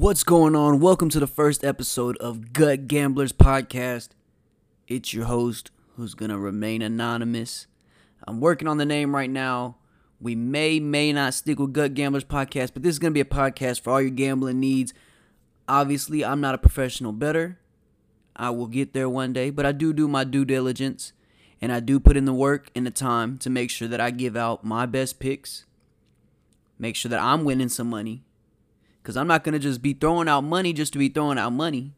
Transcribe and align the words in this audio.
What's 0.00 0.22
going 0.22 0.54
on? 0.54 0.78
Welcome 0.78 1.08
to 1.08 1.18
the 1.18 1.26
first 1.26 1.64
episode 1.64 2.16
of 2.18 2.52
Gut 2.52 2.86
Gamblers 2.86 3.32
Podcast. 3.32 4.10
It's 4.86 5.12
your 5.12 5.24
host 5.24 5.72
who's 5.96 6.14
going 6.14 6.30
to 6.30 6.38
remain 6.38 6.82
anonymous. 6.82 7.66
I'm 8.22 8.40
working 8.40 8.68
on 8.68 8.76
the 8.76 8.84
name 8.84 9.12
right 9.12 9.28
now. 9.28 9.78
We 10.20 10.36
may, 10.36 10.78
may 10.78 11.12
not 11.12 11.34
stick 11.34 11.58
with 11.58 11.72
Gut 11.72 11.94
Gamblers 11.94 12.22
Podcast, 12.22 12.74
but 12.74 12.84
this 12.84 12.92
is 12.92 13.00
going 13.00 13.10
to 13.10 13.14
be 13.14 13.20
a 13.20 13.24
podcast 13.24 13.80
for 13.80 13.90
all 13.90 14.00
your 14.00 14.12
gambling 14.12 14.60
needs. 14.60 14.94
Obviously, 15.66 16.24
I'm 16.24 16.40
not 16.40 16.54
a 16.54 16.58
professional 16.58 17.10
bettor. 17.10 17.58
I 18.36 18.50
will 18.50 18.68
get 18.68 18.92
there 18.92 19.08
one 19.08 19.32
day, 19.32 19.50
but 19.50 19.66
I 19.66 19.72
do 19.72 19.92
do 19.92 20.06
my 20.06 20.22
due 20.22 20.44
diligence 20.44 21.12
and 21.60 21.72
I 21.72 21.80
do 21.80 21.98
put 21.98 22.16
in 22.16 22.24
the 22.24 22.32
work 22.32 22.70
and 22.76 22.86
the 22.86 22.92
time 22.92 23.36
to 23.38 23.50
make 23.50 23.68
sure 23.68 23.88
that 23.88 24.00
I 24.00 24.12
give 24.12 24.36
out 24.36 24.62
my 24.62 24.86
best 24.86 25.18
picks, 25.18 25.66
make 26.78 26.94
sure 26.94 27.08
that 27.08 27.20
I'm 27.20 27.42
winning 27.42 27.68
some 27.68 27.90
money 27.90 28.22
because 29.02 29.16
I'm 29.16 29.26
not 29.26 29.44
going 29.44 29.54
to 29.54 29.58
just 29.58 29.82
be 29.82 29.94
throwing 29.94 30.28
out 30.28 30.42
money 30.42 30.72
just 30.72 30.92
to 30.92 30.98
be 30.98 31.08
throwing 31.08 31.38
out 31.38 31.52
money. 31.52 31.92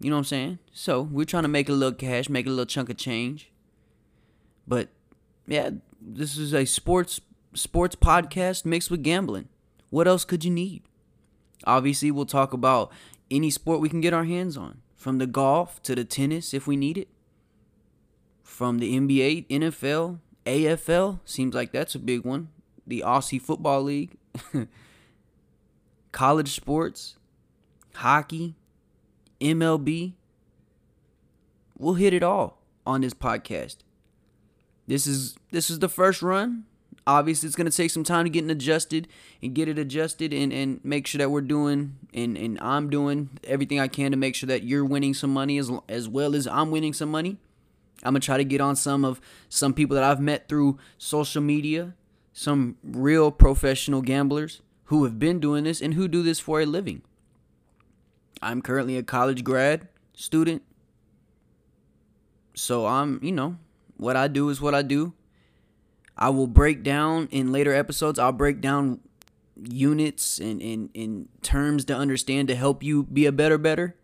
You 0.00 0.10
know 0.10 0.16
what 0.16 0.20
I'm 0.20 0.24
saying? 0.24 0.58
So 0.72 1.02
we're 1.02 1.24
trying 1.24 1.42
to 1.42 1.48
make 1.48 1.68
a 1.68 1.72
little 1.72 1.94
cash, 1.94 2.28
make 2.28 2.46
a 2.46 2.50
little 2.50 2.66
chunk 2.66 2.88
of 2.88 2.96
change. 2.96 3.50
But 4.66 4.88
yeah, 5.46 5.70
this 6.00 6.36
is 6.36 6.54
a 6.54 6.64
sports 6.64 7.20
sports 7.54 7.96
podcast 7.96 8.64
mixed 8.64 8.90
with 8.90 9.02
gambling. 9.02 9.48
What 9.90 10.06
else 10.06 10.24
could 10.24 10.44
you 10.44 10.50
need? 10.50 10.82
Obviously, 11.64 12.10
we'll 12.10 12.26
talk 12.26 12.52
about 12.52 12.92
any 13.30 13.50
sport 13.50 13.80
we 13.80 13.88
can 13.88 14.00
get 14.00 14.14
our 14.14 14.24
hands 14.24 14.56
on, 14.56 14.80
from 14.94 15.18
the 15.18 15.26
golf 15.26 15.82
to 15.82 15.94
the 15.94 16.04
tennis 16.04 16.54
if 16.54 16.66
we 16.66 16.76
need 16.76 16.96
it. 16.96 17.08
From 18.42 18.78
the 18.78 18.98
NBA, 18.98 19.48
NFL, 19.48 20.18
AFL, 20.46 21.20
seems 21.24 21.54
like 21.54 21.72
that's 21.72 21.94
a 21.94 21.98
big 21.98 22.24
one. 22.24 22.48
The 22.86 23.02
Aussie 23.04 23.40
Football 23.40 23.82
League. 23.82 24.16
college 26.18 26.52
sports, 26.52 27.14
hockey, 27.94 28.56
MLB. 29.40 30.14
We'll 31.78 31.94
hit 31.94 32.12
it 32.12 32.24
all 32.24 32.58
on 32.84 33.02
this 33.02 33.14
podcast. 33.14 33.76
This 34.88 35.06
is 35.06 35.36
this 35.52 35.70
is 35.70 35.78
the 35.78 35.88
first 35.88 36.20
run. 36.20 36.64
Obviously, 37.06 37.46
it's 37.46 37.54
gonna 37.54 37.70
take 37.70 37.92
some 37.92 38.02
time 38.02 38.24
to 38.24 38.30
get 38.30 38.50
adjusted 38.50 39.06
and 39.40 39.54
get 39.54 39.68
it 39.68 39.78
adjusted 39.78 40.32
and, 40.32 40.52
and 40.52 40.84
make 40.84 41.06
sure 41.06 41.20
that 41.20 41.30
we're 41.30 41.40
doing 41.40 41.94
and, 42.12 42.36
and 42.36 42.58
I'm 42.60 42.90
doing 42.90 43.30
everything 43.44 43.78
I 43.78 43.86
can 43.86 44.10
to 44.10 44.16
make 44.16 44.34
sure 44.34 44.48
that 44.48 44.64
you're 44.64 44.84
winning 44.84 45.14
some 45.14 45.32
money 45.32 45.56
as 45.56 45.70
as 45.88 46.08
well 46.08 46.34
as 46.34 46.48
I'm 46.48 46.72
winning 46.72 46.94
some 46.94 47.12
money. 47.12 47.36
I'm 48.02 48.14
gonna 48.14 48.18
try 48.18 48.38
to 48.38 48.44
get 48.44 48.60
on 48.60 48.74
some 48.74 49.04
of 49.04 49.20
some 49.48 49.72
people 49.72 49.94
that 49.94 50.02
I've 50.02 50.20
met 50.20 50.48
through 50.48 50.80
social 50.98 51.42
media, 51.42 51.94
some 52.32 52.76
real 52.82 53.30
professional 53.30 54.02
gamblers 54.02 54.62
who 54.88 55.04
have 55.04 55.18
been 55.18 55.38
doing 55.38 55.64
this 55.64 55.82
and 55.82 55.94
who 55.94 56.08
do 56.08 56.22
this 56.22 56.40
for 56.40 56.62
a 56.62 56.66
living. 56.66 57.02
I'm 58.40 58.62
currently 58.62 58.96
a 58.96 59.02
college 59.02 59.44
grad 59.44 59.88
student. 60.14 60.62
So 62.54 62.86
I'm, 62.86 63.20
you 63.22 63.32
know, 63.32 63.58
what 63.98 64.16
I 64.16 64.28
do 64.28 64.48
is 64.48 64.62
what 64.62 64.74
I 64.74 64.80
do. 64.80 65.12
I 66.16 66.30
will 66.30 66.46
break 66.46 66.82
down 66.82 67.28
in 67.30 67.52
later 67.52 67.74
episodes, 67.74 68.18
I'll 68.18 68.32
break 68.32 68.60
down 68.62 69.00
units 69.62 70.38
and, 70.38 70.62
and, 70.62 70.88
and 70.94 71.28
terms 71.42 71.84
to 71.86 71.94
understand 71.94 72.48
to 72.48 72.54
help 72.54 72.82
you 72.82 73.04
be 73.04 73.26
a 73.26 73.32
better 73.32 73.58
better. 73.58 73.94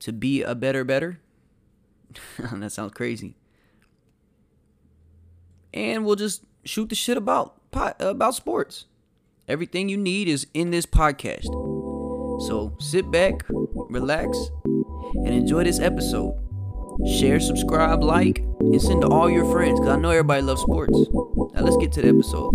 To 0.00 0.12
be 0.12 0.42
a 0.42 0.54
better 0.54 0.84
better. 0.84 1.20
that 2.38 2.70
sounds 2.70 2.92
crazy. 2.92 3.34
And 5.72 6.04
we'll 6.04 6.16
just 6.16 6.44
shoot 6.64 6.90
the 6.90 6.94
shit 6.94 7.16
about 7.16 7.54
about 7.72 8.34
sports. 8.34 8.86
Everything 9.48 9.88
you 9.88 9.96
need 9.96 10.26
is 10.26 10.48
in 10.54 10.72
this 10.72 10.86
podcast. 10.86 11.44
So 12.48 12.76
sit 12.80 13.12
back, 13.12 13.44
relax, 13.48 14.36
and 14.64 15.28
enjoy 15.28 15.62
this 15.62 15.78
episode. 15.78 16.34
Share, 17.16 17.38
subscribe, 17.38 18.02
like, 18.02 18.38
and 18.58 18.82
send 18.82 19.02
to 19.02 19.08
all 19.08 19.30
your 19.30 19.44
friends 19.52 19.78
because 19.78 19.96
I 19.96 20.00
know 20.00 20.10
everybody 20.10 20.42
loves 20.42 20.62
sports. 20.62 20.98
Now 21.54 21.62
let's 21.62 21.76
get 21.76 21.92
to 21.92 22.02
the 22.02 22.08
episode. 22.08 22.50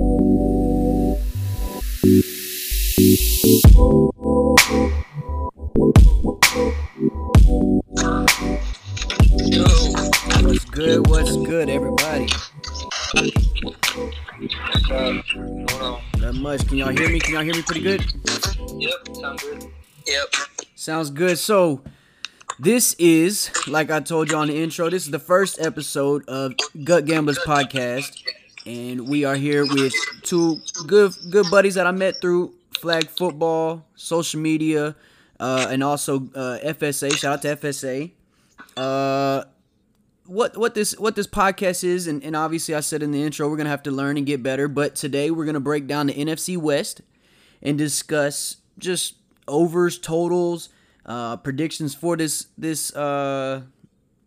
What's 10.44 10.66
good? 10.66 11.08
What's 11.08 11.38
good, 11.38 11.70
everybody? 11.70 12.28
Much. 16.52 16.68
Can 16.68 16.78
y'all 16.78 16.90
hear 16.90 17.10
me? 17.10 17.20
Can 17.20 17.34
y'all 17.34 17.44
hear 17.44 17.54
me 17.54 17.62
pretty 17.62 17.82
good? 17.82 18.02
Yep, 18.78 19.16
sounds 19.16 19.44
good. 19.44 19.64
Yep. 20.06 20.36
Sounds 20.76 21.10
good. 21.10 21.38
So, 21.38 21.82
this 22.60 22.94
is, 23.00 23.50
like 23.68 23.90
I 23.90 24.02
told 24.02 24.30
you 24.30 24.38
on 24.38 24.48
the 24.48 24.62
intro, 24.62 24.90
this 24.90 25.06
is 25.06 25.12
the 25.12 25.20
first 25.20 25.62
episode 25.62 26.28
of 26.28 26.54
Gut 26.84 27.06
Gamblers 27.06 27.40
Podcast. 27.40 28.22
And 28.66 29.08
we 29.08 29.24
are 29.24 29.36
here 29.36 29.66
with 29.66 29.94
two 30.24 30.60
good 30.88 31.14
good 31.30 31.48
buddies 31.50 31.76
that 31.76 31.88
I 31.88 31.92
met 31.92 32.20
through 32.20 32.54
flag 32.80 33.10
football, 33.10 33.86
social 33.96 34.42
media, 34.42 34.96
uh, 35.40 35.68
and 35.70 35.84
also 35.84 36.18
uh, 36.36 36.60
FSA. 36.64 37.16
Shout 37.16 37.34
out 37.34 37.42
to 37.44 37.56
FSA. 37.56 38.12
Uh, 38.76 39.46
what 40.31 40.56
what 40.56 40.74
this 40.74 40.97
what 40.97 41.16
this 41.16 41.28
podcast 41.28 41.84
is, 41.84 42.08
and, 42.08 42.24
and 42.24 42.36
obviously 42.36 42.74
I 42.74 42.80
said 42.80 43.03
in 43.03 43.12
the 43.12 43.22
intro 43.22 43.50
we're 43.50 43.58
gonna 43.58 43.69
have 43.69 43.84
to 43.84 43.92
learn 43.92 44.16
and 44.16 44.25
get 44.25 44.42
better. 44.42 44.69
But 44.69 44.96
today 44.96 45.30
we're 45.30 45.46
gonna 45.46 45.59
break 45.59 45.88
down 45.88 46.08
the 46.08 46.14
NFC 46.14 46.58
West 46.58 47.02
and 47.62 47.78
discuss 47.78 48.58
just 48.78 49.16
overs, 49.47 50.00
totals, 50.00 50.70
uh, 51.06 51.36
predictions 51.36 51.94
for 51.94 52.16
this 52.16 52.47
this 52.58 52.96
uh, 52.96 53.64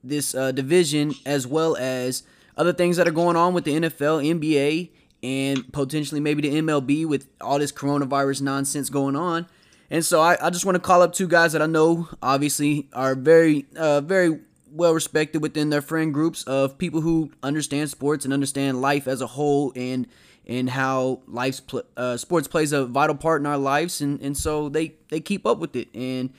this 0.03 0.35
uh, 0.35 0.53
division, 0.53 1.15
as 1.25 1.47
well 1.47 1.75
as 1.77 2.23
other 2.59 2.75
things 2.75 2.99
that 2.99 3.09
are 3.09 3.13
going 3.13 3.37
on 3.37 3.55
with 3.55 3.65
the 3.65 3.73
NFL, 3.73 4.23
NBA, 4.23 4.91
and 5.23 5.73
potentially 5.73 6.21
maybe 6.21 6.43
the 6.47 6.61
MLB 6.61 7.07
with 7.07 7.29
all 7.41 7.59
this 7.59 7.73
coronavirus 7.73 8.43
nonsense 8.43 8.91
going 8.91 9.17
on. 9.17 9.47
And 9.91 10.05
so 10.05 10.21
I, 10.21 10.37
I 10.47 10.51
just 10.51 10.67
want 10.67 10.77
to 10.77 10.81
call 10.81 11.01
up 11.01 11.15
two 11.15 11.29
guys 11.29 11.53
that 11.53 11.63
I 11.63 11.67
know 11.67 12.09
obviously 12.23 12.89
are 12.93 13.15
very 13.15 13.65
uh, 13.75 14.03
very 14.03 14.41
well 14.75 14.93
respected 14.93 15.41
within 15.41 15.71
their 15.71 15.81
friend 15.81 16.13
groups 16.13 16.43
of 16.45 16.77
people 16.79 17.01
who 17.01 17.31
understand 17.43 17.89
sports 17.91 18.25
and 18.25 18.35
understand 18.35 18.81
life 18.81 19.07
as 19.07 19.21
a 19.21 19.27
whole 19.27 19.73
and 19.77 20.07
and 20.47 20.69
how 20.69 21.21
life's 21.27 21.61
pl- 21.61 21.85
uh, 21.97 22.17
sports 22.17 22.49
plays 22.49 22.73
a 22.73 22.85
vital 22.85 23.15
part 23.15 23.41
in 23.41 23.47
our 23.47 23.57
lives 23.57 24.01
and 24.01 24.21
and 24.21 24.37
so 24.37 24.69
they 24.69 24.95
they 25.09 25.21
keep 25.21 25.47
up 25.47 25.59
with 25.59 25.77
it 25.77 25.89
and 25.95 26.31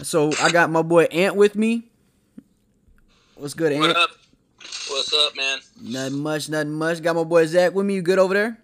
so 0.00 0.30
I 0.40 0.50
got 0.50 0.70
my 0.70 0.82
boy 0.82 1.04
Ant 1.04 1.36
with 1.36 1.54
me. 1.54 1.84
What's 3.36 3.54
good, 3.54 3.72
Ant? 3.72 3.82
What 3.82 3.96
up? 3.96 4.10
What's 4.88 5.12
up, 5.12 5.36
man? 5.36 5.58
Nothing 5.80 6.18
much, 6.20 6.48
nothing 6.48 6.72
much. 6.72 7.02
Got 7.02 7.16
my 7.16 7.24
boy 7.24 7.46
Zach 7.46 7.74
with 7.74 7.86
me. 7.86 7.94
You 7.94 8.02
good 8.02 8.18
over 8.18 8.34
there? 8.34 8.58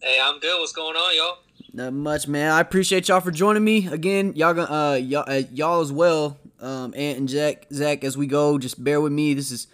Hey, 0.00 0.18
I'm 0.22 0.38
good. 0.38 0.58
What's 0.58 0.72
going 0.72 0.96
on, 0.96 1.16
y'all? 1.16 1.38
Not 1.72 1.92
much, 1.92 2.26
man. 2.26 2.50
I 2.50 2.60
appreciate 2.60 3.08
y'all 3.08 3.20
for 3.20 3.30
joining 3.30 3.62
me 3.62 3.86
again. 3.88 4.32
Y'all 4.34 4.58
uh 4.58 4.94
y'all 4.94 5.24
uh, 5.26 5.42
y'all 5.52 5.80
as 5.80 5.92
well 5.92 6.38
um, 6.60 6.94
Ant 6.96 7.18
and 7.18 7.28
Jack, 7.28 7.66
Zach, 7.72 8.04
as 8.04 8.16
we 8.16 8.26
go. 8.26 8.58
Just 8.58 8.82
bear 8.82 9.00
with 9.00 9.12
me. 9.12 9.34
This 9.34 9.50
is 9.50 9.66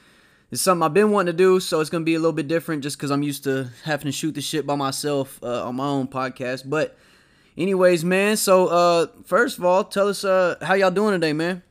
is 0.50 0.60
something 0.60 0.82
I've 0.82 0.94
been 0.94 1.10
wanting 1.10 1.32
to 1.32 1.36
do, 1.36 1.58
so 1.60 1.80
it's 1.80 1.90
gonna 1.90 2.04
be 2.04 2.14
a 2.14 2.18
little 2.18 2.32
bit 2.32 2.48
different, 2.48 2.82
just 2.82 2.96
because 2.96 3.10
I'm 3.10 3.22
used 3.22 3.44
to 3.44 3.70
having 3.84 4.06
to 4.06 4.12
shoot 4.12 4.34
the 4.34 4.40
shit 4.40 4.66
by 4.66 4.74
myself 4.74 5.42
uh, 5.42 5.66
on 5.66 5.76
my 5.76 5.86
own 5.86 6.06
podcast. 6.06 6.68
But, 6.68 6.96
anyways, 7.56 8.04
man. 8.04 8.36
So, 8.36 8.68
uh, 8.68 9.06
first 9.24 9.58
of 9.58 9.64
all, 9.64 9.84
tell 9.84 10.08
us 10.08 10.24
uh, 10.24 10.56
how 10.62 10.74
y'all 10.74 10.90
doing 10.90 11.12
today, 11.12 11.32
man. 11.32 11.62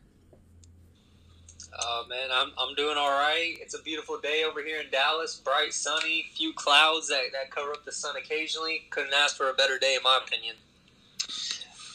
Uh, 1.85 2.03
man, 2.07 2.29
I'm, 2.33 2.51
I'm 2.57 2.75
doing 2.75 2.95
all 2.97 3.11
right. 3.11 3.55
It's 3.59 3.73
a 3.73 3.81
beautiful 3.81 4.17
day 4.19 4.43
over 4.49 4.63
here 4.63 4.79
in 4.79 4.89
Dallas. 4.89 5.41
Bright, 5.43 5.73
sunny, 5.73 6.25
few 6.33 6.53
clouds 6.53 7.09
that, 7.09 7.23
that 7.33 7.51
cover 7.51 7.71
up 7.71 7.83
the 7.83 7.91
sun 7.91 8.15
occasionally. 8.15 8.83
Couldn't 8.89 9.13
ask 9.13 9.35
for 9.35 9.49
a 9.49 9.53
better 9.53 9.77
day, 9.77 9.95
in 9.95 10.03
my 10.03 10.19
opinion. 10.25 10.55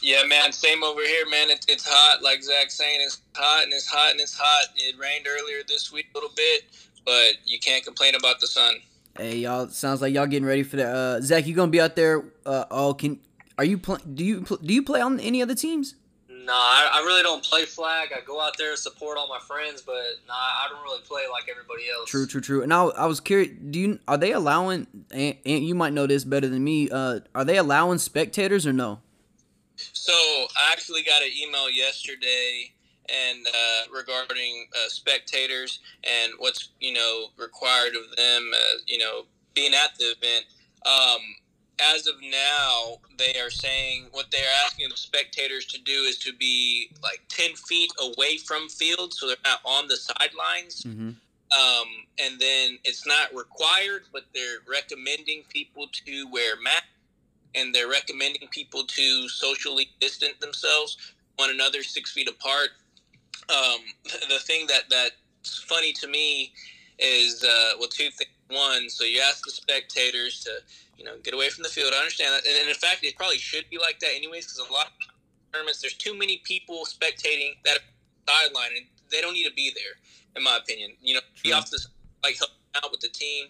Yeah, 0.01 0.23
man. 0.25 0.51
Same 0.51 0.83
over 0.83 1.01
here, 1.01 1.27
man. 1.29 1.49
It, 1.49 1.65
it's 1.67 1.87
hot, 1.87 2.21
like 2.21 2.43
Zach's 2.43 2.75
saying. 2.75 3.01
It's 3.01 3.21
hot 3.35 3.63
and 3.63 3.73
it's 3.73 3.87
hot 3.87 4.11
and 4.11 4.19
it's 4.19 4.37
hot. 4.37 4.67
It 4.75 4.95
rained 4.99 5.25
earlier 5.27 5.63
this 5.67 5.91
week 5.91 6.07
a 6.13 6.17
little 6.17 6.33
bit, 6.35 6.65
but 7.05 7.33
you 7.45 7.59
can't 7.59 7.83
complain 7.83 8.15
about 8.15 8.39
the 8.39 8.47
sun. 8.47 8.75
Hey, 9.17 9.37
y'all. 9.37 9.69
Sounds 9.69 10.01
like 10.01 10.13
y'all 10.13 10.27
getting 10.27 10.47
ready 10.47 10.63
for 10.63 10.77
that. 10.77 10.95
Uh, 10.95 11.21
Zach, 11.21 11.47
you 11.47 11.55
gonna 11.55 11.71
be 11.71 11.81
out 11.81 11.95
there? 11.95 12.23
Uh, 12.45 12.65
oh, 12.71 12.93
can 12.93 13.19
are 13.57 13.65
you 13.65 13.77
play? 13.77 13.97
Do 14.13 14.23
you 14.23 14.41
pl- 14.41 14.57
do 14.57 14.73
you 14.73 14.83
play 14.83 15.01
on 15.01 15.19
any 15.19 15.41
other 15.41 15.55
teams? 15.55 15.95
Nah, 16.45 16.53
I, 16.53 16.89
I, 16.93 16.99
really 17.05 17.23
don't 17.23 17.43
play 17.43 17.65
flag. 17.65 18.09
I 18.15 18.21
go 18.21 18.39
out 18.39 18.57
there 18.57 18.75
support 18.75 19.17
all 19.17 19.27
my 19.27 19.39
friends, 19.39 19.81
but 19.81 19.95
nah, 20.27 20.33
I 20.33 20.67
don't 20.69 20.81
really 20.83 21.01
play 21.01 21.23
like 21.29 21.49
everybody 21.49 21.83
else. 21.89 22.09
True, 22.09 22.27
true, 22.27 22.41
true. 22.41 22.61
And 22.61 22.73
I, 22.73 22.83
I 22.85 23.05
was 23.07 23.19
curious. 23.19 23.51
Do 23.69 23.79
you 23.79 23.99
are 24.07 24.17
they 24.17 24.31
allowing? 24.31 24.87
And, 25.11 25.35
and 25.45 25.65
you 25.65 25.75
might 25.75 25.93
know 25.93 26.07
this 26.07 26.23
better 26.23 26.47
than 26.47 26.63
me. 26.63 26.89
Uh, 26.89 27.21
are 27.35 27.43
they 27.43 27.57
allowing 27.57 27.97
spectators 27.97 28.65
or 28.65 28.73
no? 28.73 28.99
So 29.75 30.13
I 30.13 30.71
actually 30.71 31.03
got 31.03 31.21
an 31.21 31.29
email 31.41 31.69
yesterday 31.69 32.71
and 33.09 33.47
uh, 33.47 33.95
regarding 33.95 34.67
uh, 34.75 34.89
spectators 34.89 35.79
and 36.03 36.33
what's 36.37 36.69
you 36.79 36.93
know 36.93 37.27
required 37.37 37.95
of 37.95 38.15
them, 38.15 38.51
uh, 38.53 38.77
you 38.87 38.97
know, 38.97 39.23
being 39.55 39.73
at 39.73 39.97
the 39.97 40.05
event. 40.05 40.45
Um, 40.85 41.19
as 41.93 42.07
of 42.07 42.15
now, 42.21 42.97
they 43.17 43.39
are 43.39 43.49
saying 43.49 44.07
what 44.11 44.27
they're 44.31 44.41
asking 44.65 44.89
the 44.89 44.97
spectators 44.97 45.65
to 45.67 45.81
do 45.81 45.91
is 45.91 46.17
to 46.19 46.33
be 46.33 46.91
like 47.03 47.21
10 47.29 47.55
feet 47.55 47.91
away 48.01 48.37
from 48.37 48.67
field 48.69 49.13
so 49.13 49.27
they're 49.27 49.37
not 49.43 49.59
on 49.65 49.87
the 49.87 49.97
sidelines. 49.97 50.83
Mm-hmm. 50.83 51.09
Um, 51.51 51.87
and 52.19 52.39
then 52.39 52.77
it's 52.83 53.07
not 53.07 53.33
required, 53.33 54.03
but 54.13 54.25
they're 54.33 54.59
recommending 54.69 55.43
people 55.49 55.87
to 56.05 56.27
wear 56.31 56.55
masks 56.61 56.87
and 57.55 57.73
they're 57.73 57.89
recommending 57.89 58.47
people 58.49 58.83
to 58.83 59.27
socially 59.27 59.89
distance 59.99 60.35
themselves 60.39 60.97
one 61.37 61.49
another 61.49 61.81
six 61.81 62.11
feet 62.11 62.29
apart. 62.29 62.69
Um, 63.49 63.79
the 64.03 64.39
thing 64.39 64.67
that 64.67 64.83
that's 64.89 65.63
funny 65.63 65.93
to 65.93 66.07
me 66.07 66.53
is 66.99 67.43
uh, 67.43 67.71
well, 67.79 67.89
two 67.89 68.09
things. 68.11 68.31
One, 68.49 68.89
so 68.89 69.03
you 69.03 69.21
ask 69.21 69.45
the 69.45 69.51
spectators 69.51 70.39
to 70.43 70.51
you 70.97 71.05
know 71.05 71.17
get 71.23 71.33
away 71.35 71.49
from 71.49 71.63
the 71.63 71.69
field. 71.69 71.93
I 71.93 71.99
understand 71.99 72.33
that, 72.33 72.47
and 72.47 72.67
in 72.67 72.75
fact, 72.75 73.03
it 73.03 73.15
probably 73.15 73.37
should 73.37 73.69
be 73.69 73.77
like 73.77 73.99
that 73.99 74.09
anyways, 74.15 74.45
because 74.45 74.67
a 74.67 74.73
lot 74.73 74.87
of 74.87 74.93
tournaments 75.53 75.81
there's 75.81 75.93
too 75.93 76.17
many 76.17 76.41
people 76.43 76.83
spectating 76.85 77.53
that 77.65 77.79
sideline, 78.27 78.71
and 78.75 78.85
they 79.11 79.21
don't 79.21 79.33
need 79.33 79.47
to 79.47 79.53
be 79.53 79.71
there, 79.75 79.93
in 80.35 80.43
my 80.43 80.57
opinion. 80.57 80.93
You 81.01 81.15
know, 81.15 81.19
be 81.43 81.53
off 81.53 81.69
the 81.69 81.79
like 82.23 82.37
help 82.37 82.51
out 82.83 82.91
with 82.91 83.01
the 83.01 83.09
team, 83.09 83.47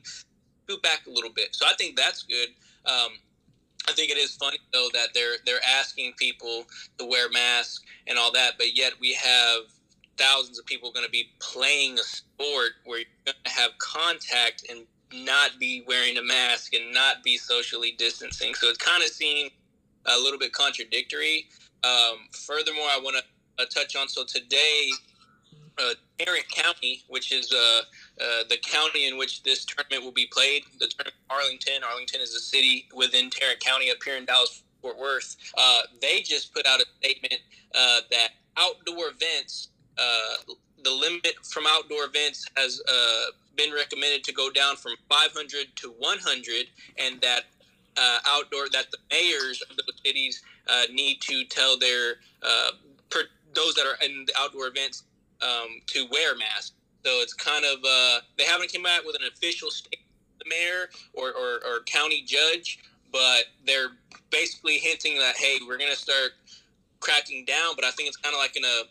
move 0.67 0.81
back 0.81 1.07
a 1.07 1.09
little 1.09 1.31
bit. 1.31 1.55
So 1.55 1.65
I 1.65 1.73
think 1.77 1.95
that's 1.95 2.23
good. 2.23 2.49
Um, 2.85 3.13
I 3.87 3.93
think 3.93 4.11
it 4.11 4.17
is 4.17 4.35
funny 4.35 4.57
though 4.73 4.89
that 4.93 5.09
they're 5.13 5.37
they're 5.45 5.63
asking 5.79 6.13
people 6.17 6.65
to 6.97 7.05
wear 7.05 7.29
masks 7.29 7.83
and 8.07 8.17
all 8.17 8.31
that, 8.33 8.53
but 8.57 8.75
yet 8.75 8.93
we 8.99 9.13
have 9.13 9.63
thousands 10.19 10.59
of 10.59 10.65
people 10.65 10.91
going 10.91 11.05
to 11.05 11.11
be 11.11 11.31
playing 11.39 11.97
a 11.97 12.03
sport 12.03 12.71
where 12.85 12.99
you're 12.99 13.07
going 13.25 13.35
to 13.43 13.51
have 13.51 13.71
contact 13.79 14.65
and 14.69 14.85
not 15.13 15.51
be 15.59 15.83
wearing 15.87 16.17
a 16.17 16.23
mask 16.23 16.73
and 16.73 16.93
not 16.93 17.23
be 17.23 17.37
socially 17.37 17.95
distancing. 17.97 18.53
So 18.53 18.67
it's 18.67 18.77
kind 18.77 19.01
of 19.01 19.09
seemed 19.09 19.51
a 20.05 20.17
little 20.17 20.37
bit 20.37 20.53
contradictory. 20.53 21.47
Um, 21.83 22.27
furthermore, 22.31 22.85
I 22.85 22.99
want 23.01 23.17
to 23.17 23.63
uh, 23.63 23.65
touch 23.73 23.95
on 23.95 24.07
so 24.07 24.23
today, 24.25 24.89
uh, 25.77 25.93
Tarrant 26.17 26.47
County, 26.49 27.03
which 27.07 27.31
is 27.31 27.51
uh, 27.51 27.81
uh, 28.21 28.43
the 28.49 28.57
county 28.61 29.07
in 29.07 29.17
which 29.17 29.43
this 29.43 29.65
tournament 29.65 30.03
will 30.03 30.11
be 30.11 30.27
played, 30.31 30.63
the 30.79 30.87
tournament 30.87 31.15
Arlington. 31.29 31.83
Arlington 31.89 32.21
is 32.21 32.35
a 32.35 32.39
city 32.39 32.87
within 32.93 33.29
Tarrant 33.29 33.59
County 33.61 33.89
up 33.89 33.97
here 34.03 34.17
in 34.17 34.25
Dallas 34.25 34.63
Fort 34.81 34.97
Worth. 34.97 35.37
Uh, 35.57 35.81
they 36.01 36.21
just 36.21 36.53
put 36.53 36.65
out 36.65 36.81
a 36.81 36.85
statement 36.99 37.41
uh, 37.73 38.01
that 38.11 38.29
outdoor 38.57 39.09
events 39.09 39.69
uh, 39.99 40.53
the 40.83 40.91
limit 40.91 41.33
from 41.43 41.65
outdoor 41.67 42.05
events 42.05 42.45
has 42.55 42.81
uh, 42.87 43.31
been 43.55 43.73
recommended 43.73 44.23
to 44.23 44.33
go 44.33 44.49
down 44.49 44.75
from 44.75 44.93
500 45.09 45.67
to 45.75 45.89
100, 45.97 46.65
and 46.97 47.19
that 47.21 47.43
uh, 47.97 48.19
outdoor 48.27 48.69
that 48.71 48.91
the 48.91 48.97
mayors 49.11 49.61
of 49.69 49.75
those 49.75 49.99
cities 50.05 50.41
uh, 50.69 50.83
need 50.91 51.19
to 51.21 51.43
tell 51.45 51.77
their 51.77 52.15
uh, 52.43 52.71
per, 53.09 53.23
those 53.53 53.73
that 53.75 53.85
are 53.85 54.03
in 54.05 54.25
the 54.25 54.33
outdoor 54.37 54.67
events 54.67 55.03
um, 55.41 55.81
to 55.87 56.07
wear 56.11 56.35
masks. 56.37 56.71
So 57.05 57.11
it's 57.21 57.33
kind 57.33 57.65
of 57.65 57.79
they 58.37 58.43
haven't 58.43 58.71
come 58.73 58.85
out 58.85 59.05
with 59.05 59.15
an 59.15 59.27
official 59.33 59.71
statement, 59.71 60.05
the 60.39 60.49
mayor 60.49 60.89
or, 61.13 61.29
or, 61.29 61.55
or 61.65 61.81
county 61.85 62.23
judge, 62.25 62.79
but 63.11 63.45
they're 63.65 63.91
basically 64.29 64.77
hinting 64.77 65.17
that 65.17 65.35
hey, 65.37 65.57
we're 65.67 65.77
to 65.77 65.95
start 65.95 66.31
cracking 66.99 67.45
down. 67.45 67.75
But 67.75 67.85
I 67.85 67.91
think 67.91 68.07
it's 68.07 68.17
kind 68.17 68.33
of 68.33 68.39
like 68.39 68.55
in 68.55 68.63
a 68.63 68.83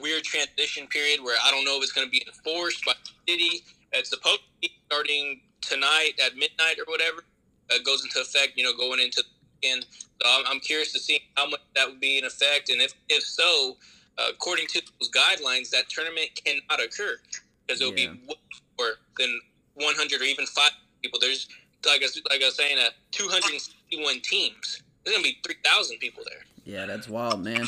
weird 0.00 0.24
transition 0.24 0.86
period 0.88 1.22
where 1.22 1.36
I 1.44 1.50
don't 1.50 1.64
know 1.64 1.76
if 1.76 1.82
it's 1.82 1.92
going 1.92 2.06
to 2.06 2.10
be 2.10 2.24
enforced 2.26 2.84
by 2.84 2.92
the 3.04 3.32
city. 3.32 3.64
It's 3.92 4.10
supposed 4.10 4.40
to 4.40 4.48
be 4.60 4.70
starting 4.86 5.40
tonight 5.60 6.12
at 6.24 6.36
midnight 6.36 6.78
or 6.78 6.90
whatever. 6.90 7.24
It 7.70 7.84
goes 7.84 8.04
into 8.04 8.20
effect, 8.20 8.52
you 8.56 8.64
know, 8.64 8.76
going 8.76 9.00
into 9.00 9.22
the 9.22 9.28
weekend. 9.60 9.86
So 10.22 10.28
I'm, 10.28 10.44
I'm 10.46 10.60
curious 10.60 10.92
to 10.92 10.98
see 10.98 11.20
how 11.36 11.48
much 11.48 11.60
that 11.74 11.88
would 11.88 12.00
be 12.00 12.18
in 12.18 12.24
effect, 12.24 12.70
and 12.70 12.80
if 12.80 12.94
if 13.08 13.24
so, 13.24 13.76
uh, 14.18 14.28
according 14.30 14.66
to 14.68 14.82
those 14.98 15.10
guidelines, 15.10 15.70
that 15.70 15.88
tournament 15.88 16.30
cannot 16.42 16.82
occur 16.82 17.16
because 17.66 17.80
it'll 17.80 17.96
yeah. 17.98 18.12
be 18.12 18.36
more 18.78 18.94
than 19.18 19.40
100 19.74 20.20
or 20.20 20.24
even 20.24 20.46
five 20.46 20.70
people. 21.02 21.18
There's 21.20 21.48
like 21.86 22.02
I, 22.02 22.06
like 22.30 22.42
I 22.42 22.46
was 22.46 22.56
saying, 22.56 22.78
uh, 22.78 22.90
261 23.12 24.20
teams. 24.20 24.82
There's 25.04 25.16
gonna 25.16 25.24
be 25.24 25.38
3,000 25.44 25.98
people 25.98 26.24
there. 26.28 26.44
Yeah, 26.64 26.86
that's 26.86 27.08
wild, 27.08 27.44
man. 27.44 27.66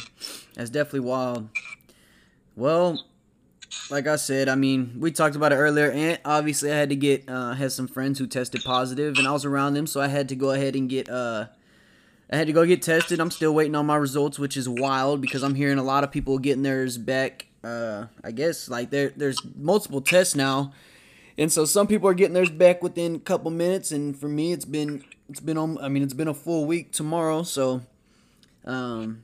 That's 0.54 0.70
definitely 0.70 1.00
wild. 1.00 1.48
Well, 2.58 3.04
like 3.88 4.08
I 4.08 4.16
said, 4.16 4.48
I 4.48 4.56
mean, 4.56 4.96
we 4.98 5.12
talked 5.12 5.36
about 5.36 5.52
it 5.52 5.56
earlier, 5.56 5.92
and 5.92 6.18
obviously 6.24 6.72
I 6.72 6.74
had 6.74 6.88
to 6.88 6.96
get 6.96 7.28
uh, 7.28 7.52
had 7.52 7.70
some 7.70 7.86
friends 7.86 8.18
who 8.18 8.26
tested 8.26 8.64
positive, 8.64 9.16
and 9.16 9.28
I 9.28 9.32
was 9.32 9.44
around 9.44 9.74
them, 9.74 9.86
so 9.86 10.00
I 10.00 10.08
had 10.08 10.28
to 10.30 10.34
go 10.34 10.50
ahead 10.50 10.74
and 10.74 10.90
get 10.90 11.08
uh, 11.08 11.46
I 12.28 12.36
had 12.36 12.48
to 12.48 12.52
go 12.52 12.66
get 12.66 12.82
tested. 12.82 13.20
I'm 13.20 13.30
still 13.30 13.54
waiting 13.54 13.76
on 13.76 13.86
my 13.86 13.94
results, 13.94 14.40
which 14.40 14.56
is 14.56 14.68
wild 14.68 15.20
because 15.20 15.44
I'm 15.44 15.54
hearing 15.54 15.78
a 15.78 15.84
lot 15.84 16.02
of 16.02 16.10
people 16.10 16.36
getting 16.40 16.64
theirs 16.64 16.98
back. 16.98 17.46
Uh, 17.62 18.06
I 18.24 18.32
guess 18.32 18.68
like 18.68 18.90
there 18.90 19.12
there's 19.16 19.40
multiple 19.54 20.00
tests 20.00 20.34
now, 20.34 20.72
and 21.38 21.52
so 21.52 21.64
some 21.64 21.86
people 21.86 22.08
are 22.08 22.14
getting 22.14 22.34
theirs 22.34 22.50
back 22.50 22.82
within 22.82 23.14
a 23.14 23.20
couple 23.20 23.52
minutes, 23.52 23.92
and 23.92 24.18
for 24.18 24.28
me, 24.28 24.50
it's 24.50 24.64
been 24.64 25.04
it's 25.28 25.38
been 25.38 25.58
on. 25.58 25.78
I 25.78 25.88
mean, 25.88 26.02
it's 26.02 26.12
been 26.12 26.26
a 26.26 26.34
full 26.34 26.64
week 26.66 26.90
tomorrow, 26.90 27.44
so 27.44 27.82
um, 28.64 29.22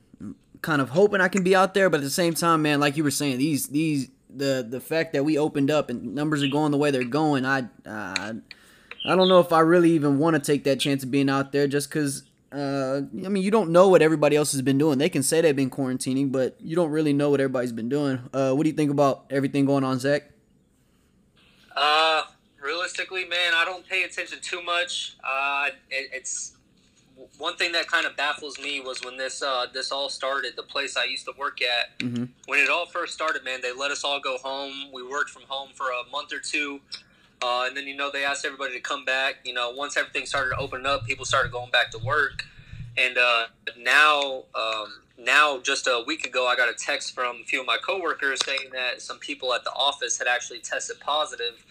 kind 0.65 0.81
of 0.81 0.89
hoping 0.89 1.21
I 1.21 1.27
can 1.27 1.43
be 1.43 1.55
out 1.55 1.75
there, 1.75 1.91
but 1.91 1.97
at 1.97 2.03
the 2.03 2.09
same 2.09 2.33
time, 2.33 2.63
man, 2.63 2.79
like 2.79 2.97
you 2.97 3.03
were 3.03 3.11
saying, 3.11 3.37
these 3.37 3.67
these 3.67 4.09
the 4.35 4.65
the 4.67 4.81
fact 4.81 5.13
that 5.13 5.23
we 5.23 5.37
opened 5.37 5.69
up 5.69 5.91
and 5.91 6.15
numbers 6.15 6.41
are 6.41 6.47
going 6.47 6.71
the 6.71 6.77
way 6.77 6.89
they're 6.89 7.03
going, 7.03 7.45
I 7.45 7.59
uh, 7.85 8.33
I 9.07 9.15
don't 9.15 9.29
know 9.29 9.39
if 9.39 9.53
I 9.53 9.59
really 9.59 9.91
even 9.91 10.17
want 10.17 10.35
to 10.35 10.41
take 10.41 10.63
that 10.63 10.79
chance 10.79 11.03
of 11.03 11.11
being 11.11 11.29
out 11.29 11.53
there 11.53 11.67
just 11.67 11.89
because. 11.89 12.23
Uh, 12.51 13.01
I 13.25 13.27
mean, 13.27 13.43
you 13.43 13.51
don't 13.51 13.71
know 13.71 13.89
what 13.89 14.01
everybody 14.01 14.37
else 14.37 14.53
has 14.53 14.61
been 14.61 14.77
doing. 14.77 14.97
They 14.97 15.09
can 15.09 15.23
say 15.23 15.41
they've 15.41 15.53
been 15.53 15.69
quarantining, 15.69 16.31
but 16.31 16.55
you 16.61 16.73
don't 16.73 16.89
really 16.89 17.11
know 17.11 17.29
what 17.29 17.41
everybody's 17.41 17.73
been 17.73 17.89
doing. 17.89 18.17
Uh, 18.33 18.53
what 18.53 18.63
do 18.63 18.69
you 18.69 18.75
think 18.75 18.91
about 18.91 19.25
everything 19.29 19.65
going 19.65 19.83
on, 19.83 19.99
Zach? 19.99 20.23
Uh, 21.75 22.21
realistically, 22.63 23.25
man, 23.25 23.51
I 23.53 23.65
don't 23.65 23.85
pay 23.85 24.03
attention 24.03 24.37
too 24.41 24.63
much. 24.63 25.17
Uh, 25.21 25.67
it, 25.89 26.11
it's 26.13 26.54
one 27.37 27.55
thing 27.55 27.71
that 27.73 27.87
kind 27.87 28.05
of 28.05 28.15
baffles 28.15 28.59
me 28.59 28.79
was 28.79 29.03
when 29.03 29.17
this 29.17 29.41
uh, 29.41 29.67
this 29.73 29.91
all 29.91 30.09
started. 30.09 30.53
The 30.55 30.63
place 30.63 30.97
I 30.97 31.05
used 31.05 31.25
to 31.25 31.33
work 31.37 31.59
at, 31.61 31.97
mm-hmm. 31.99 32.25
when 32.47 32.59
it 32.59 32.69
all 32.69 32.85
first 32.85 33.13
started, 33.13 33.43
man, 33.43 33.59
they 33.61 33.73
let 33.73 33.91
us 33.91 34.03
all 34.03 34.19
go 34.19 34.37
home. 34.37 34.91
We 34.93 35.03
worked 35.03 35.29
from 35.29 35.43
home 35.47 35.69
for 35.73 35.85
a 35.85 36.09
month 36.11 36.33
or 36.33 36.39
two, 36.39 36.81
uh, 37.41 37.65
and 37.67 37.75
then 37.75 37.87
you 37.87 37.95
know 37.95 38.11
they 38.11 38.23
asked 38.23 38.45
everybody 38.45 38.73
to 38.73 38.81
come 38.81 39.05
back. 39.05 39.35
You 39.43 39.53
know, 39.53 39.71
once 39.71 39.97
everything 39.97 40.25
started 40.25 40.55
opening 40.57 40.85
up, 40.85 41.05
people 41.05 41.25
started 41.25 41.51
going 41.51 41.71
back 41.71 41.91
to 41.91 41.99
work, 41.99 42.45
and 42.97 43.17
uh, 43.17 43.45
now. 43.77 44.43
Um, 44.53 45.01
now, 45.17 45.59
just 45.61 45.87
a 45.87 46.03
week 46.05 46.25
ago, 46.27 46.45
I 46.45 46.57
got 46.57 46.67
a 46.67 46.73
text 46.73 47.15
from 47.15 47.37
a 47.41 47.45
few 47.45 47.61
of 47.61 47.65
my 47.65 47.77
coworkers 47.77 48.41
saying 48.45 48.71
that 48.73 49.01
some 49.01 49.17
people 49.17 49.53
at 49.53 49.63
the 49.63 49.71
office 49.71 50.17
had 50.17 50.27
actually 50.27 50.59
tested 50.59 50.99
positive 50.99 51.65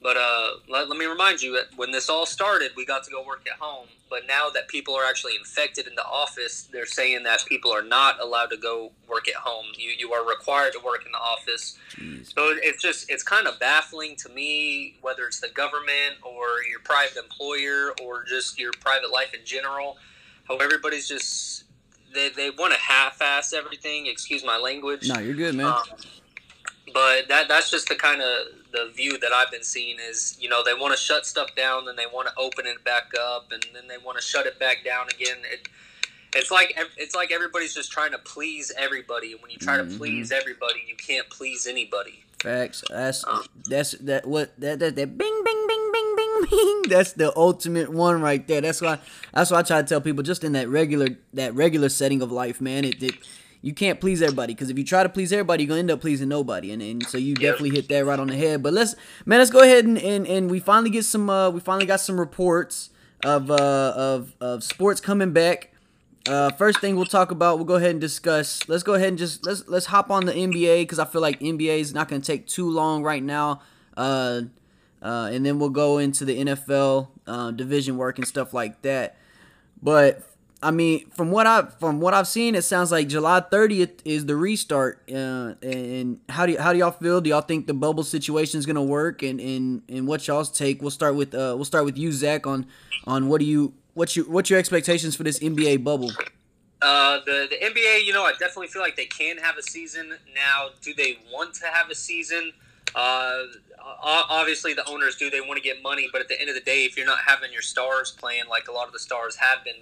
but 0.00 0.16
uh, 0.16 0.50
let, 0.68 0.88
let, 0.88 0.96
me 0.96 1.06
remind 1.06 1.42
you 1.42 1.52
that 1.54 1.76
when 1.76 1.90
this 1.90 2.08
all 2.08 2.24
started, 2.24 2.70
we 2.76 2.86
got 2.86 3.02
to 3.04 3.10
go 3.10 3.24
work 3.24 3.44
at 3.50 3.58
home. 3.58 3.86
But 4.08 4.26
now 4.28 4.48
that 4.54 4.68
people 4.68 4.94
are 4.94 5.04
actually 5.04 5.34
infected 5.36 5.86
in 5.86 5.94
the 5.94 6.04
office, 6.04 6.68
they're 6.72 6.86
saying 6.86 7.24
that 7.24 7.44
people 7.46 7.72
are 7.72 7.82
not 7.82 8.20
allowed 8.20 8.46
to 8.46 8.56
go 8.56 8.92
work 9.08 9.28
at 9.28 9.34
home. 9.34 9.66
You 9.76 9.90
you 9.90 10.12
are 10.12 10.26
required 10.26 10.72
to 10.74 10.80
work 10.84 11.04
in 11.04 11.12
the 11.12 11.18
office. 11.18 11.76
Jeez. 11.90 12.32
So 12.32 12.54
it's 12.62 12.80
just 12.80 13.10
it's 13.10 13.22
kind 13.22 13.46
of 13.46 13.58
baffling 13.58 14.16
to 14.16 14.28
me 14.30 14.96
whether 15.02 15.26
it's 15.26 15.40
the 15.40 15.48
government 15.48 16.16
or 16.22 16.62
your 16.70 16.80
private 16.84 17.16
employer 17.16 17.92
or 18.02 18.24
just 18.24 18.58
your 18.58 18.70
private 18.80 19.10
life 19.12 19.34
in 19.34 19.44
general. 19.44 19.98
How 20.44 20.56
everybody's 20.56 21.08
just 21.08 21.64
they, 22.14 22.30
they 22.30 22.50
want 22.50 22.72
to 22.72 22.78
half-ass 22.78 23.52
everything. 23.52 24.06
Excuse 24.06 24.44
my 24.44 24.56
language. 24.56 25.08
No, 25.08 25.18
you're 25.18 25.34
good, 25.34 25.54
man. 25.54 25.66
Um, 25.66 25.82
but 26.92 27.28
that 27.28 27.48
that's 27.48 27.70
just 27.70 27.88
the 27.88 27.94
kind 27.94 28.20
of 28.20 28.46
the 28.72 28.92
view 28.94 29.18
that 29.18 29.32
I've 29.32 29.50
been 29.50 29.62
seeing 29.62 29.96
is 29.98 30.36
you 30.40 30.48
know 30.48 30.62
they 30.64 30.74
want 30.74 30.96
to 30.96 31.02
shut 31.02 31.26
stuff 31.26 31.54
down, 31.54 31.86
then 31.86 31.96
they 31.96 32.06
want 32.06 32.28
to 32.28 32.34
open 32.36 32.66
it 32.66 32.84
back 32.84 33.12
up, 33.20 33.50
and 33.52 33.64
then 33.72 33.88
they 33.88 33.98
want 33.98 34.18
to 34.18 34.24
shut 34.24 34.46
it 34.46 34.58
back 34.58 34.84
down 34.84 35.06
again. 35.08 35.38
It, 35.50 35.68
it's 36.34 36.50
like 36.50 36.78
it's 36.96 37.14
like 37.14 37.32
everybody's 37.32 37.74
just 37.74 37.90
trying 37.90 38.12
to 38.12 38.18
please 38.18 38.72
everybody. 38.76 39.32
And 39.32 39.40
when 39.40 39.50
you 39.50 39.56
try 39.56 39.78
mm-hmm. 39.78 39.92
to 39.92 39.98
please 39.98 40.30
everybody, 40.30 40.84
you 40.86 40.96
can't 40.96 41.28
please 41.30 41.66
anybody. 41.66 42.24
Facts. 42.40 42.84
That's 42.88 43.26
um, 43.26 43.44
that's 43.68 43.92
that 43.92 44.26
what 44.26 44.58
that 44.60 44.78
that 44.78 44.96
that 44.96 45.18
bing 45.18 45.42
bing 45.44 45.66
bing 45.66 45.92
bing 45.92 46.16
bing 46.16 46.46
bing. 46.50 46.82
That's 46.88 47.12
the 47.12 47.36
ultimate 47.36 47.88
one 47.90 48.20
right 48.20 48.46
there. 48.46 48.60
That's 48.60 48.80
why 48.80 48.98
that's 49.32 49.50
why 49.50 49.58
I 49.58 49.62
try 49.62 49.82
to 49.82 49.88
tell 49.88 50.00
people 50.00 50.22
just 50.22 50.44
in 50.44 50.52
that 50.52 50.68
regular 50.68 51.08
that 51.34 51.54
regular 51.54 51.88
setting 51.88 52.22
of 52.22 52.30
life, 52.30 52.60
man. 52.60 52.84
It, 52.84 53.02
it 53.02 53.14
you 53.60 53.74
can't 53.74 54.00
please 54.00 54.22
everybody 54.22 54.54
because 54.54 54.70
if 54.70 54.78
you 54.78 54.84
try 54.84 55.02
to 55.02 55.08
please 55.08 55.32
everybody, 55.32 55.64
you're 55.64 55.68
gonna 55.68 55.80
end 55.80 55.90
up 55.90 56.00
pleasing 56.00 56.28
nobody. 56.28 56.72
And, 56.72 56.80
and 56.80 57.06
so 57.06 57.18
you 57.18 57.34
definitely 57.34 57.70
hit 57.70 57.88
that 57.88 58.04
right 58.04 58.18
on 58.18 58.28
the 58.28 58.36
head. 58.36 58.62
But 58.62 58.72
let's 58.72 58.94
man, 59.26 59.38
let's 59.38 59.50
go 59.50 59.60
ahead 59.60 59.84
and 59.84 59.98
and, 59.98 60.26
and 60.26 60.50
we 60.50 60.60
finally 60.60 60.90
get 60.90 61.04
some 61.04 61.28
uh 61.28 61.50
we 61.50 61.60
finally 61.60 61.86
got 61.86 62.00
some 62.00 62.18
reports 62.18 62.90
of 63.24 63.50
uh 63.50 63.92
of 63.96 64.34
of 64.40 64.62
sports 64.62 65.00
coming 65.00 65.32
back. 65.32 65.72
Uh, 66.28 66.50
first 66.50 66.80
thing 66.80 66.94
we'll 66.94 67.06
talk 67.06 67.30
about, 67.30 67.56
we'll 67.56 67.64
go 67.64 67.76
ahead 67.76 67.92
and 67.92 68.00
discuss. 68.00 68.68
Let's 68.68 68.82
go 68.82 68.94
ahead 68.94 69.08
and 69.08 69.18
just 69.18 69.46
let's 69.46 69.66
let's 69.66 69.86
hop 69.86 70.10
on 70.10 70.26
the 70.26 70.32
NBA 70.32 70.82
because 70.82 70.98
I 70.98 71.06
feel 71.06 71.22
like 71.22 71.40
NBA 71.40 71.78
is 71.80 71.94
not 71.94 72.08
going 72.08 72.20
to 72.20 72.26
take 72.26 72.46
too 72.46 72.68
long 72.68 73.02
right 73.02 73.22
now. 73.22 73.62
Uh, 73.96 74.42
uh, 75.00 75.30
and 75.32 75.46
then 75.46 75.58
we'll 75.58 75.70
go 75.70 75.98
into 75.98 76.24
the 76.24 76.44
NFL 76.44 77.08
uh, 77.26 77.50
division 77.52 77.96
work 77.96 78.18
and 78.18 78.26
stuff 78.26 78.52
like 78.52 78.82
that. 78.82 79.16
But 79.82 80.22
I 80.60 80.72
mean, 80.72 81.08
from 81.10 81.30
what 81.30 81.46
I 81.46 81.62
from 81.78 82.00
what 82.00 82.14
I've 82.14 82.26
seen, 82.26 82.54
it 82.54 82.62
sounds 82.62 82.90
like 82.90 83.08
July 83.08 83.40
30th 83.40 84.00
is 84.04 84.26
the 84.26 84.34
restart. 84.34 85.02
Uh, 85.10 85.54
and 85.62 86.20
how 86.28 86.46
do 86.46 86.56
how 86.58 86.72
do 86.72 86.80
y'all 86.80 86.90
feel? 86.90 87.20
Do 87.20 87.30
y'all 87.30 87.42
think 87.42 87.66
the 87.66 87.74
bubble 87.74 88.02
situation 88.02 88.58
is 88.58 88.66
gonna 88.66 88.82
work? 88.82 89.22
And 89.22 89.40
and 89.40 89.82
and 89.88 90.08
what 90.08 90.26
y'all's 90.26 90.50
take? 90.50 90.82
We'll 90.82 90.90
start 90.90 91.14
with 91.14 91.32
uh 91.34 91.54
we'll 91.54 91.64
start 91.64 91.84
with 91.84 91.96
you, 91.96 92.10
Zach, 92.10 92.46
on 92.46 92.66
on 93.06 93.28
what 93.28 93.38
do 93.38 93.46
you 93.46 93.72
what's 93.94 94.16
your 94.16 94.24
what's 94.26 94.50
your 94.50 94.58
expectations 94.58 95.14
for 95.14 95.22
this 95.22 95.38
NBA 95.38 95.84
bubble? 95.84 96.10
Uh, 96.82 97.18
the 97.24 97.48
the 97.50 97.56
NBA, 97.56 98.04
you 98.04 98.12
know, 98.12 98.24
I 98.24 98.32
definitely 98.32 98.68
feel 98.68 98.82
like 98.82 98.96
they 98.96 99.06
can 99.06 99.38
have 99.38 99.58
a 99.58 99.62
season 99.62 100.14
now. 100.34 100.68
Do 100.80 100.92
they 100.94 101.18
want 101.32 101.54
to 101.54 101.66
have 101.66 101.90
a 101.90 101.94
season? 101.94 102.52
Uh, 102.94 103.42
obviously, 104.02 104.74
the 104.74 104.88
owners 104.88 105.16
do. 105.16 105.30
They 105.30 105.40
want 105.40 105.56
to 105.56 105.62
get 105.62 105.82
money, 105.82 106.08
but 106.10 106.20
at 106.20 106.28
the 106.28 106.40
end 106.40 106.48
of 106.48 106.54
the 106.54 106.62
day, 106.62 106.84
if 106.84 106.96
you're 106.96 107.06
not 107.06 107.18
having 107.26 107.52
your 107.52 107.62
stars 107.62 108.10
playing 108.18 108.44
like 108.48 108.68
a 108.68 108.72
lot 108.72 108.86
of 108.86 108.92
the 108.92 108.98
stars 108.98 109.36
have 109.36 109.64
been, 109.64 109.74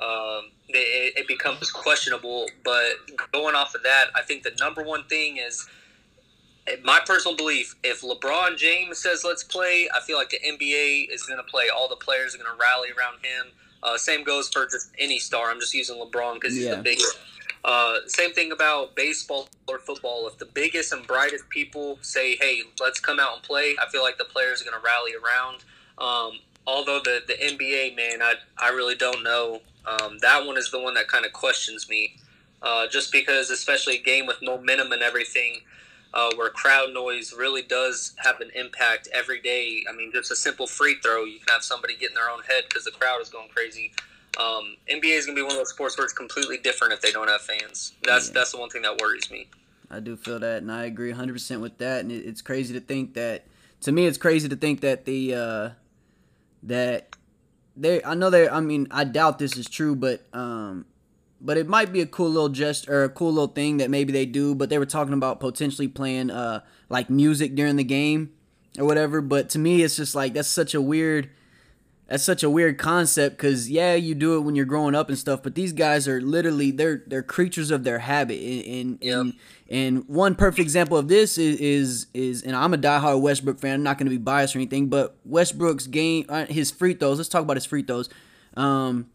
um, 0.00 0.50
it, 0.68 1.14
it 1.16 1.28
becomes 1.28 1.70
questionable. 1.70 2.48
But 2.64 2.92
going 3.32 3.54
off 3.54 3.74
of 3.74 3.82
that, 3.82 4.06
I 4.14 4.22
think 4.22 4.42
the 4.42 4.52
number 4.58 4.82
one 4.82 5.04
thing 5.04 5.36
is 5.36 5.68
my 6.82 7.00
personal 7.04 7.36
belief. 7.36 7.74
If 7.82 8.02
LeBron 8.02 8.56
James 8.56 8.98
says 8.98 9.24
let's 9.24 9.44
play, 9.44 9.88
I 9.94 10.00
feel 10.00 10.16
like 10.16 10.30
the 10.30 10.38
NBA 10.38 11.12
is 11.12 11.22
going 11.24 11.38
to 11.38 11.50
play. 11.50 11.64
All 11.74 11.88
the 11.88 11.96
players 11.96 12.34
are 12.34 12.38
going 12.38 12.50
to 12.50 12.60
rally 12.60 12.88
around 12.96 13.24
him. 13.24 13.52
Uh, 13.82 13.96
same 13.96 14.24
goes 14.24 14.48
for 14.48 14.66
just 14.66 14.90
any 14.98 15.18
star. 15.18 15.50
I'm 15.50 15.60
just 15.60 15.74
using 15.74 15.96
LeBron 15.96 16.34
because 16.34 16.54
he's 16.54 16.64
yeah. 16.64 16.76
the 16.76 16.82
biggest. 16.82 17.18
Uh, 17.62 17.96
same 18.06 18.32
thing 18.32 18.52
about 18.52 18.96
baseball 18.96 19.48
or 19.68 19.78
football. 19.78 20.26
If 20.26 20.38
the 20.38 20.46
biggest 20.46 20.92
and 20.92 21.06
brightest 21.06 21.48
people 21.50 21.98
say, 22.00 22.36
"Hey, 22.36 22.62
let's 22.80 23.00
come 23.00 23.20
out 23.20 23.34
and 23.34 23.42
play," 23.42 23.76
I 23.80 23.88
feel 23.90 24.02
like 24.02 24.18
the 24.18 24.24
players 24.24 24.62
are 24.62 24.64
going 24.64 24.80
to 24.80 24.84
rally 24.84 25.12
around. 25.14 25.64
Um, 25.98 26.40
although 26.66 27.00
the 27.02 27.22
the 27.26 27.34
NBA, 27.34 27.96
man, 27.96 28.22
I 28.22 28.34
I 28.58 28.70
really 28.70 28.96
don't 28.96 29.22
know. 29.22 29.60
Um, 29.86 30.18
that 30.18 30.46
one 30.46 30.58
is 30.58 30.70
the 30.70 30.80
one 30.80 30.94
that 30.94 31.08
kind 31.08 31.24
of 31.24 31.32
questions 31.32 31.88
me, 31.88 32.16
uh, 32.62 32.86
just 32.86 33.12
because, 33.12 33.50
especially 33.50 33.96
a 33.96 34.02
game 34.02 34.26
with 34.26 34.36
momentum 34.42 34.92
and 34.92 35.02
everything 35.02 35.62
uh, 36.12 36.30
where 36.36 36.50
crowd 36.50 36.92
noise 36.92 37.32
really 37.36 37.62
does 37.62 38.14
have 38.18 38.40
an 38.40 38.50
impact 38.54 39.08
every 39.12 39.40
day. 39.40 39.84
I 39.88 39.92
mean, 39.92 40.10
just 40.12 40.30
a 40.30 40.36
simple 40.36 40.66
free 40.66 40.96
throw, 41.02 41.24
you 41.24 41.38
can 41.38 41.52
have 41.52 41.62
somebody 41.62 41.96
get 41.96 42.10
in 42.10 42.14
their 42.14 42.30
own 42.30 42.42
head 42.42 42.64
because 42.68 42.84
the 42.84 42.90
crowd 42.90 43.20
is 43.20 43.28
going 43.28 43.48
crazy. 43.48 43.92
Um, 44.38 44.76
NBA 44.90 45.16
is 45.18 45.26
going 45.26 45.36
to 45.36 45.40
be 45.40 45.42
one 45.42 45.52
of 45.52 45.58
those 45.58 45.70
sports 45.70 45.96
where 45.96 46.04
it's 46.04 46.14
completely 46.14 46.58
different 46.58 46.92
if 46.92 47.00
they 47.00 47.10
don't 47.10 47.28
have 47.28 47.42
fans. 47.42 47.92
That's 48.04 48.28
yeah. 48.28 48.34
that's 48.34 48.52
the 48.52 48.58
one 48.58 48.70
thing 48.70 48.82
that 48.82 48.98
worries 49.00 49.30
me. 49.30 49.48
I 49.90 49.98
do 50.00 50.16
feel 50.16 50.38
that, 50.38 50.62
and 50.62 50.70
I 50.70 50.84
agree 50.84 51.12
100% 51.12 51.60
with 51.60 51.78
that. 51.78 52.00
And 52.02 52.12
it, 52.12 52.24
it's 52.24 52.42
crazy 52.42 52.72
to 52.74 52.80
think 52.80 53.14
that. 53.14 53.44
To 53.82 53.92
me, 53.92 54.06
it's 54.06 54.18
crazy 54.18 54.46
to 54.48 54.56
think 54.56 54.82
that 54.82 55.06
the 55.06 55.34
uh, 55.34 55.70
that 56.62 57.16
they. 57.76 58.02
I 58.02 58.14
know 58.14 58.30
they. 58.30 58.48
I 58.48 58.60
mean, 58.60 58.86
I 58.90 59.04
doubt 59.04 59.38
this 59.38 59.56
is 59.56 59.68
true, 59.68 59.94
but 59.94 60.22
um, 60.32 60.86
but 61.40 61.56
it 61.56 61.68
might 61.68 61.92
be 61.92 62.00
a 62.00 62.06
cool 62.06 62.30
little 62.30 62.48
gest 62.48 62.88
or 62.88 63.04
a 63.04 63.08
cool 63.08 63.32
little 63.32 63.48
thing 63.48 63.78
that 63.78 63.90
maybe 63.90 64.12
they 64.12 64.26
do. 64.26 64.54
But 64.54 64.70
they 64.70 64.78
were 64.78 64.86
talking 64.86 65.14
about 65.14 65.40
potentially 65.40 65.88
playing 65.88 66.30
uh 66.30 66.60
like 66.88 67.10
music 67.10 67.54
during 67.54 67.76
the 67.76 67.84
game 67.84 68.32
or 68.78 68.84
whatever. 68.84 69.20
But 69.20 69.48
to 69.50 69.58
me, 69.58 69.82
it's 69.82 69.96
just 69.96 70.14
like 70.14 70.34
that's 70.34 70.48
such 70.48 70.74
a 70.74 70.80
weird 70.80 71.30
that's 72.10 72.24
such 72.24 72.42
a 72.42 72.50
weird 72.50 72.76
concept 72.76 73.36
because 73.36 73.70
yeah 73.70 73.94
you 73.94 74.14
do 74.14 74.36
it 74.36 74.40
when 74.40 74.56
you're 74.56 74.66
growing 74.66 74.96
up 74.96 75.08
and 75.08 75.16
stuff 75.16 75.42
but 75.44 75.54
these 75.54 75.72
guys 75.72 76.08
are 76.08 76.20
literally 76.20 76.72
they're 76.72 77.04
they're 77.06 77.22
creatures 77.22 77.70
of 77.70 77.84
their 77.84 78.00
habit 78.00 78.40
and 78.40 78.66
and, 78.66 78.98
yep. 79.00 79.18
and, 79.20 79.34
and 79.70 80.08
one 80.08 80.34
perfect 80.34 80.58
example 80.58 80.96
of 80.96 81.08
this 81.08 81.38
is 81.38 81.56
is, 81.60 82.06
is 82.12 82.42
and 82.42 82.56
i'm 82.56 82.74
a 82.74 82.78
diehard 82.78 83.20
westbrook 83.20 83.60
fan. 83.60 83.74
I'm 83.74 83.82
not 83.82 83.98
going 83.98 84.06
to 84.06 84.10
be 84.10 84.18
biased 84.18 84.56
or 84.56 84.58
anything 84.58 84.88
but 84.88 85.16
westbrook's 85.24 85.86
game 85.86 86.26
uh, 86.28 86.46
his 86.46 86.70
free 86.70 86.94
throws 86.94 87.18
let's 87.18 87.28
talk 87.28 87.42
about 87.42 87.56
his 87.56 87.66
free 87.66 87.82
throws. 87.82 88.08
Um 88.56 89.10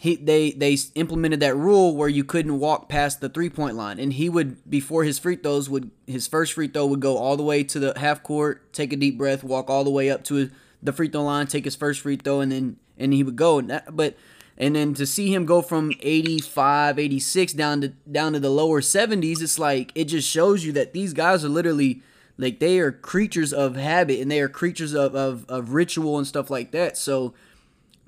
he 0.00 0.16
they 0.16 0.52
they 0.52 0.78
implemented 0.94 1.40
that 1.40 1.54
rule 1.54 1.94
where 1.94 2.08
you 2.08 2.24
couldn't 2.24 2.58
walk 2.58 2.88
past 2.88 3.20
the 3.20 3.28
three 3.28 3.50
point 3.50 3.76
line, 3.76 4.00
and 4.00 4.14
he 4.14 4.30
would 4.30 4.58
before 4.68 5.04
his 5.04 5.18
free 5.18 5.36
throws 5.36 5.68
would 5.68 5.90
his 6.06 6.26
first 6.26 6.54
free 6.54 6.68
throw 6.68 6.86
would 6.86 7.00
go 7.00 7.18
all 7.18 7.36
the 7.36 7.42
way 7.42 7.62
to 7.64 7.78
the 7.78 7.92
half 7.98 8.22
court, 8.22 8.72
take 8.72 8.94
a 8.94 8.96
deep 8.96 9.18
breath, 9.18 9.44
walk 9.44 9.68
all 9.68 9.84
the 9.84 9.90
way 9.90 10.08
up 10.08 10.24
to 10.24 10.50
the 10.82 10.94
free 10.94 11.08
throw 11.08 11.22
line, 11.22 11.46
take 11.46 11.66
his 11.66 11.76
first 11.76 12.00
free 12.00 12.16
throw, 12.16 12.40
and 12.40 12.50
then 12.50 12.76
and 12.96 13.12
he 13.12 13.22
would 13.22 13.36
go. 13.36 13.60
But 13.92 14.16
and 14.60 14.76
then 14.76 14.92
to 14.94 15.06
see 15.06 15.32
him 15.32 15.46
go 15.46 15.62
from 15.62 15.90
85, 16.00 16.98
86 16.98 17.54
down 17.54 17.80
to 17.80 17.88
down 17.88 18.34
to 18.34 18.38
the 18.38 18.50
lower 18.50 18.82
70s, 18.82 19.40
it's 19.40 19.58
like 19.58 19.90
it 19.94 20.04
just 20.04 20.28
shows 20.28 20.66
you 20.66 20.70
that 20.72 20.92
these 20.92 21.14
guys 21.14 21.46
are 21.46 21.48
literally 21.48 22.02
like 22.36 22.60
they 22.60 22.78
are 22.78 22.92
creatures 22.92 23.54
of 23.54 23.76
habit 23.76 24.20
and 24.20 24.30
they 24.30 24.38
are 24.38 24.50
creatures 24.50 24.92
of, 24.92 25.16
of, 25.16 25.46
of 25.48 25.72
ritual 25.72 26.18
and 26.18 26.26
stuff 26.26 26.50
like 26.50 26.72
that. 26.72 26.98
So 26.98 27.32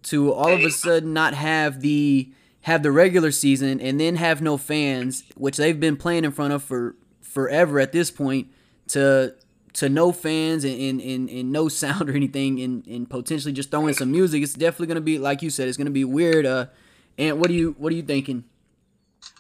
to 0.05 0.31
all 0.31 0.53
of 0.53 0.61
a 0.61 0.71
sudden 0.71 1.15
not 1.15 1.33
have 1.33 1.81
the 1.81 2.31
have 2.63 2.83
the 2.83 2.93
regular 2.93 3.33
season 3.33 3.81
and 3.81 3.99
then 3.99 4.17
have 4.17 4.43
no 4.43 4.59
fans, 4.59 5.25
which 5.35 5.57
they've 5.57 5.81
been 5.81 5.97
playing 5.97 6.27
in 6.27 6.33
front 6.33 6.53
of 6.53 6.63
for 6.63 6.97
forever 7.23 7.81
at 7.81 7.93
this 7.93 8.11
point, 8.11 8.49
to 8.89 9.35
to 9.75 9.89
no 9.89 10.13
fans 10.13 10.65
and, 10.65 10.79
and, 10.79 11.01
and, 11.01 11.31
and 11.31 11.53
no 11.53 11.69
sound 11.83 12.09
or 12.09 12.15
anything 12.15 12.61
and, 12.61 12.87
and 12.87 13.09
potentially 13.09 13.53
just 13.53 13.71
throwing 13.71 13.95
some 13.95 14.11
music, 14.11 14.43
it's 14.43 14.55
definitely 14.55 14.89
gonna 14.89 15.01
be 15.01 15.19
like 15.19 15.43
you 15.43 15.51
said, 15.51 15.69
it's 15.69 15.77
gonna 15.77 15.91
be 15.91 16.05
weird. 16.05 16.47
Uh, 16.47 16.67
and 17.19 17.39
what 17.39 17.51
are 17.51 17.55
you 17.55 17.75
what 17.79 17.93
are 17.93 17.97
you 17.97 18.03
thinking? 18.03 18.45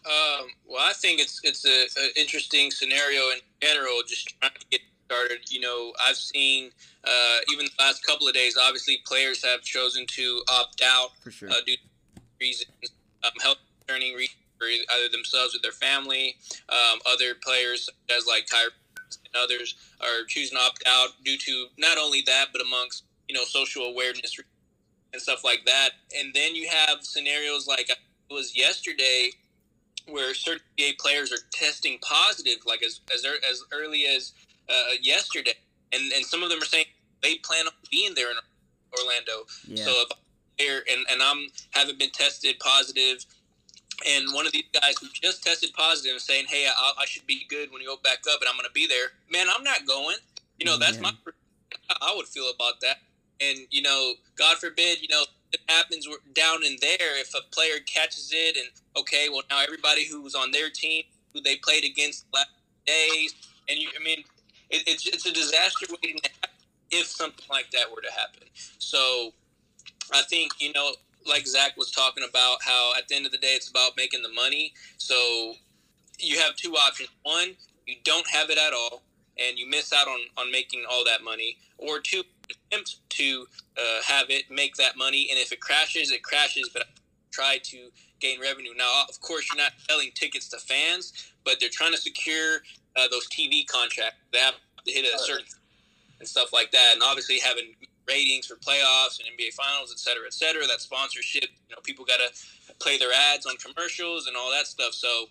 Um, 0.04 0.48
well, 0.66 0.80
I 0.80 0.92
think 0.94 1.20
it's 1.20 1.40
it's 1.44 1.64
a, 1.64 1.86
a 2.00 2.20
interesting 2.20 2.70
scenario 2.70 3.22
in 3.30 3.38
general, 3.60 4.00
just 4.06 4.34
trying 4.40 4.52
to 4.52 4.66
get 4.70 4.80
started. 5.06 5.40
You 5.50 5.60
know, 5.60 5.92
I've 6.04 6.16
seen 6.16 6.70
uh, 7.04 7.38
even 7.52 7.66
the 7.66 7.84
last 7.84 8.04
couple 8.04 8.26
of 8.26 8.34
days. 8.34 8.56
Obviously, 8.60 8.98
players 9.04 9.44
have 9.44 9.62
chosen 9.62 10.06
to 10.08 10.42
opt 10.48 10.82
out 10.84 11.10
for 11.20 11.30
sure 11.30 11.50
uh, 11.50 11.54
due 11.66 11.76
to 11.76 12.22
reasons, 12.40 12.70
um, 13.24 13.30
health 13.40 13.58
concerning 13.80 14.14
reasons 14.14 14.38
for 14.58 14.66
either 14.66 15.08
themselves 15.10 15.54
or 15.54 15.58
their 15.62 15.72
family. 15.72 16.36
Um, 16.68 17.00
other 17.06 17.34
players, 17.42 17.88
as 18.10 18.26
like 18.26 18.46
Kyrie 18.48 18.70
and 19.24 19.42
others, 19.42 19.74
are 20.00 20.24
choosing 20.28 20.56
to 20.56 20.62
opt 20.62 20.82
out 20.86 21.10
due 21.24 21.38
to 21.38 21.66
not 21.78 21.98
only 21.98 22.22
that, 22.26 22.46
but 22.52 22.62
amongst 22.62 23.04
you 23.28 23.34
know 23.34 23.44
social 23.44 23.84
awareness 23.84 24.38
and 25.12 25.22
stuff 25.22 25.44
like 25.44 25.64
that. 25.66 25.90
And 26.18 26.32
then 26.34 26.54
you 26.54 26.68
have 26.68 27.02
scenarios 27.02 27.66
like 27.66 27.90
it 27.90 27.98
was 28.30 28.56
yesterday 28.56 29.30
where 30.08 30.34
certain 30.34 30.62
NBA 30.78 30.98
players 30.98 31.32
are 31.32 31.38
testing 31.52 31.98
positive, 32.00 32.58
like 32.66 32.82
as 32.82 33.00
as, 33.12 33.24
as 33.48 33.62
early 33.72 34.04
as 34.06 34.32
uh, 34.68 34.94
yesterday, 35.00 35.52
and 35.92 36.12
and 36.12 36.24
some 36.24 36.42
of 36.42 36.50
them 36.50 36.60
are 36.60 36.66
saying 36.66 36.86
they 37.22 37.36
plan 37.36 37.66
on 37.66 37.72
being 37.90 38.14
there 38.14 38.30
in 38.30 38.36
Orlando. 38.98 39.46
Yeah. 39.66 39.84
So 39.84 39.90
if 39.90 40.08
I'm 40.12 40.18
there 40.58 40.82
and 40.90 41.06
and 41.10 41.22
I'm 41.22 41.46
haven't 41.70 41.98
been 41.98 42.10
tested 42.10 42.58
positive, 42.58 43.24
and 44.06 44.34
one 44.34 44.46
of 44.46 44.52
these 44.52 44.68
guys 44.72 44.94
who 45.00 45.08
just 45.12 45.42
tested 45.42 45.70
positive 45.74 46.20
saying, 46.20 46.46
"Hey, 46.48 46.66
I, 46.66 46.92
I 46.98 47.04
should 47.06 47.26
be 47.26 47.46
good 47.48 47.72
when 47.72 47.80
you 47.80 47.88
go 47.88 47.96
back 48.02 48.18
up, 48.30 48.40
and 48.40 48.48
I'm 48.48 48.56
going 48.56 48.66
to 48.66 48.72
be 48.72 48.86
there," 48.86 49.12
man, 49.30 49.46
I'm 49.54 49.64
not 49.64 49.86
going. 49.86 50.16
You 50.58 50.66
know, 50.66 50.78
that's 50.78 50.96
yeah. 50.96 51.02
my 51.02 51.12
I 52.00 52.14
would 52.16 52.26
feel 52.26 52.50
about 52.54 52.80
that. 52.80 52.98
And 53.40 53.58
you 53.70 53.82
know, 53.82 54.14
God 54.36 54.58
forbid, 54.58 55.00
you 55.02 55.08
know, 55.08 55.24
it 55.52 55.60
happens 55.68 56.06
down 56.34 56.64
in 56.64 56.76
there 56.80 57.20
if 57.20 57.34
a 57.34 57.42
player 57.50 57.78
catches 57.86 58.30
it, 58.32 58.56
and 58.56 58.66
okay, 58.96 59.28
well 59.28 59.42
now 59.50 59.62
everybody 59.62 60.06
who 60.06 60.22
was 60.22 60.34
on 60.34 60.50
their 60.50 60.70
team 60.70 61.04
who 61.32 61.40
they 61.40 61.56
played 61.56 61.84
against 61.84 62.26
last 62.32 62.50
days, 62.86 63.34
and 63.68 63.78
you, 63.78 63.88
I 63.98 64.02
mean, 64.02 64.24
it, 64.70 64.82
it's 64.86 65.06
it's 65.06 65.26
a 65.26 65.32
disaster 65.32 65.86
waiting 65.90 66.18
to 66.22 66.30
happen 66.40 66.56
if 66.90 67.06
something 67.06 67.46
like 67.50 67.70
that 67.70 67.90
were 67.90 68.02
to 68.02 68.12
happen. 68.12 68.48
So 68.78 69.32
I 70.12 70.22
think 70.28 70.52
you 70.60 70.72
know, 70.72 70.92
like 71.26 71.46
Zach 71.46 71.76
was 71.76 71.90
talking 71.90 72.24
about, 72.28 72.58
how 72.62 72.92
at 72.96 73.08
the 73.08 73.14
end 73.14 73.26
of 73.26 73.32
the 73.32 73.38
day 73.38 73.54
it's 73.54 73.68
about 73.68 73.92
making 73.96 74.22
the 74.22 74.32
money. 74.32 74.72
So 74.98 75.54
you 76.18 76.38
have 76.38 76.56
two 76.56 76.74
options: 76.74 77.10
one, 77.22 77.56
you 77.86 77.96
don't 78.04 78.26
have 78.28 78.50
it 78.50 78.58
at 78.58 78.72
all, 78.72 79.02
and 79.38 79.58
you 79.58 79.68
miss 79.68 79.92
out 79.92 80.08
on 80.08 80.20
on 80.38 80.50
making 80.50 80.84
all 80.90 81.04
that 81.04 81.22
money, 81.22 81.58
or 81.78 82.00
two, 82.00 82.22
attempt 82.50 82.96
to 83.10 83.46
uh, 83.78 84.02
have 84.06 84.30
it, 84.30 84.50
make 84.50 84.76
that 84.76 84.96
money, 84.96 85.28
and 85.30 85.38
if 85.38 85.52
it 85.52 85.60
crashes, 85.60 86.10
it 86.10 86.22
crashes, 86.22 86.70
but 86.72 86.84
try 87.30 87.58
to 87.62 87.88
gain 88.20 88.40
revenue. 88.40 88.72
Now, 88.76 89.04
of 89.08 89.20
course, 89.20 89.48
you're 89.50 89.62
not 89.62 89.72
selling 89.88 90.10
tickets 90.14 90.48
to 90.50 90.58
fans, 90.58 91.12
but 91.44 91.56
they're 91.60 91.68
trying 91.72 91.92
to 91.92 91.98
secure 91.98 92.58
uh, 92.96 93.08
those 93.10 93.28
TV 93.28 93.66
contracts. 93.66 94.18
They 94.32 94.38
have 94.38 94.54
to 94.86 94.92
hit 94.92 95.04
a 95.04 95.18
certain 95.18 95.46
and 96.20 96.28
stuff 96.28 96.52
like 96.52 96.70
that, 96.72 96.90
and 96.94 97.02
obviously 97.02 97.38
having 97.40 97.74
ratings 98.08 98.46
for 98.46 98.56
playoffs 98.56 99.20
and 99.20 99.28
NBA 99.38 99.54
finals, 99.54 99.92
et 99.92 99.98
cetera, 99.98 100.24
et 100.26 100.34
cetera. 100.34 100.66
That 100.66 100.80
sponsorship, 100.80 101.44
you 101.68 101.74
know, 101.74 101.80
people 101.82 102.04
got 102.04 102.18
to 102.18 102.74
play 102.78 102.98
their 102.98 103.12
ads 103.12 103.46
on 103.46 103.56
commercials 103.56 104.26
and 104.26 104.36
all 104.36 104.50
that 104.50 104.66
stuff. 104.66 104.94
So, 104.94 105.26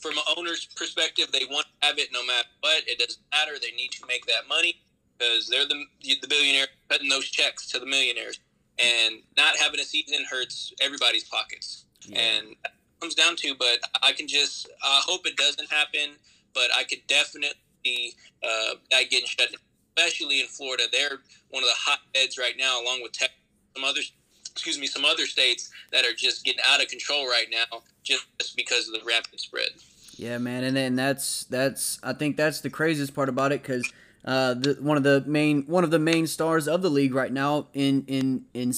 from 0.00 0.18
an 0.18 0.24
owner's 0.36 0.66
perspective, 0.76 1.32
they 1.32 1.46
want 1.50 1.66
to 1.66 1.86
have 1.86 1.98
it 1.98 2.08
no 2.12 2.24
matter 2.24 2.48
what. 2.60 2.82
It 2.86 2.98
doesn't 2.98 3.22
matter. 3.32 3.52
They 3.60 3.74
need 3.74 3.90
to 3.92 4.06
make 4.06 4.26
that 4.26 4.48
money 4.48 4.82
because 5.18 5.48
they're 5.48 5.66
the 5.66 5.84
the 6.02 6.28
billionaire 6.28 6.66
cutting 6.88 7.08
those 7.08 7.26
checks 7.30 7.70
to 7.70 7.78
the 7.78 7.86
millionaires, 7.86 8.38
and 8.78 9.16
not 9.36 9.56
having 9.56 9.80
a 9.80 9.84
season 9.84 10.24
hurts 10.30 10.72
everybody's 10.80 11.24
pockets. 11.24 11.84
Yeah. 12.06 12.18
And 12.18 12.56
comes 13.00 13.14
down 13.14 13.36
to, 13.36 13.54
but 13.54 13.78
I 14.02 14.12
can 14.12 14.28
just 14.28 14.68
I 14.82 15.00
hope 15.04 15.26
it 15.26 15.36
doesn't 15.36 15.70
happen. 15.70 16.16
But 16.54 16.70
I 16.74 16.84
could 16.84 17.06
definitely 17.08 18.14
uh, 18.42 18.74
that 18.90 19.10
getting 19.10 19.26
shut 19.26 19.50
down, 19.50 19.60
especially 19.96 20.40
in 20.40 20.46
Florida. 20.46 20.84
They're 20.90 21.18
one 21.54 21.62
of 21.62 21.68
the 21.68 21.76
hotbeds 21.78 22.36
right 22.36 22.56
now, 22.58 22.82
along 22.82 23.02
with 23.02 23.12
Texas, 23.12 23.38
some 23.74 23.84
others. 23.84 24.12
excuse 24.50 24.78
me, 24.78 24.86
some 24.86 25.04
other 25.04 25.26
states 25.26 25.70
that 25.92 26.04
are 26.04 26.12
just 26.16 26.44
getting 26.44 26.60
out 26.66 26.82
of 26.82 26.88
control 26.88 27.26
right 27.26 27.46
now 27.50 27.82
just 28.02 28.26
because 28.56 28.88
of 28.88 28.94
the 28.94 29.06
rapid 29.06 29.40
spread. 29.40 29.70
Yeah, 30.16 30.38
man, 30.38 30.64
and 30.64 30.76
then 30.76 30.96
that's 30.96 31.44
that's 31.44 31.98
I 32.02 32.12
think 32.12 32.36
that's 32.36 32.60
the 32.60 32.70
craziest 32.70 33.14
part 33.14 33.28
about 33.28 33.52
it 33.52 33.62
because 33.62 33.90
uh, 34.24 34.54
the 34.54 34.76
one 34.80 34.96
of 34.96 35.02
the 35.02 35.22
main 35.26 35.64
one 35.66 35.84
of 35.84 35.90
the 35.90 35.98
main 35.98 36.26
stars 36.26 36.68
of 36.68 36.82
the 36.82 36.90
league 36.90 37.14
right 37.14 37.32
now 37.32 37.68
in 37.72 38.04
in 38.06 38.44
in 38.54 38.72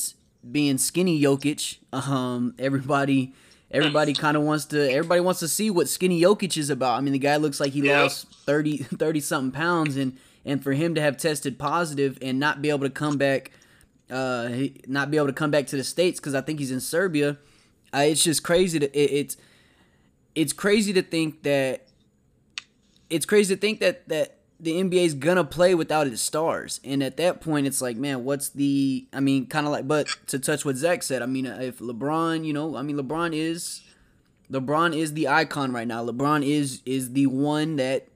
being 0.51 0.79
skinny 0.79 1.21
Jokic. 1.21 1.79
Um, 1.93 2.55
everybody 2.59 3.33
everybody 3.71 4.15
kind 4.15 4.37
of 4.37 4.43
wants 4.45 4.65
to 4.67 4.91
everybody 4.91 5.21
wants 5.21 5.41
to 5.41 5.49
see 5.49 5.71
what 5.71 5.89
skinny 5.89 6.21
Jokic 6.21 6.57
is 6.57 6.71
about. 6.71 6.97
I 6.97 7.01
mean, 7.01 7.13
the 7.13 7.19
guy 7.19 7.37
looks 7.37 7.61
like 7.61 7.73
he 7.73 7.81
yep. 7.81 8.03
lost 8.03 8.29
30 8.45 8.79
30 8.79 9.21
something 9.21 9.53
pounds 9.53 9.97
and 9.97 10.17
and 10.47 10.63
for 10.63 10.73
him 10.73 10.95
to 10.95 11.01
have 11.03 11.19
tested 11.19 11.59
positive 11.59 12.17
and 12.23 12.41
not 12.41 12.63
be 12.63 12.71
able 12.71 12.81
to 12.81 12.91
come 12.91 13.19
back 13.19 13.51
uh 14.11 14.49
not 14.87 15.11
be 15.11 15.19
able 15.19 15.27
to 15.27 15.33
come 15.33 15.51
back 15.51 15.67
to 15.67 15.77
the 15.77 15.85
states 15.85 16.19
cuz 16.21 16.35
I 16.35 16.41
think 16.41 16.59
he's 16.59 16.71
in 16.71 16.81
Serbia. 16.81 17.37
Uh, 17.93 18.07
it's 18.09 18.25
just 18.25 18.43
crazy 18.43 18.79
to 18.79 18.87
it, 18.99 19.11
it's 19.13 19.37
it's 20.35 20.53
crazy 20.53 20.93
to 20.93 21.03
think 21.03 21.43
that 21.43 21.89
it's 23.11 23.27
crazy 23.27 23.55
to 23.55 23.61
think 23.61 23.81
that 23.81 24.09
that 24.09 24.37
the 24.59 24.73
NBA 24.73 25.05
is 25.05 25.15
gonna 25.15 25.45
play 25.45 25.75
without 25.75 26.07
its 26.07 26.23
stars, 26.23 26.81
and 26.83 27.03
at 27.03 27.17
that 27.19 27.41
point, 27.41 27.67
it's 27.67 27.83
like, 27.83 27.97
man, 27.97 28.25
what's 28.25 28.49
the? 28.49 29.07
I 29.13 29.21
mean, 29.21 29.47
kind 29.47 29.67
of 29.67 29.73
like, 29.73 29.87
but 29.87 30.09
to 30.29 30.39
touch 30.39 30.65
what 30.65 30.77
Zach 30.77 31.03
said, 31.03 31.23
I 31.23 31.27
mean, 31.27 31.47
if 31.47 31.79
LeBron, 31.79 32.45
you 32.45 32.53
know, 32.53 32.77
I 32.77 32.83
mean, 32.83 32.97
LeBron 32.97 33.35
is, 33.35 33.83
LeBron 34.51 34.97
is 34.97 35.13
the 35.13 35.29
icon 35.29 35.73
right 35.73 35.87
now. 35.87 36.05
LeBron 36.05 36.47
is 36.47 36.83
is 36.87 37.13
the 37.13 37.27
one 37.27 37.77
that 37.77 38.09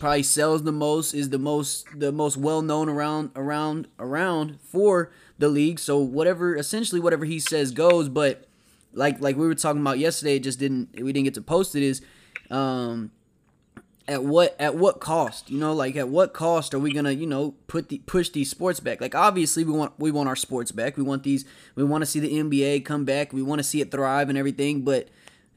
probably 0.00 0.24
sells 0.24 0.64
the 0.64 0.72
most, 0.72 1.14
is 1.14 1.30
the 1.30 1.38
most 1.38 1.86
the 1.96 2.10
most 2.10 2.36
well 2.36 2.62
known 2.62 2.88
around 2.88 3.30
around 3.36 3.86
around 3.98 4.58
for 4.60 5.12
the 5.38 5.48
league. 5.48 5.78
So 5.78 5.98
whatever, 5.98 6.56
essentially, 6.56 7.00
whatever 7.00 7.24
he 7.24 7.38
says 7.38 7.70
goes. 7.70 8.08
But 8.08 8.48
like 8.92 9.20
like 9.20 9.36
we 9.36 9.46
were 9.46 9.54
talking 9.54 9.80
about 9.80 9.98
yesterday, 9.98 10.36
it 10.36 10.42
just 10.42 10.58
didn't 10.58 10.88
we 11.00 11.12
didn't 11.12 11.24
get 11.24 11.34
to 11.34 11.42
post 11.42 11.76
it. 11.76 11.82
Is 11.84 12.02
um 12.50 13.12
at 14.08 14.24
what 14.24 14.56
at 14.58 14.74
what 14.74 14.98
cost? 14.98 15.50
You 15.50 15.58
know, 15.58 15.72
like 15.72 15.94
at 15.94 16.08
what 16.08 16.32
cost 16.32 16.74
are 16.74 16.80
we 16.80 16.92
gonna 16.92 17.12
you 17.12 17.26
know 17.26 17.54
put 17.68 17.90
the 17.90 17.98
push 17.98 18.30
these 18.30 18.50
sports 18.50 18.80
back? 18.80 19.00
Like 19.00 19.14
obviously 19.14 19.62
we 19.62 19.72
want 19.72 19.92
we 19.98 20.10
want 20.10 20.28
our 20.28 20.36
sports 20.36 20.72
back. 20.72 20.96
We 20.96 21.04
want 21.04 21.22
these. 21.22 21.44
We 21.76 21.84
want 21.84 22.02
to 22.02 22.06
see 22.06 22.18
the 22.18 22.32
NBA 22.32 22.84
come 22.84 23.04
back. 23.04 23.32
We 23.32 23.42
want 23.42 23.60
to 23.60 23.62
see 23.62 23.80
it 23.80 23.92
thrive 23.92 24.28
and 24.28 24.36
everything. 24.36 24.82
But 24.82 25.08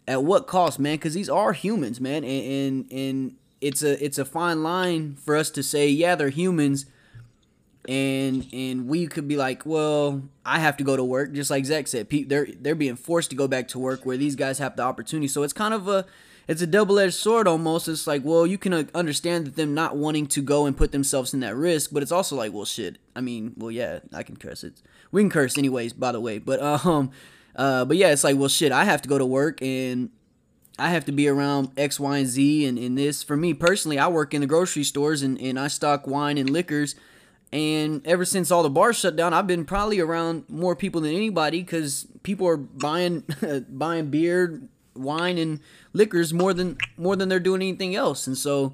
at 0.07 0.23
what 0.23 0.47
cost, 0.47 0.79
man? 0.79 0.95
Because 0.95 1.13
these 1.13 1.29
are 1.29 1.53
humans, 1.53 1.99
man, 1.99 2.23
and, 2.23 2.45
and 2.45 2.91
and 2.91 3.35
it's 3.63 3.81
a 3.81 4.03
it's 4.03 4.17
a 4.17 4.25
fine 4.25 4.61
line 4.61 5.15
for 5.15 5.35
us 5.35 5.49
to 5.51 5.63
say, 5.63 5.87
yeah, 5.87 6.15
they're 6.15 6.29
humans, 6.29 6.85
and 7.87 8.47
and 8.51 8.87
we 8.87 9.07
could 9.07 9.27
be 9.27 9.37
like, 9.37 9.65
well, 9.65 10.23
I 10.45 10.59
have 10.59 10.77
to 10.77 10.83
go 10.83 10.97
to 10.97 11.03
work, 11.03 11.33
just 11.33 11.49
like 11.49 11.65
Zach 11.65 11.87
said. 11.87 12.07
They're 12.09 12.47
they're 12.59 12.75
being 12.75 12.95
forced 12.95 13.29
to 13.29 13.35
go 13.35 13.47
back 13.47 13.67
to 13.69 13.79
work, 13.79 14.05
where 14.05 14.17
these 14.17 14.35
guys 14.35 14.59
have 14.59 14.75
the 14.75 14.83
opportunity. 14.83 15.27
So 15.27 15.43
it's 15.43 15.53
kind 15.53 15.73
of 15.73 15.87
a 15.87 16.05
it's 16.47 16.61
a 16.61 16.67
double-edged 16.67 17.13
sword 17.13 17.47
almost. 17.47 17.87
It's 17.87 18.05
like, 18.05 18.23
well, 18.25 18.45
you 18.45 18.57
can 18.57 18.73
uh, 18.73 18.83
understand 18.93 19.47
that 19.47 19.55
them 19.55 19.73
not 19.73 19.95
wanting 19.95 20.27
to 20.27 20.41
go 20.41 20.65
and 20.65 20.75
put 20.75 20.91
themselves 20.91 21.33
in 21.33 21.39
that 21.39 21.55
risk, 21.55 21.91
but 21.93 22.03
it's 22.03 22.11
also 22.11 22.35
like, 22.35 22.51
well, 22.51 22.65
shit. 22.65 22.97
I 23.15 23.21
mean, 23.21 23.53
well, 23.55 23.71
yeah, 23.71 23.99
I 24.11 24.23
can 24.23 24.35
curse 24.35 24.63
it. 24.63 24.81
We 25.11 25.21
can 25.21 25.29
curse 25.29 25.57
anyways, 25.57 25.93
by 25.93 26.11
the 26.11 26.19
way. 26.19 26.39
But 26.39 26.61
um, 26.85 27.11
uh, 27.55 27.85
but 27.85 27.97
yeah, 27.97 28.11
it's 28.11 28.23
like, 28.23 28.37
well, 28.37 28.49
shit. 28.49 28.71
I 28.71 28.83
have 28.83 29.01
to 29.03 29.09
go 29.09 29.17
to 29.17 29.25
work 29.25 29.61
and 29.61 30.09
I 30.79 30.89
have 30.89 31.05
to 31.05 31.11
be 31.11 31.27
around 31.27 31.71
X, 31.77 31.99
Y, 31.99 32.17
and 32.17 32.27
Z. 32.27 32.65
And 32.65 32.79
in 32.79 32.95
this, 32.95 33.21
for 33.21 33.37
me 33.37 33.53
personally, 33.53 33.99
I 33.99 34.07
work 34.07 34.33
in 34.33 34.41
the 34.41 34.47
grocery 34.47 34.83
stores 34.83 35.21
and 35.21 35.39
and 35.39 35.59
I 35.59 35.67
stock 35.67 36.07
wine 36.07 36.37
and 36.37 36.49
liquors. 36.49 36.95
And 37.51 38.05
ever 38.07 38.25
since 38.25 38.49
all 38.49 38.63
the 38.63 38.69
bars 38.69 38.97
shut 38.97 39.15
down, 39.15 39.31
I've 39.31 39.45
been 39.45 39.65
probably 39.65 39.99
around 39.99 40.45
more 40.49 40.75
people 40.75 41.01
than 41.01 41.13
anybody 41.13 41.61
because 41.61 42.07
people 42.23 42.47
are 42.47 42.57
buying 42.57 43.23
buying 43.69 44.09
beer, 44.09 44.61
wine, 44.95 45.37
and 45.37 45.59
liquors 45.93 46.33
more 46.33 46.53
than 46.53 46.77
more 46.97 47.15
than 47.15 47.29
they're 47.29 47.39
doing 47.39 47.61
anything 47.61 47.95
else. 47.95 48.25
And 48.25 48.35
so 48.35 48.73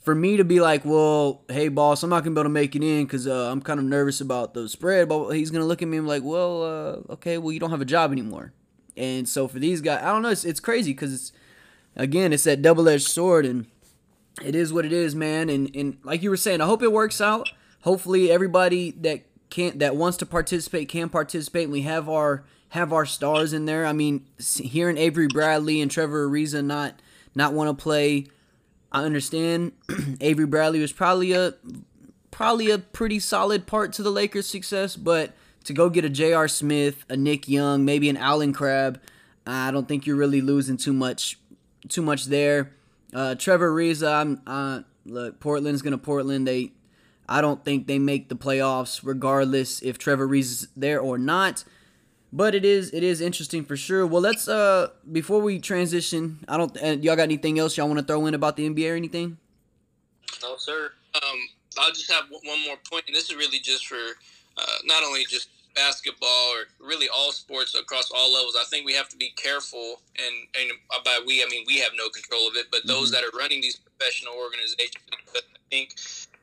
for 0.00 0.14
me 0.14 0.38
to 0.38 0.44
be 0.44 0.60
like, 0.60 0.84
well, 0.86 1.42
hey 1.48 1.68
boss, 1.68 2.02
I'm 2.02 2.08
not 2.08 2.24
gonna 2.24 2.34
be 2.34 2.40
able 2.40 2.44
to 2.44 2.48
make 2.48 2.74
it 2.74 2.82
in 2.82 3.04
because 3.04 3.26
uh, 3.26 3.50
I'm 3.50 3.60
kind 3.60 3.78
of 3.78 3.84
nervous 3.84 4.22
about 4.22 4.54
the 4.54 4.66
spread. 4.68 5.10
But 5.10 5.32
he's 5.32 5.50
gonna 5.50 5.66
look 5.66 5.82
at 5.82 5.88
me 5.88 5.98
and 5.98 6.06
be 6.06 6.08
like, 6.08 6.22
well, 6.22 6.62
uh, 6.62 7.12
okay, 7.14 7.36
well 7.36 7.52
you 7.52 7.60
don't 7.60 7.70
have 7.70 7.82
a 7.82 7.84
job 7.86 8.12
anymore. 8.12 8.54
And 8.96 9.28
so 9.28 9.46
for 9.48 9.58
these 9.58 9.80
guys, 9.80 10.02
I 10.02 10.06
don't 10.06 10.22
know, 10.22 10.30
it's, 10.30 10.44
it's 10.44 10.60
crazy 10.60 10.92
because 10.92 11.12
it's 11.12 11.32
again, 11.94 12.32
it's 12.32 12.44
that 12.44 12.62
double 12.62 12.88
edged 12.88 13.08
sword, 13.08 13.44
and 13.44 13.66
it 14.42 14.54
is 14.54 14.72
what 14.72 14.84
it 14.84 14.92
is, 14.92 15.14
man. 15.14 15.48
And 15.48 15.74
and 15.74 15.98
like 16.04 16.22
you 16.22 16.30
were 16.30 16.36
saying, 16.36 16.60
I 16.60 16.66
hope 16.66 16.82
it 16.82 16.92
works 16.92 17.20
out. 17.20 17.48
Hopefully, 17.82 18.30
everybody 18.30 18.90
that 18.92 19.22
can't 19.50 19.78
that 19.78 19.96
wants 19.96 20.16
to 20.18 20.26
participate 20.26 20.88
can 20.88 21.08
participate. 21.08 21.70
We 21.70 21.82
have 21.82 22.08
our 22.08 22.44
have 22.70 22.92
our 22.92 23.06
stars 23.06 23.52
in 23.52 23.64
there. 23.64 23.86
I 23.86 23.92
mean, 23.92 24.26
hearing 24.38 24.98
Avery 24.98 25.28
Bradley 25.28 25.80
and 25.80 25.90
Trevor 25.90 26.28
Ariza 26.28 26.64
not 26.64 27.00
not 27.34 27.52
want 27.52 27.76
to 27.76 27.82
play, 27.82 28.26
I 28.90 29.04
understand. 29.04 29.72
Avery 30.20 30.46
Bradley 30.46 30.80
was 30.80 30.92
probably 30.92 31.32
a 31.32 31.54
probably 32.30 32.70
a 32.70 32.78
pretty 32.78 33.18
solid 33.18 33.66
part 33.66 33.92
to 33.94 34.02
the 34.02 34.10
Lakers' 34.10 34.46
success, 34.46 34.96
but 34.96 35.32
to 35.66 35.72
go 35.72 35.88
get 35.90 36.04
a 36.04 36.08
J.R. 36.08 36.48
Smith, 36.48 37.04
a 37.08 37.16
Nick 37.16 37.48
Young, 37.48 37.84
maybe 37.84 38.08
an 38.08 38.16
Allen 38.16 38.52
Crabbe, 38.52 38.98
I 39.46 39.70
don't 39.70 39.86
think 39.86 40.06
you're 40.06 40.16
really 40.16 40.40
losing 40.40 40.76
too 40.76 40.92
much 40.92 41.38
too 41.88 42.02
much 42.02 42.26
there. 42.26 42.72
Uh, 43.14 43.34
Trevor 43.36 43.70
Ariza, 43.70 44.12
I'm 44.12 44.40
uh, 44.46 44.82
look 45.04 45.38
Portland's 45.38 45.82
gonna 45.82 45.98
Portland. 45.98 46.46
They 46.46 46.72
I 47.28 47.40
don't 47.40 47.64
think 47.64 47.86
they 47.86 47.98
make 47.98 48.28
the 48.28 48.36
playoffs 48.36 49.00
regardless 49.04 49.82
if 49.82 49.98
Trevor 49.98 50.26
Ariza's 50.26 50.68
there 50.76 51.00
or 51.00 51.16
not. 51.18 51.64
But 52.32 52.54
it 52.54 52.64
is 52.64 52.92
it 52.92 53.04
is 53.04 53.20
interesting 53.20 53.64
for 53.64 53.76
sure. 53.76 54.04
Well, 54.06 54.20
let's 54.20 54.48
uh 54.48 54.88
before 55.10 55.40
we 55.40 55.60
transition, 55.60 56.44
I 56.48 56.56
don't 56.56 56.76
uh, 56.82 56.96
y'all 57.00 57.16
got 57.16 57.22
anything 57.22 57.58
else 57.58 57.76
y'all 57.76 57.86
want 57.86 58.00
to 58.00 58.04
throw 58.04 58.26
in 58.26 58.34
about 58.34 58.56
the 58.56 58.68
NBA 58.68 58.92
or 58.92 58.96
anything? 58.96 59.38
No, 60.42 60.56
sir. 60.58 60.90
Um, 61.14 61.38
I'll 61.78 61.92
just 61.92 62.10
have 62.10 62.24
one 62.30 62.64
more 62.66 62.76
point, 62.90 63.04
and 63.06 63.14
this 63.14 63.30
is 63.30 63.36
really 63.36 63.60
just 63.60 63.86
for 63.86 63.96
uh, 64.58 64.76
not 64.84 65.02
only 65.04 65.24
just 65.24 65.48
basketball 65.76 66.50
or 66.56 66.64
really 66.84 67.06
all 67.14 67.30
sports 67.30 67.74
across 67.74 68.10
all 68.10 68.32
levels. 68.32 68.56
I 68.58 68.64
think 68.64 68.86
we 68.86 68.94
have 68.94 69.08
to 69.10 69.16
be 69.16 69.30
careful, 69.36 70.00
and 70.16 70.34
and 70.58 70.72
by 71.04 71.20
we 71.24 71.42
I 71.42 71.46
mean 71.48 71.64
we 71.66 71.78
have 71.78 71.92
no 71.96 72.08
control 72.08 72.48
of 72.48 72.56
it, 72.56 72.66
but 72.72 72.86
those 72.86 73.12
mm-hmm. 73.12 73.22
that 73.22 73.24
are 73.24 73.38
running 73.38 73.60
these 73.60 73.76
professional 73.76 74.34
organizations, 74.34 75.04
I 75.36 75.40
think 75.70 75.94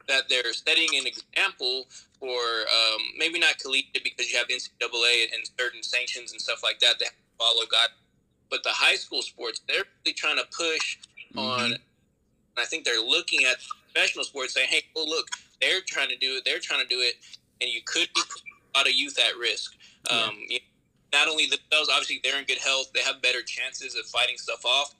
that 0.07 0.29
they're 0.29 0.53
setting 0.53 0.89
an 0.95 1.07
example 1.07 1.87
for 2.19 2.37
um, 2.37 3.01
maybe 3.17 3.39
not 3.39 3.57
collegiate 3.57 4.03
because 4.03 4.31
you 4.31 4.37
have 4.37 4.47
NCAA 4.47 5.33
and 5.33 5.49
certain 5.59 5.83
sanctions 5.83 6.31
and 6.31 6.39
stuff 6.39 6.61
like 6.63 6.79
that 6.79 6.99
that 6.99 7.09
follow 7.37 7.63
God, 7.69 7.89
but 8.49 8.63
the 8.63 8.69
high 8.69 8.95
school 8.95 9.21
sports 9.21 9.61
they're 9.67 9.83
really 10.05 10.13
trying 10.13 10.37
to 10.37 10.45
push 10.55 10.99
mm-hmm. 11.35 11.39
on. 11.39 11.75
I 12.55 12.65
think 12.65 12.85
they're 12.85 13.01
looking 13.01 13.45
at 13.45 13.57
professional 13.91 14.23
sports 14.23 14.53
saying, 14.53 14.67
"Hey, 14.69 14.83
well, 14.95 15.09
look, 15.09 15.27
they're 15.59 15.81
trying 15.85 16.09
to 16.09 16.17
do 16.17 16.37
it. 16.37 16.45
They're 16.45 16.59
trying 16.59 16.81
to 16.81 16.87
do 16.87 16.99
it, 17.01 17.15
and 17.61 17.69
you 17.69 17.81
could 17.85 18.09
be 18.13 18.21
lot 18.75 18.87
of 18.87 18.93
youth 18.93 19.17
at 19.19 19.37
risk." 19.37 19.75
Um, 20.09 20.37
you 20.47 20.59
know, 20.59 21.19
not 21.19 21.27
only 21.27 21.45
themselves, 21.45 21.89
obviously 21.89 22.19
they're 22.23 22.39
in 22.39 22.45
good 22.45 22.57
health, 22.57 22.91
they 22.93 23.01
have 23.01 23.21
better 23.21 23.41
chances 23.41 23.95
of 23.95 24.05
fighting 24.05 24.37
stuff 24.37 24.65
off, 24.65 24.95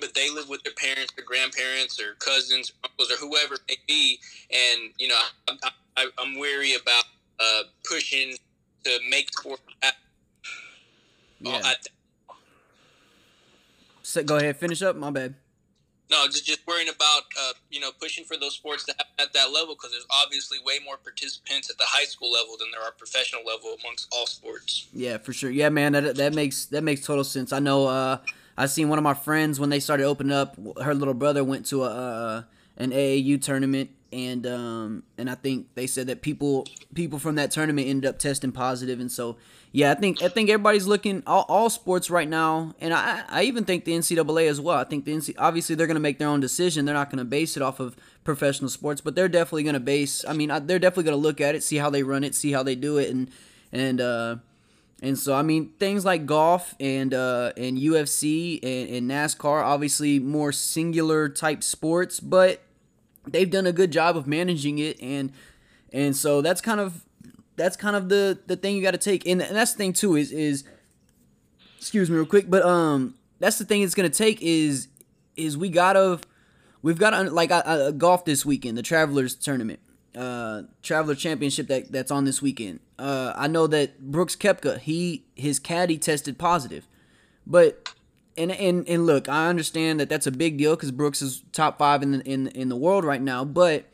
but 0.00 0.14
they 0.14 0.30
live 0.30 0.48
with 0.48 0.62
their 0.62 0.72
parents, 0.74 1.12
their 1.14 1.24
grandparents, 1.24 2.00
or 2.00 2.14
cousins, 2.14 2.70
or 2.70 2.88
uncles, 2.88 3.10
or 3.10 3.16
whoever 3.16 3.54
it 3.54 3.60
may 3.68 3.76
be. 3.86 4.18
And 4.50 4.92
you 4.98 5.08
know, 5.08 5.20
I'm, 5.48 5.58
I, 5.96 6.08
am 6.18 6.38
wary 6.38 6.74
about 6.74 7.04
uh, 7.38 7.62
pushing 7.88 8.36
to 8.84 8.98
make 9.08 9.32
sport. 9.32 9.60
Yeah. 11.40 11.60
Oh, 11.62 12.34
so, 14.02 14.22
go 14.22 14.36
ahead, 14.36 14.56
finish 14.56 14.82
up. 14.82 14.96
My 14.96 15.10
bad. 15.10 15.34
No, 16.14 16.28
just 16.28 16.46
just 16.46 16.64
worrying 16.64 16.88
about 16.88 17.22
uh, 17.40 17.54
you 17.70 17.80
know 17.80 17.90
pushing 18.00 18.24
for 18.24 18.36
those 18.36 18.54
sports 18.54 18.84
to 18.84 18.92
happen 18.92 19.12
at 19.18 19.32
that 19.32 19.50
level 19.52 19.74
because 19.74 19.90
there's 19.90 20.06
obviously 20.22 20.58
way 20.64 20.78
more 20.84 20.96
participants 20.96 21.68
at 21.70 21.76
the 21.76 21.84
high 21.86 22.04
school 22.04 22.30
level 22.30 22.56
than 22.56 22.70
there 22.70 22.80
are 22.82 22.92
professional 22.92 23.42
level 23.44 23.76
amongst 23.80 24.06
all 24.12 24.26
sports. 24.26 24.86
Yeah, 24.92 25.18
for 25.18 25.32
sure. 25.32 25.50
Yeah, 25.50 25.70
man, 25.70 25.92
that, 25.94 26.14
that 26.16 26.32
makes 26.32 26.66
that 26.66 26.84
makes 26.84 27.04
total 27.04 27.24
sense. 27.24 27.52
I 27.52 27.58
know. 27.58 27.88
Uh, 27.88 28.18
I 28.56 28.66
seen 28.66 28.88
one 28.88 28.98
of 28.98 29.02
my 29.02 29.14
friends 29.14 29.58
when 29.58 29.70
they 29.70 29.80
started 29.80 30.04
opening 30.04 30.32
up. 30.32 30.56
Her 30.80 30.94
little 30.94 31.14
brother 31.14 31.42
went 31.42 31.66
to 31.66 31.82
a 31.82 31.88
uh, 31.88 32.42
an 32.76 32.92
AAU 32.92 33.42
tournament, 33.42 33.90
and 34.12 34.46
um, 34.46 35.02
and 35.18 35.28
I 35.28 35.34
think 35.34 35.66
they 35.74 35.88
said 35.88 36.06
that 36.06 36.22
people 36.22 36.64
people 36.94 37.18
from 37.18 37.34
that 37.34 37.50
tournament 37.50 37.88
ended 37.88 38.08
up 38.08 38.20
testing 38.20 38.52
positive, 38.52 39.00
and 39.00 39.10
so 39.10 39.36
yeah, 39.76 39.90
I 39.90 39.96
think 39.96 40.22
I 40.22 40.28
think 40.28 40.50
everybody's 40.50 40.86
looking 40.86 41.24
all, 41.26 41.44
all 41.48 41.68
sports 41.68 42.08
right 42.08 42.28
now, 42.28 42.76
and 42.80 42.94
I 42.94 43.24
I 43.28 43.42
even 43.42 43.64
think 43.64 43.84
the 43.84 43.90
NCAA 43.90 44.48
as 44.48 44.60
well. 44.60 44.78
I 44.78 44.84
think 44.84 45.04
the 45.04 45.12
NC, 45.12 45.34
obviously 45.36 45.74
they're 45.74 45.88
going 45.88 45.96
to 45.96 46.00
make 46.00 46.20
their 46.20 46.28
own 46.28 46.38
decision. 46.38 46.84
They're 46.84 46.94
not 46.94 47.10
going 47.10 47.18
to 47.18 47.24
base 47.24 47.56
it 47.56 47.62
off 47.62 47.80
of 47.80 47.96
professional 48.22 48.70
sports, 48.70 49.00
but 49.00 49.16
they're 49.16 49.28
definitely 49.28 49.64
going 49.64 49.74
to 49.74 49.80
base. 49.80 50.24
I 50.28 50.32
mean, 50.32 50.50
they're 50.66 50.78
definitely 50.78 51.02
going 51.02 51.16
to 51.16 51.22
look 51.22 51.40
at 51.40 51.56
it, 51.56 51.64
see 51.64 51.78
how 51.78 51.90
they 51.90 52.04
run 52.04 52.22
it, 52.22 52.36
see 52.36 52.52
how 52.52 52.62
they 52.62 52.76
do 52.76 52.98
it, 52.98 53.10
and 53.10 53.28
and 53.72 54.00
uh, 54.00 54.36
and 55.02 55.18
so 55.18 55.34
I 55.34 55.42
mean 55.42 55.72
things 55.80 56.04
like 56.04 56.24
golf 56.24 56.76
and 56.78 57.12
uh, 57.12 57.50
and 57.56 57.76
UFC 57.76 58.60
and, 58.62 58.88
and 58.88 59.10
NASCAR, 59.10 59.64
obviously 59.64 60.20
more 60.20 60.52
singular 60.52 61.28
type 61.28 61.64
sports, 61.64 62.20
but 62.20 62.62
they've 63.26 63.50
done 63.50 63.66
a 63.66 63.72
good 63.72 63.90
job 63.90 64.16
of 64.16 64.28
managing 64.28 64.78
it, 64.78 65.02
and 65.02 65.32
and 65.92 66.14
so 66.14 66.42
that's 66.42 66.60
kind 66.60 66.78
of 66.78 67.04
that's 67.56 67.76
kind 67.76 67.96
of 67.96 68.08
the 68.08 68.38
the 68.46 68.56
thing 68.56 68.76
you 68.76 68.82
got 68.82 68.92
to 68.92 68.98
take, 68.98 69.26
and, 69.26 69.40
and 69.42 69.56
that's 69.56 69.72
the 69.72 69.78
thing 69.78 69.92
too 69.92 70.16
is 70.16 70.32
is 70.32 70.64
excuse 71.78 72.10
me 72.10 72.16
real 72.16 72.26
quick, 72.26 72.48
but 72.48 72.64
um 72.64 73.14
that's 73.38 73.58
the 73.58 73.64
thing 73.64 73.82
it's 73.82 73.94
gonna 73.94 74.08
take 74.08 74.40
is 74.40 74.88
is 75.36 75.56
we 75.56 75.68
gotta 75.68 76.20
we've 76.82 76.98
got 76.98 77.32
like 77.32 77.50
a, 77.50 77.92
golf 77.96 78.24
this 78.24 78.44
weekend, 78.44 78.78
the 78.78 78.82
Travelers 78.82 79.34
tournament, 79.34 79.80
uh, 80.16 80.62
Traveler 80.82 81.14
Championship 81.14 81.66
that 81.68 81.90
that's 81.90 82.10
on 82.10 82.24
this 82.24 82.40
weekend. 82.40 82.80
Uh, 82.98 83.32
I 83.36 83.48
know 83.48 83.66
that 83.66 84.00
Brooks 84.00 84.36
Koepka, 84.36 84.78
he 84.78 85.24
his 85.34 85.58
caddy 85.58 85.98
tested 85.98 86.38
positive, 86.38 86.86
but 87.46 87.94
and 88.36 88.52
and 88.52 88.88
and 88.88 89.06
look, 89.06 89.28
I 89.28 89.48
understand 89.48 89.98
that 90.00 90.08
that's 90.08 90.26
a 90.26 90.32
big 90.32 90.58
deal 90.58 90.76
because 90.76 90.90
Brooks 90.92 91.22
is 91.22 91.42
top 91.52 91.78
five 91.78 92.02
in 92.02 92.12
the 92.12 92.20
in 92.20 92.48
in 92.48 92.68
the 92.68 92.76
world 92.76 93.04
right 93.04 93.22
now, 93.22 93.44
but 93.44 93.86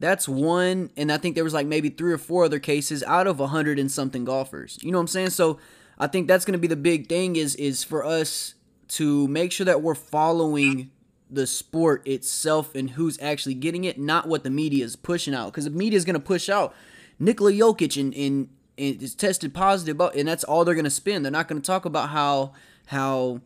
that's 0.00 0.26
one, 0.26 0.90
and 0.96 1.12
I 1.12 1.18
think 1.18 1.34
there 1.34 1.44
was 1.44 1.54
like 1.54 1.66
maybe 1.66 1.90
three 1.90 2.12
or 2.12 2.18
four 2.18 2.44
other 2.44 2.58
cases 2.58 3.02
out 3.04 3.26
of 3.26 3.38
a 3.38 3.48
hundred 3.48 3.78
and 3.78 3.90
something 3.90 4.24
golfers. 4.24 4.78
You 4.82 4.90
know 4.90 4.98
what 4.98 5.02
I'm 5.02 5.08
saying? 5.08 5.30
So 5.30 5.58
I 5.98 6.06
think 6.06 6.26
that's 6.26 6.46
going 6.46 6.54
to 6.54 6.58
be 6.58 6.66
the 6.66 6.76
big 6.76 7.08
thing 7.08 7.36
is 7.36 7.54
is 7.56 7.84
for 7.84 8.04
us 8.04 8.54
to 8.88 9.28
make 9.28 9.52
sure 9.52 9.66
that 9.66 9.82
we're 9.82 9.94
following 9.94 10.90
the 11.30 11.46
sport 11.46 12.06
itself 12.08 12.74
and 12.74 12.90
who's 12.90 13.20
actually 13.20 13.54
getting 13.54 13.84
it, 13.84 13.98
not 13.98 14.26
what 14.26 14.42
the 14.42 14.50
media 14.50 14.84
is 14.84 14.96
pushing 14.96 15.34
out. 15.34 15.52
Because 15.52 15.64
the 15.64 15.70
media 15.70 15.96
is 15.96 16.04
going 16.04 16.14
to 16.14 16.20
push 16.20 16.48
out 16.48 16.74
Nikola 17.20 17.52
Jokic 17.52 18.00
and, 18.00 18.12
and, 18.14 18.48
and 18.76 19.02
is 19.02 19.14
tested 19.14 19.54
positive 19.54 20.00
and 20.00 20.26
that's 20.26 20.44
all 20.44 20.64
they're 20.64 20.74
going 20.74 20.84
to 20.84 20.90
spin. 20.90 21.22
They're 21.22 21.30
not 21.30 21.46
going 21.46 21.60
to 21.60 21.66
talk 21.66 21.84
about 21.84 22.08
how 22.08 22.52
how 22.86 23.42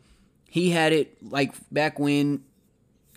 he 0.49 0.71
had 0.71 0.93
it 0.93 1.17
like 1.23 1.53
back 1.71 1.99
when 1.99 2.45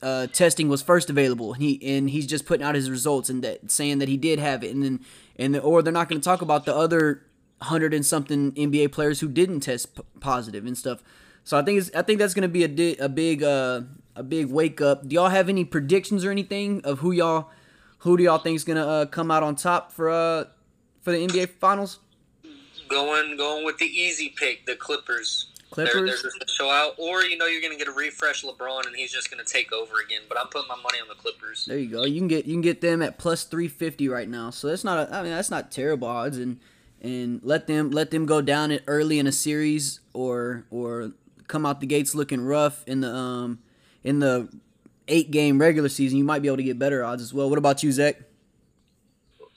uh, 0.01 0.27
testing 0.27 0.69
was 0.69 0.81
first 0.81 1.09
available. 1.09 1.53
And 1.53 1.63
he 1.63 1.97
and 1.97 2.09
he's 2.09 2.27
just 2.27 2.45
putting 2.45 2.65
out 2.65 2.75
his 2.75 2.89
results 2.89 3.29
and 3.29 3.43
that 3.43 3.71
saying 3.71 3.99
that 3.99 4.07
he 4.07 4.17
did 4.17 4.39
have 4.39 4.63
it, 4.63 4.73
and 4.73 4.83
then 4.83 4.99
and 5.37 5.55
the, 5.55 5.61
or 5.61 5.81
they're 5.81 5.93
not 5.93 6.09
going 6.09 6.21
to 6.21 6.25
talk 6.25 6.41
about 6.41 6.65
the 6.65 6.75
other 6.75 7.23
hundred 7.61 7.93
and 7.93 8.05
something 8.05 8.51
NBA 8.53 8.91
players 8.91 9.19
who 9.19 9.27
didn't 9.27 9.61
test 9.61 9.95
p- 9.95 10.03
positive 10.19 10.65
and 10.65 10.77
stuff. 10.77 11.03
So 11.43 11.57
I 11.57 11.63
think 11.63 11.79
it's 11.79 11.91
I 11.95 12.01
think 12.01 12.19
that's 12.19 12.33
going 12.33 12.43
to 12.43 12.47
be 12.47 12.63
a 12.63 12.67
di- 12.67 12.97
a 12.97 13.09
big 13.09 13.43
uh, 13.43 13.81
a 14.15 14.23
big 14.23 14.47
wake 14.47 14.81
up. 14.81 15.07
Do 15.07 15.15
y'all 15.15 15.29
have 15.29 15.49
any 15.49 15.65
predictions 15.65 16.25
or 16.25 16.31
anything 16.31 16.81
of 16.83 16.99
who 16.99 17.11
y'all 17.11 17.49
who 17.99 18.17
do 18.17 18.23
y'all 18.23 18.37
think 18.37 18.55
is 18.55 18.63
going 18.63 18.77
to 18.77 18.87
uh, 18.87 19.05
come 19.05 19.31
out 19.31 19.43
on 19.43 19.55
top 19.55 19.91
for 19.91 20.09
uh 20.09 20.45
for 21.01 21.11
the 21.11 21.25
NBA 21.25 21.49
finals? 21.59 21.99
Going 22.89 23.37
going 23.37 23.65
with 23.65 23.77
the 23.77 23.85
easy 23.85 24.33
pick, 24.37 24.65
the 24.65 24.75
Clippers. 24.75 25.51
Clippers. 25.69 25.93
They're, 25.93 26.05
they're 26.05 26.13
just 26.13 26.23
going 26.23 26.47
to 26.47 26.53
show 26.53 26.69
out, 26.69 26.95
or 26.97 27.23
you 27.23 27.37
know 27.37 27.45
you're 27.45 27.61
going 27.61 27.73
to 27.73 27.77
get 27.77 27.87
a 27.87 27.91
refresh 27.91 28.43
LeBron 28.43 28.87
and 28.87 28.95
he's 28.95 29.11
just 29.11 29.29
going 29.29 29.43
to 29.43 29.51
take 29.51 29.71
over 29.73 29.95
again. 30.03 30.21
But 30.29 30.39
I'm 30.39 30.47
putting 30.47 30.67
my 30.67 30.75
money 30.75 30.99
on 31.01 31.07
the 31.07 31.15
Clippers. 31.15 31.65
There 31.65 31.77
you 31.77 31.89
go. 31.89 32.05
You 32.05 32.19
can 32.19 32.27
get 32.27 32.45
you 32.45 32.53
can 32.53 32.61
get 32.61 32.81
them 32.81 33.01
at 33.01 33.17
plus 33.17 33.43
three 33.43 33.67
fifty 33.67 34.07
right 34.07 34.29
now. 34.29 34.49
So 34.49 34.67
that's 34.67 34.83
not 34.83 35.09
a, 35.09 35.15
I 35.15 35.23
mean 35.23 35.31
that's 35.31 35.51
not 35.51 35.71
terrible 35.71 36.07
odds 36.07 36.37
and 36.37 36.59
and 37.01 37.41
let 37.43 37.67
them 37.67 37.91
let 37.91 38.11
them 38.11 38.25
go 38.25 38.41
down 38.41 38.71
it 38.71 38.83
early 38.87 39.19
in 39.19 39.27
a 39.27 39.31
series 39.31 39.99
or 40.13 40.65
or 40.71 41.11
come 41.47 41.65
out 41.65 41.79
the 41.79 41.87
gates 41.87 42.15
looking 42.15 42.41
rough 42.41 42.83
in 42.87 43.01
the 43.01 43.13
um 43.13 43.59
in 44.03 44.19
the 44.19 44.49
eight 45.07 45.31
game 45.31 45.59
regular 45.59 45.89
season, 45.89 46.17
you 46.17 46.23
might 46.23 46.41
be 46.41 46.47
able 46.47 46.57
to 46.57 46.63
get 46.63 46.79
better 46.79 47.03
odds 47.03 47.21
as 47.21 47.33
well. 47.33 47.49
What 47.49 47.57
about 47.57 47.83
you, 47.83 47.91
Zach? 47.91 48.17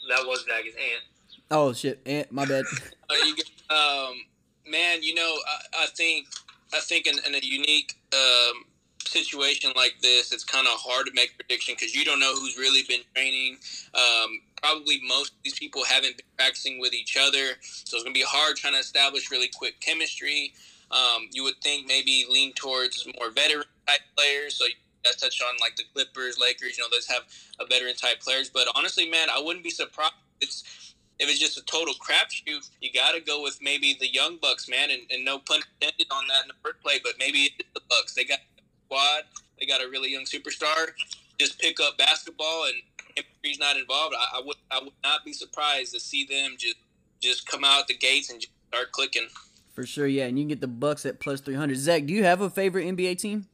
That 0.09 0.27
was 0.27 0.45
Zach's 0.45 0.75
aunt. 0.75 1.05
Oh 1.51 1.73
shit, 1.73 2.01
Ant, 2.07 2.31
my 2.31 2.45
bad. 2.45 2.65
um, 3.71 4.15
man, 4.71 5.03
you 5.03 5.15
know, 5.15 5.35
I, 5.49 5.85
I 5.85 5.87
think 5.87 6.27
I 6.73 6.81
think 6.81 7.07
in, 7.07 7.17
in 7.27 7.35
a 7.35 7.45
unique 7.45 7.97
um, 8.13 8.65
situation 9.05 9.73
like 9.77 9.97
this, 10.01 10.33
it's 10.33 10.45
kind 10.45 10.67
of 10.67 10.75
hard 10.79 11.07
to 11.07 11.13
make 11.15 11.37
prediction 11.37 11.75
because 11.77 11.95
you 11.95 12.05
don't 12.05 12.21
know 12.21 12.35
who's 12.35 12.57
really 12.57 12.83
been 12.89 13.01
training. 13.15 13.57
Um, 13.95 14.41
probably 14.63 15.01
most 15.07 15.33
of 15.33 15.39
these 15.43 15.59
people 15.59 15.85
haven't 15.85 16.17
been 16.17 16.27
practicing 16.39 16.81
with 16.81 16.95
each 16.95 17.17
other, 17.21 17.57
so 17.61 17.97
it's 17.97 18.05
gonna 18.05 18.15
be 18.15 18.25
hard 18.27 18.57
trying 18.57 18.75
to 18.75 18.81
establish 18.81 19.31
really 19.31 19.49
quick 19.49 19.81
chemistry. 19.81 20.53
Um, 20.91 21.29
you 21.33 21.45
would 21.45 21.57
think 21.63 21.87
maybe 21.87 22.27
lean 22.29 22.53
towards 22.55 23.07
more 23.19 23.31
veteran 23.31 23.65
type 23.87 24.01
players. 24.17 24.57
So 24.57 24.67
you 24.67 24.75
guys 25.05 25.17
touched 25.17 25.43
on 25.43 25.55
like 25.61 25.77
the 25.77 25.85
Clippers, 25.95 26.39
Lakers. 26.39 26.77
You 26.77 26.85
know, 26.85 26.89
those 26.91 27.07
have 27.07 27.23
a 27.61 27.67
veteran 27.67 27.95
type 27.95 28.21
players. 28.21 28.51
But 28.51 28.67
honestly, 28.75 29.09
man, 29.09 29.29
I 29.31 29.41
wouldn't 29.41 29.65
be 29.65 29.71
surprised. 29.71 30.15
It's 30.41 30.90
if 31.21 31.29
it's 31.29 31.39
just 31.39 31.59
a 31.59 31.65
total 31.65 31.95
crapshoot, 31.95 32.69
you 32.81 32.91
got 32.93 33.13
to 33.13 33.21
go 33.21 33.43
with 33.43 33.59
maybe 33.61 33.95
the 34.01 34.11
young 34.11 34.39
Bucks, 34.41 34.69
man. 34.69 34.91
And, 34.91 35.03
and 35.11 35.25
no 35.25 35.39
pun 35.39 35.61
intended 35.81 36.07
on 36.11 36.27
that 36.29 36.43
in 36.43 36.49
the 36.49 36.55
first 36.65 36.83
play, 36.83 36.99
but 37.05 37.13
maybe 37.19 37.51
it's 37.59 37.69
the 37.75 37.83
Bucks. 37.91 38.15
They 38.15 38.25
got 38.25 38.39
a 38.39 38.63
squad. 38.87 39.23
They 39.61 39.67
got 39.67 39.85
a 39.85 39.89
really 39.89 40.11
young 40.11 40.25
superstar. 40.25 40.89
Just 41.39 41.59
pick 41.61 41.79
up 41.79 41.99
basketball, 41.99 42.65
and 42.67 42.75
if 43.17 43.27
he's 43.43 43.59
not 43.59 43.77
involved, 43.77 44.15
I, 44.19 44.39
I 44.39 44.43
would 44.45 44.57
I 44.71 44.79
would 44.83 44.93
not 45.03 45.25
be 45.25 45.33
surprised 45.33 45.93
to 45.95 46.01
see 46.01 46.25
them 46.25 46.57
just 46.59 46.77
just 47.21 47.47
come 47.47 47.65
out 47.65 47.87
the 47.87 47.97
gates 47.97 48.31
and 48.31 48.41
just 48.41 48.53
start 48.69 48.93
clicking. 48.93 49.29
For 49.73 49.87
sure, 49.87 50.07
yeah, 50.07 50.25
and 50.25 50.39
you 50.39 50.45
can 50.45 50.49
get 50.49 50.61
the 50.61 50.69
Bucks 50.69 51.07
at 51.07 51.21
plus 51.21 51.41
three 51.41 51.55
hundred. 51.55 51.79
Zach, 51.79 52.07
do 52.07 52.15
you 52.15 52.25
have 52.25 52.41
a 52.41 52.51
favorite 52.51 52.87
NBA 52.87 53.19
team? 53.19 53.47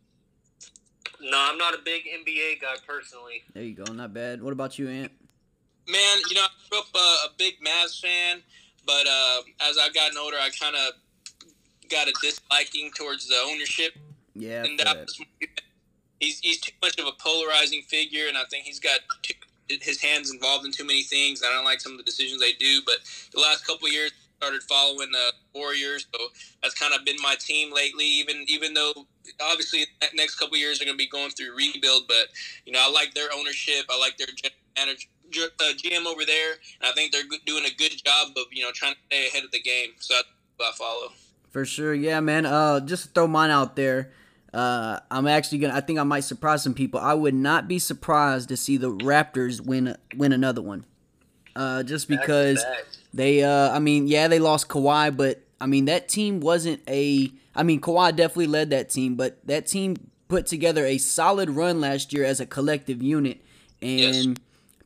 No, 1.20 1.36
I'm 1.36 1.58
not 1.58 1.74
a 1.74 1.78
big 1.84 2.02
NBA 2.04 2.60
guy 2.60 2.74
personally. 2.86 3.42
There 3.54 3.62
you 3.62 3.74
go, 3.74 3.92
not 3.92 4.12
bad. 4.12 4.42
What 4.42 4.52
about 4.52 4.78
you, 4.78 4.88
Ant? 4.88 5.12
Man, 5.88 6.18
you 6.28 6.34
know, 6.34 6.42
I 6.42 6.68
grew 6.68 6.78
up 6.80 6.86
uh, 6.94 6.98
a 7.26 7.30
big 7.38 7.54
Mavs 7.60 8.00
fan, 8.00 8.42
but 8.84 9.06
uh, 9.06 9.42
as 9.68 9.78
I've 9.78 9.94
gotten 9.94 10.18
older, 10.18 10.36
I 10.36 10.50
kind 10.50 10.74
of 10.74 10.94
got 11.88 12.08
a 12.08 12.12
disliking 12.22 12.90
towards 12.96 13.28
the 13.28 13.36
ownership. 13.46 13.94
Yeah, 14.34 14.64
and 14.64 14.78
that 14.80 15.06
he's 16.20 16.40
he's 16.40 16.60
too 16.60 16.72
much 16.82 16.98
of 16.98 17.06
a 17.06 17.12
polarizing 17.12 17.82
figure, 17.82 18.28
and 18.28 18.36
I 18.36 18.44
think 18.50 18.64
he's 18.64 18.80
got 18.80 19.00
too, 19.22 19.34
his 19.68 20.00
hands 20.00 20.32
involved 20.32 20.64
in 20.66 20.72
too 20.72 20.84
many 20.84 21.02
things. 21.02 21.42
I 21.42 21.52
don't 21.52 21.64
like 21.64 21.80
some 21.80 21.92
of 21.92 21.98
the 21.98 22.04
decisions 22.04 22.40
they 22.40 22.52
do, 22.52 22.80
but 22.84 22.96
the 23.32 23.40
last 23.40 23.66
couple 23.66 23.88
years 23.88 24.12
started 24.38 24.62
following 24.64 25.10
the 25.10 25.32
Warriors, 25.54 26.06
so 26.14 26.26
that's 26.62 26.74
kind 26.74 26.92
of 26.94 27.04
been 27.04 27.16
my 27.22 27.36
team 27.40 27.72
lately. 27.72 28.04
Even 28.04 28.44
even 28.48 28.74
though 28.74 28.92
obviously 29.40 29.86
the 30.00 30.08
next 30.14 30.36
couple 30.36 30.56
years 30.56 30.80
are 30.80 30.84
going 30.84 30.96
to 30.96 31.02
be 31.02 31.08
going 31.08 31.30
through 31.30 31.56
rebuild, 31.56 32.04
but 32.08 32.28
you 32.64 32.72
know 32.72 32.80
I 32.82 32.90
like 32.90 33.14
their 33.14 33.28
ownership. 33.34 33.86
I 33.88 33.98
like 33.98 34.16
their 34.18 34.26
general 34.26 34.60
manager. 34.76 35.08
Uh, 35.28 35.72
GM 35.74 36.06
over 36.06 36.24
there, 36.24 36.52
and 36.80 36.90
I 36.90 36.92
think 36.92 37.12
they're 37.12 37.22
doing 37.44 37.64
a 37.64 37.74
good 37.74 37.92
job 38.04 38.28
of 38.36 38.44
you 38.52 38.62
know 38.62 38.70
trying 38.72 38.94
to 38.94 38.98
stay 39.06 39.26
ahead 39.28 39.44
of 39.44 39.50
the 39.50 39.60
game. 39.60 39.90
So 39.98 40.14
I 40.60 40.72
follow. 40.76 41.12
For 41.50 41.64
sure, 41.64 41.94
yeah, 41.94 42.20
man. 42.20 42.46
Uh, 42.46 42.80
just 42.80 43.14
throw 43.14 43.26
mine 43.26 43.50
out 43.50 43.76
there. 43.76 44.12
Uh, 44.52 45.00
I'm 45.10 45.26
actually 45.26 45.58
gonna. 45.58 45.74
I 45.74 45.80
think 45.80 45.98
I 45.98 46.02
might 46.02 46.20
surprise 46.20 46.62
some 46.62 46.74
people. 46.74 47.00
I 47.00 47.14
would 47.14 47.34
not 47.34 47.68
be 47.68 47.78
surprised 47.78 48.48
to 48.50 48.56
see 48.56 48.76
the 48.76 48.90
Raptors 48.90 49.60
win 49.60 49.96
win 50.16 50.32
another 50.32 50.62
one. 50.62 50.84
Uh, 51.54 51.82
just 51.82 52.08
because 52.08 52.64
they, 53.14 53.42
uh, 53.42 53.70
I 53.70 53.78
mean, 53.78 54.06
yeah, 54.06 54.28
they 54.28 54.38
lost 54.38 54.68
Kawhi, 54.68 55.16
but 55.16 55.42
I 55.60 55.66
mean 55.66 55.86
that 55.86 56.08
team 56.08 56.40
wasn't 56.40 56.82
a. 56.88 57.30
I 57.54 57.62
mean, 57.62 57.80
Kawhi 57.80 58.14
definitely 58.14 58.46
led 58.46 58.70
that 58.70 58.90
team, 58.90 59.14
but 59.14 59.38
that 59.46 59.66
team 59.66 59.96
put 60.28 60.46
together 60.46 60.84
a 60.84 60.98
solid 60.98 61.50
run 61.50 61.80
last 61.80 62.12
year 62.12 62.24
as 62.24 62.40
a 62.40 62.46
collective 62.46 63.02
unit, 63.02 63.44
and. 63.82 63.98
Yes. 64.14 64.26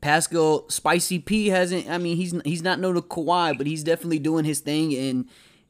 Pascal 0.00 0.68
Spicy 0.68 1.18
P 1.18 1.48
hasn't. 1.48 1.88
I 1.88 1.98
mean, 1.98 2.16
he's 2.16 2.34
he's 2.44 2.62
not 2.62 2.80
known 2.80 2.94
to 2.94 3.02
Kawhi, 3.02 3.56
but 3.56 3.66
he's 3.66 3.84
definitely 3.84 4.18
doing 4.18 4.44
his 4.44 4.60
thing. 4.60 4.94
And 4.94 5.28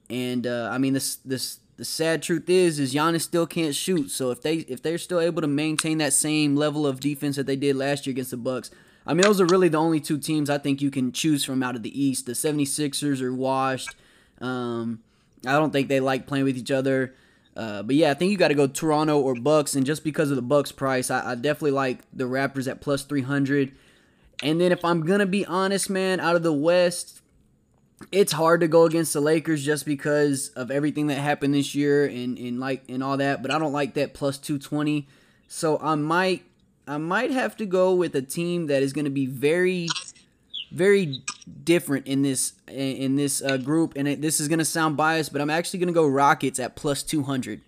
and 0.09 0.47
uh, 0.47 0.69
I 0.73 0.79
mean, 0.79 0.93
this 0.93 1.17
this 1.17 1.59
the 1.77 1.85
sad 1.85 2.23
truth 2.23 2.49
is 2.49 2.79
is 2.79 2.95
Giannis 2.95 3.23
still 3.23 3.47
can't 3.47 3.75
shoot. 3.75 4.11
So 4.11 4.31
if 4.31 4.43
they 4.43 4.57
if 4.57 4.83
they're 4.83 4.99
still 4.99 5.21
able 5.21 5.43
to 5.43 5.49
maintain 5.49 5.99
that 5.99 6.13
same 6.13 6.55
level 6.55 6.87
of 6.87 7.01
defense 7.01 7.37
that 7.37 7.47
they 7.47 7.57
did 7.57 7.77
last 7.77 8.07
year 8.07 8.13
against 8.13 8.31
the 8.31 8.37
Bucks, 8.37 8.71
I 9.07 9.15
mean, 9.15 9.23
those 9.23 9.41
are 9.41 9.47
really 9.47 9.69
the 9.69 9.79
only 9.79 9.99
two 9.99 10.19
teams 10.19 10.51
I 10.51 10.59
think 10.59 10.83
you 10.83 10.91
can 10.91 11.11
choose 11.11 11.45
from 11.45 11.63
out 11.63 11.77
of 11.77 11.83
the 11.83 12.03
East. 12.03 12.27
The 12.27 12.33
76ers 12.33 13.21
are 13.23 13.35
washed. 13.35 13.97
Um, 14.41 15.01
I 15.47 15.53
don't 15.53 15.73
think 15.73 15.89
they 15.89 16.01
like 16.01 16.27
playing 16.27 16.45
with 16.45 16.57
each 16.57 16.71
other. 16.71 17.15
Uh, 17.57 17.83
but 17.83 17.97
yeah, 17.97 18.11
I 18.11 18.15
think 18.15 18.31
you 18.31 18.37
got 18.37 18.49
to 18.49 18.55
go 18.55 18.67
Toronto 18.67 19.19
or 19.19 19.35
Bucks, 19.35 19.75
and 19.75 19.85
just 19.85 20.05
because 20.05 20.31
of 20.31 20.37
the 20.37 20.43
Bucks 20.43 20.71
price, 20.71 21.11
I, 21.11 21.33
I, 21.33 21.35
definitely 21.35 21.73
like 21.73 22.01
the 22.13 22.25
Raptors 22.25 22.71
at 22.71 22.81
plus 22.81 23.03
300. 23.03 23.73
And 24.43 24.61
then 24.61 24.73
if 24.73 24.85
I'm 24.85 25.05
gonna 25.05 25.27
be 25.27 25.45
honest, 25.47 25.91
man, 25.91 26.21
out 26.21 26.37
of 26.37 26.43
the 26.43 26.53
West, 26.53 27.21
it's 28.13 28.33
hard 28.33 28.61
to 28.61 28.69
go 28.69 28.85
against 28.85 29.13
the 29.13 29.21
Lakers 29.21 29.65
just 29.65 29.85
because 29.85 30.49
of 30.51 30.71
everything 30.71 31.09
that 31.09 31.17
happened 31.17 31.55
this 31.55 31.75
year 31.75 32.07
and, 32.07 32.39
and 32.39 32.59
like 32.59 32.85
and 32.89 33.03
all 33.03 33.17
that. 33.19 33.43
But 33.43 33.51
I 33.51 33.59
don't 33.59 33.73
like 33.73 33.95
that 33.95 34.15
plus 34.15 34.39
220, 34.39 35.07
so 35.49 35.79
I 35.79 35.95
might 35.95 36.45
I 36.91 36.99
might 36.99 37.31
have 37.31 37.57
to 37.59 37.67
go 37.67 37.95
with 37.95 38.17
a 38.17 38.23
team 38.23 38.67
that 38.67 38.83
is 38.83 38.93
going 38.93 39.05
to 39.05 39.13
be 39.13 39.27
very, 39.27 39.87
very 40.73 41.23
different 41.63 42.09
in 42.09 42.23
this 42.23 42.55
in 42.67 43.15
this 43.15 43.41
uh, 43.41 43.59
group. 43.59 43.93
And 43.95 44.09
it, 44.09 44.21
this 44.21 44.41
is 44.41 44.49
going 44.49 44.59
to 44.59 44.65
sound 44.65 44.97
biased, 44.97 45.33
but 45.33 45.41
I'm 45.41 45.51
actually 45.51 45.79
going 45.79 45.87
to 45.87 45.93
go 45.95 46.05
Rockets 46.07 46.59
at 46.59 46.75
plus 46.75 47.05
200. 47.05 47.61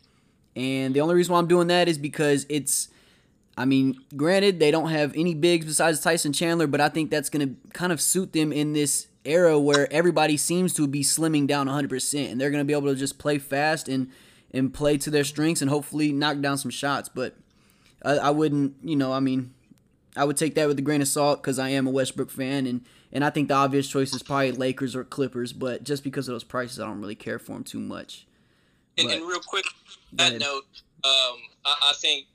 And 0.57 0.93
the 0.93 1.01
only 1.01 1.15
reason 1.15 1.33
why 1.33 1.39
I'm 1.39 1.47
doing 1.47 1.69
that 1.69 1.89
is 1.89 1.99
because 1.99 2.47
it's, 2.49 2.89
I 3.57 3.65
mean, 3.65 3.99
granted 4.17 4.61
they 4.61 4.71
don't 4.71 4.91
have 4.91 5.13
any 5.15 5.35
bigs 5.35 5.67
besides 5.67 6.01
Tyson 6.01 6.33
Chandler, 6.33 6.67
but 6.67 6.81
I 6.81 6.89
think 6.89 7.11
that's 7.11 7.29
going 7.29 7.49
to 7.49 7.71
kind 7.71 7.93
of 7.93 8.01
suit 8.01 8.33
them 8.33 8.53
in 8.53 8.73
this 8.73 9.09
era 9.25 9.59
where 9.59 9.93
everybody 9.93 10.37
seems 10.37 10.73
to 10.75 10.87
be 10.87 11.03
slimming 11.03 11.47
down 11.47 11.67
100%, 11.67 12.31
and 12.31 12.41
they're 12.41 12.51
going 12.51 12.61
to 12.61 12.67
be 12.67 12.73
able 12.73 12.89
to 12.89 12.99
just 12.99 13.19
play 13.19 13.39
fast 13.39 13.89
and 13.89 14.11
and 14.55 14.75
play 14.75 14.99
to 14.99 15.11
their 15.11 15.25
strengths 15.25 15.63
and 15.63 15.71
hopefully 15.71 16.13
knock 16.13 16.41
down 16.41 16.59
some 16.59 16.71
shots. 16.71 17.09
But 17.09 17.35
I, 18.05 18.19
I 18.19 18.31
wouldn't, 18.31 18.75
you 18.83 18.97
know, 18.97 19.11
I 19.13 19.21
mean, 19.21 19.55
I 20.15 20.25
would 20.25 20.37
take 20.37 20.55
that 20.57 20.69
with 20.69 20.79
a 20.79 20.83
grain 20.83 21.01
of 21.01 21.09
salt 21.09 21.43
because 21.43 21.59
I 21.59 21.71
am 21.71 21.87
a 21.87 21.91
Westbrook 21.91 22.31
fan, 22.31 22.67
and 22.67 22.85
and 23.13 23.25
I 23.25 23.31
think 23.31 23.49
the 23.49 23.55
obvious 23.55 23.89
choice 23.89 24.15
is 24.15 24.23
probably 24.23 24.53
Lakers 24.53 24.95
or 24.95 25.05
Clippers. 25.05 25.53
But 25.53 25.85
just 25.85 26.05
because 26.05 26.29
of 26.29 26.35
those 26.35 26.45
prices, 26.45 26.81
I 26.81 26.87
don't 26.87 27.01
really 27.01 27.15
care 27.15 27.39
for 27.39 27.53
them 27.53 27.65
too 27.65 27.81
much. 27.81 28.27
And, 28.99 29.11
and 29.11 29.27
real 29.27 29.41
quick, 29.41 29.65
that 30.13 30.39
note, 30.39 30.65
um, 31.05 31.39
I, 31.65 31.91
I 31.91 31.93
think 31.99 32.27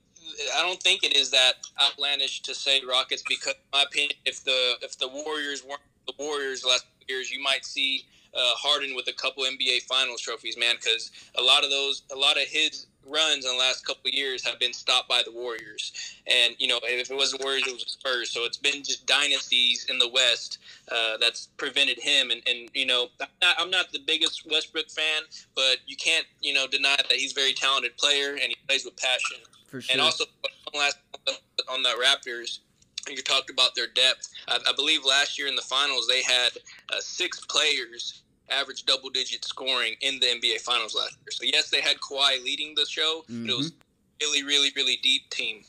I 0.57 0.61
don't 0.61 0.81
think 0.81 1.03
it 1.03 1.15
is 1.15 1.31
that 1.31 1.53
outlandish 1.81 2.41
to 2.43 2.55
say 2.55 2.81
Rockets 2.87 3.23
because, 3.27 3.53
in 3.53 3.59
my 3.73 3.83
opinion, 3.83 4.13
if 4.25 4.43
the 4.43 4.75
if 4.81 4.97
the 4.97 5.07
Warriors 5.07 5.63
weren't 5.63 5.81
the 6.05 6.13
Warriors 6.17 6.63
last 6.65 6.85
years, 7.07 7.31
you 7.31 7.41
might 7.41 7.65
see 7.65 8.05
uh, 8.33 8.39
Harden 8.55 8.95
with 8.95 9.07
a 9.07 9.13
couple 9.13 9.43
NBA 9.43 9.83
Finals 9.83 10.21
trophies, 10.21 10.57
man. 10.57 10.75
Because 10.75 11.11
a 11.37 11.41
lot 11.41 11.63
of 11.63 11.69
those, 11.69 12.03
a 12.13 12.15
lot 12.15 12.37
of 12.37 12.43
his 12.43 12.87
runs 13.09 13.45
in 13.45 13.51
the 13.51 13.57
last 13.57 13.85
couple 13.85 14.09
years 14.11 14.45
have 14.45 14.59
been 14.59 14.73
stopped 14.73 15.07
by 15.07 15.21
the 15.25 15.31
Warriors. 15.31 15.91
And 16.27 16.55
you 16.59 16.67
know, 16.67 16.79
if 16.83 17.09
it 17.09 17.15
wasn't 17.15 17.43
Warriors, 17.43 17.63
it 17.67 17.73
was 17.73 17.83
Spurs. 17.87 18.31
So 18.31 18.43
it's 18.43 18.57
been 18.57 18.83
just 18.83 19.05
dynasties 19.05 19.87
in 19.89 19.97
the 19.97 20.09
West 20.09 20.59
uh, 20.91 21.17
that's 21.17 21.47
prevented 21.57 21.99
him. 21.99 22.31
And, 22.31 22.41
and 22.47 22.69
you 22.73 22.85
know, 22.85 23.07
I'm 23.19 23.27
not, 23.41 23.55
I'm 23.59 23.69
not, 23.69 23.91
the 23.93 23.99
biggest 24.05 24.45
Westbrook 24.49 24.89
fan, 24.89 25.23
but 25.55 25.77
you 25.85 25.95
can't 25.95 26.25
you 26.41 26.53
know 26.53 26.67
deny 26.67 26.97
that 26.97 27.11
he's 27.11 27.31
a 27.31 27.35
very 27.35 27.53
talented 27.53 27.97
player 27.97 28.31
and 28.31 28.43
he 28.43 28.55
plays 28.67 28.85
with 28.85 28.97
passion. 28.97 29.37
For 29.67 29.81
sure. 29.81 29.93
And 29.93 30.01
also, 30.01 30.25
one 30.71 30.83
last 30.83 30.97
on 31.69 31.83
the 31.83 31.89
Raptors. 31.89 32.59
You 33.09 33.21
talked 33.21 33.49
about 33.49 33.73
their 33.73 33.87
depth. 33.87 34.29
I, 34.49 34.59
I 34.67 34.73
believe 34.75 35.05
last 35.05 35.39
year 35.39 35.47
in 35.47 35.55
the 35.55 35.61
finals 35.61 36.07
they 36.07 36.23
had 36.23 36.49
uh, 36.91 36.99
six 36.99 37.45
players 37.45 38.23
average 38.49 38.85
double 38.85 39.09
digit 39.09 39.43
scoring 39.45 39.95
in 40.01 40.19
the 40.19 40.25
NBA 40.25 40.61
Finals 40.61 40.95
last 40.95 41.17
year. 41.23 41.31
So 41.31 41.43
yes, 41.45 41.69
they 41.69 41.81
had 41.81 41.97
Kawhi 41.97 42.43
leading 42.43 42.75
the 42.75 42.85
show, 42.85 43.23
mm-hmm. 43.23 43.45
but 43.45 43.53
it 43.53 43.57
was 43.57 43.71
mm-hmm. 43.71 43.79
really, 44.21 44.43
really, 44.43 44.71
really 44.75 44.99
deep 45.01 45.29
team. 45.29 45.63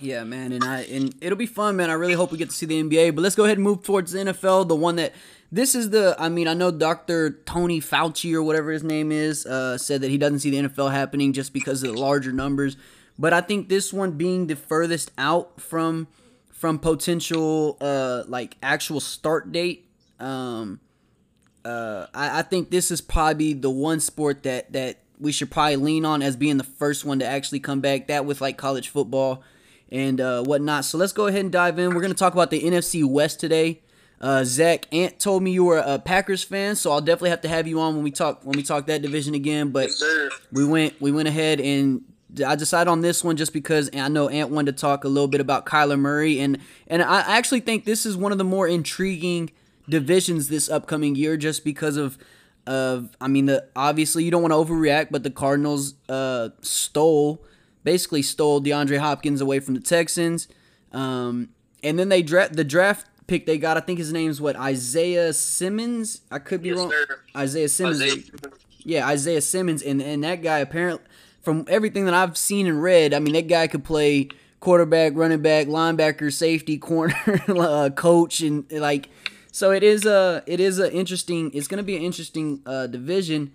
Yeah, 0.00 0.24
man, 0.24 0.52
and 0.52 0.64
I 0.64 0.80
and 0.82 1.14
it'll 1.20 1.38
be 1.38 1.46
fun, 1.46 1.76
man. 1.76 1.90
I 1.90 1.94
really 1.94 2.14
hope 2.14 2.32
we 2.32 2.38
get 2.38 2.50
to 2.50 2.54
see 2.54 2.66
the 2.66 2.82
NBA. 2.82 3.14
But 3.14 3.22
let's 3.22 3.34
go 3.34 3.44
ahead 3.44 3.56
and 3.56 3.64
move 3.64 3.84
towards 3.84 4.12
the 4.12 4.18
NFL. 4.18 4.68
The 4.68 4.74
one 4.74 4.96
that 4.96 5.14
this 5.52 5.74
is 5.74 5.90
the 5.90 6.16
I 6.18 6.28
mean, 6.28 6.48
I 6.48 6.54
know 6.54 6.70
Dr. 6.70 7.30
Tony 7.30 7.80
Fauci 7.80 8.34
or 8.34 8.42
whatever 8.42 8.72
his 8.72 8.82
name 8.82 9.12
is 9.12 9.46
uh, 9.46 9.78
said 9.78 10.00
that 10.00 10.10
he 10.10 10.18
doesn't 10.18 10.40
see 10.40 10.50
the 10.50 10.68
NFL 10.68 10.90
happening 10.90 11.32
just 11.32 11.52
because 11.52 11.82
of 11.82 11.94
the 11.94 12.00
larger 12.00 12.32
numbers. 12.32 12.76
But 13.18 13.32
I 13.32 13.40
think 13.40 13.68
this 13.68 13.92
one 13.92 14.12
being 14.12 14.46
the 14.46 14.56
furthest 14.56 15.10
out 15.16 15.60
from 15.60 16.08
from 16.50 16.78
potential 16.78 17.76
uh 17.80 18.22
like 18.28 18.56
actual 18.62 18.98
start 18.98 19.52
date 19.52 19.86
um 20.18 20.80
uh, 21.66 22.06
I, 22.14 22.38
I 22.38 22.42
think 22.42 22.70
this 22.70 22.90
is 22.90 23.00
probably 23.00 23.52
the 23.52 23.70
one 23.70 23.98
sport 24.00 24.44
that 24.44 24.72
that 24.72 25.00
we 25.18 25.32
should 25.32 25.50
probably 25.50 25.76
lean 25.76 26.04
on 26.04 26.22
as 26.22 26.36
being 26.36 26.58
the 26.58 26.64
first 26.64 27.04
one 27.04 27.18
to 27.18 27.26
actually 27.26 27.60
come 27.60 27.80
back. 27.80 28.06
That 28.06 28.24
with 28.24 28.40
like 28.40 28.56
college 28.56 28.88
football 28.88 29.42
and 29.90 30.20
uh, 30.20 30.44
whatnot. 30.44 30.84
So 30.84 30.96
let's 30.96 31.12
go 31.12 31.26
ahead 31.26 31.40
and 31.40 31.52
dive 31.52 31.78
in. 31.78 31.94
We're 31.94 32.02
gonna 32.02 32.14
talk 32.14 32.32
about 32.32 32.50
the 32.50 32.62
NFC 32.62 33.04
West 33.04 33.40
today. 33.40 33.82
Uh, 34.20 34.44
Zach 34.44 34.86
Ant 34.94 35.18
told 35.18 35.42
me 35.42 35.50
you 35.50 35.64
were 35.64 35.78
a 35.78 35.98
Packers 35.98 36.42
fan, 36.42 36.76
so 36.76 36.92
I'll 36.92 37.00
definitely 37.00 37.30
have 37.30 37.42
to 37.42 37.48
have 37.48 37.66
you 37.66 37.80
on 37.80 37.96
when 37.96 38.04
we 38.04 38.12
talk 38.12 38.44
when 38.44 38.56
we 38.56 38.62
talk 38.62 38.86
that 38.86 39.02
division 39.02 39.34
again. 39.34 39.70
But 39.70 39.88
yes, 39.88 40.30
we 40.52 40.64
went 40.64 41.00
we 41.00 41.10
went 41.10 41.26
ahead 41.26 41.60
and 41.60 42.02
I 42.44 42.56
decided 42.56 42.90
on 42.90 43.00
this 43.00 43.22
one 43.22 43.36
just 43.36 43.52
because 43.52 43.90
I 43.94 44.08
know 44.08 44.28
Ant 44.28 44.50
wanted 44.50 44.76
to 44.76 44.80
talk 44.80 45.04
a 45.04 45.08
little 45.08 45.28
bit 45.28 45.40
about 45.40 45.66
Kyler 45.66 45.98
Murray 45.98 46.40
and 46.40 46.58
and 46.86 47.02
I 47.02 47.20
actually 47.36 47.60
think 47.60 47.84
this 47.84 48.04
is 48.04 48.16
one 48.16 48.32
of 48.32 48.38
the 48.38 48.44
more 48.44 48.66
intriguing 48.66 49.50
divisions 49.88 50.48
this 50.48 50.68
upcoming 50.68 51.14
year 51.14 51.36
just 51.36 51.64
because 51.64 51.96
of 51.96 52.18
of 52.66 53.16
I 53.20 53.28
mean 53.28 53.46
the 53.46 53.66
obviously 53.74 54.24
you 54.24 54.30
don't 54.30 54.42
want 54.42 54.52
to 54.52 54.56
overreact, 54.56 55.08
but 55.10 55.22
the 55.22 55.30
Cardinals 55.30 55.94
uh, 56.08 56.50
stole 56.60 57.44
basically 57.84 58.22
stole 58.22 58.60
DeAndre 58.60 58.98
Hopkins 58.98 59.40
away 59.40 59.60
from 59.60 59.74
the 59.74 59.80
Texans, 59.80 60.48
um, 60.92 61.50
and 61.82 61.98
then 61.98 62.08
they 62.08 62.22
draft 62.22 62.54
the 62.54 62.64
draft 62.64 63.06
pick 63.26 63.46
they 63.46 63.58
got. 63.58 63.76
I 63.76 63.80
think 63.80 63.98
his 63.98 64.12
name's 64.12 64.40
what 64.40 64.56
Isaiah 64.56 65.32
Simmons. 65.32 66.22
I 66.30 66.38
could 66.38 66.62
be 66.62 66.70
yes, 66.70 66.78
wrong. 66.78 66.90
Sir. 66.90 67.20
Isaiah 67.36 67.68
Simmons. 67.68 68.02
Isaiah. 68.02 68.22
Yeah, 68.80 69.06
Isaiah 69.06 69.40
Simmons, 69.40 69.82
and 69.82 70.02
and 70.02 70.24
that 70.24 70.42
guy 70.42 70.58
apparently 70.58 71.06
from 71.46 71.64
everything 71.68 72.06
that 72.06 72.14
I've 72.14 72.36
seen 72.36 72.66
and 72.66 72.82
read, 72.82 73.14
I 73.14 73.20
mean 73.20 73.34
that 73.34 73.46
guy 73.46 73.68
could 73.68 73.84
play 73.84 74.30
quarterback, 74.58 75.12
running 75.14 75.42
back, 75.42 75.68
linebacker, 75.68 76.32
safety, 76.32 76.76
corner, 76.90 77.14
uh, 77.48 77.88
coach, 77.90 78.40
and 78.40 78.68
like 78.72 79.08
so 79.52 79.70
it 79.70 79.84
is 79.84 80.04
a 80.06 80.42
it 80.48 80.58
is 80.58 80.80
a 80.80 80.92
interesting. 80.92 81.52
It's 81.54 81.68
going 81.68 81.78
to 81.78 81.84
be 81.84 81.96
an 81.96 82.02
interesting 82.02 82.62
uh, 82.66 82.88
division. 82.88 83.52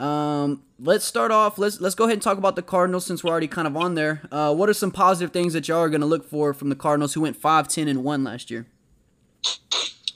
Um, 0.00 0.64
let's 0.80 1.04
start 1.04 1.30
off. 1.30 1.58
Let's 1.58 1.80
let's 1.80 1.94
go 1.94 2.04
ahead 2.06 2.14
and 2.14 2.22
talk 2.22 2.38
about 2.38 2.56
the 2.56 2.62
Cardinals 2.62 3.06
since 3.06 3.22
we're 3.22 3.30
already 3.30 3.46
kind 3.46 3.68
of 3.68 3.76
on 3.76 3.94
there. 3.94 4.22
Uh, 4.32 4.52
what 4.52 4.68
are 4.68 4.74
some 4.74 4.90
positive 4.90 5.32
things 5.32 5.52
that 5.52 5.68
y'all 5.68 5.78
are 5.78 5.88
going 5.88 6.00
to 6.00 6.08
look 6.08 6.28
for 6.28 6.52
from 6.52 6.70
the 6.70 6.76
Cardinals 6.76 7.14
who 7.14 7.20
went 7.20 7.36
5, 7.36 7.68
10, 7.68 7.86
and 7.86 8.02
one 8.02 8.24
last 8.24 8.50
year? 8.50 8.66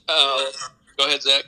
Uh, 0.09 0.43
go 0.97 1.07
ahead, 1.07 1.23
Zach. 1.23 1.45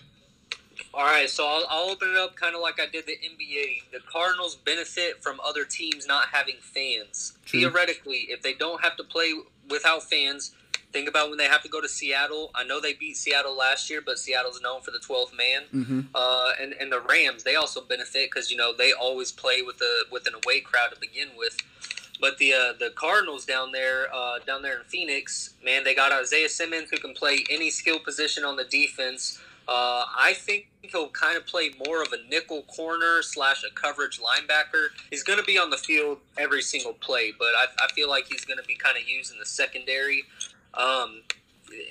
All 0.96 1.04
right, 1.04 1.28
so 1.28 1.44
I'll, 1.44 1.66
I'll 1.68 1.90
open 1.90 2.11
it 2.11 2.16
up 2.16 2.37
kind 2.37 2.54
of 2.54 2.61
like 2.61 2.80
I 2.80 2.87
did 2.87 3.04
the 3.07 3.18
NBA. 3.18 3.90
The 3.92 3.98
Cardinals 4.11 4.54
benefit 4.54 5.22
from 5.22 5.40
other 5.44 5.64
teams 5.64 6.07
not 6.07 6.26
having 6.33 6.57
fans. 6.61 7.37
True. 7.44 7.61
Theoretically, 7.61 8.28
if 8.30 8.42
they 8.42 8.54
don't 8.54 8.80
have 8.83 8.96
to 8.98 9.04
play 9.04 9.33
without 9.68 10.04
fans, 10.04 10.52
think 10.92 11.09
about 11.09 11.30
when 11.30 11.38
they 11.38 11.46
have 11.46 11.62
to 11.64 11.68
go 11.68 11.80
to 11.80 11.88
Seattle. 11.88 12.52
I 12.54 12.62
know 12.62 12.80
they 12.80 12.94
beat 12.94 13.16
Seattle 13.16 13.57
last 13.57 13.90
year, 13.90 14.00
but 14.07 14.18
Seattle's 14.18 14.62
known 14.62 14.83
for 14.83 14.92
the 14.92 15.00
12th 15.00 15.37
man. 15.37 15.62
Mm-hmm. 15.74 16.00
Uh, 16.14 16.52
and 16.62 16.72
and 16.74 16.92
the 16.92 17.00
Rams, 17.00 17.42
they 17.42 17.57
also 17.57 17.80
benefit 17.80 18.30
because 18.30 18.50
you 18.50 18.57
know 18.57 18.72
they 18.72 18.92
always 18.92 19.33
play 19.33 19.62
with 19.62 19.80
a 19.83 20.04
with 20.12 20.28
an 20.28 20.35
away 20.35 20.61
crowd 20.61 20.90
to 20.94 21.00
begin 21.00 21.30
with. 21.37 21.57
But 22.20 22.38
the 22.38 22.52
uh, 22.52 22.72
the 22.78 22.90
Cardinals 22.94 23.44
down 23.44 23.72
there 23.72 24.07
uh, 24.14 24.38
down 24.46 24.62
there 24.62 24.78
in 24.78 24.85
Phoenix, 24.85 25.54
man, 25.62 25.83
they 25.83 25.94
got 25.94 26.12
Isaiah 26.12 26.48
Simmons 26.48 26.88
who 26.90 26.98
can 26.98 27.12
play 27.12 27.44
any 27.50 27.70
skill 27.70 27.98
position 27.98 28.44
on 28.44 28.57
the 28.57 28.64
defense. 28.64 29.40
Uh, 29.66 30.05
I 30.16 30.35
think 30.37 30.68
he'll 30.83 31.09
kind 31.09 31.37
of 31.37 31.46
play 31.46 31.72
more 31.87 32.03
of 32.03 32.09
a 32.12 32.29
nickel 32.29 32.62
corner 32.62 33.22
slash 33.22 33.64
a 33.64 33.72
coverage 33.74 34.20
linebacker. 34.20 34.88
He's 35.11 35.22
going 35.22 35.38
to 35.38 35.44
be 35.44 35.59
on 35.59 35.70
the 35.70 35.79
field 35.79 36.18
every 36.37 36.62
single 36.62 36.92
play, 36.92 37.33
but 37.38 37.48
I, 37.57 37.66
I 37.81 37.88
feel 37.92 38.09
like 38.09 38.27
he's 38.27 38.44
going 38.44 38.59
to 38.59 38.64
be 38.64 38.74
kind 38.74 38.96
of 38.96 39.09
used 39.09 39.33
in 39.33 39.38
the 39.38 39.46
secondary. 39.46 40.24
Um, 40.74 41.22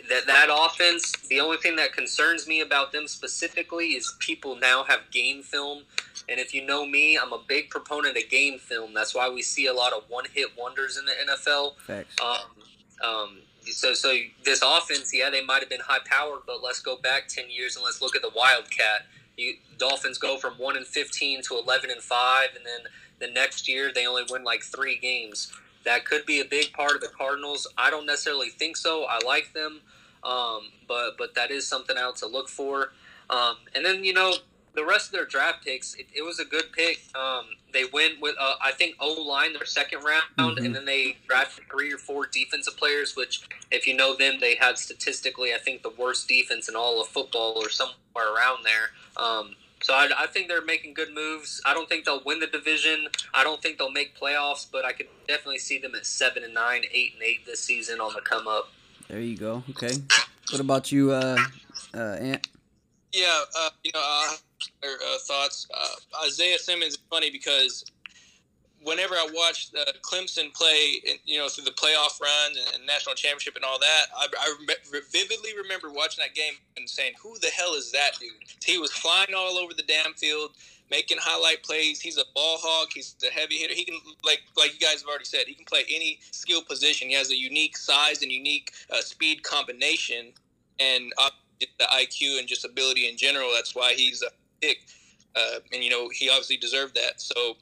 that 0.09 0.27
that 0.27 0.47
offense, 0.51 1.12
the 1.29 1.39
only 1.39 1.57
thing 1.57 1.75
that 1.77 1.93
concerns 1.93 2.47
me 2.47 2.62
about 2.62 2.91
them 2.91 3.07
specifically 3.07 3.89
is 3.89 4.15
people 4.19 4.55
now 4.55 4.83
have 4.83 4.99
game 5.12 5.41
film, 5.41 5.83
and 6.29 6.39
if 6.39 6.53
you 6.53 6.65
know 6.65 6.86
me, 6.86 7.17
I'm 7.17 7.33
a 7.33 7.41
big 7.47 7.69
proponent 7.69 8.17
of 8.17 8.29
game 8.29 8.59
film. 8.59 8.93
That's 8.93 9.15
why 9.15 9.29
we 9.29 9.41
see 9.41 9.67
a 9.67 9.73
lot 9.73 9.93
of 9.93 10.03
one-hit 10.09 10.49
wonders 10.57 10.97
in 10.97 11.05
the 11.05 11.33
NFL. 11.33 11.73
Thanks. 11.88 12.15
Um, 12.21 13.07
um, 13.07 13.38
so, 13.71 13.93
so 13.93 14.15
this 14.43 14.62
offense, 14.62 15.12
yeah, 15.13 15.30
they 15.30 15.43
might 15.43 15.60
have 15.60 15.69
been 15.69 15.82
high-powered, 15.82 16.41
but 16.45 16.63
let's 16.63 16.80
go 16.80 16.97
back 16.97 17.28
ten 17.28 17.49
years 17.49 17.76
and 17.76 17.84
let's 17.84 18.02
look 18.02 18.15
at 18.15 18.21
the 18.21 18.32
Wildcat. 18.36 19.08
You 19.38 19.56
Dolphins 19.78 20.17
go 20.17 20.38
from 20.38 20.54
one 20.54 20.78
and 20.78 20.86
fifteen 20.86 21.41
to 21.43 21.58
eleven 21.58 21.89
and 21.89 22.02
five, 22.02 22.49
and 22.56 22.65
then 22.65 22.91
the 23.19 23.34
next 23.34 23.67
year 23.67 23.91
they 23.93 24.06
only 24.06 24.23
win 24.30 24.43
like 24.43 24.63
three 24.63 24.97
games 24.97 25.52
that 25.84 26.06
could 26.06 26.26
be 26.26 26.39
a 26.39 26.45
big 26.45 26.73
part 26.73 26.95
of 26.95 27.02
the 27.02 27.08
Cardinals. 27.08 27.67
I 27.78 27.89
don't 27.89 28.06
necessarily 28.06 28.49
think 28.49 28.78
so. 28.78 29.06
I 29.06 29.19
like 29.26 29.54
them, 29.54 29.82
um, 30.23 30.71
but 30.88 31.17
but 31.17 31.36
that 31.36 31.52
is 31.52 31.67
something 31.67 31.97
else 31.97 32.19
to 32.21 32.28
look 32.28 32.49
for. 32.49 32.91
Um, 33.30 33.58
and 33.76 33.86
then 33.86 34.04
you 34.04 34.13
know 34.13 34.34
the 34.75 34.86
rest 34.86 35.07
of 35.07 35.12
their 35.13 35.25
draft 35.25 35.63
picks, 35.63 35.95
it, 35.95 36.07
it 36.13 36.23
was 36.23 36.39
a 36.39 36.45
good 36.45 36.71
pick. 36.71 37.01
Um, 37.15 37.45
they 37.71 37.86
went 37.91 38.19
with 38.21 38.36
uh, 38.39 38.55
I 38.62 38.71
think 38.71 38.95
O 38.99 39.21
line 39.21 39.53
their 39.53 39.65
second 39.65 40.03
round, 40.03 40.23
mm-hmm. 40.38 40.65
and 40.65 40.75
then 40.75 40.86
they 40.86 41.17
drafted 41.27 41.65
three 41.69 41.91
or 41.91 41.97
four 41.97 42.27
defensive 42.27 42.77
players. 42.77 43.15
Which, 43.15 43.47
if 43.71 43.88
you 43.88 43.95
know 43.95 44.15
them, 44.15 44.36
they 44.39 44.55
had 44.55 44.77
statistically 44.77 45.53
I 45.53 45.57
think 45.57 45.83
the 45.83 45.91
worst 45.97 46.27
defense 46.27 46.69
in 46.69 46.75
all 46.75 47.01
of 47.01 47.07
football 47.07 47.53
or 47.57 47.69
somewhere 47.69 48.33
around 48.36 48.63
there. 48.63 49.23
Um, 49.23 49.55
so 49.83 49.93
I, 49.93 50.09
I, 50.17 50.27
think 50.27 50.47
they're 50.47 50.63
making 50.63 50.93
good 50.93 51.13
moves. 51.13 51.62
I 51.65 51.73
don't 51.73 51.89
think 51.89 52.05
they'll 52.05 52.23
win 52.25 52.39
the 52.39 52.47
division. 52.47 53.07
I 53.33 53.43
don't 53.43 53.62
think 53.62 53.77
they'll 53.77 53.91
make 53.91 54.17
playoffs, 54.17 54.65
but 54.71 54.86
I 54.86 54.93
could 54.93 55.07
definitely 55.27 55.59
see 55.59 55.77
them 55.77 55.93
at 55.93 56.05
seven 56.05 56.43
and 56.43 56.53
nine, 56.53 56.83
eight 56.93 57.13
and 57.15 57.21
eight 57.21 57.45
this 57.45 57.59
season 57.59 57.99
on 57.99 58.13
the 58.13 58.21
come 58.21 58.47
up. 58.47 58.71
There 59.09 59.19
you 59.19 59.36
go. 59.36 59.62
Okay. 59.71 59.93
What 60.51 60.62
about 60.62 60.91
you, 60.91 61.12
uh, 61.12 61.38
uh, 61.93 61.97
Ant? 61.97 62.47
Yeah, 63.12 63.41
uh, 63.59 63.69
you 63.83 63.91
know, 63.93 64.01
uh, 64.01 64.36
uh 64.84 65.17
thoughts. 65.28 65.67
Uh, 65.73 66.26
Isaiah 66.26 66.60
Simmons 66.60 66.93
is 66.93 66.99
funny 67.10 67.30
because 67.30 67.86
whenever 68.84 69.15
I 69.15 69.28
watched 69.34 69.76
uh, 69.76 69.91
Clemson 70.02 70.54
play, 70.54 71.02
you 71.26 71.39
know, 71.39 71.47
through 71.49 71.65
the 71.65 71.71
playoff 71.71 72.21
run 72.21 72.52
and, 72.52 72.76
and 72.76 72.86
national 72.86 73.15
championship 73.15 73.56
and 73.56 73.65
all 73.65 73.80
that, 73.80 74.06
I, 74.15 74.28
I 74.39 74.56
re- 74.67 74.99
vividly 75.12 75.52
remember 75.58 75.89
watching 75.89 76.23
that 76.23 76.36
game 76.36 76.54
and 76.78 76.89
saying, 76.89 77.13
"Who 77.21 77.38
the 77.39 77.47
hell 77.47 77.73
is 77.73 77.91
that 77.91 78.12
dude?" 78.19 78.32
He 78.63 78.78
was 78.78 78.91
flying 78.91 79.34
all 79.36 79.58
over 79.58 79.73
the 79.73 79.84
damn 79.84 80.13
field, 80.13 80.52
making 80.89 81.17
highlight 81.19 81.63
plays. 81.63 82.02
He's 82.02 82.17
a 82.17 82.26
ball 82.36 82.58
hog. 82.62 82.89
He's 82.93 83.15
a 83.28 83.34
heavy 83.34 83.56
hitter. 83.56 83.73
He 83.73 83.86
can, 83.86 83.95
like, 84.23 84.41
like 84.58 84.73
you 84.73 84.80
guys 84.80 85.02
have 85.02 85.08
already 85.08 85.26
said, 85.26 85.45
he 85.47 85.54
can 85.54 85.65
play 85.65 85.84
any 85.89 86.19
skill 86.32 86.62
position. 86.62 87.10
He 87.10 87.15
has 87.15 87.32
a 87.32 87.38
unique 87.38 87.78
size 87.78 88.21
and 88.21 88.32
unique 88.32 88.71
uh, 88.91 89.02
speed 89.02 89.43
combination, 89.43 90.34
and 90.80 91.12
uh, 91.17 91.30
the 91.60 91.86
IQ 91.86 92.39
and 92.39 92.47
just 92.47 92.65
ability 92.65 93.08
in 93.08 93.17
general. 93.17 93.52
That's 93.54 93.76
why 93.76 93.93
he's 93.93 94.21
a 94.21 94.28
pick. 94.63 94.80
Uh, 95.36 95.60
and 95.71 95.84
you 95.84 95.89
know 95.89 96.10
he 96.10 96.30
obviously 96.30 96.58
deserved 96.58 96.95
that. 96.95 97.19
So 97.19 97.58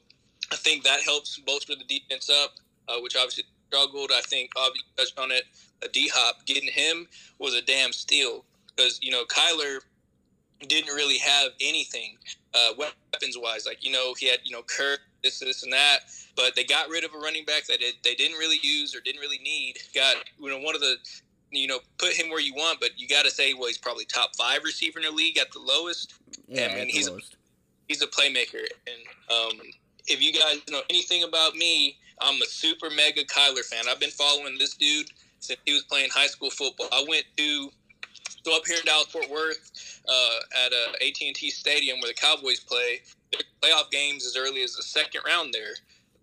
I 0.52 0.56
think 0.56 0.84
that 0.84 1.00
helps 1.00 1.38
bolster 1.38 1.74
the 1.74 1.84
defense 1.84 2.28
up, 2.28 2.54
uh, 2.88 3.00
which 3.00 3.16
obviously 3.16 3.44
struggled. 3.68 4.10
I 4.12 4.20
think 4.20 4.50
obviously 4.56 4.88
touched 4.96 5.18
on 5.18 5.30
it. 5.30 5.44
A 5.82 5.88
D 5.88 6.10
Hop 6.12 6.44
getting 6.46 6.68
him 6.68 7.08
was 7.38 7.54
a 7.54 7.62
damn 7.62 7.92
steal 7.92 8.44
because 8.76 8.98
you 9.02 9.10
know 9.10 9.24
Kyler 9.24 9.78
didn't 10.68 10.94
really 10.94 11.18
have 11.18 11.52
anything 11.60 12.16
uh, 12.54 12.70
weapons 12.78 13.36
wise. 13.38 13.66
Like 13.66 13.84
you 13.84 13.92
know 13.92 14.14
he 14.18 14.28
had 14.28 14.40
you 14.44 14.52
know 14.52 14.62
Kirk 14.62 15.00
this 15.22 15.40
this 15.40 15.62
and 15.62 15.72
that, 15.72 16.00
but 16.36 16.54
they 16.54 16.64
got 16.64 16.88
rid 16.88 17.04
of 17.04 17.14
a 17.14 17.18
running 17.18 17.44
back 17.44 17.66
that 17.66 17.80
it, 17.80 17.96
they 18.04 18.14
didn't 18.14 18.36
really 18.38 18.58
use 18.62 18.94
or 18.94 19.00
didn't 19.00 19.20
really 19.20 19.38
need. 19.38 19.76
Got 19.94 20.16
you 20.38 20.50
know 20.50 20.58
one 20.58 20.74
of 20.74 20.80
the 20.80 20.96
you 21.52 21.66
know 21.66 21.78
put 21.98 22.12
him 22.12 22.30
where 22.30 22.40
you 22.40 22.54
want, 22.54 22.80
but 22.80 22.90
you 22.96 23.08
got 23.08 23.24
to 23.24 23.30
say 23.30 23.54
well 23.54 23.68
he's 23.68 23.78
probably 23.78 24.04
top 24.04 24.34
five 24.36 24.64
receiver 24.64 24.98
in 24.98 25.04
the 25.04 25.10
league 25.10 25.38
at 25.38 25.52
the 25.52 25.60
lowest. 25.60 26.14
Yeah, 26.48 26.68
I 26.72 26.74
mean 26.74 26.88
he's 26.88 27.08
lowest. 27.08 27.34
a, 27.34 27.36
he's 27.88 28.02
a 28.02 28.06
playmaker, 28.06 28.64
and 28.86 29.30
um, 29.30 29.60
if 30.06 30.22
you 30.22 30.32
guys 30.32 30.60
know 30.70 30.82
anything 30.90 31.24
about 31.24 31.54
me, 31.54 31.98
I'm 32.20 32.40
a 32.40 32.46
super 32.46 32.90
mega 32.90 33.24
Kyler 33.24 33.64
fan. 33.64 33.84
I've 33.88 34.00
been 34.00 34.10
following 34.10 34.58
this 34.58 34.74
dude 34.74 35.08
since 35.38 35.60
he 35.66 35.72
was 35.72 35.82
playing 35.84 36.10
high 36.12 36.26
school 36.26 36.50
football. 36.50 36.88
I 36.92 37.04
went 37.08 37.24
to 37.36 37.70
so 38.44 38.56
up 38.56 38.66
here 38.66 38.76
in 38.76 38.84
Dallas 38.84 39.06
Fort 39.06 39.30
Worth 39.30 40.00
uh, 40.08 40.64
at 40.66 40.72
uh, 40.72 41.06
AT&T 41.06 41.50
Stadium 41.50 42.00
where 42.00 42.08
the 42.08 42.14
Cowboys 42.14 42.60
play. 42.60 43.00
Their 43.30 43.40
playoff 43.62 43.90
games 43.90 44.26
as 44.26 44.36
early 44.36 44.62
as 44.62 44.74
the 44.74 44.82
second 44.82 45.22
round 45.26 45.54
there. 45.54 45.74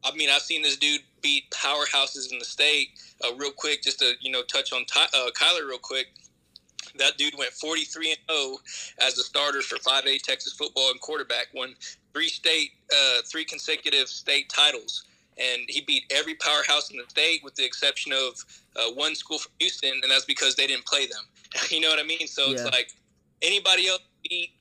I 0.03 0.13
mean, 0.15 0.29
I've 0.29 0.41
seen 0.41 0.61
this 0.61 0.77
dude 0.77 1.01
beat 1.21 1.49
powerhouses 1.51 2.31
in 2.31 2.39
the 2.39 2.45
state. 2.45 2.89
Uh, 3.25 3.35
real 3.35 3.51
quick, 3.51 3.81
just 3.83 3.99
to 3.99 4.13
you 4.21 4.31
know 4.31 4.41
touch 4.43 4.71
on 4.73 4.85
Ty, 4.85 5.05
uh, 5.13 5.29
Kyler 5.31 5.67
real 5.67 5.77
quick. 5.79 6.07
That 6.97 7.17
dude 7.17 7.37
went 7.37 7.51
43 7.51 8.11
and 8.11 8.19
0 8.31 8.57
as 8.99 9.17
a 9.17 9.23
starter 9.23 9.61
for 9.61 9.77
5A 9.77 10.21
Texas 10.21 10.53
football 10.53 10.89
and 10.91 10.99
quarterback. 11.01 11.47
Won 11.53 11.75
three 12.13 12.29
state, 12.29 12.71
uh, 12.95 13.21
three 13.29 13.43
consecutive 13.45 14.07
state 14.07 14.49
titles, 14.49 15.03
and 15.37 15.61
he 15.67 15.81
beat 15.81 16.03
every 16.09 16.35
powerhouse 16.35 16.89
in 16.91 16.97
the 16.97 17.03
state 17.07 17.41
with 17.43 17.55
the 17.55 17.65
exception 17.65 18.13
of 18.13 18.33
uh, 18.75 18.91
one 18.93 19.13
school 19.15 19.37
from 19.37 19.51
Houston, 19.59 19.91
and 20.01 20.09
that's 20.09 20.25
because 20.25 20.55
they 20.55 20.67
didn't 20.67 20.85
play 20.85 21.05
them. 21.05 21.23
you 21.69 21.79
know 21.81 21.89
what 21.89 21.99
I 21.99 22.03
mean? 22.03 22.27
So 22.27 22.45
Yeah. 22.47 22.53
it's 22.53 22.71
like 22.71 22.91
anybody 23.41 23.87
else 23.87 24.01
beat 24.27 24.51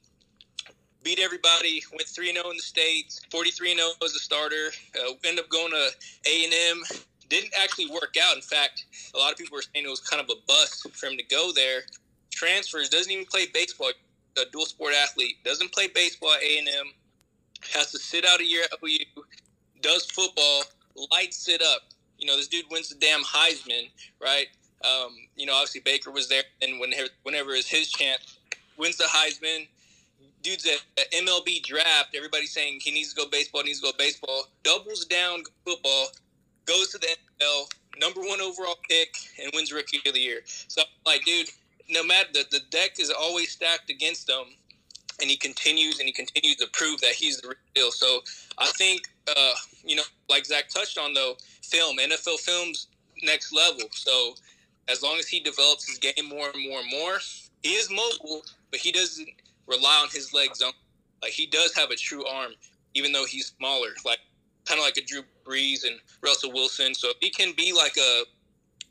beat 1.02 1.20
everybody. 1.20 1.82
Went 1.92 2.08
three 2.08 2.28
and 2.28 2.36
zero 2.36 2.50
in 2.50 2.56
the 2.56 2.62
states. 2.62 3.20
Forty 3.30 3.50
three 3.50 3.70
and 3.70 3.78
zero 3.80 3.90
as 4.04 4.14
a 4.14 4.18
starter. 4.18 4.70
Uh, 4.96 5.12
ended 5.24 5.44
up 5.44 5.50
going 5.50 5.70
to 5.70 5.90
A 6.26 6.44
and 6.44 6.52
M. 6.52 6.82
Didn't 7.28 7.52
actually 7.60 7.90
work 7.90 8.16
out. 8.22 8.36
In 8.36 8.42
fact, 8.42 8.86
a 9.14 9.18
lot 9.18 9.32
of 9.32 9.38
people 9.38 9.56
were 9.56 9.62
saying 9.62 9.84
it 9.84 9.88
was 9.88 10.00
kind 10.00 10.22
of 10.22 10.30
a 10.30 10.40
bust 10.46 10.86
for 10.94 11.06
him 11.06 11.16
to 11.18 11.24
go 11.24 11.52
there. 11.54 11.82
Transfers. 12.30 12.88
Doesn't 12.88 13.12
even 13.12 13.26
play 13.26 13.46
baseball. 13.52 13.90
A 14.38 14.50
dual 14.52 14.66
sport 14.66 14.94
athlete. 14.94 15.36
Doesn't 15.44 15.72
play 15.72 15.88
baseball 15.88 16.32
at 16.32 16.42
A 16.42 16.58
and 16.58 16.68
M. 16.68 16.86
Has 17.74 17.90
to 17.92 17.98
sit 17.98 18.24
out 18.24 18.40
a 18.40 18.46
year 18.46 18.62
at 18.64 18.78
OU. 18.82 19.22
Does 19.82 20.06
football. 20.06 20.62
Lights 21.12 21.48
it 21.48 21.62
up. 21.62 21.82
You 22.18 22.26
know, 22.26 22.36
this 22.36 22.48
dude 22.48 22.64
wins 22.70 22.88
the 22.88 22.96
damn 22.96 23.22
Heisman, 23.22 23.90
right? 24.20 24.46
Um, 24.84 25.16
you 25.36 25.46
know, 25.46 25.54
obviously 25.54 25.80
Baker 25.80 26.10
was 26.10 26.28
there, 26.28 26.42
and 26.62 26.80
whenever 26.80 27.08
whenever 27.22 27.50
is 27.52 27.68
his 27.68 27.90
chance, 27.90 28.38
wins 28.76 28.96
the 28.96 29.04
Heisman. 29.04 29.66
Dude's 30.42 30.66
at 30.66 31.12
MLB 31.12 31.62
draft. 31.64 32.14
Everybody's 32.14 32.52
saying 32.52 32.78
he 32.80 32.92
needs 32.92 33.12
to 33.12 33.16
go 33.16 33.28
baseball, 33.28 33.62
needs 33.64 33.80
to 33.80 33.86
go 33.86 33.92
baseball. 33.98 34.46
Doubles 34.62 35.04
down 35.04 35.42
football, 35.64 36.08
goes 36.68 36.88
to 36.88 36.98
the 36.98 37.06
NFL, 37.06 37.70
number 37.98 38.20
one 38.20 38.40
overall 38.40 38.76
pick, 38.88 39.08
and 39.42 39.50
wins 39.54 39.72
Rookie 39.72 40.00
of 40.06 40.14
the 40.14 40.20
Year. 40.20 40.40
So, 40.44 40.82
like, 41.06 41.24
dude, 41.24 41.48
no 41.90 42.04
matter 42.04 42.28
the, 42.32 42.44
the 42.50 42.60
deck 42.70 43.00
is 43.00 43.10
always 43.10 43.50
stacked 43.50 43.90
against 43.90 44.28
him, 44.28 44.44
and 45.20 45.28
he 45.28 45.36
continues 45.36 45.98
and 45.98 46.06
he 46.06 46.12
continues 46.12 46.56
to 46.56 46.68
prove 46.72 47.00
that 47.00 47.12
he's 47.12 47.40
the 47.40 47.48
real 47.48 47.56
deal. 47.74 47.90
So, 47.90 48.20
I 48.58 48.70
think, 48.76 49.02
uh, 49.26 49.52
you 49.84 49.96
know, 49.96 50.04
like 50.28 50.46
Zach 50.46 50.68
touched 50.68 50.98
on 50.98 51.14
though, 51.14 51.36
film 51.62 51.96
NFL 51.98 52.38
films 52.40 52.88
next 53.22 53.52
level. 53.52 53.88
So, 53.90 54.34
as 54.88 55.02
long 55.02 55.18
as 55.18 55.26
he 55.26 55.40
develops 55.40 55.88
his 55.88 55.98
game 55.98 56.28
more 56.28 56.50
and 56.54 56.68
more 56.68 56.80
and 56.80 56.90
more, 56.90 57.18
he 57.62 57.70
is 57.70 57.90
mobile, 57.90 58.42
but 58.70 58.80
he 58.80 58.92
doesn't 58.92 59.28
rely 59.66 60.00
on 60.02 60.08
his 60.10 60.32
legs. 60.32 60.62
Like 61.22 61.32
he 61.32 61.46
does 61.46 61.74
have 61.74 61.90
a 61.90 61.96
true 61.96 62.24
arm, 62.26 62.52
even 62.94 63.12
though 63.12 63.26
he's 63.26 63.52
smaller. 63.58 63.90
Like 64.04 64.18
kind 64.68 64.78
of 64.78 64.84
like 64.84 64.96
a 64.98 65.02
Drew 65.04 65.22
Brees 65.46 65.84
and 65.86 65.96
Russell 66.22 66.52
Wilson. 66.52 66.94
So 66.94 67.08
if 67.08 67.16
he 67.20 67.30
can 67.30 67.52
be 67.56 67.72
like 67.72 67.96
a 67.96 68.22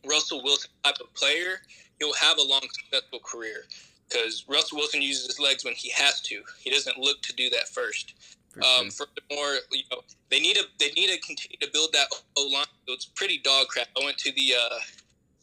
Russell 0.07 0.43
Wilson 0.43 0.71
type 0.83 0.95
of 0.99 1.13
player, 1.13 1.61
he'll 1.99 2.13
have 2.15 2.37
a 2.37 2.43
long 2.43 2.61
successful 2.71 3.19
career. 3.19 3.65
Because 4.09 4.45
Russell 4.47 4.77
Wilson 4.77 5.01
uses 5.01 5.27
his 5.27 5.39
legs 5.39 5.65
when 5.65 5.73
he 5.73 5.89
has 5.89 6.21
to. 6.21 6.41
He 6.59 6.69
doesn't 6.71 6.97
look 6.97 7.21
to 7.23 7.33
do 7.35 7.49
that 7.51 7.67
first. 7.67 8.13
For 8.53 8.63
Um, 8.63 8.89
sure. 8.89 9.05
furthermore, 9.29 9.59
you 9.71 9.83
know, 9.91 10.01
they 10.29 10.39
need 10.39 10.55
to 10.55 10.63
they 10.79 10.91
need 10.91 11.09
to 11.09 11.19
continue 11.19 11.57
to 11.61 11.69
build 11.71 11.91
that 11.93 12.07
O 12.37 12.43
line. 12.47 12.65
So 12.87 12.93
it's 12.93 13.05
pretty 13.05 13.39
dog 13.39 13.67
crap. 13.67 13.87
I 13.99 14.05
went 14.05 14.17
to 14.19 14.31
the 14.31 14.53
uh, 14.55 14.79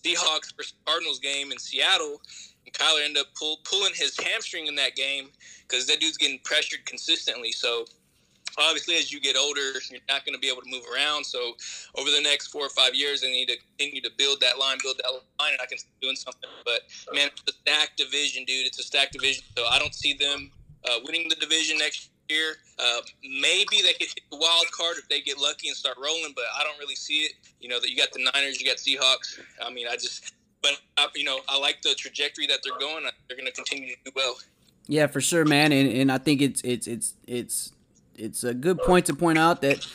Seahawks 0.02 0.56
versus 0.56 0.74
Cardinals 0.86 1.18
game 1.18 1.52
in 1.52 1.58
Seattle, 1.58 2.20
and 2.64 2.74
Kyler 2.74 3.04
ended 3.04 3.20
up 3.22 3.28
pull, 3.38 3.58
pulling 3.64 3.92
his 3.94 4.18
hamstring 4.18 4.66
in 4.66 4.74
that 4.76 4.96
game 4.96 5.28
because 5.68 5.86
that 5.86 6.00
dude's 6.00 6.16
getting 6.16 6.40
pressured 6.44 6.84
consistently. 6.86 7.52
So 7.52 7.84
obviously, 8.58 8.96
as 8.96 9.12
you 9.12 9.20
get 9.20 9.36
older, 9.36 9.60
you're 9.90 10.00
not 10.08 10.24
going 10.24 10.34
to 10.34 10.40
be 10.40 10.48
able 10.48 10.62
to 10.62 10.70
move 10.70 10.84
around. 10.94 11.24
So 11.24 11.54
over 11.96 12.10
the 12.10 12.20
next 12.22 12.48
four 12.48 12.64
or 12.66 12.70
five 12.70 12.94
years, 12.94 13.20
they 13.20 13.30
need 13.30 13.48
to 13.48 13.56
continue 13.56 14.00
to 14.02 14.10
build 14.16 14.40
that 14.40 14.58
line, 14.58 14.78
build 14.82 15.00
that 15.02 15.10
line, 15.10 15.52
and 15.52 15.60
I 15.62 15.66
can 15.66 15.78
see 15.78 15.86
doing 16.00 16.16
something. 16.16 16.50
But 16.64 16.80
man, 17.14 17.28
it's 17.28 17.42
a 17.48 17.52
stacked 17.52 17.96
division, 17.96 18.44
dude. 18.44 18.66
It's 18.66 18.78
a 18.78 18.82
stacked 18.82 19.12
division. 19.12 19.44
So 19.56 19.66
I 19.66 19.78
don't 19.78 19.94
see 19.94 20.14
them 20.14 20.50
uh, 20.84 20.98
winning 21.04 21.28
the 21.28 21.36
division 21.36 21.78
next 21.78 22.10
year. 22.28 22.56
Uh, 22.78 23.00
maybe 23.22 23.82
they 23.82 23.92
could 23.92 24.08
hit 24.08 24.22
the 24.30 24.36
wild 24.36 24.70
card 24.72 24.96
if 24.98 25.08
they 25.08 25.20
get 25.20 25.38
lucky 25.38 25.68
and 25.68 25.76
start 25.76 25.96
rolling, 26.02 26.32
but 26.34 26.44
I 26.58 26.64
don't 26.64 26.78
really 26.78 26.96
see 26.96 27.20
it. 27.20 27.32
You 27.60 27.68
know 27.68 27.80
that 27.80 27.90
you 27.90 27.96
got 27.96 28.12
the 28.12 28.28
Niners, 28.34 28.60
you 28.60 28.66
got 28.66 28.78
Seahawks. 28.78 29.40
I 29.64 29.72
mean, 29.72 29.86
I 29.88 29.94
just, 29.94 30.34
but 30.62 30.80
I, 30.96 31.08
you 31.14 31.24
know, 31.24 31.40
I 31.48 31.58
like 31.58 31.82
the 31.82 31.94
trajectory 31.94 32.46
that 32.46 32.60
they're 32.64 32.78
going. 32.78 33.04
They're 33.28 33.36
going 33.36 33.46
to 33.46 33.52
continue 33.52 33.88
to 33.88 33.96
do 34.04 34.10
well. 34.16 34.36
Yeah, 34.86 35.06
for 35.06 35.20
sure, 35.20 35.44
man, 35.44 35.72
and 35.72 35.90
and 35.90 36.12
I 36.12 36.18
think 36.18 36.42
it's 36.42 36.60
it's 36.62 36.86
it's 36.86 37.14
it's 37.26 37.72
it's 38.16 38.44
a 38.44 38.54
good 38.54 38.78
point 38.78 39.06
to 39.06 39.14
point 39.14 39.38
out 39.38 39.62
that 39.62 39.86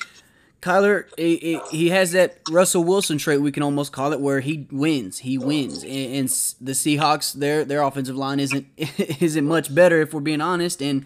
Kyler 0.61 1.05
he, 1.17 1.59
he 1.71 1.89
has 1.89 2.11
that 2.11 2.39
Russell 2.49 2.83
Wilson 2.83 3.17
trait 3.17 3.41
we 3.41 3.51
can 3.51 3.63
almost 3.63 3.93
call 3.93 4.11
it 4.11 4.19
where 4.19 4.41
he 4.41 4.67
wins, 4.71 5.19
he 5.19 5.37
wins, 5.37 5.83
and, 5.83 5.91
and 5.91 6.29
the 6.59 6.73
Seahawks 6.73 7.33
their 7.33 7.63
their 7.63 7.81
offensive 7.81 8.17
line 8.17 8.39
isn't 8.39 8.67
isn't 8.77 9.45
much 9.45 9.73
better 9.73 10.01
if 10.01 10.13
we're 10.13 10.19
being 10.19 10.41
honest, 10.41 10.81
and 10.81 11.05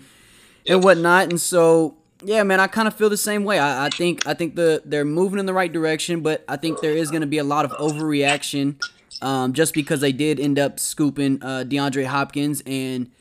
and 0.67 0.84
whatnot, 0.84 1.30
and 1.30 1.39
so. 1.39 1.97
Yeah, 2.26 2.43
man, 2.43 2.62
I 2.62 2.67
kind 2.67 2.88
of 2.88 2.93
feel 2.93 3.10
the 3.10 3.17
same 3.17 3.43
way. 3.43 3.60
I, 3.60 3.88
I 3.88 3.89
think 3.89 4.26
I 4.26 4.34
think 4.34 4.56
the 4.56 4.82
they're 4.86 5.04
moving 5.04 5.39
in 5.39 5.45
the 5.45 5.54
right 5.54 5.69
direction, 5.69 6.21
but 6.21 6.45
I 6.47 6.56
think 6.56 6.80
there 6.80 6.93
is 6.93 7.12
going 7.12 7.19
to 7.19 7.28
be 7.28 7.38
a 7.38 7.43
lot 7.43 7.65
of 7.65 7.71
overreaction, 7.71 8.82
um, 9.21 9.52
just 9.52 9.73
because 9.73 9.99
they 9.99 10.13
did 10.13 10.39
end 10.39 10.58
up 10.58 10.80
scooping 10.80 11.43
uh, 11.43 11.65
DeAndre 11.67 12.06
Hopkins, 12.06 12.63
and 12.65 13.12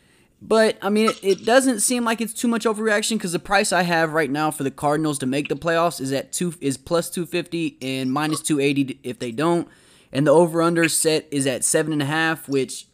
but 0.45 0.77
I 0.83 0.91
mean, 0.91 1.11
it, 1.11 1.21
it 1.23 1.45
doesn't 1.45 1.81
seem 1.81 2.05
like 2.05 2.21
it's 2.21 2.33
too 2.33 2.49
much 2.49 2.65
overreaction 2.65 3.13
because 3.13 3.31
the 3.31 3.39
price 3.39 3.73
I 3.73 3.83
have 3.83 4.13
right 4.13 4.31
now 4.31 4.51
for 4.51 4.65
the 4.65 4.73
Cardinals 4.73 5.19
to 5.21 5.27
make 5.27 5.49
the 5.49 5.55
playoffs 5.55 6.01
is 6.01 6.13
at 6.13 6.33
two 6.33 6.55
is 6.61 6.77
plus 6.77 7.09
two 7.09 7.27
fifty 7.27 7.79
and 7.81 8.13
minus 8.13 8.43
two 8.43 8.59
eighty 8.59 8.99
if 9.05 9.21
they 9.21 9.31
don't, 9.31 9.69
and 10.11 10.27
the 10.27 10.33
over 10.33 10.61
under 10.61 10.89
set 10.89 11.29
is 11.31 11.47
at 11.47 11.65
seven 11.65 11.93
and 11.93 12.03
a 12.03 12.07
half, 12.07 12.49
which 12.49 12.87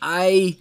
I. 0.00 0.56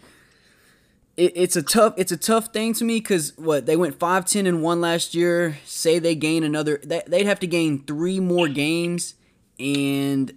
It, 1.16 1.32
it's 1.34 1.56
a 1.56 1.64
tough 1.64 1.94
it's 1.96 2.12
a 2.12 2.18
tough 2.18 2.48
thing 2.48 2.74
to 2.74 2.84
me 2.84 3.00
because 3.00 3.32
what 3.38 3.66
they 3.66 3.78
went 3.78 3.98
5-10 3.98 4.50
and 4.50 4.62
1 4.62 4.82
last 4.82 5.16
year 5.16 5.60
say 5.64 5.98
they 5.98 6.14
gain 6.14 6.44
another 6.44 6.82
they, 6.84 7.04
they'd 7.08 7.26
have 7.26 7.40
to 7.40 7.48
gain 7.48 7.86
three 7.86 8.20
more 8.20 8.50
games 8.50 9.16
and 9.58 10.34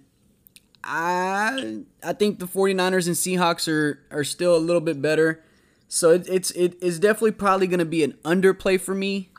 I 0.83 1.81
I 2.01 2.13
think 2.13 2.39
the 2.39 2.45
49ers 2.45 3.07
and 3.07 3.15
Seahawks 3.17 3.67
are 3.67 3.99
are 4.09 4.23
still 4.23 4.55
a 4.55 4.57
little 4.57 4.79
bit 4.79 5.01
better. 5.01 5.43
So 5.89 6.11
it, 6.11 6.29
it's 6.29 6.51
it 6.51 6.81
is 6.81 6.99
definitely 6.99 7.31
probably 7.31 7.67
going 7.67 7.79
to 7.79 7.85
be 7.85 8.03
an 8.03 8.13
underplay 8.23 8.79
for 8.79 8.95
me. 8.95 9.29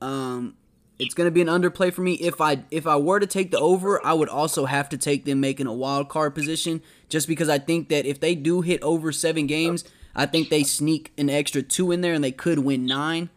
Um 0.00 0.54
it's 0.98 1.14
going 1.14 1.28
to 1.28 1.30
be 1.30 1.40
an 1.40 1.46
underplay 1.46 1.92
for 1.92 2.00
me 2.02 2.14
if 2.14 2.40
I 2.40 2.64
if 2.72 2.86
I 2.86 2.96
were 2.96 3.20
to 3.20 3.26
take 3.26 3.52
the 3.52 3.58
over, 3.60 4.04
I 4.04 4.14
would 4.14 4.28
also 4.28 4.64
have 4.64 4.88
to 4.88 4.98
take 4.98 5.24
them 5.24 5.38
making 5.38 5.68
a 5.68 5.72
wild 5.72 6.08
card 6.08 6.34
position 6.34 6.82
just 7.08 7.28
because 7.28 7.48
I 7.48 7.58
think 7.60 7.88
that 7.90 8.04
if 8.04 8.18
they 8.18 8.34
do 8.34 8.62
hit 8.62 8.82
over 8.82 9.12
7 9.12 9.46
games, 9.46 9.84
I 10.16 10.26
think 10.26 10.48
they 10.48 10.64
sneak 10.64 11.12
an 11.16 11.30
extra 11.30 11.62
2 11.62 11.92
in 11.92 12.00
there 12.00 12.14
and 12.14 12.24
they 12.24 12.32
could 12.32 12.60
win 12.60 12.84
9. 12.86 13.30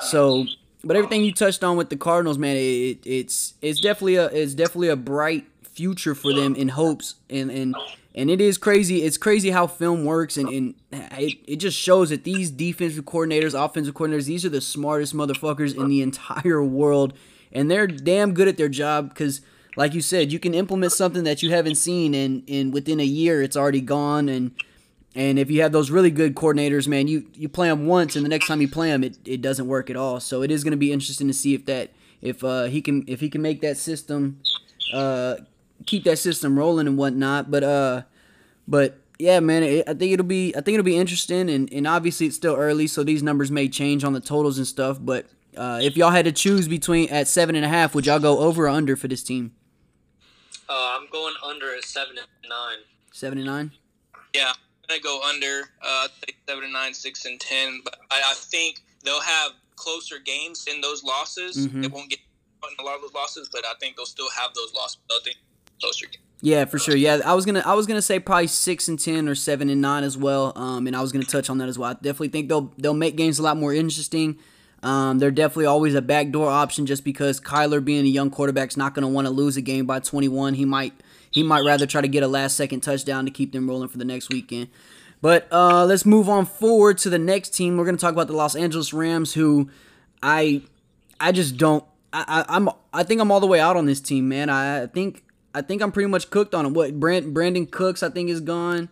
So 0.00 0.44
but 0.84 0.96
everything 0.96 1.24
you 1.24 1.32
touched 1.32 1.64
on 1.64 1.76
with 1.76 1.90
the 1.90 1.96
Cardinals, 1.96 2.38
man, 2.38 2.56
it, 2.56 2.98
it's 3.04 3.54
it's 3.62 3.80
definitely 3.80 4.16
a 4.16 4.26
it's 4.26 4.54
definitely 4.54 4.88
a 4.88 4.96
bright 4.96 5.46
future 5.62 6.14
for 6.14 6.32
them 6.34 6.54
in 6.54 6.68
hopes 6.68 7.14
and 7.30 7.50
and 7.50 7.76
and 8.18 8.28
it 8.30 8.40
is 8.40 8.58
crazy. 8.58 9.02
It's 9.04 9.16
crazy 9.16 9.50
how 9.50 9.66
film 9.66 10.04
works 10.04 10.36
and, 10.36 10.48
and 10.48 10.74
it, 10.92 11.38
it 11.46 11.56
just 11.56 11.78
shows 11.78 12.10
that 12.10 12.24
these 12.24 12.50
defensive 12.50 13.04
coordinators, 13.04 13.54
offensive 13.54 13.94
coordinators, 13.94 14.26
these 14.26 14.44
are 14.44 14.48
the 14.48 14.60
smartest 14.60 15.14
motherfuckers 15.14 15.76
in 15.76 15.88
the 15.88 16.02
entire 16.02 16.62
world, 16.62 17.12
and 17.52 17.70
they're 17.70 17.86
damn 17.86 18.34
good 18.34 18.48
at 18.48 18.56
their 18.56 18.68
job 18.68 19.10
because. 19.10 19.40
Like 19.76 19.94
you 19.94 20.00
said, 20.00 20.32
you 20.32 20.40
can 20.40 20.54
implement 20.54 20.90
something 20.90 21.22
that 21.22 21.40
you 21.40 21.50
haven't 21.50 21.76
seen, 21.76 22.12
and, 22.12 22.42
and 22.48 22.72
within 22.72 22.98
a 22.98 23.04
year, 23.04 23.42
it's 23.42 23.56
already 23.56 23.80
gone. 23.80 24.28
And 24.28 24.50
and 25.14 25.38
if 25.38 25.50
you 25.50 25.62
have 25.62 25.70
those 25.70 25.90
really 25.90 26.10
good 26.10 26.34
coordinators, 26.34 26.88
man, 26.88 27.06
you, 27.06 27.26
you 27.34 27.48
play 27.48 27.68
them 27.68 27.86
once, 27.86 28.16
and 28.16 28.24
the 28.24 28.28
next 28.28 28.48
time 28.48 28.60
you 28.60 28.68
play 28.68 28.88
them, 28.88 29.04
it, 29.04 29.18
it 29.24 29.40
doesn't 29.40 29.68
work 29.68 29.88
at 29.88 29.96
all. 29.96 30.18
So 30.18 30.42
it 30.42 30.50
is 30.50 30.64
going 30.64 30.72
to 30.72 30.78
be 30.78 30.92
interesting 30.92 31.28
to 31.28 31.34
see 31.34 31.54
if 31.54 31.64
that 31.66 31.92
if 32.20 32.42
uh, 32.42 32.64
he 32.64 32.82
can 32.82 33.04
if 33.06 33.20
he 33.20 33.30
can 33.30 33.42
make 33.42 33.60
that 33.60 33.76
system 33.76 34.40
uh, 34.92 35.36
keep 35.86 36.04
that 36.04 36.18
system 36.18 36.58
rolling 36.58 36.86
and 36.86 36.96
whatnot. 36.96 37.50
But 37.50 37.64
uh, 37.64 38.02
but 38.66 38.98
yeah, 39.18 39.40
man, 39.40 39.62
it, 39.62 39.88
I 39.88 39.94
think 39.94 40.12
it'll 40.12 40.26
be 40.26 40.54
I 40.56 40.60
think 40.60 40.74
it'll 40.74 40.84
be 40.84 40.96
interesting, 40.96 41.48
and 41.50 41.72
and 41.72 41.86
obviously 41.86 42.26
it's 42.26 42.36
still 42.36 42.54
early, 42.56 42.86
so 42.86 43.02
these 43.02 43.22
numbers 43.22 43.50
may 43.50 43.68
change 43.68 44.04
on 44.04 44.12
the 44.12 44.20
totals 44.20 44.58
and 44.58 44.66
stuff. 44.66 44.98
But 45.00 45.26
uh, 45.56 45.80
if 45.82 45.96
y'all 45.96 46.10
had 46.10 46.24
to 46.26 46.32
choose 46.32 46.68
between 46.68 47.08
at 47.10 47.26
seven 47.28 47.54
and 47.56 47.64
a 47.64 47.68
half, 47.68 47.94
would 47.94 48.06
y'all 48.06 48.18
go 48.20 48.38
over 48.38 48.64
or 48.64 48.68
under 48.68 48.96
for 48.96 49.08
this 49.08 49.22
team? 49.22 49.52
Uh, 50.68 50.98
I'm 51.00 51.08
going 51.10 51.34
under 51.44 51.74
at 51.74 51.84
seven 51.84 52.16
and 52.18 52.26
nine. 52.48 52.78
Seven 53.12 53.38
and 53.38 53.46
nine. 53.46 53.72
Yeah, 54.34 54.50
I'm 54.50 54.54
gonna 54.88 55.00
go 55.00 55.22
under. 55.26 55.70
Uh, 55.82 56.08
seven 56.48 56.64
and 56.64 56.72
nine, 56.72 56.94
six 56.94 57.24
and 57.24 57.40
ten. 57.40 57.80
But 57.82 57.96
I, 58.10 58.20
I 58.30 58.34
think 58.34 58.82
they'll 59.04 59.20
have 59.20 59.52
closer 59.76 60.16
games 60.18 60.66
in 60.72 60.80
those 60.80 61.02
losses. 61.02 61.66
Mhm. 61.66 61.82
They 61.82 61.88
won't 61.88 62.10
get 62.10 62.18
in 62.62 62.84
a 62.84 62.86
lot 62.86 62.96
of 62.96 63.02
those 63.02 63.14
losses, 63.14 63.48
but 63.50 63.64
I 63.64 63.72
think 63.80 63.96
they'll 63.96 64.04
still 64.06 64.28
have 64.36 64.52
those 64.54 64.74
losses. 64.74 64.98
I 65.10 65.20
think 65.24 65.36
closer 65.80 66.06
games. 66.06 66.18
Yeah, 66.40 66.66
for 66.66 66.78
sure. 66.78 66.94
Yeah, 66.94 67.20
I 67.24 67.34
was 67.34 67.44
gonna 67.44 67.62
I 67.66 67.74
was 67.74 67.86
gonna 67.86 68.02
say 68.02 68.20
probably 68.20 68.46
six 68.46 68.86
and 68.86 68.98
ten 68.98 69.28
or 69.28 69.34
seven 69.34 69.68
and 69.68 69.80
nine 69.80 70.04
as 70.04 70.16
well. 70.16 70.52
Um, 70.56 70.86
and 70.86 70.94
I 70.94 71.00
was 71.00 71.10
gonna 71.10 71.24
touch 71.24 71.50
on 71.50 71.58
that 71.58 71.68
as 71.68 71.78
well. 71.78 71.90
I 71.90 71.94
definitely 71.94 72.28
think 72.28 72.48
they'll 72.48 72.72
they'll 72.78 72.94
make 72.94 73.16
games 73.16 73.38
a 73.38 73.42
lot 73.42 73.56
more 73.56 73.74
interesting. 73.74 74.38
Um, 74.82 75.18
they're 75.18 75.32
definitely 75.32 75.66
always 75.66 75.96
a 75.96 76.02
backdoor 76.02 76.48
option 76.48 76.86
just 76.86 77.02
because 77.02 77.40
Kyler 77.40 77.84
being 77.84 78.04
a 78.04 78.08
young 78.08 78.30
quarterback 78.30 78.68
is 78.68 78.76
not 78.76 78.94
gonna 78.94 79.08
want 79.08 79.26
to 79.26 79.32
lose 79.32 79.56
a 79.56 79.60
game 79.60 79.86
by 79.86 79.98
21. 79.98 80.54
He 80.54 80.64
might 80.64 80.92
he 81.30 81.42
might 81.42 81.64
rather 81.64 81.86
try 81.86 82.00
to 82.00 82.08
get 82.08 82.22
a 82.22 82.28
last 82.28 82.56
second 82.56 82.80
touchdown 82.80 83.24
to 83.24 83.32
keep 83.32 83.50
them 83.52 83.68
rolling 83.68 83.88
for 83.88 83.98
the 83.98 84.04
next 84.04 84.28
weekend. 84.28 84.68
But 85.20 85.48
uh, 85.52 85.84
let's 85.84 86.06
move 86.06 86.28
on 86.28 86.46
forward 86.46 86.98
to 86.98 87.10
the 87.10 87.18
next 87.18 87.52
team. 87.52 87.76
We're 87.76 87.84
gonna 87.84 87.98
talk 87.98 88.12
about 88.12 88.28
the 88.28 88.34
Los 88.34 88.54
Angeles 88.54 88.92
Rams, 88.92 89.34
who 89.34 89.68
I 90.22 90.62
I 91.18 91.32
just 91.32 91.56
don't. 91.56 91.84
I, 92.12 92.44
I 92.48 92.56
I'm 92.56 92.68
I 92.92 93.02
think 93.02 93.20
I'm 93.20 93.32
all 93.32 93.40
the 93.40 93.48
way 93.48 93.58
out 93.58 93.76
on 93.76 93.86
this 93.86 94.00
team, 94.00 94.28
man. 94.28 94.48
I, 94.48 94.84
I 94.84 94.86
think 94.86 95.24
I 95.58 95.62
think 95.62 95.82
I'm 95.82 95.90
pretty 95.90 96.08
much 96.08 96.30
cooked 96.30 96.54
on 96.54 96.66
it. 96.66 96.72
What 96.72 97.00
Brand, 97.00 97.34
Brandin 97.34 97.68
Cooks 97.68 98.04
I 98.04 98.10
think 98.10 98.30
is 98.30 98.40
gone. 98.40 98.88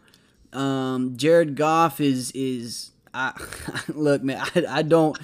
Um, 0.52 1.16
Jared 1.16 1.54
Goff 1.54 2.00
is 2.00 2.32
is 2.32 2.90
I 3.14 3.32
look 3.88 4.24
man. 4.24 4.44
I, 4.56 4.64
I 4.68 4.82
don't 4.82 5.16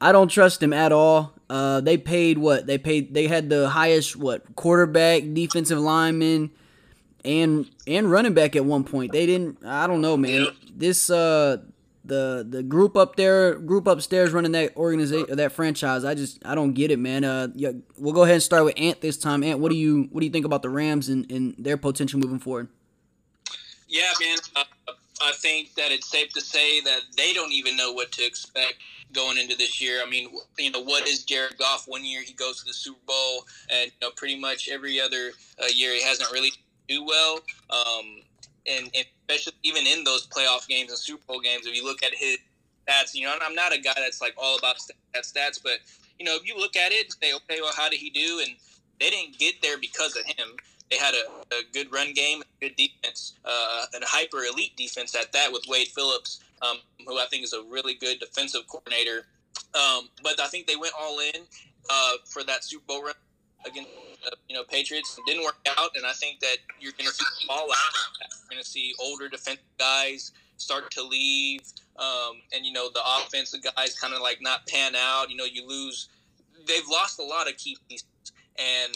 I 0.00 0.12
don't 0.12 0.28
trust 0.28 0.62
him 0.62 0.72
at 0.72 0.92
all. 0.92 1.32
Uh, 1.50 1.80
they 1.80 1.96
paid 1.96 2.38
what 2.38 2.68
they 2.68 2.78
paid. 2.78 3.14
They 3.14 3.26
had 3.26 3.50
the 3.50 3.68
highest 3.68 4.14
what 4.14 4.54
quarterback, 4.54 5.24
defensive 5.32 5.80
lineman, 5.80 6.52
and 7.24 7.68
and 7.88 8.08
running 8.08 8.34
back 8.34 8.54
at 8.54 8.64
one 8.64 8.84
point. 8.84 9.10
They 9.10 9.26
didn't. 9.26 9.64
I 9.64 9.88
don't 9.88 10.00
know, 10.00 10.16
man. 10.16 10.46
This 10.72 11.10
uh 11.10 11.58
the 12.06 12.46
the 12.48 12.62
group 12.62 12.96
up 12.96 13.16
there, 13.16 13.54
group 13.54 13.86
upstairs 13.86 14.32
running 14.32 14.52
that 14.52 14.76
organization, 14.76 15.36
that 15.36 15.52
franchise. 15.52 16.04
I 16.04 16.14
just 16.14 16.44
I 16.46 16.54
don't 16.54 16.72
get 16.72 16.90
it, 16.90 16.98
man. 16.98 17.24
Uh, 17.24 17.48
yeah, 17.54 17.72
we'll 17.96 18.14
go 18.14 18.22
ahead 18.22 18.34
and 18.34 18.42
start 18.42 18.64
with 18.64 18.74
Ant 18.76 19.00
this 19.00 19.16
time. 19.16 19.42
Ant, 19.42 19.60
what 19.60 19.70
do 19.70 19.76
you 19.76 20.08
what 20.10 20.20
do 20.20 20.26
you 20.26 20.32
think 20.32 20.46
about 20.46 20.62
the 20.62 20.70
Rams 20.70 21.08
and, 21.08 21.30
and 21.30 21.54
their 21.58 21.76
potential 21.76 22.20
moving 22.20 22.38
forward? 22.38 22.68
Yeah, 23.88 24.12
man. 24.20 24.38
Uh, 24.54 24.64
I 25.22 25.32
think 25.32 25.74
that 25.74 25.92
it's 25.92 26.10
safe 26.10 26.32
to 26.34 26.40
say 26.40 26.80
that 26.82 27.00
they 27.16 27.32
don't 27.32 27.52
even 27.52 27.76
know 27.76 27.92
what 27.92 28.12
to 28.12 28.24
expect 28.24 28.74
going 29.12 29.38
into 29.38 29.56
this 29.56 29.80
year. 29.80 30.00
I 30.04 30.08
mean, 30.08 30.28
you 30.58 30.70
know, 30.70 30.82
what 30.82 31.08
is 31.08 31.24
Jared 31.24 31.56
Goff? 31.58 31.84
One 31.86 32.04
year 32.04 32.22
he 32.22 32.32
goes 32.32 32.60
to 32.60 32.66
the 32.66 32.74
Super 32.74 33.00
Bowl, 33.06 33.44
and 33.70 33.86
you 33.86 34.08
know, 34.08 34.10
pretty 34.16 34.38
much 34.38 34.68
every 34.68 35.00
other 35.00 35.32
uh, 35.62 35.66
year 35.74 35.92
he 35.92 36.02
hasn't 36.02 36.30
really 36.32 36.50
do 36.88 37.04
well. 37.04 37.40
Um, 37.70 38.22
and, 38.68 38.90
especially 39.28 39.54
even 39.62 39.86
in 39.86 40.04
those 40.04 40.26
playoff 40.26 40.66
games 40.68 40.90
and 40.90 40.98
Super 40.98 41.22
Bowl 41.26 41.40
games, 41.40 41.66
if 41.66 41.74
you 41.74 41.84
look 41.84 42.02
at 42.02 42.14
his 42.14 42.38
stats, 42.86 43.14
you 43.14 43.26
know, 43.26 43.34
I'm 43.40 43.54
not 43.54 43.72
a 43.72 43.78
guy 43.78 43.94
that's 43.96 44.20
like 44.20 44.34
all 44.38 44.58
about 44.58 44.76
stats, 45.14 45.60
but 45.62 45.78
you 46.18 46.24
know, 46.24 46.36
if 46.36 46.46
you 46.46 46.56
look 46.56 46.76
at 46.76 46.92
it 46.92 47.12
say, 47.12 47.34
okay, 47.34 47.60
well, 47.60 47.72
how 47.76 47.88
did 47.88 47.98
he 47.98 48.10
do? 48.10 48.42
And 48.46 48.56
they 49.00 49.10
didn't 49.10 49.38
get 49.38 49.60
there 49.62 49.78
because 49.78 50.16
of 50.16 50.24
him. 50.24 50.56
They 50.90 50.96
had 50.96 51.14
a, 51.14 51.54
a 51.54 51.62
good 51.72 51.92
run 51.92 52.12
game, 52.12 52.42
good 52.60 52.76
defense, 52.76 53.34
uh, 53.44 53.86
and 53.94 54.04
hyper 54.04 54.44
elite 54.44 54.76
defense 54.76 55.14
at 55.14 55.32
that 55.32 55.52
with 55.52 55.64
Wade 55.68 55.88
Phillips, 55.88 56.40
um, 56.62 56.78
who 57.06 57.18
I 57.18 57.26
think 57.26 57.44
is 57.44 57.52
a 57.52 57.62
really 57.68 57.94
good 57.94 58.20
defensive 58.20 58.62
coordinator. 58.68 59.26
Um, 59.74 60.08
but 60.22 60.40
I 60.40 60.46
think 60.46 60.66
they 60.66 60.76
went 60.76 60.92
all 60.98 61.18
in 61.18 61.42
uh, 61.90 62.12
for 62.26 62.44
that 62.44 62.64
Super 62.64 62.84
Bowl 62.86 63.02
run 63.02 63.14
against 63.66 63.90
you 64.48 64.56
know 64.56 64.64
Patriots. 64.64 65.18
It 65.18 65.30
didn't 65.30 65.44
work 65.44 65.58
out, 65.78 65.90
and 65.94 66.06
I 66.06 66.12
think 66.12 66.40
that 66.40 66.58
you're 66.80 66.92
going 66.92 67.08
to 67.08 67.14
see 67.14 67.46
fallout. 67.46 67.68
You're 68.20 68.50
going 68.50 68.62
to 68.62 68.68
see 68.68 68.94
older 69.00 69.28
defensive 69.28 69.64
guys 69.78 70.32
start 70.56 70.90
to 70.92 71.02
leave, 71.02 71.60
um, 71.98 72.40
and 72.52 72.64
you 72.64 72.72
know 72.72 72.88
the 72.92 73.02
offensive 73.18 73.60
guys 73.62 73.98
kind 73.98 74.14
of 74.14 74.20
like 74.20 74.38
not 74.40 74.66
pan 74.66 74.94
out. 74.96 75.30
You 75.30 75.36
know, 75.36 75.44
you 75.44 75.66
lose. 75.66 76.08
They've 76.66 76.86
lost 76.90 77.18
a 77.18 77.24
lot 77.24 77.48
of 77.48 77.56
key 77.56 77.76
pieces, 77.88 78.06
and 78.58 78.92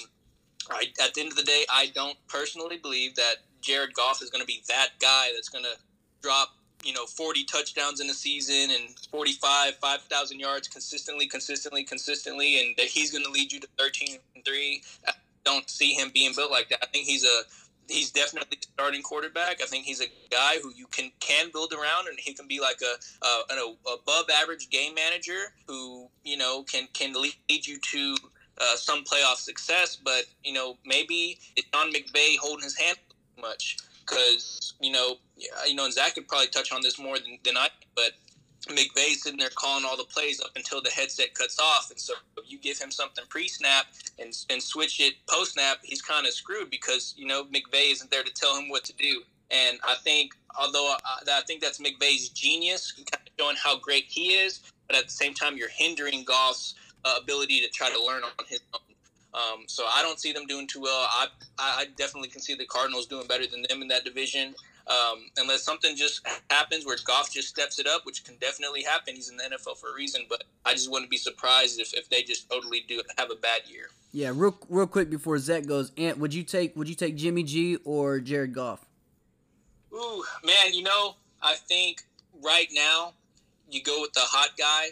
I, 0.71 0.87
at 1.03 1.15
the 1.15 1.21
end 1.21 1.31
of 1.31 1.37
the 1.37 1.45
day, 1.45 1.65
I 1.71 1.91
don't 1.95 2.17
personally 2.29 2.79
believe 2.79 3.15
that 3.17 3.37
Jared 3.61 3.95
Goff 3.95 4.23
is 4.23 4.31
going 4.31 4.43
to 4.43 4.47
be 4.47 4.63
that 4.69 4.91
guy 5.01 5.29
that's 5.35 5.49
going 5.49 5.65
to 5.65 5.79
drop 6.23 6.51
you 6.85 6.93
know 6.93 7.07
40 7.07 7.45
touchdowns 7.45 8.01
in 8.01 8.09
a 8.09 8.15
season 8.15 8.71
and 8.71 8.99
45 9.11 9.77
5000 9.77 10.41
yards 10.41 10.69
consistently 10.69 11.27
consistently 11.27 11.85
consistently 11.85 12.61
and 12.61 12.77
that 12.77 12.87
he's 12.87 13.11
going 13.11 13.25
to 13.25 13.31
lead 13.31 13.53
you 13.53 13.61
to 13.61 13.69
13 13.79 14.19
and 14.35 14.45
3 14.45 14.83
i 15.07 15.13
don't 15.45 15.69
see 15.69 15.93
him 15.93 16.11
being 16.13 16.33
built 16.35 16.51
like 16.51 16.69
that. 16.71 16.81
I 16.83 16.87
think 16.87 17.07
he's 17.07 17.25
a 17.25 17.43
he's 17.89 18.11
definitely 18.11 18.59
starting 18.61 19.03
quarterback. 19.03 19.61
I 19.63 19.67
think 19.67 19.85
he's 19.85 20.01
a 20.01 20.07
guy 20.31 20.57
who 20.63 20.73
you 20.75 20.87
can 20.87 21.11
can 21.21 21.51
build 21.53 21.73
around 21.73 22.09
and 22.09 22.19
he 22.19 22.35
can 22.35 22.47
be 22.47 22.61
like 22.61 22.81
a, 22.83 23.27
a 23.27 23.43
an 23.51 23.77
above 23.93 24.27
average 24.43 24.71
game 24.71 24.95
manager 24.95 25.53
who 25.67 26.09
you 26.25 26.37
know 26.37 26.63
can 26.65 26.89
can 26.93 27.13
lead 27.15 27.67
you 27.67 27.79
to 27.79 28.17
uh, 28.61 28.77
some 28.77 29.05
playoff 29.05 29.37
success. 29.37 29.97
But 29.97 30.25
you 30.45 30.53
know 30.53 30.77
maybe 30.85 31.39
it's 31.57 31.67
Sean 31.75 31.93
McVay 31.93 32.37
holding 32.39 32.65
his 32.65 32.77
hand 32.77 32.99
too 33.37 33.43
much 33.43 33.79
because 34.11 34.75
you 34.81 34.93
know, 34.93 35.17
you 35.67 35.75
know, 35.75 35.85
and 35.85 35.95
Zach 35.95 36.15
could 36.15 36.29
probably 36.29 36.49
touch 36.49 36.73
on 36.73 36.81
this 36.83 36.99
more 36.99 37.19
than, 37.19 37.39
than 37.45 37.57
I, 37.57 37.69
but 37.95 38.13
McVay 38.69 39.15
sitting 39.15 39.39
there 39.39 39.51
calling 39.55 39.85
all 39.85 39.97
the 39.97 40.05
plays 40.05 40.41
up 40.41 40.51
until 40.57 40.83
the 40.83 40.91
headset 40.91 41.35
cuts 41.35 41.59
off, 41.59 41.91
and 41.91 41.99
so 41.99 42.15
if 42.39 42.51
you 42.51 42.59
give 42.59 42.79
him 42.79 42.91
something 42.91 43.25
pre-snap 43.29 43.87
and 44.19 44.35
and 44.51 44.63
switch 44.63 45.01
it 45.01 45.15
post-snap, 45.29 45.79
he's 45.83 46.03
kind 46.03 46.27
of 46.27 46.33
screwed 46.33 46.71
because 46.71 47.15
you 47.17 47.27
know 47.27 47.45
McVay 47.45 47.93
isn't 47.93 48.11
there 48.11 48.23
to 48.23 48.33
tell 48.33 48.57
him 48.57 48.69
what 48.69 48.85
to 48.85 48.93
do. 48.95 49.23
And 49.53 49.81
I 49.83 49.97
think, 50.05 50.33
although 50.61 50.95
I, 51.05 51.39
I 51.39 51.41
think 51.43 51.61
that's 51.61 51.81
McVay's 51.81 52.29
genius, 52.29 52.93
kind 52.93 53.07
of 53.15 53.33
showing 53.39 53.57
how 53.57 53.79
great 53.79 54.05
he 54.05 54.35
is, 54.35 54.61
but 54.87 54.97
at 54.97 55.07
the 55.07 55.11
same 55.11 55.35
time, 55.35 55.57
you're 55.57 55.69
hindering 55.71 56.23
Goff's 56.25 56.75
uh, 57.05 57.17
ability 57.21 57.61
to 57.63 57.69
try 57.69 57.91
to 57.91 58.05
learn 58.05 58.23
on 58.23 58.31
his 58.49 58.61
own. 58.75 58.90
Um, 59.33 59.65
so 59.67 59.85
I 59.87 60.03
don't 60.03 60.19
see 60.19 60.33
them 60.33 60.47
doing 60.47 60.67
too 60.67 60.81
well. 60.81 61.07
I, 61.09 61.29
I 61.59 61.87
definitely 61.97 62.29
can 62.29 62.41
see 62.41 62.55
the 62.55 62.67
Cardinals 62.67 63.07
doing 63.07 63.27
better 63.27 63.47
than 63.47 63.65
them 63.69 63.83
in 63.83 63.89
that 63.89 64.05
division. 64.05 64.55
Um, 64.87 65.27
unless 65.37 65.63
something 65.63 65.95
just 65.95 66.27
happens 66.51 66.85
where 66.85 66.97
Goff 67.05 67.33
just 67.33 67.49
steps 67.49 67.79
it 67.79 67.87
up, 67.87 68.05
which 68.07 68.25
can 68.25 68.35
definitely 68.41 68.83
happen. 68.83 69.15
He's 69.15 69.31
in 69.31 69.37
the 69.37 69.45
NFL 69.45 69.77
for 69.77 69.91
a 69.91 69.95
reason, 69.95 70.23
but 70.29 70.45
I 70.65 70.73
just 70.73 70.91
wouldn't 70.91 71.11
be 71.11 71.17
surprised 71.17 71.81
if, 71.81 71.95
if 71.95 72.09
they 72.09 72.23
just 72.23 72.51
totally 72.51 72.85
do 72.89 73.01
have 73.17 73.31
a 73.31 73.37
bad 73.37 73.63
year. 73.69 73.91
Yeah, 74.13 74.33
real 74.35 74.59
real 74.69 74.89
quick 74.89 75.09
before 75.09 75.39
Zach 75.39 75.67
goes, 75.67 75.93
Ant, 75.97 76.19
would 76.19 76.35
you 76.35 76.43
take 76.43 76.75
would 76.75 76.89
you 76.89 76.97
take 76.97 77.15
Jimmy 77.15 77.45
G 77.45 77.77
or 77.85 78.19
Jared 78.19 78.53
Goff? 78.53 78.85
Ooh, 79.93 80.25
man, 80.45 80.73
you 80.73 80.83
know, 80.83 81.15
I 81.41 81.55
think 81.55 82.03
right 82.43 82.69
now 82.73 83.13
you 83.71 83.83
go 83.83 84.01
with 84.01 84.13
the 84.13 84.21
hot 84.23 84.51
guy. 84.59 84.89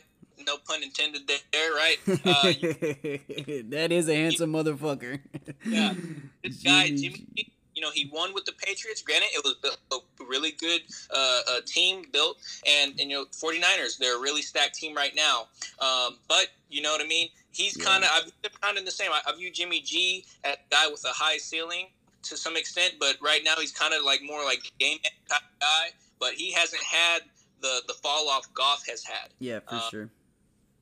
No 0.46 0.56
pun 0.58 0.82
intended 0.82 1.22
there, 1.52 1.72
right? 1.72 1.96
Uh, 2.06 2.42
that 3.70 3.88
is 3.90 4.08
a 4.08 4.14
handsome 4.14 4.52
motherfucker. 4.52 5.20
Yeah. 5.64 5.94
this 6.42 6.62
guy, 6.64 6.88
Jimmy 6.88 7.52
you 7.78 7.82
know, 7.82 7.92
he 7.92 8.10
won 8.12 8.34
with 8.34 8.44
the 8.44 8.52
Patriots. 8.52 9.02
Granted, 9.02 9.28
it 9.32 9.44
was 9.44 9.78
a 9.92 10.24
really 10.24 10.50
good 10.50 10.80
uh, 11.14 11.40
uh, 11.48 11.60
team 11.64 12.02
built, 12.12 12.38
and, 12.66 12.98
and, 12.98 13.08
you 13.08 13.16
know, 13.16 13.24
49ers, 13.26 13.98
they're 13.98 14.18
a 14.18 14.20
really 14.20 14.42
stacked 14.42 14.74
team 14.74 14.96
right 14.96 15.12
now. 15.14 15.46
Um, 15.78 16.18
but, 16.28 16.48
you 16.68 16.82
know 16.82 16.90
what 16.90 17.00
I 17.00 17.06
mean? 17.06 17.28
He's 17.52 17.76
kind 17.76 18.02
of, 18.02 18.10
I'm 18.12 18.24
him 18.24 18.50
kind 18.60 18.78
of 18.78 18.84
the 18.84 18.90
same. 18.90 19.12
I, 19.12 19.20
I 19.28 19.36
view 19.36 19.52
Jimmy 19.52 19.80
G 19.80 20.26
as 20.42 20.54
a 20.54 20.74
guy 20.74 20.88
with 20.90 21.04
a 21.04 21.12
high 21.12 21.36
ceiling 21.36 21.86
to 22.24 22.36
some 22.36 22.56
extent, 22.56 22.94
but 22.98 23.16
right 23.22 23.42
now 23.44 23.54
he's 23.58 23.72
kind 23.72 23.94
of 23.94 24.02
like 24.02 24.22
more 24.24 24.44
like 24.44 24.72
game 24.80 24.98
type 25.28 25.40
guy, 25.60 25.90
but 26.18 26.34
he 26.34 26.52
hasn't 26.52 26.82
had 26.82 27.20
the, 27.60 27.82
the 27.86 27.94
fall 27.94 28.28
off 28.28 28.52
Goff 28.54 28.84
has 28.88 29.04
had. 29.04 29.30
yeah, 29.38 29.60
for 29.60 29.76
Uh, 29.76 29.90
sure, 29.90 30.10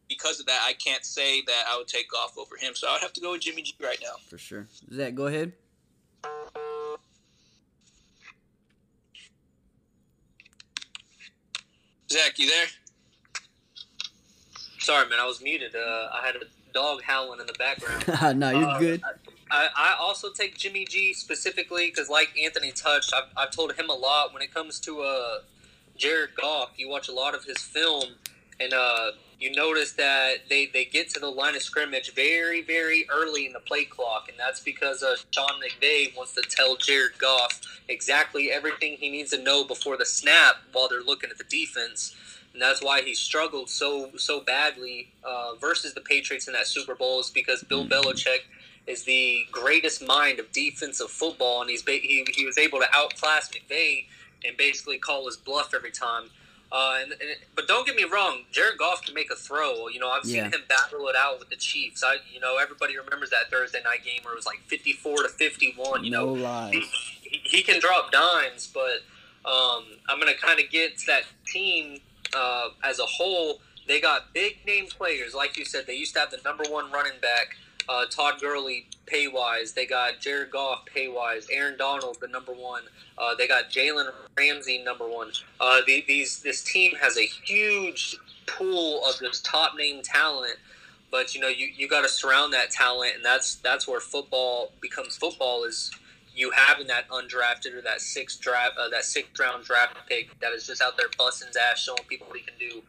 Because 0.08 0.38
of 0.40 0.46
that, 0.46 0.60
I 0.64 0.72
can't 0.74 1.04
say 1.04 1.42
that 1.42 1.64
I 1.68 1.76
would 1.76 1.88
take 1.88 2.08
Goff 2.10 2.38
over 2.38 2.56
him, 2.56 2.74
so 2.74 2.88
I 2.88 2.92
would 2.92 3.02
have 3.02 3.12
to 3.14 3.20
go 3.20 3.32
with 3.32 3.40
Jimmy 3.40 3.62
G 3.62 3.74
right 3.82 3.98
now. 4.02 4.14
for 4.28 4.38
sure. 4.38 4.66
Zach, 4.92 5.14
go 5.14 5.26
ahead. 5.26 5.52
Zach, 12.10 12.38
you 12.38 12.48
there? 12.48 12.66
Sorry, 14.78 15.08
man, 15.08 15.18
I 15.20 15.26
was 15.26 15.42
muted. 15.42 15.74
Uh, 15.74 16.08
I 16.12 16.24
had 16.24 16.36
a 16.36 16.44
dog 16.72 17.02
howling 17.02 17.40
in 17.40 17.46
the 17.46 17.52
background. 17.54 18.38
no, 18.38 18.50
you're 18.50 18.68
Uh, 18.68 18.78
good. 18.78 19.02
I, 19.50 19.68
I 19.76 19.96
also 19.98 20.30
take 20.32 20.56
Jimmy 20.56 20.84
G 20.84 21.12
specifically 21.14 21.86
because, 21.86 22.08
like 22.08 22.28
Anthony 22.42 22.72
touched, 22.72 23.12
I've, 23.14 23.24
I've 23.36 23.50
told 23.50 23.72
him 23.74 23.90
a 23.90 23.94
lot 23.94 24.32
when 24.32 24.42
it 24.42 24.52
comes 24.52 24.78
to 24.80 25.02
uh, 25.02 25.38
Jared 25.96 26.30
Goff. 26.40 26.70
You 26.76 26.88
watch 26.88 27.08
a 27.08 27.12
lot 27.12 27.34
of 27.34 27.44
his 27.44 27.58
film, 27.58 28.04
and 28.60 28.72
uh, 28.72 29.12
you 29.38 29.52
notice 29.52 29.92
that 29.92 30.48
they, 30.48 30.66
they 30.72 30.84
get 30.84 31.10
to 31.10 31.20
the 31.20 31.28
line 31.28 31.54
of 31.54 31.62
scrimmage 31.62 32.14
very, 32.14 32.62
very 32.62 33.06
early 33.12 33.46
in 33.46 33.52
the 33.52 33.60
play 33.60 33.84
clock, 33.84 34.28
and 34.28 34.38
that's 34.38 34.60
because 34.60 35.02
uh, 35.02 35.16
Sean 35.30 35.60
McVay 35.60 36.16
wants 36.16 36.32
to 36.34 36.42
tell 36.42 36.76
Jared 36.76 37.18
Goff 37.18 37.60
exactly 37.88 38.50
everything 38.50 38.96
he 38.98 39.10
needs 39.10 39.30
to 39.32 39.42
know 39.42 39.64
before 39.64 39.96
the 39.96 40.06
snap 40.06 40.56
while 40.72 40.88
they're 40.88 41.02
looking 41.02 41.30
at 41.30 41.38
the 41.38 41.44
defense. 41.44 42.16
And 42.54 42.62
that's 42.62 42.82
why 42.82 43.02
he 43.02 43.14
struggled 43.14 43.68
so 43.68 44.10
so 44.16 44.40
badly 44.40 45.12
uh, 45.22 45.56
versus 45.60 45.92
the 45.92 46.00
Patriots 46.00 46.46
in 46.46 46.54
that 46.54 46.66
Super 46.66 46.94
Bowl 46.94 47.20
is 47.20 47.28
because 47.28 47.62
Bill 47.62 47.84
Mm-hmm. 47.84 48.08
Belichick 48.08 48.44
is 48.86 49.04
the 49.04 49.44
greatest 49.52 50.02
mind 50.06 50.38
of 50.40 50.50
defensive 50.52 51.10
football, 51.10 51.60
and 51.60 51.68
he's 51.68 51.82
ba- 51.82 51.98
he, 52.02 52.24
he 52.34 52.46
was 52.46 52.56
able 52.56 52.78
to 52.78 52.86
outclass 52.94 53.50
McVay 53.50 54.06
and 54.46 54.56
basically 54.56 54.96
call 54.96 55.26
his 55.26 55.36
bluff 55.36 55.74
every 55.74 55.90
time. 55.90 56.30
Uh, 56.72 56.98
and, 57.00 57.12
and, 57.12 57.20
but 57.54 57.68
don't 57.68 57.86
get 57.86 57.94
me 57.94 58.04
wrong, 58.04 58.40
Jared 58.50 58.76
Goff 58.76 59.02
can 59.04 59.14
make 59.14 59.30
a 59.30 59.36
throw. 59.36 59.86
You 59.88 60.00
know, 60.00 60.10
I've 60.10 60.24
seen 60.24 60.36
Yeah. 60.36 60.44
him 60.50 60.62
battle 60.68 61.06
it 61.08 61.14
out 61.16 61.38
with 61.38 61.48
the 61.48 61.56
Chiefs. 61.56 62.02
I, 62.04 62.16
you 62.32 62.40
know, 62.40 62.56
everybody 62.58 62.98
remembers 62.98 63.30
that 63.30 63.50
Thursday 63.50 63.80
night 63.84 64.04
game 64.04 64.20
where 64.22 64.32
it 64.34 64.36
was 64.36 64.46
like 64.46 64.60
fifty-four 64.66 65.22
to 65.22 65.28
fifty-one. 65.28 66.04
You 66.04 66.10
no 66.10 66.26
know, 66.26 66.32
lies. 66.42 66.72
he, 67.22 67.40
he 67.44 67.62
can 67.62 67.80
drop 67.80 68.10
dimes, 68.10 68.66
but 68.74 69.02
um, 69.48 69.84
I'm 70.08 70.18
going 70.20 70.32
to 70.32 70.38
kind 70.40 70.58
of 70.58 70.68
get 70.70 70.98
to 70.98 71.06
that 71.06 71.22
team 71.46 72.00
uh, 72.36 72.70
as 72.82 72.98
a 72.98 73.06
whole. 73.06 73.60
They 73.86 74.00
got 74.00 74.34
big 74.34 74.56
name 74.66 74.86
players, 74.86 75.32
like 75.34 75.56
you 75.56 75.64
said. 75.64 75.86
They 75.86 75.94
used 75.94 76.14
to 76.14 76.20
have 76.20 76.32
the 76.32 76.40
number 76.44 76.64
one 76.68 76.90
running 76.90 77.20
back, 77.22 77.54
uh, 77.88 78.04
Todd 78.10 78.40
Gurley, 78.40 78.86
pay 79.06 79.28
wise. 79.28 79.72
They 79.72 79.86
got 79.86 80.20
Jared 80.20 80.50
Goff, 80.50 80.84
pay 80.86 81.08
wise. 81.08 81.46
Aaron 81.50 81.76
Donald, 81.78 82.18
the 82.20 82.28
number 82.28 82.52
one. 82.52 82.82
Uh, 83.18 83.34
they 83.34 83.48
got 83.48 83.70
Jalen 83.70 84.10
Ramsey, 84.36 84.82
number 84.82 85.08
one. 85.08 85.30
Uh, 85.60 85.80
the, 85.86 86.04
these 86.06 86.42
this 86.42 86.62
team 86.62 86.92
has 87.00 87.16
a 87.16 87.26
huge 87.26 88.16
pool 88.46 89.04
of 89.04 89.18
this 89.18 89.40
top 89.40 89.76
name 89.76 90.02
talent. 90.02 90.56
But 91.10 91.34
you 91.34 91.40
know 91.40 91.48
you, 91.48 91.68
you 91.74 91.88
got 91.88 92.02
to 92.02 92.08
surround 92.08 92.52
that 92.52 92.70
talent, 92.70 93.12
and 93.16 93.24
that's 93.24 93.56
that's 93.56 93.86
where 93.86 94.00
football 94.00 94.72
becomes 94.80 95.16
football. 95.16 95.64
Is 95.64 95.90
you 96.34 96.50
having 96.50 96.86
that 96.88 97.08
undrafted 97.08 97.74
or 97.74 97.80
that 97.82 98.00
sixth 98.00 98.40
draft, 98.40 98.76
uh, 98.78 98.88
that 98.90 99.04
sixth 99.04 99.38
round 99.38 99.64
draft 99.64 99.96
pick 100.08 100.38
that 100.40 100.52
is 100.52 100.66
just 100.66 100.82
out 100.82 100.96
there 100.96 101.06
busting 101.16 101.48
ass, 101.70 101.78
showing 101.80 102.02
people 102.08 102.26
what 102.26 102.38
he 102.38 102.42
can 102.44 102.54
do. 102.58 102.82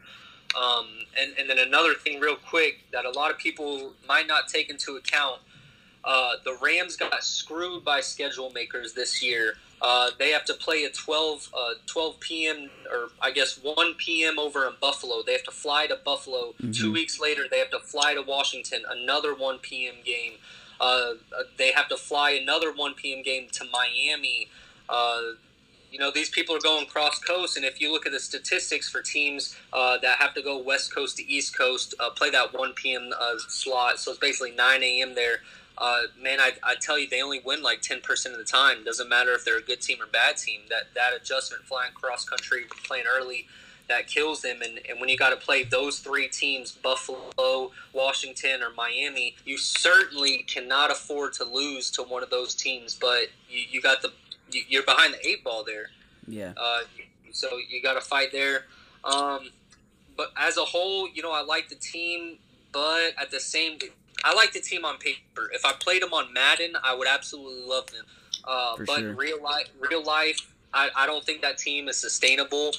Um, 0.56 0.88
and 1.20 1.32
and 1.38 1.50
then 1.50 1.60
another 1.60 1.94
thing, 1.94 2.20
real 2.20 2.36
quick, 2.36 2.80
that 2.92 3.06
a 3.06 3.12
lot 3.12 3.32
of 3.32 3.38
people 3.38 3.94
might 4.08 4.28
not 4.28 4.48
take 4.48 4.70
into 4.70 4.96
account. 4.96 5.42
Uh, 6.04 6.34
the 6.46 6.58
Rams 6.62 6.96
got 6.96 7.22
screwed 7.24 7.84
by 7.84 8.00
schedule 8.00 8.50
makers 8.52 8.94
this 8.94 9.22
year. 9.22 9.56
Uh, 9.82 10.10
they 10.18 10.32
have 10.32 10.46
to 10.46 10.54
play 10.54 10.86
at 10.86 10.94
12, 10.94 11.50
uh, 11.54 11.74
12 11.86 12.20
p.m. 12.20 12.70
or 12.92 13.10
I 13.22 13.32
guess 13.32 13.60
1 13.62 13.94
p.m. 13.96 14.40
over 14.40 14.66
in 14.66 14.74
Buffalo. 14.82 15.22
They 15.26 15.34
have 15.34 15.44
to 15.44 15.52
fly 15.52 15.86
to 15.88 15.98
Buffalo. 16.04 16.56
Two 16.72 16.92
weeks 16.94 17.20
later, 17.20 17.44
they 17.50 17.60
have 17.60 17.70
to 17.72 17.80
fly 17.80 18.14
to 18.14 18.22
Washington, 18.22 18.84
another 18.90 19.36
1 19.36 19.60
p.m. 19.60 19.96
game. 20.04 20.34
Uh, 20.80 20.84
uh, 20.84 21.44
they 21.58 21.72
have 21.72 21.90
to 21.90 21.98
fly 21.98 22.32
another 22.32 22.72
1 22.74 22.94
p.m. 22.96 23.22
game 23.22 23.48
to 23.52 23.66
Miami. 23.72 24.50
You 25.92 26.00
know, 26.00 26.12
these 26.12 26.30
people 26.30 26.56
are 26.56 26.60
going 26.60 26.86
cross 26.86 27.20
coast, 27.20 27.56
and 27.56 27.66
if 27.66 27.80
you 27.80 27.92
look 27.92 28.06
at 28.06 28.12
the 28.12 28.20
statistics 28.20 28.90
for 28.90 29.02
teams 29.02 29.56
uh, 29.72 29.98
that 30.00 30.18
have 30.20 30.34
to 30.34 30.42
go 30.42 30.62
west 30.62 30.94
coast 30.94 31.18
to 31.18 31.28
east 31.32 31.58
coast, 31.58 31.96
uh, 32.00 32.10
play 32.10 32.30
that 32.30 32.54
1 32.54 32.74
p.m. 32.74 33.10
Uh, 33.18 33.36
slot, 33.48 34.00
so 34.00 34.12
it's 34.12 34.20
basically 34.20 34.52
9 34.52 34.84
a.m. 34.84 35.16
there. 35.16 35.38
Uh, 35.78 36.04
man, 36.22 36.40
I, 36.40 36.54
I 36.64 36.76
tell 36.76 36.98
you, 36.98 37.08
they 37.08 37.22
only 37.22 37.40
win 37.46 37.62
like 37.62 37.82
10% 37.82 38.32
of 38.32 38.38
the 38.38 38.44
time. 38.44 38.84
Doesn't 38.84 39.08
matter 39.08 39.32
if 39.34 39.46
they're 39.46 39.60
a 39.60 39.62
good 39.62 39.80
team 39.80 40.02
or 40.02 40.08
bad 40.08 40.38
team. 40.38 40.62
That 40.70 40.94
that 40.96 41.12
adjustment 41.16 41.64
flying 41.66 41.94
cross 41.94 42.26
country, 42.26 42.66
playing 42.84 43.06
early, 43.08 43.48
that 43.88 44.08
kills 44.08 44.42
them. 44.42 44.62
And, 44.64 44.80
and 44.90 45.00
when 45.00 45.10
you 45.10 45.18
got 45.18 45.30
to 45.30 45.36
play 45.36 45.64
those 45.64 46.00
three 46.00 46.28
teams, 46.28 46.72
Buffalo, 46.72 47.72
Washington, 47.94 48.64
or 48.64 48.72
Miami, 48.76 49.36
you 49.46 49.58
certainly 49.58 50.40
cannot 50.40 50.92
afford 50.92 51.34
to 51.34 51.46
lose 51.46 51.92
to 51.92 52.04
one 52.04 52.24
of 52.24 52.32
those 52.32 52.56
teams. 52.56 52.96
But 52.96 53.28
you, 53.50 53.62
you 53.70 53.82
got 53.82 54.02
the 54.02 54.12
you're 54.52 54.84
behind 54.84 55.14
the 55.14 55.28
eight 55.28 55.44
ball 55.44 55.64
there. 55.64 55.90
Yeah. 56.28 56.54
Uh, 56.58 56.80
so 57.32 57.50
you 57.70 57.82
got 57.82 57.94
to 57.94 58.02
fight 58.02 58.32
there. 58.32 58.66
Um, 59.04 59.50
but 60.16 60.32
as 60.38 60.58
a 60.58 60.66
whole, 60.66 61.08
you 61.10 61.22
know, 61.22 61.32
I 61.32 61.44
like 61.44 61.70
the 61.70 61.76
team, 61.76 62.38
but 62.72 63.14
at 63.20 63.32
the 63.32 63.40
same, 63.40 63.78
I 64.24 64.34
like 64.34 64.52
the 64.52 64.60
team 64.60 64.84
on 64.84 64.98
paper. 64.98 65.50
If 65.54 65.66
I 65.66 65.74
played 65.74 66.02
them 66.02 66.14
on 66.14 66.34
Madden, 66.34 66.74
I 66.84 66.96
would 66.96 67.08
absolutely 67.08 67.68
love 67.68 67.88
them. 67.88 68.06
Uh, 68.44 68.78
but 68.86 69.00
sure. 69.00 69.14
real 69.14 69.42
life, 69.42 69.70
real 69.90 70.04
life, 70.04 70.40
I, 70.74 70.90
I 70.96 71.06
don't 71.06 71.24
think 71.24 71.42
that 71.42 71.58
team 71.58 71.88
is 71.88 71.98
sustainable. 71.98 72.72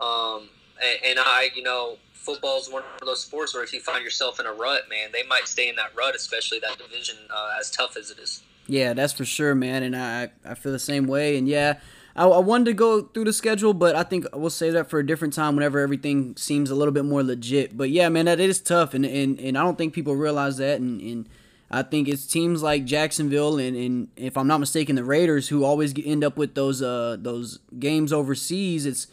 Um, 0.00 0.48
and, 0.82 0.98
and 1.04 1.18
I, 1.18 1.50
you 1.54 1.62
know, 1.62 1.98
football 2.12 2.58
is 2.58 2.70
one 2.70 2.82
of 3.00 3.06
those 3.06 3.22
sports 3.22 3.54
where 3.54 3.62
if 3.62 3.72
you 3.72 3.80
find 3.80 4.04
yourself 4.04 4.40
in 4.40 4.46
a 4.46 4.52
rut, 4.52 4.88
man, 4.88 5.10
they 5.12 5.22
might 5.22 5.46
stay 5.46 5.68
in 5.68 5.76
that 5.76 5.94
rut, 5.96 6.14
especially 6.14 6.58
that 6.60 6.78
division, 6.78 7.16
uh, 7.30 7.50
as 7.58 7.70
tough 7.70 7.96
as 7.96 8.10
it 8.10 8.18
is. 8.18 8.42
Yeah, 8.70 8.92
that's 8.94 9.12
for 9.12 9.24
sure, 9.24 9.54
man. 9.54 9.82
And 9.82 9.96
I 9.96 10.30
I 10.44 10.54
feel 10.54 10.70
the 10.70 10.78
same 10.78 11.06
way. 11.06 11.36
And 11.36 11.48
yeah, 11.48 11.80
I, 12.14 12.24
I 12.26 12.38
wanted 12.38 12.66
to 12.66 12.72
go 12.72 13.02
through 13.02 13.24
the 13.24 13.32
schedule, 13.32 13.74
but 13.74 13.96
I 13.96 14.04
think 14.04 14.26
we'll 14.32 14.48
save 14.50 14.74
that 14.74 14.88
for 14.88 15.00
a 15.00 15.06
different 15.06 15.34
time 15.34 15.56
whenever 15.56 15.80
everything 15.80 16.36
seems 16.36 16.70
a 16.70 16.76
little 16.76 16.92
bit 16.92 17.04
more 17.04 17.22
legit. 17.24 17.76
But 17.76 17.90
yeah, 17.90 18.08
man, 18.08 18.26
that 18.26 18.38
is 18.38 18.60
tough, 18.60 18.94
and 18.94 19.04
and, 19.04 19.40
and 19.40 19.58
I 19.58 19.62
don't 19.64 19.76
think 19.76 19.92
people 19.92 20.14
realize 20.14 20.58
that. 20.58 20.80
And, 20.80 21.00
and 21.00 21.28
I 21.68 21.82
think 21.82 22.06
it's 22.08 22.26
teams 22.26 22.62
like 22.62 22.84
Jacksonville 22.84 23.58
and, 23.58 23.76
and 23.76 24.08
if 24.16 24.36
I'm 24.36 24.46
not 24.46 24.58
mistaken, 24.58 24.94
the 24.96 25.04
Raiders 25.04 25.48
who 25.48 25.64
always 25.64 25.92
end 26.04 26.22
up 26.22 26.36
with 26.36 26.54
those 26.54 26.80
uh 26.80 27.16
those 27.18 27.58
games 27.80 28.12
overseas. 28.12 28.86
It's 28.86 29.08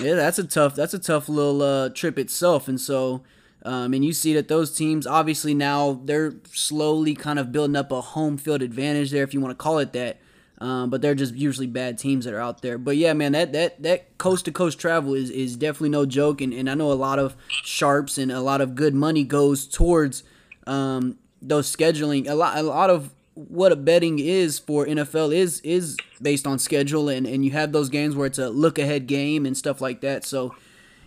yeah, 0.00 0.14
that's 0.14 0.38
a 0.40 0.44
tough 0.44 0.74
that's 0.74 0.94
a 0.94 0.98
tough 0.98 1.28
little 1.28 1.62
uh, 1.62 1.88
trip 1.90 2.18
itself, 2.18 2.66
and 2.68 2.80
so. 2.80 3.22
Um, 3.62 3.92
and 3.92 4.04
you 4.04 4.12
see 4.12 4.32
that 4.34 4.48
those 4.48 4.74
teams, 4.74 5.06
obviously 5.06 5.54
now 5.54 6.00
they're 6.04 6.34
slowly 6.52 7.14
kind 7.14 7.38
of 7.38 7.52
building 7.52 7.76
up 7.76 7.92
a 7.92 8.00
home 8.00 8.38
field 8.38 8.62
advantage 8.62 9.10
there, 9.10 9.22
if 9.22 9.34
you 9.34 9.40
want 9.40 9.52
to 9.52 9.62
call 9.62 9.78
it 9.78 9.92
that. 9.92 10.18
Um, 10.58 10.90
but 10.90 11.00
they're 11.00 11.14
just 11.14 11.34
usually 11.34 11.66
bad 11.66 11.96
teams 11.96 12.26
that 12.26 12.34
are 12.34 12.40
out 12.40 12.60
there. 12.60 12.76
But 12.76 12.98
yeah, 12.98 13.14
man, 13.14 13.32
that 13.32 13.54
that 13.54 13.82
that 13.82 14.18
coast 14.18 14.44
to 14.44 14.52
coast 14.52 14.78
travel 14.78 15.14
is 15.14 15.30
is 15.30 15.56
definitely 15.56 15.88
no 15.88 16.04
joke, 16.04 16.42
and, 16.42 16.52
and 16.52 16.68
I 16.68 16.74
know 16.74 16.92
a 16.92 16.94
lot 16.94 17.18
of 17.18 17.34
sharps 17.48 18.18
and 18.18 18.30
a 18.30 18.42
lot 18.42 18.60
of 18.60 18.74
good 18.74 18.94
money 18.94 19.24
goes 19.24 19.66
towards 19.66 20.22
um, 20.66 21.16
those 21.40 21.74
scheduling. 21.74 22.28
A 22.28 22.34
lot 22.34 22.58
a 22.58 22.62
lot 22.62 22.90
of 22.90 23.14
what 23.34 23.72
a 23.72 23.76
betting 23.76 24.18
is 24.18 24.58
for 24.58 24.84
NFL 24.84 25.34
is 25.34 25.60
is 25.60 25.96
based 26.20 26.46
on 26.46 26.58
schedule, 26.58 27.08
and 27.08 27.26
and 27.26 27.42
you 27.42 27.52
have 27.52 27.72
those 27.72 27.88
games 27.88 28.14
where 28.14 28.26
it's 28.26 28.38
a 28.38 28.50
look 28.50 28.78
ahead 28.78 29.06
game 29.06 29.46
and 29.46 29.56
stuff 29.56 29.80
like 29.80 30.02
that. 30.02 30.26
So. 30.26 30.54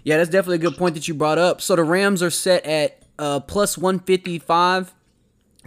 Yeah, 0.03 0.17
that's 0.17 0.29
definitely 0.29 0.55
a 0.55 0.69
good 0.69 0.77
point 0.77 0.95
that 0.95 1.07
you 1.07 1.13
brought 1.13 1.37
up. 1.37 1.61
So 1.61 1.75
the 1.75 1.83
Rams 1.83 2.21
are 2.21 2.29
set 2.29 2.65
at 2.65 3.01
uh, 3.17 3.39
plus 3.39 3.77
155 3.77 4.93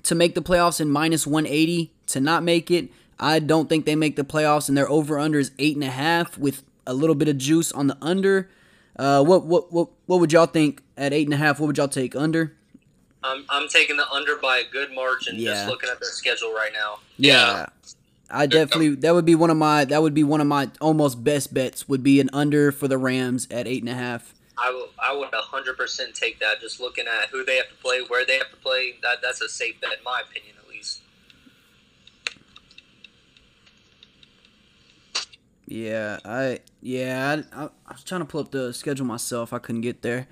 to 0.02 0.14
make 0.14 0.34
the 0.34 0.42
playoffs 0.42 0.80
and 0.80 0.92
minus 0.92 1.26
180 1.26 1.92
to 2.08 2.20
not 2.20 2.42
make 2.42 2.70
it. 2.70 2.90
I 3.18 3.38
don't 3.38 3.68
think 3.68 3.86
they 3.86 3.96
make 3.96 4.16
the 4.16 4.24
playoffs, 4.24 4.68
and 4.68 4.76
their 4.76 4.88
over 4.90 5.18
under 5.18 5.38
is 5.38 5.50
eight 5.58 5.74
and 5.74 5.84
a 5.84 5.90
half 5.90 6.36
with 6.36 6.62
a 6.86 6.92
little 6.92 7.14
bit 7.14 7.28
of 7.28 7.38
juice 7.38 7.72
on 7.72 7.86
the 7.86 7.96
under. 8.02 8.50
Uh, 8.98 9.24
what 9.24 9.44
what 9.46 9.72
what 9.72 9.88
what 10.06 10.20
would 10.20 10.32
y'all 10.32 10.46
think 10.46 10.82
at 10.98 11.12
eight 11.14 11.26
and 11.26 11.32
a 11.34 11.38
half? 11.38 11.58
What 11.58 11.66
would 11.68 11.78
y'all 11.78 11.88
take 11.88 12.14
under? 12.14 12.54
I'm, 13.24 13.44
I'm 13.48 13.68
taking 13.68 13.96
the 13.96 14.08
under 14.10 14.36
by 14.36 14.58
a 14.58 14.70
good 14.70 14.92
margin 14.94 15.34
Yeah. 15.36 15.54
just 15.54 15.68
looking 15.68 15.88
at 15.90 15.98
their 15.98 16.10
schedule 16.10 16.52
right 16.52 16.70
now. 16.72 16.98
Yeah. 17.16 17.66
I 18.30 18.46
definitely 18.46 18.96
that 18.96 19.14
would 19.14 19.24
be 19.24 19.34
one 19.34 19.50
of 19.50 19.56
my 19.56 19.84
that 19.84 20.02
would 20.02 20.14
be 20.14 20.24
one 20.24 20.40
of 20.40 20.46
my 20.46 20.70
almost 20.80 21.22
best 21.22 21.54
bets 21.54 21.88
would 21.88 22.02
be 22.02 22.20
an 22.20 22.30
under 22.32 22.72
for 22.72 22.88
the 22.88 22.98
Rams 22.98 23.46
at 23.50 23.66
eight 23.66 23.82
and 23.82 23.90
a 23.90 23.94
half. 23.94 24.34
I 24.58 24.70
will, 24.70 24.88
I 24.98 25.14
would 25.14 25.30
100% 25.30 26.14
take 26.14 26.40
that. 26.40 26.60
Just 26.60 26.80
looking 26.80 27.04
at 27.06 27.28
who 27.28 27.44
they 27.44 27.56
have 27.56 27.68
to 27.68 27.74
play, 27.74 28.00
where 28.08 28.24
they 28.24 28.38
have 28.38 28.50
to 28.50 28.56
play, 28.56 28.94
that 29.02 29.18
that's 29.22 29.42
a 29.42 29.48
safe 29.50 29.78
bet 29.82 29.98
in 29.98 30.04
my 30.04 30.22
opinion, 30.28 30.56
at 30.62 30.68
least. 30.68 31.02
Yeah, 35.66 36.18
I 36.24 36.60
yeah 36.80 37.42
I, 37.52 37.64
I, 37.64 37.68
I 37.86 37.92
was 37.92 38.04
trying 38.04 38.20
to 38.20 38.24
pull 38.24 38.40
up 38.40 38.50
the 38.50 38.72
schedule 38.72 39.06
myself. 39.06 39.52
I 39.52 39.58
couldn't 39.58 39.80
get 39.82 40.02
there, 40.02 40.26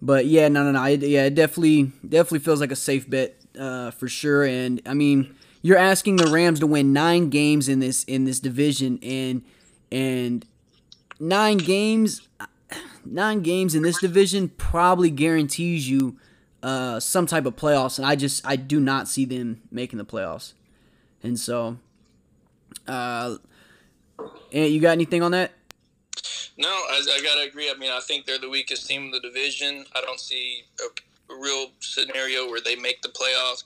but 0.00 0.26
yeah, 0.26 0.48
no, 0.48 0.62
no, 0.62 0.72
no. 0.72 0.84
It, 0.84 1.02
yeah, 1.02 1.24
it 1.24 1.34
definitely 1.34 1.92
definitely 2.06 2.40
feels 2.40 2.60
like 2.60 2.70
a 2.72 2.76
safe 2.76 3.08
bet 3.08 3.36
uh, 3.58 3.90
for 3.92 4.08
sure. 4.08 4.44
And 4.44 4.82
I 4.84 4.92
mean, 4.94 5.34
you're 5.62 5.78
asking 5.78 6.16
the 6.16 6.26
Rams 6.26 6.60
to 6.60 6.66
win 6.66 6.92
nine 6.92 7.30
games 7.30 7.68
in 7.68 7.80
this 7.80 8.04
in 8.04 8.24
this 8.24 8.40
division, 8.40 8.98
and 9.02 9.42
and 9.90 10.44
nine 11.18 11.58
games, 11.58 12.28
nine 13.04 13.40
games 13.40 13.74
in 13.74 13.82
this 13.82 14.00
division 14.00 14.48
probably 14.50 15.10
guarantees 15.10 15.88
you 15.88 16.18
uh, 16.62 17.00
some 17.00 17.26
type 17.26 17.46
of 17.46 17.56
playoffs. 17.56 17.98
And 17.98 18.06
I 18.06 18.16
just 18.16 18.46
I 18.46 18.56
do 18.56 18.80
not 18.80 19.08
see 19.08 19.24
them 19.24 19.62
making 19.70 19.98
the 19.98 20.04
playoffs, 20.04 20.54
and 21.22 21.38
so. 21.38 21.78
Uh, 22.86 23.36
and 24.52 24.72
you 24.72 24.80
got 24.80 24.92
anything 24.92 25.22
on 25.22 25.32
that? 25.32 25.52
No, 26.56 26.68
I, 26.68 27.02
I 27.10 27.20
gotta 27.22 27.48
agree. 27.48 27.70
I 27.70 27.74
mean, 27.78 27.90
I 27.90 28.00
think 28.00 28.26
they're 28.26 28.38
the 28.38 28.48
weakest 28.48 28.86
team 28.86 29.04
in 29.04 29.10
the 29.10 29.20
division. 29.20 29.84
I 29.94 30.00
don't 30.00 30.18
see 30.18 30.62
a 30.80 31.34
real 31.34 31.68
scenario 31.80 32.46
where 32.48 32.60
they 32.60 32.76
make 32.76 33.00
the 33.02 33.08
playoffs, 33.08 33.64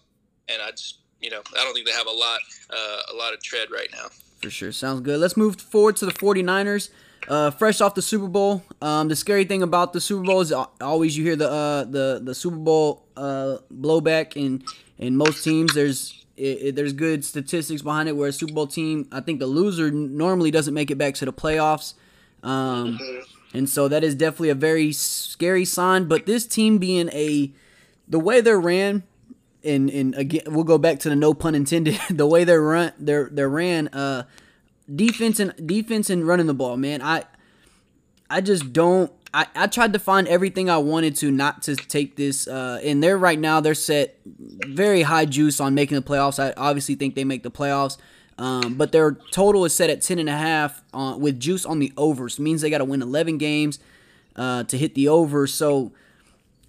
and 0.49 0.61
I 0.61 0.73
just, 0.73 0.99
you 1.23 1.31
know, 1.31 1.41
I 1.59 1.65
don't 1.65 1.73
think 1.75 1.87
they 1.87 1.93
have 1.93 2.07
a 2.07 2.11
lot, 2.11 2.41
uh, 2.71 3.03
a 3.13 3.17
lot 3.17 3.33
of 3.33 3.43
tread 3.43 3.71
right 3.71 3.89
now. 3.93 4.07
For 4.43 4.51
sure. 4.51 4.73
Sounds 4.73 5.01
good. 5.01 5.21
Let's 5.21 5.37
move 5.37 5.61
forward 5.61 5.97
to 5.97 6.07
the 6.07 6.13
49ers. 6.13 6.91
uh, 7.29 7.51
fresh 7.53 7.81
off 7.81 7.95
the 7.95 8.03
Super 8.03 8.27
Bowl. 8.27 8.63
Um, 8.81 9.09
the 9.09 9.15
scary 9.15 9.45
thing 9.45 9.63
about 9.63 9.93
the 9.93 10.01
Super 10.01 10.25
Bowl 10.25 10.41
is 10.41 10.53
always 10.81 11.17
you 11.17 11.23
hear 11.25 11.37
the 11.37 11.49
uh, 11.49 11.85
the 11.85 12.21
the 12.23 12.35
Super 12.35 12.57
Bowl 12.57 13.05
uh, 13.17 13.59
blowback 13.73 14.37
in 14.37 14.65
in 14.99 15.17
most 15.17 15.45
teams. 15.45 15.73
There's 15.75 16.25
it, 16.37 16.43
it, 16.63 16.75
there's 16.75 16.93
good 16.93 17.25
statistics 17.25 17.83
behind 17.83 18.09
it. 18.09 18.17
Where 18.17 18.29
a 18.29 18.33
Super 18.33 18.53
Bowl 18.53 18.67
team, 18.67 19.07
I 19.13 19.21
think 19.21 19.39
the 19.39 19.47
loser 19.47 19.93
normally 19.93 20.51
doesn't 20.51 20.75
make 20.75 20.91
it 20.91 20.99
back 20.99 21.15
to 21.15 21.25
the 21.25 21.33
playoffs. 21.33 21.95
Um, 22.43 22.99
and 23.55 23.69
so 23.71 23.87
that 23.87 24.03
is 24.03 24.17
definitely 24.17 24.49
a 24.49 24.57
very 24.57 24.91
scary 24.93 25.65
sign. 25.65 26.07
But 26.07 26.27
this 26.27 26.45
team 26.45 26.79
being 26.79 27.09
a 27.11 27.53
the 28.09 28.19
way 28.19 28.41
they're 28.41 28.59
ran, 28.59 29.05
and 29.65 29.91
and 29.91 30.15
again 30.15 30.43
we'll 30.47 30.65
go 30.65 30.79
back 30.79 30.99
to 31.01 31.09
the 31.09 31.17
no 31.17 31.35
pun 31.35 31.55
intended. 31.55 31.99
the 32.11 32.27
way 32.27 32.45
they're 32.45 32.63
run 32.63 32.93
they're 32.99 33.29
they're 33.31 33.49
ran 33.49 33.89
uh 33.89 34.25
defense 34.93 35.41
and 35.41 35.55
defense 35.67 36.11
and 36.11 36.27
running 36.27 36.47
the 36.47 36.55
ball, 36.55 36.77
man. 36.77 37.03
I 37.03 37.25
I 38.29 38.41
just 38.41 38.73
don't 38.73 39.13
I, 39.35 39.47
I 39.55 39.67
tried 39.67 39.93
to 39.95 39.99
find 39.99 40.29
everything 40.29 40.69
I 40.69 40.77
wanted 40.77 41.17
to 41.17 41.31
not 41.31 41.63
to 41.63 41.77
take 41.77 42.17
this 42.17 42.47
uh 42.47 42.81
and 42.85 43.03
they're 43.03 43.19
right 43.19 43.39
now 43.39 43.61
they're 43.61 43.75
set 43.75 44.19
very 44.25 45.03
high 45.03 45.25
juice 45.25 45.61
on 45.61 45.75
making 45.75 45.97
the 45.97 46.03
playoffs. 46.03 46.39
I 46.39 46.53
obviously 46.57 46.95
think 46.95 47.15
they 47.15 47.25
make 47.25 47.43
the 47.43 47.51
playoffs. 47.51 47.99
Um, 48.39 48.75
but 48.75 48.93
their 48.93 49.13
total 49.31 49.65
is 49.65 49.75
set 49.75 49.91
at 49.91 50.01
10 50.01 50.19
and 50.19 50.29
a 50.29 50.37
half 50.37 50.83
uh, 50.95 51.17
with 51.19 51.39
juice 51.39 51.67
on 51.67 51.79
the 51.79 51.93
overs. 51.97 52.41
Means 52.41 52.63
they 52.63 52.71
got 52.71 52.79
to 52.79 52.85
win 52.85 53.03
11 53.03 53.39
games 53.39 53.79
uh, 54.37 54.65
to 54.65 54.79
hit 54.79 54.95
the 54.95 55.09
over. 55.09 55.47
So 55.47 55.93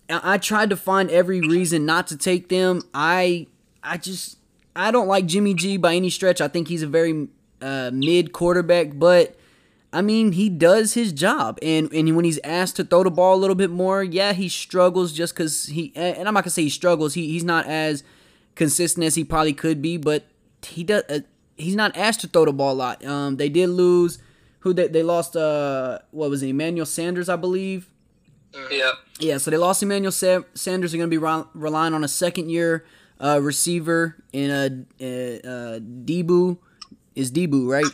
I, 0.10 0.38
tried 0.38 0.70
to 0.70 0.78
find 0.78 1.10
every 1.10 1.42
reason 1.42 1.86
not 1.86 2.08
to 2.08 2.18
take 2.18 2.50
them. 2.50 2.82
I 2.94 3.48
I 3.82 3.98
just 3.98 4.38
I 4.76 4.92
don't 4.92 5.08
like 5.08 5.26
Jimmy 5.26 5.54
G 5.54 5.78
by 5.78 5.96
any 5.96 6.10
stretch. 6.10 6.42
I 6.42 6.48
think 6.48 6.68
he's 6.68 6.84
a 6.84 6.88
very 6.88 7.28
uh, 7.62 7.92
mid 7.94 8.34
quarterback, 8.34 8.92
but 8.94 9.36
I 9.92 10.02
mean 10.02 10.34
he 10.34 10.50
does 10.50 10.94
his 10.94 11.14
job. 11.14 11.58
And 11.62 11.92
and 11.94 12.16
when 12.16 12.26
he's 12.26 12.40
asked 12.44 12.76
to 12.78 12.84
throw 12.84 13.04
the 13.04 13.12
ball 13.12 13.36
a 13.36 13.40
little 13.40 13.56
bit 13.56 13.70
more, 13.70 14.04
yeah, 14.04 14.34
he 14.34 14.50
struggles 14.50 15.14
just 15.14 15.34
because 15.34 15.68
he. 15.68 15.92
And 15.96 16.28
I'm 16.28 16.34
not 16.34 16.44
gonna 16.44 16.52
say 16.52 16.64
he 16.64 16.70
struggles. 16.70 17.14
He 17.14 17.28
he's 17.28 17.44
not 17.44 17.66
as 17.66 18.04
consistent 18.56 19.06
as 19.06 19.16
he 19.16 19.24
probably 19.24 19.54
could 19.54 19.82
be, 19.82 19.98
but 19.98 20.26
he 20.66 20.84
does. 20.84 21.04
Uh, 21.10 21.20
he's 21.58 21.76
not 21.76 21.96
asked 21.96 22.22
to 22.22 22.28
throw 22.28 22.46
the 22.46 22.54
ball 22.54 22.74
a 22.74 22.76
lot. 22.76 23.06
Um, 23.06 23.38
they 23.38 23.50
did 23.50 23.70
lose. 23.70 24.20
Who 24.60 24.74
they, 24.74 24.88
they 24.88 25.04
lost? 25.04 25.36
Uh, 25.36 26.00
what 26.12 26.30
was 26.30 26.42
it? 26.42 26.50
Emmanuel 26.50 26.86
Sanders, 26.86 27.28
I 27.28 27.36
believe. 27.36 27.93
Yeah. 28.72 28.92
Yeah. 29.20 29.38
So 29.38 29.52
they 29.52 29.58
lost 29.58 29.82
Emmanuel 29.84 30.12
Sa- 30.12 30.42
Sanders. 30.54 30.92
They're 30.92 31.00
going 31.00 31.10
to 31.10 31.14
be 31.14 31.18
re- 31.18 31.44
relying 31.54 31.94
on 31.94 32.04
a 32.04 32.08
second 32.08 32.50
year 32.50 32.86
uh, 33.20 33.40
receiver 33.42 34.18
in 34.32 34.50
a, 34.52 34.86
a, 35.04 35.36
a 35.40 35.80
Deebo. 35.80 36.58
Is 37.16 37.32
Deebo 37.32 37.68
right? 37.70 37.86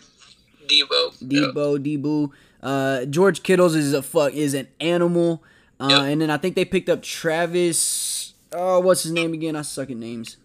Deebo. 0.68 1.22
Deebo. 1.24 1.74
Yep. 1.86 2.02
Deebo. 2.02 2.32
Uh, 2.62 3.06
George 3.06 3.44
Kittle's 3.44 3.76
is 3.76 3.94
a 3.94 4.02
fuck 4.02 4.34
is 4.34 4.54
an 4.54 4.68
animal. 4.80 5.44
Uh, 5.80 5.88
yep. 5.90 6.02
And 6.04 6.22
then 6.22 6.30
I 6.30 6.38
think 6.38 6.56
they 6.56 6.66
picked 6.66 6.90
up 6.90 7.02
Travis. 7.02 8.34
Oh, 8.52 8.80
what's 8.80 9.04
his 9.04 9.12
name 9.12 9.34
again? 9.34 9.56
I 9.56 9.62
suck 9.62 9.90
at 9.90 9.98
names. 9.98 10.38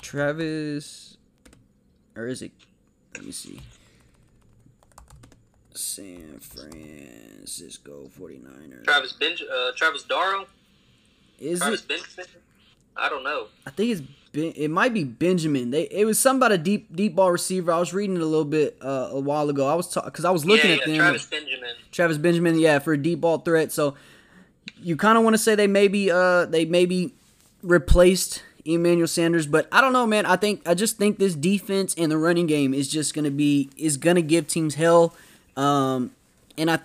Travis 0.00 1.16
or 2.16 2.26
is 2.26 2.42
it? 2.42 2.52
Let 3.14 3.24
me 3.24 3.32
see. 3.32 3.60
San 5.78 6.38
Francisco 6.40 8.10
49ers. 8.18 8.84
Travis 8.84 9.12
Benj- 9.12 9.42
uh, 9.42 9.72
Travis 9.76 10.02
Darrow? 10.02 10.46
Is 11.38 11.60
Travis 11.60 11.82
it? 11.82 11.88
Benjamin? 11.88 12.26
I 12.96 13.08
don't 13.08 13.22
know. 13.22 13.46
I 13.66 13.70
think 13.70 13.92
it's 13.92 14.00
ben- 14.32 14.52
it 14.56 14.68
might 14.70 14.92
be 14.92 15.04
Benjamin. 15.04 15.70
They 15.70 15.82
it 15.84 16.04
was 16.04 16.18
something 16.18 16.38
about 16.40 16.52
a 16.52 16.58
deep 16.58 16.94
deep 16.94 17.14
ball 17.14 17.30
receiver. 17.30 17.70
I 17.70 17.78
was 17.78 17.94
reading 17.94 18.16
it 18.16 18.22
a 18.22 18.26
little 18.26 18.44
bit 18.44 18.76
uh, 18.82 19.10
a 19.12 19.20
while 19.20 19.48
ago. 19.48 19.68
I 19.68 19.74
was 19.74 19.86
because 19.94 20.22
ta- 20.24 20.28
I 20.28 20.32
was 20.32 20.44
looking 20.44 20.70
yeah, 20.70 20.76
at 20.76 20.80
yeah, 20.80 20.86
them. 20.86 20.96
Travis 20.96 21.26
Benjamin. 21.26 21.74
Travis 21.92 22.18
Benjamin, 22.18 22.58
yeah, 22.58 22.80
for 22.80 22.92
a 22.92 22.98
deep 22.98 23.20
ball 23.20 23.38
threat. 23.38 23.70
So 23.70 23.94
you 24.80 24.96
kind 24.96 25.16
of 25.16 25.22
want 25.24 25.34
to 25.34 25.38
say 25.38 25.54
they 25.54 25.68
maybe 25.68 26.10
uh 26.10 26.46
they 26.46 26.64
maybe 26.64 27.14
replaced 27.62 28.42
Emmanuel 28.64 29.06
Sanders, 29.06 29.46
but 29.46 29.68
I 29.70 29.80
don't 29.80 29.92
know, 29.92 30.06
man. 30.06 30.26
I 30.26 30.34
think 30.36 30.66
I 30.66 30.74
just 30.74 30.98
think 30.98 31.18
this 31.18 31.36
defense 31.36 31.94
and 31.96 32.10
the 32.10 32.18
running 32.18 32.46
game 32.46 32.74
is 32.74 32.88
just 32.88 33.14
gonna 33.14 33.30
be 33.30 33.70
is 33.76 33.96
gonna 33.96 34.22
give 34.22 34.48
teams 34.48 34.74
hell. 34.74 35.14
Um, 35.58 36.12
and 36.56 36.70
I, 36.70 36.78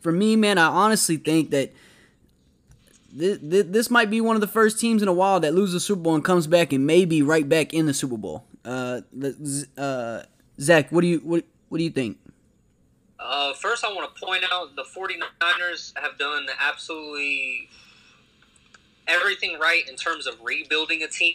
for 0.00 0.12
me, 0.12 0.36
man, 0.36 0.56
I 0.56 0.66
honestly 0.66 1.16
think 1.16 1.50
that 1.50 1.72
this, 3.12 3.38
this 3.42 3.90
might 3.90 4.10
be 4.10 4.20
one 4.20 4.36
of 4.36 4.40
the 4.40 4.46
first 4.46 4.80
teams 4.80 5.02
in 5.02 5.08
a 5.08 5.12
while 5.12 5.40
that 5.40 5.54
loses 5.54 5.74
the 5.74 5.80
Super 5.80 6.00
Bowl 6.00 6.14
and 6.14 6.24
comes 6.24 6.46
back 6.46 6.72
and 6.72 6.86
maybe 6.86 7.20
right 7.20 7.46
back 7.46 7.74
in 7.74 7.86
the 7.86 7.92
Super 7.92 8.16
Bowl. 8.16 8.44
Uh, 8.64 9.00
uh, 9.76 10.22
Zach, 10.60 10.90
what 10.90 11.00
do 11.02 11.08
you 11.08 11.18
what 11.18 11.44
what 11.68 11.78
do 11.78 11.84
you 11.84 11.90
think? 11.90 12.18
Uh, 13.18 13.52
first, 13.54 13.84
I 13.84 13.92
want 13.92 14.14
to 14.14 14.24
point 14.24 14.44
out 14.50 14.76
the 14.76 14.82
49ers 14.84 15.92
have 15.98 16.18
done 16.18 16.46
absolutely 16.60 17.68
everything 19.08 19.58
right 19.58 19.88
in 19.88 19.96
terms 19.96 20.26
of 20.26 20.34
rebuilding 20.42 21.02
a 21.02 21.08
team. 21.08 21.34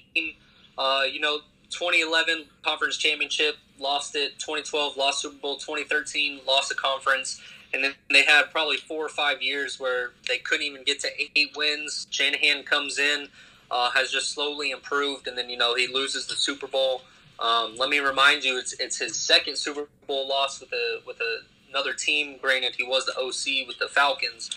Uh, 0.77 1.03
you 1.09 1.19
know, 1.19 1.39
2011 1.69 2.45
conference 2.63 2.97
championship, 2.97 3.55
lost 3.79 4.15
it. 4.15 4.39
2012 4.39 4.97
lost 4.97 5.21
Super 5.21 5.37
Bowl. 5.37 5.55
2013 5.57 6.41
lost 6.47 6.69
the 6.69 6.75
conference, 6.75 7.41
and 7.73 7.83
then 7.83 7.93
they 8.11 8.23
had 8.23 8.51
probably 8.51 8.77
four 8.77 9.05
or 9.05 9.09
five 9.09 9.41
years 9.41 9.79
where 9.79 10.11
they 10.27 10.37
couldn't 10.37 10.65
even 10.65 10.83
get 10.83 10.99
to 11.01 11.09
eight 11.19 11.55
wins. 11.55 12.07
Shanahan 12.09 12.63
comes 12.63 12.99
in, 12.99 13.27
uh, 13.71 13.91
has 13.91 14.11
just 14.11 14.31
slowly 14.31 14.71
improved, 14.71 15.27
and 15.27 15.37
then 15.37 15.49
you 15.49 15.57
know 15.57 15.75
he 15.75 15.87
loses 15.87 16.27
the 16.27 16.35
Super 16.35 16.67
Bowl. 16.67 17.01
Um, 17.39 17.75
let 17.77 17.89
me 17.89 17.99
remind 17.99 18.43
you, 18.43 18.57
it's 18.57 18.73
it's 18.73 18.97
his 18.97 19.15
second 19.15 19.57
Super 19.57 19.87
Bowl 20.07 20.27
loss 20.27 20.59
with 20.59 20.71
a 20.73 21.01
with 21.05 21.19
a, 21.19 21.39
another 21.69 21.93
team. 21.93 22.37
Granted, 22.41 22.75
he 22.75 22.83
was 22.83 23.05
the 23.05 23.13
OC 23.13 23.67
with 23.67 23.77
the 23.79 23.87
Falcons. 23.87 24.49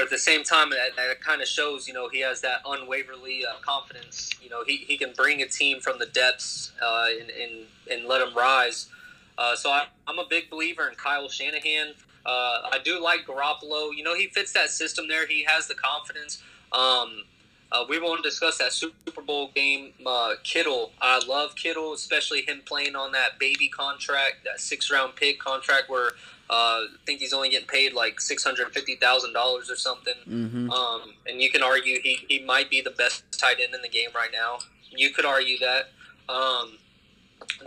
But 0.00 0.04
at 0.04 0.10
the 0.12 0.18
same 0.18 0.44
time, 0.44 0.70
that, 0.70 0.96
that 0.96 1.20
kind 1.20 1.42
of 1.42 1.46
shows, 1.46 1.86
you 1.86 1.92
know, 1.92 2.08
he 2.08 2.20
has 2.20 2.40
that 2.40 2.64
unwaverly 2.64 3.40
uh, 3.46 3.60
confidence. 3.60 4.30
You 4.40 4.48
know, 4.48 4.64
he, 4.66 4.78
he 4.78 4.96
can 4.96 5.12
bring 5.14 5.42
a 5.42 5.46
team 5.46 5.78
from 5.78 5.98
the 5.98 6.06
depths 6.06 6.72
uh, 6.82 7.08
and, 7.20 7.28
and, 7.28 7.66
and 7.92 8.08
let 8.08 8.20
them 8.20 8.34
rise. 8.34 8.88
Uh, 9.36 9.54
so 9.54 9.68
I, 9.68 9.88
am 10.08 10.18
a 10.18 10.24
big 10.26 10.48
believer 10.48 10.88
in 10.88 10.94
Kyle 10.94 11.28
Shanahan. 11.28 11.88
Uh, 12.24 12.70
I 12.72 12.78
do 12.82 12.98
like 12.98 13.26
Garoppolo. 13.26 13.94
You 13.94 14.02
know, 14.02 14.14
he 14.14 14.28
fits 14.28 14.54
that 14.54 14.70
system 14.70 15.06
there. 15.06 15.26
He 15.26 15.44
has 15.44 15.68
the 15.68 15.74
confidence. 15.74 16.42
Um, 16.72 17.24
uh, 17.70 17.84
we 17.86 18.00
won't 18.00 18.22
discuss 18.22 18.56
that 18.56 18.72
Super 18.72 19.20
Bowl 19.20 19.50
game. 19.54 19.92
Uh, 20.06 20.36
Kittle, 20.44 20.92
I 21.02 21.20
love 21.28 21.56
Kittle, 21.56 21.92
especially 21.92 22.40
him 22.40 22.62
playing 22.64 22.96
on 22.96 23.12
that 23.12 23.38
baby 23.38 23.68
contract, 23.68 24.44
that 24.44 24.60
six 24.60 24.90
round 24.90 25.16
pick 25.16 25.38
contract 25.38 25.90
where 25.90 26.12
uh, 26.50 26.82
I 26.82 26.86
think 27.06 27.20
he's 27.20 27.32
only 27.32 27.48
getting 27.48 27.68
paid 27.68 27.92
like 27.92 28.20
six 28.20 28.42
hundred 28.42 28.72
fifty 28.72 28.96
thousand 28.96 29.32
dollars 29.32 29.70
or 29.70 29.76
something. 29.76 30.14
Mm-hmm. 30.28 30.70
Um, 30.70 31.14
and 31.26 31.40
you 31.40 31.48
can 31.48 31.62
argue 31.62 32.00
he, 32.02 32.18
he 32.28 32.44
might 32.44 32.68
be 32.68 32.80
the 32.80 32.90
best 32.90 33.22
tight 33.38 33.56
end 33.62 33.72
in 33.72 33.82
the 33.82 33.88
game 33.88 34.10
right 34.14 34.30
now. 34.32 34.58
You 34.90 35.10
could 35.10 35.24
argue 35.24 35.58
that. 35.58 35.90
Um, 36.28 36.78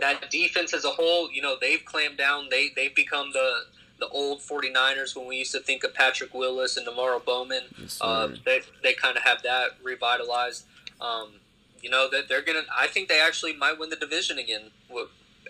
that 0.00 0.30
defense 0.30 0.72
as 0.72 0.84
a 0.84 0.90
whole, 0.90 1.30
you 1.30 1.42
know, 1.42 1.56
they've 1.60 1.84
clamped 1.84 2.18
down. 2.18 2.48
They 2.50 2.70
they've 2.76 2.94
become 2.94 3.32
the 3.32 3.64
the 4.00 4.08
old 4.08 4.40
49ers 4.40 5.16
when 5.16 5.26
we 5.26 5.36
used 5.36 5.52
to 5.52 5.60
think 5.60 5.84
of 5.84 5.94
Patrick 5.94 6.34
Willis 6.34 6.76
and 6.76 6.86
NaVorro 6.86 7.24
Bowman. 7.24 7.62
Yes, 7.78 7.98
uh, 8.00 8.28
they 8.44 8.60
they 8.82 8.92
kind 8.94 9.16
of 9.16 9.22
have 9.22 9.42
that 9.42 9.72
revitalized. 9.82 10.64
Um, 11.00 11.34
you 11.80 11.90
know 11.90 12.08
that 12.10 12.28
they're 12.28 12.42
gonna. 12.42 12.62
I 12.76 12.86
think 12.86 13.08
they 13.08 13.20
actually 13.20 13.54
might 13.54 13.78
win 13.78 13.90
the 13.90 13.96
division 13.96 14.38
again. 14.38 14.70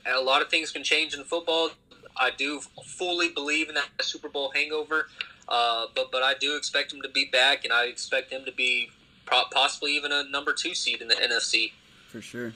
A 0.06 0.20
lot 0.20 0.42
of 0.42 0.48
things 0.48 0.70
can 0.70 0.82
change 0.82 1.14
in 1.14 1.24
football. 1.24 1.70
I 2.16 2.30
do 2.30 2.60
fully 2.84 3.28
believe 3.28 3.68
in 3.68 3.74
that 3.74 3.88
Super 4.02 4.28
Bowl 4.28 4.52
hangover, 4.54 5.08
uh, 5.48 5.86
but 5.94 6.10
but 6.12 6.22
I 6.22 6.34
do 6.34 6.56
expect 6.56 6.92
him 6.92 7.02
to 7.02 7.08
be 7.08 7.26
back, 7.30 7.64
and 7.64 7.72
I 7.72 7.86
expect 7.86 8.32
him 8.32 8.44
to 8.44 8.52
be 8.52 8.90
possibly 9.26 9.96
even 9.96 10.12
a 10.12 10.24
number 10.24 10.52
two 10.52 10.74
seed 10.74 11.00
in 11.00 11.08
the 11.08 11.14
NFC. 11.14 11.72
For 12.08 12.20
sure. 12.20 12.52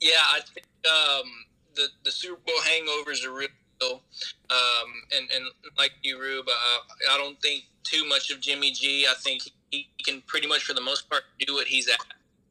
Yeah, 0.00 0.10
I 0.32 0.40
think 0.40 0.66
um, 0.86 1.30
the 1.74 1.88
the 2.04 2.10
Super 2.10 2.40
Bowl 2.46 2.56
hangovers 2.66 3.24
are 3.24 3.32
real. 3.32 3.48
Um, 3.82 4.92
and 5.16 5.30
and 5.34 5.44
like 5.78 5.92
you, 6.02 6.20
Rube, 6.20 6.46
uh, 6.48 7.12
I 7.12 7.16
don't 7.16 7.40
think 7.40 7.64
too 7.82 8.06
much 8.06 8.30
of 8.30 8.40
Jimmy 8.40 8.72
G. 8.72 9.06
I 9.08 9.14
think 9.14 9.42
he, 9.70 9.88
he 9.96 10.04
can 10.04 10.22
pretty 10.26 10.46
much, 10.46 10.64
for 10.64 10.74
the 10.74 10.80
most 10.80 11.08
part, 11.08 11.22
do 11.38 11.54
what 11.54 11.66
he's 11.66 11.88
at. 11.88 11.96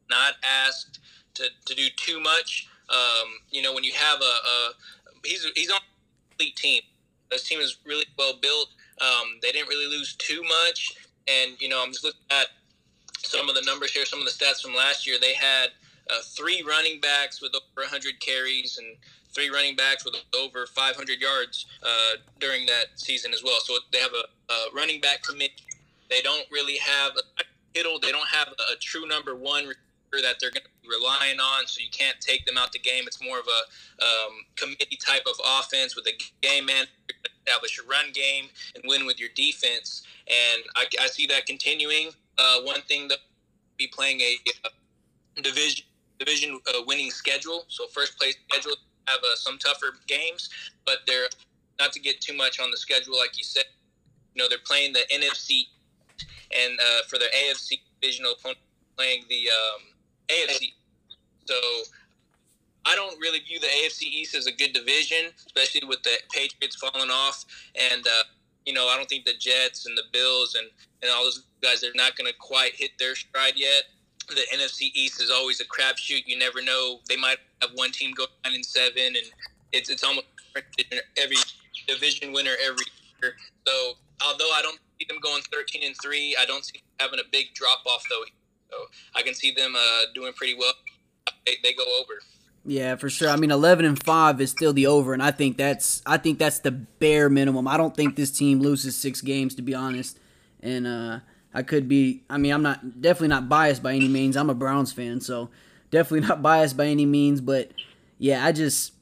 Not 0.08 0.34
asked 0.42 0.98
to, 1.34 1.44
to 1.66 1.74
do 1.74 1.86
too 1.96 2.20
much. 2.20 2.68
Um, 2.90 3.28
you 3.50 3.62
know, 3.62 3.72
when 3.72 3.84
you 3.84 3.92
have 3.94 4.20
a, 4.20 4.24
a 4.24 4.72
he's 5.24 5.46
he's 5.54 5.70
on 5.70 5.76
a 5.78 6.30
complete 6.30 6.56
team. 6.56 6.82
This 7.30 7.44
team 7.44 7.60
is 7.60 7.76
really 7.84 8.06
well 8.18 8.34
built. 8.40 8.70
Um, 9.00 9.38
they 9.40 9.52
didn't 9.52 9.68
really 9.68 9.86
lose 9.86 10.14
too 10.16 10.42
much, 10.42 10.92
and 11.28 11.52
you 11.60 11.68
know, 11.68 11.82
I'm 11.82 11.92
just 11.92 12.04
looking 12.04 12.20
at 12.30 12.48
some 13.22 13.48
of 13.48 13.54
the 13.54 13.62
numbers 13.62 13.92
here, 13.92 14.04
some 14.04 14.18
of 14.18 14.24
the 14.24 14.32
stats 14.32 14.62
from 14.62 14.74
last 14.74 15.06
year. 15.06 15.16
They 15.20 15.34
had 15.34 15.68
uh, 16.10 16.20
three 16.24 16.64
running 16.66 17.00
backs 17.00 17.40
with 17.40 17.54
over 17.54 17.82
100 17.82 18.18
carries 18.20 18.78
and 18.78 18.96
three 19.32 19.48
running 19.48 19.76
backs 19.76 20.04
with 20.04 20.16
over 20.36 20.66
500 20.66 21.20
yards 21.20 21.66
uh, 21.82 22.16
during 22.40 22.66
that 22.66 22.86
season 22.96 23.32
as 23.32 23.44
well. 23.44 23.60
So 23.62 23.74
they 23.92 23.98
have 23.98 24.12
a, 24.12 24.52
a 24.52 24.66
running 24.74 25.00
back 25.00 25.22
commit. 25.22 25.52
They 26.08 26.20
don't 26.22 26.46
really 26.50 26.78
have 26.78 27.12
a 27.16 27.44
Kittle. 27.74 28.00
They 28.00 28.10
don't 28.10 28.28
have 28.28 28.48
a, 28.48 28.72
a 28.72 28.76
true 28.80 29.06
number 29.06 29.36
one 29.36 29.72
that 30.22 30.36
they're 30.40 30.50
going 30.50 30.64
to 30.64 30.70
be 30.82 30.88
relying 30.88 31.38
on, 31.38 31.66
so 31.66 31.80
you 31.80 31.90
can't 31.92 32.18
take 32.20 32.44
them 32.46 32.58
out 32.58 32.72
the 32.72 32.78
game. 32.78 33.04
It's 33.06 33.22
more 33.22 33.38
of 33.38 33.46
a 33.46 34.04
um, 34.04 34.32
committee 34.56 34.98
type 34.98 35.22
of 35.26 35.34
offense 35.44 35.94
with 35.94 36.06
a 36.06 36.16
game 36.42 36.66
man 36.66 36.86
establish 37.46 37.78
a 37.78 37.88
run 37.88 38.12
game 38.12 38.46
and 38.74 38.84
win 38.86 39.06
with 39.06 39.18
your 39.18 39.30
defense. 39.34 40.02
And 40.28 40.62
I, 40.76 40.86
I 41.00 41.06
see 41.06 41.26
that 41.26 41.46
continuing. 41.46 42.10
Uh, 42.38 42.60
one 42.62 42.82
thing 42.82 43.08
that 43.08 43.18
be 43.76 43.86
playing 43.86 44.20
a, 44.20 44.36
a 44.64 45.42
division 45.42 45.84
division 46.18 46.60
uh, 46.68 46.82
winning 46.86 47.10
schedule, 47.10 47.64
so 47.68 47.86
first 47.86 48.18
place 48.18 48.36
schedule 48.50 48.76
have 49.06 49.20
uh, 49.20 49.34
some 49.36 49.58
tougher 49.58 49.94
games, 50.06 50.50
but 50.84 50.98
they're 51.06 51.28
not 51.80 51.92
to 51.94 52.00
get 52.00 52.20
too 52.20 52.36
much 52.36 52.60
on 52.60 52.70
the 52.70 52.76
schedule, 52.76 53.16
like 53.16 53.38
you 53.38 53.44
said. 53.44 53.64
You 54.34 54.42
know, 54.42 54.48
they're 54.48 54.58
playing 54.64 54.92
the 54.92 55.00
NFC, 55.12 55.62
and 56.56 56.78
uh, 56.78 57.02
for 57.08 57.18
their 57.18 57.30
AFC 57.30 57.80
divisional 58.00 58.32
opponent, 58.32 58.58
playing 58.96 59.24
the 59.30 59.48
um, 59.48 59.80
AFC. 60.30 60.72
So 61.44 61.54
I 62.86 62.94
don't 62.94 63.18
really 63.18 63.40
view 63.40 63.60
the 63.60 63.66
AFC 63.66 64.02
East 64.02 64.34
as 64.34 64.46
a 64.46 64.52
good 64.52 64.72
division, 64.72 65.30
especially 65.46 65.86
with 65.86 66.02
the 66.02 66.16
Patriots 66.32 66.76
falling 66.76 67.10
off. 67.10 67.44
And, 67.74 68.06
uh, 68.06 68.22
you 68.64 68.72
know, 68.72 68.88
I 68.88 68.96
don't 68.96 69.08
think 69.08 69.24
the 69.24 69.34
Jets 69.38 69.86
and 69.86 69.96
the 69.96 70.04
Bills 70.12 70.54
and, 70.54 70.68
and 71.02 71.10
all 71.10 71.24
those 71.24 71.44
guys 71.62 71.80
they're 71.80 71.90
not 71.94 72.16
going 72.16 72.30
to 72.30 72.38
quite 72.38 72.74
hit 72.74 72.92
their 72.98 73.14
stride 73.14 73.54
yet. 73.56 73.84
The 74.28 74.42
NFC 74.54 74.90
East 74.94 75.20
is 75.20 75.30
always 75.30 75.60
a 75.60 75.64
crapshoot. 75.64 76.22
You 76.26 76.38
never 76.38 76.62
know. 76.62 77.00
They 77.08 77.16
might 77.16 77.38
have 77.60 77.70
one 77.74 77.90
team 77.90 78.12
go 78.16 78.26
nine 78.44 78.54
and 78.54 78.64
seven, 78.64 79.06
and 79.06 79.26
it's 79.72 79.90
it's 79.90 80.04
almost 80.04 80.26
every 81.16 81.36
division 81.88 82.32
winner 82.32 82.52
every 82.64 82.84
year. 83.20 83.34
So 83.66 83.94
although 84.24 84.50
I 84.54 84.62
don't 84.62 84.78
see 84.98 85.06
them 85.08 85.18
going 85.20 85.42
thirteen 85.52 85.82
and 85.84 85.96
three, 86.00 86.36
I 86.40 86.44
don't 86.44 86.64
see 86.64 86.78
them 86.78 87.08
having 87.08 87.18
a 87.18 87.28
big 87.32 87.54
drop 87.54 87.80
off 87.86 88.04
though. 88.08 88.22
So 88.70 88.76
I 89.14 89.22
can 89.22 89.34
see 89.34 89.52
them 89.52 89.74
uh, 89.76 90.02
doing 90.14 90.32
pretty 90.32 90.54
well. 90.54 90.72
They, 91.46 91.56
they 91.62 91.72
go 91.72 91.84
over. 92.00 92.14
Yeah, 92.64 92.96
for 92.96 93.08
sure. 93.08 93.30
I 93.30 93.36
mean, 93.36 93.50
eleven 93.50 93.84
and 93.84 94.02
five 94.02 94.40
is 94.40 94.50
still 94.50 94.72
the 94.72 94.86
over, 94.86 95.14
and 95.14 95.22
I 95.22 95.30
think 95.30 95.56
that's 95.56 96.02
I 96.04 96.18
think 96.18 96.38
that's 96.38 96.58
the 96.58 96.70
bare 96.70 97.30
minimum. 97.30 97.66
I 97.66 97.76
don't 97.76 97.96
think 97.96 98.16
this 98.16 98.30
team 98.30 98.60
loses 98.60 98.96
six 98.96 99.20
games, 99.20 99.54
to 99.54 99.62
be 99.62 99.74
honest. 99.74 100.18
And 100.62 100.86
uh, 100.86 101.20
I 101.54 101.62
could 101.62 101.88
be. 101.88 102.22
I 102.28 102.36
mean, 102.36 102.52
I'm 102.52 102.62
not 102.62 103.00
definitely 103.00 103.28
not 103.28 103.48
biased 103.48 103.82
by 103.82 103.94
any 103.94 104.08
means. 104.08 104.36
I'm 104.36 104.50
a 104.50 104.54
Browns 104.54 104.92
fan, 104.92 105.20
so 105.20 105.48
definitely 105.90 106.20
not 106.28 106.42
biased 106.42 106.76
by 106.76 106.86
any 106.86 107.06
means. 107.06 107.40
But 107.40 107.72
yeah, 108.18 108.44
I 108.44 108.52
just, 108.52 108.92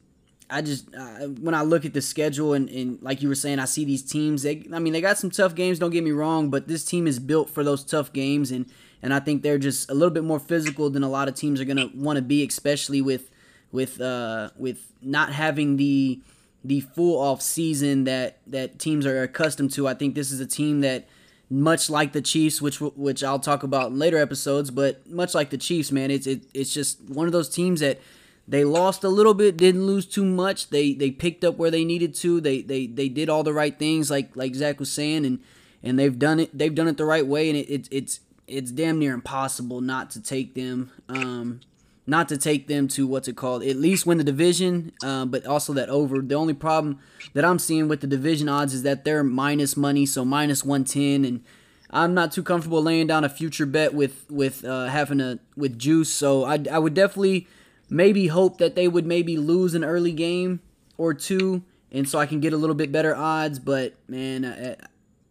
I 0.48 0.62
just 0.62 0.94
uh, 0.94 1.26
when 1.26 1.54
I 1.54 1.62
look 1.62 1.84
at 1.84 1.94
the 1.94 2.00
schedule 2.00 2.54
and, 2.54 2.68
and 2.68 3.02
like 3.02 3.22
you 3.22 3.28
were 3.28 3.34
saying, 3.34 3.58
I 3.58 3.64
see 3.64 3.84
these 3.84 4.04
teams. 4.04 4.44
They, 4.44 4.68
I 4.72 4.78
mean, 4.78 4.92
they 4.92 5.00
got 5.00 5.18
some 5.18 5.30
tough 5.30 5.56
games. 5.56 5.80
Don't 5.80 5.90
get 5.90 6.04
me 6.04 6.12
wrong, 6.12 6.48
but 6.48 6.68
this 6.68 6.84
team 6.84 7.08
is 7.08 7.18
built 7.18 7.50
for 7.50 7.64
those 7.64 7.84
tough 7.84 8.12
games, 8.12 8.52
and 8.52 8.66
and 9.02 9.14
I 9.14 9.20
think 9.20 9.42
they're 9.42 9.58
just 9.58 9.90
a 9.90 9.94
little 9.94 10.10
bit 10.12 10.24
more 10.24 10.40
physical 10.40 10.90
than 10.90 11.02
a 11.02 11.08
lot 11.08 11.28
of 11.28 11.34
teams 11.34 11.60
are 11.60 11.64
gonna 11.64 11.90
want 11.94 12.16
to 12.16 12.22
be, 12.22 12.44
especially 12.46 13.00
with 13.00 13.30
with 13.72 14.00
uh, 14.00 14.50
with 14.56 14.92
not 15.02 15.32
having 15.32 15.76
the 15.76 16.20
the 16.64 16.80
full 16.80 17.20
off 17.20 17.40
season 17.40 18.04
that 18.04 18.38
that 18.46 18.78
teams 18.78 19.06
are 19.06 19.22
accustomed 19.22 19.72
to. 19.72 19.86
I 19.86 19.94
think 19.94 20.14
this 20.14 20.32
is 20.32 20.40
a 20.40 20.46
team 20.46 20.80
that 20.80 21.08
much 21.50 21.88
like 21.88 22.12
the 22.12 22.20
Chiefs, 22.20 22.60
which 22.60 22.80
which 22.80 23.24
I'll 23.24 23.38
talk 23.38 23.62
about 23.62 23.90
in 23.92 23.98
later 23.98 24.18
episodes, 24.18 24.70
but 24.70 25.08
much 25.08 25.34
like 25.34 25.50
the 25.50 25.58
Chiefs, 25.58 25.92
man, 25.92 26.10
it's 26.10 26.26
it, 26.26 26.42
it's 26.52 26.74
just 26.74 27.00
one 27.08 27.26
of 27.26 27.32
those 27.32 27.48
teams 27.48 27.80
that 27.80 28.00
they 28.46 28.64
lost 28.64 29.04
a 29.04 29.08
little 29.08 29.34
bit, 29.34 29.56
didn't 29.56 29.86
lose 29.86 30.06
too 30.06 30.24
much. 30.24 30.70
They 30.70 30.94
they 30.94 31.10
picked 31.10 31.44
up 31.44 31.56
where 31.56 31.70
they 31.70 31.84
needed 31.84 32.14
to. 32.16 32.40
They 32.40 32.62
they 32.62 32.86
they 32.86 33.08
did 33.08 33.28
all 33.28 33.42
the 33.42 33.52
right 33.52 33.78
things, 33.78 34.10
like 34.10 34.34
like 34.34 34.54
Zach 34.54 34.80
was 34.80 34.90
saying, 34.90 35.24
and 35.24 35.40
and 35.82 35.98
they've 35.98 36.18
done 36.18 36.40
it. 36.40 36.56
They've 36.56 36.74
done 36.74 36.88
it 36.88 36.96
the 36.96 37.04
right 37.04 37.26
way, 37.26 37.48
and 37.48 37.58
it, 37.58 37.70
it 37.70 37.88
it's 37.90 38.20
it's 38.48 38.70
damn 38.70 38.98
near 38.98 39.14
impossible 39.14 39.80
not 39.80 40.10
to 40.10 40.22
take 40.22 40.54
them. 40.54 40.90
Um, 41.08 41.60
not 42.08 42.26
to 42.30 42.38
take 42.38 42.68
them 42.68 42.88
to 42.88 43.06
what's 43.06 43.28
it 43.28 43.36
called, 43.36 43.62
at 43.62 43.76
least 43.76 44.06
win 44.06 44.16
the 44.16 44.24
division, 44.24 44.92
uh, 45.02 45.26
but 45.26 45.44
also 45.44 45.74
that 45.74 45.90
over. 45.90 46.22
The 46.22 46.34
only 46.34 46.54
problem 46.54 46.98
that 47.34 47.44
I'm 47.44 47.58
seeing 47.58 47.86
with 47.86 48.00
the 48.00 48.06
division 48.06 48.48
odds 48.48 48.72
is 48.72 48.82
that 48.82 49.04
they're 49.04 49.22
minus 49.22 49.76
money, 49.76 50.06
so 50.06 50.24
minus 50.24 50.64
110, 50.64 51.26
and 51.26 51.44
I'm 51.90 52.14
not 52.14 52.32
too 52.32 52.42
comfortable 52.42 52.82
laying 52.82 53.06
down 53.06 53.24
a 53.24 53.28
future 53.28 53.66
bet 53.66 53.92
with 53.92 54.24
with 54.30 54.64
uh, 54.64 54.86
having 54.86 55.20
a 55.20 55.38
with 55.54 55.78
juice. 55.78 56.10
So 56.10 56.44
I, 56.44 56.58
I 56.72 56.78
would 56.78 56.94
definitely 56.94 57.46
maybe 57.90 58.28
hope 58.28 58.56
that 58.56 58.74
they 58.74 58.88
would 58.88 59.06
maybe 59.06 59.36
lose 59.36 59.74
an 59.74 59.84
early 59.84 60.12
game 60.12 60.60
or 60.96 61.12
two, 61.12 61.62
and 61.92 62.08
so 62.08 62.18
I 62.18 62.24
can 62.24 62.40
get 62.40 62.54
a 62.54 62.56
little 62.56 62.74
bit 62.74 62.90
better 62.90 63.14
odds. 63.14 63.58
But 63.58 63.94
man, 64.08 64.46
I, 64.46 64.76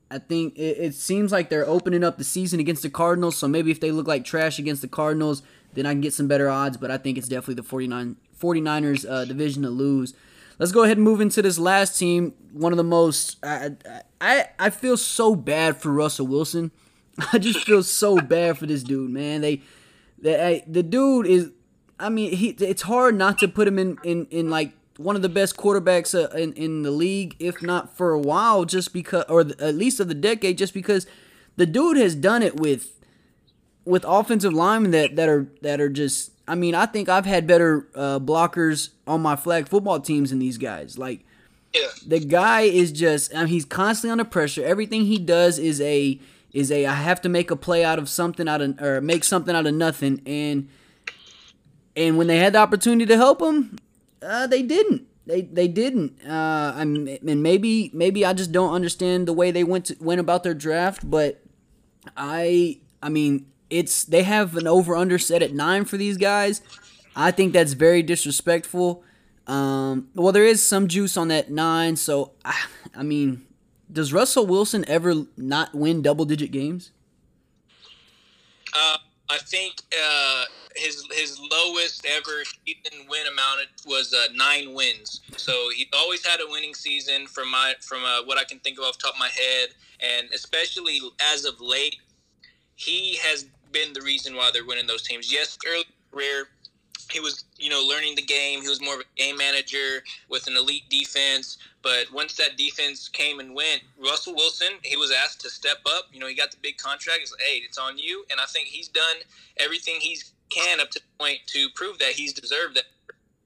I 0.10 0.20
think 0.20 0.58
it, 0.58 0.78
it 0.78 0.94
seems 0.96 1.32
like 1.32 1.50
they're 1.50 1.68
opening 1.68 2.04
up 2.04 2.18
the 2.18 2.24
season 2.24 2.60
against 2.60 2.82
the 2.82 2.90
Cardinals. 2.90 3.38
So 3.38 3.48
maybe 3.48 3.72
if 3.72 3.80
they 3.80 3.92
look 3.92 4.08
like 4.08 4.24
trash 4.24 4.60
against 4.60 4.82
the 4.82 4.88
Cardinals 4.88 5.44
then 5.74 5.86
I 5.86 5.92
can 5.92 6.02
get 6.02 6.14
some 6.14 6.28
better 6.28 6.50
odds. 6.50 6.78
But 6.78 6.92
I 6.92 6.98
think 6.98 7.18
it's 7.18 7.28
definitely 7.28 7.56
the 7.56 7.64
49, 7.64 8.16
49ers 8.40 9.10
uh, 9.10 9.26
division 9.26 9.64
to 9.64 9.70
lose. 9.70 10.14
Let's 10.60 10.72
go 10.72 10.84
ahead 10.84 10.98
and 10.98 11.04
move 11.04 11.22
into 11.22 11.42
this 11.42 11.60
last 11.60 12.00
team. 12.00 12.34
One 12.52 12.74
of 12.74 12.78
the 12.78 12.84
most 12.84 13.38
I 13.44 13.72
I 14.20 14.50
I 14.58 14.70
feel 14.72 14.98
so 14.98 15.36
bad 15.36 15.78
for 15.78 15.92
Russell 15.92 16.26
Wilson. 16.26 16.72
I 17.34 17.38
just 17.38 17.64
feel 17.64 17.84
so 17.84 18.18
bad 18.18 18.58
for 18.58 18.66
this 18.66 18.82
dude, 18.82 19.12
man. 19.12 19.42
They, 19.42 19.62
they 20.18 20.64
the 20.68 20.82
dude 20.82 21.28
is. 21.28 21.52
I 22.00 22.10
mean, 22.10 22.32
he. 22.32 22.50
It's 22.50 22.84
hard 22.84 23.16
not 23.16 23.38
to 23.40 23.48
put 23.48 23.68
him 23.68 23.78
in 23.78 23.98
in 24.04 24.26
in 24.32 24.50
like 24.50 24.74
one 24.98 25.16
of 25.16 25.22
the 25.22 25.30
best 25.30 25.58
quarterbacks 25.58 26.14
uh, 26.14 26.36
in 26.38 26.54
in 26.54 26.84
the 26.84 26.92
league, 26.92 27.36
if 27.40 27.62
not 27.62 27.96
for 27.96 28.12
a 28.12 28.20
while, 28.20 28.66
just 28.66 28.94
because, 28.94 29.26
or 29.30 29.42
at 29.42 29.76
least 29.76 30.00
of 30.00 30.08
the 30.08 30.14
decade, 30.14 30.58
just 30.58 30.74
because 30.74 31.08
the 31.56 31.66
dude 31.66 31.98
has 31.98 32.16
done 32.16 32.42
it 32.42 32.60
with 32.60 32.98
with 33.86 34.04
offensive 34.08 34.54
linemen 34.54 34.92
that, 34.92 35.16
that 35.16 35.30
are 35.30 35.48
that 35.62 35.80
are 35.80 35.90
just 35.90 36.32
I 36.48 36.56
mean, 36.56 36.76
I 36.76 36.86
think 36.86 37.10
I've 37.10 37.26
had 37.26 37.46
better 37.46 37.88
uh, 37.96 38.20
blockers 38.20 38.90
on 39.06 39.22
my 39.22 39.36
flag 39.36 39.68
football 39.68 40.00
teams 40.00 40.30
than 40.30 40.40
these 40.40 40.58
guys. 40.58 40.98
Like 40.98 41.26
yeah. 41.74 41.88
the 42.06 42.20
guy 42.20 42.62
is 42.62 42.92
just 42.92 43.36
I 43.36 43.40
mean, 43.40 43.48
he's 43.48 43.66
constantly 43.66 44.12
under 44.12 44.24
pressure. 44.24 44.66
Everything 44.66 45.06
he 45.06 45.18
does 45.18 45.60
is 45.60 45.82
a 45.82 46.20
is 46.54 46.72
a 46.72 46.86
I 46.86 46.94
have 46.94 47.22
to 47.22 47.30
make 47.30 47.52
a 47.52 47.56
play 47.56 47.84
out 47.84 48.00
of 48.00 48.10
something 48.10 48.48
out 48.48 48.62
of 48.62 48.82
or 48.82 49.02
make 49.02 49.24
something 49.24 49.56
out 49.56 49.66
of 49.66 49.74
nothing 49.74 50.22
and 50.26 50.70
and 51.96 52.18
when 52.18 52.28
they 52.28 52.38
had 52.38 52.54
the 52.54 52.60
opportunity 52.60 53.08
to 53.08 53.18
help 53.18 53.42
him, 53.42 53.78
uh, 54.22 54.48
they 54.48 54.64
didn't. 54.64 55.08
They 55.26 55.42
they 55.42 55.68
didn't. 55.68 56.20
Uh, 56.26 56.74
I'm, 56.76 57.08
and 57.08 57.44
maybe 57.44 57.92
maybe 57.94 58.26
I 58.26 58.34
just 58.34 58.52
don't 58.52 58.74
understand 58.74 59.28
the 59.28 59.34
way 59.34 59.52
they 59.52 59.64
went 59.64 59.86
to, 59.88 59.98
went 60.00 60.22
about 60.22 60.44
their 60.44 60.54
draft, 60.54 61.10
but 61.10 61.42
I 62.16 62.80
I 63.02 63.10
mean 63.10 63.48
it's 63.70 64.06
they 64.06 64.24
have 64.24 64.56
an 64.56 64.68
over 64.68 64.96
under 64.96 65.20
set 65.20 65.42
at 65.42 65.54
nine 65.54 65.86
for 65.86 65.98
these 65.98 66.18
guys. 66.18 66.62
I 67.16 67.32
think 67.32 67.52
that's 67.52 67.74
very 67.74 68.04
disrespectful. 68.04 69.04
Um, 69.48 70.10
well, 70.14 70.32
there 70.32 70.46
is 70.46 70.64
some 70.66 70.88
juice 70.88 71.18
on 71.18 71.30
that 71.30 71.50
nine, 71.50 71.96
so 71.96 72.34
I, 72.46 72.66
I 72.96 73.04
mean, 73.04 73.46
does 73.92 74.14
Russell 74.14 74.46
Wilson 74.46 74.86
ever 74.88 75.26
not 75.36 75.74
win 75.74 76.02
double 76.02 76.26
digit 76.26 76.52
games? 76.52 76.92
Uh, 78.74 78.98
I 79.30 79.38
think 79.40 79.82
uh, 79.94 80.46
his 81.18 81.40
lowest 81.40 82.06
ever 82.06 82.44
season 82.66 83.08
win 83.10 83.26
amount 83.32 83.68
was 83.86 84.14
uh, 84.14 84.32
nine 84.34 84.74
wins. 84.74 85.22
So 85.36 85.70
he 85.76 85.88
always 85.94 86.26
had 86.26 86.40
a 86.40 86.50
winning 86.50 86.74
season 86.74 87.28
from 87.28 87.52
my 87.52 87.74
from 87.82 88.04
uh, 88.04 88.24
what 88.26 88.38
I 88.38 88.44
can 88.44 88.60
think 88.60 88.78
of 88.78 88.86
off 88.86 88.98
top 88.98 89.14
of 89.14 89.20
my 89.20 89.30
head, 89.30 89.70
and 90.00 90.30
especially 90.34 91.00
as 91.34 91.46
of 91.46 91.60
late, 91.60 91.98
he 92.76 93.16
has 93.18 93.46
been 93.72 93.94
the 93.94 94.02
reason 94.02 94.36
why 94.36 94.52
they're 94.54 94.66
winning 94.66 94.88
those 94.88 95.02
teams. 95.02 95.32
Yes, 95.32 95.58
early 95.68 95.84
career, 96.12 96.48
he 97.12 97.20
was, 97.20 97.46
you 97.58 97.70
know, 97.70 97.84
learning 97.88 98.16
the 98.16 98.22
game. 98.22 98.62
He 98.62 98.68
was 98.68 98.82
more 98.82 98.96
of 98.96 99.02
a 99.02 99.04
game 99.16 99.38
manager 99.38 100.04
with 100.30 100.48
an 100.48 100.56
elite 100.56 100.90
defense. 100.90 101.58
But 101.82 102.12
once 102.14 102.36
that 102.36 102.58
defense 102.58 103.08
came 103.08 103.40
and 103.40 103.56
went, 103.56 103.82
Russell 103.98 104.36
Wilson, 104.36 104.74
he 104.84 104.98
was 104.98 105.12
asked 105.12 105.42
to 105.42 105.50
step 105.50 105.78
up. 105.86 106.06
You 106.12 106.20
know, 106.20 106.28
he 106.28 106.36
got 106.36 106.52
the 106.52 106.58
big 106.62 106.78
contract. 106.78 107.20
He's 107.22 107.32
like, 107.32 107.42
hey, 107.42 107.58
it's 107.64 107.78
on 107.78 107.98
you. 107.98 108.26
And 108.30 108.40
I 108.40 108.46
think 108.46 108.68
he's 108.68 108.88
done 108.90 109.18
everything 109.58 109.96
he 110.00 110.18
can 110.50 110.80
up 110.80 110.90
to 110.92 111.00
the 111.00 111.24
point 111.24 111.40
to 111.48 111.68
prove 111.76 112.00
that 112.00 112.12
he's 112.12 112.34
deserved 112.34 112.78
that. 112.78 112.86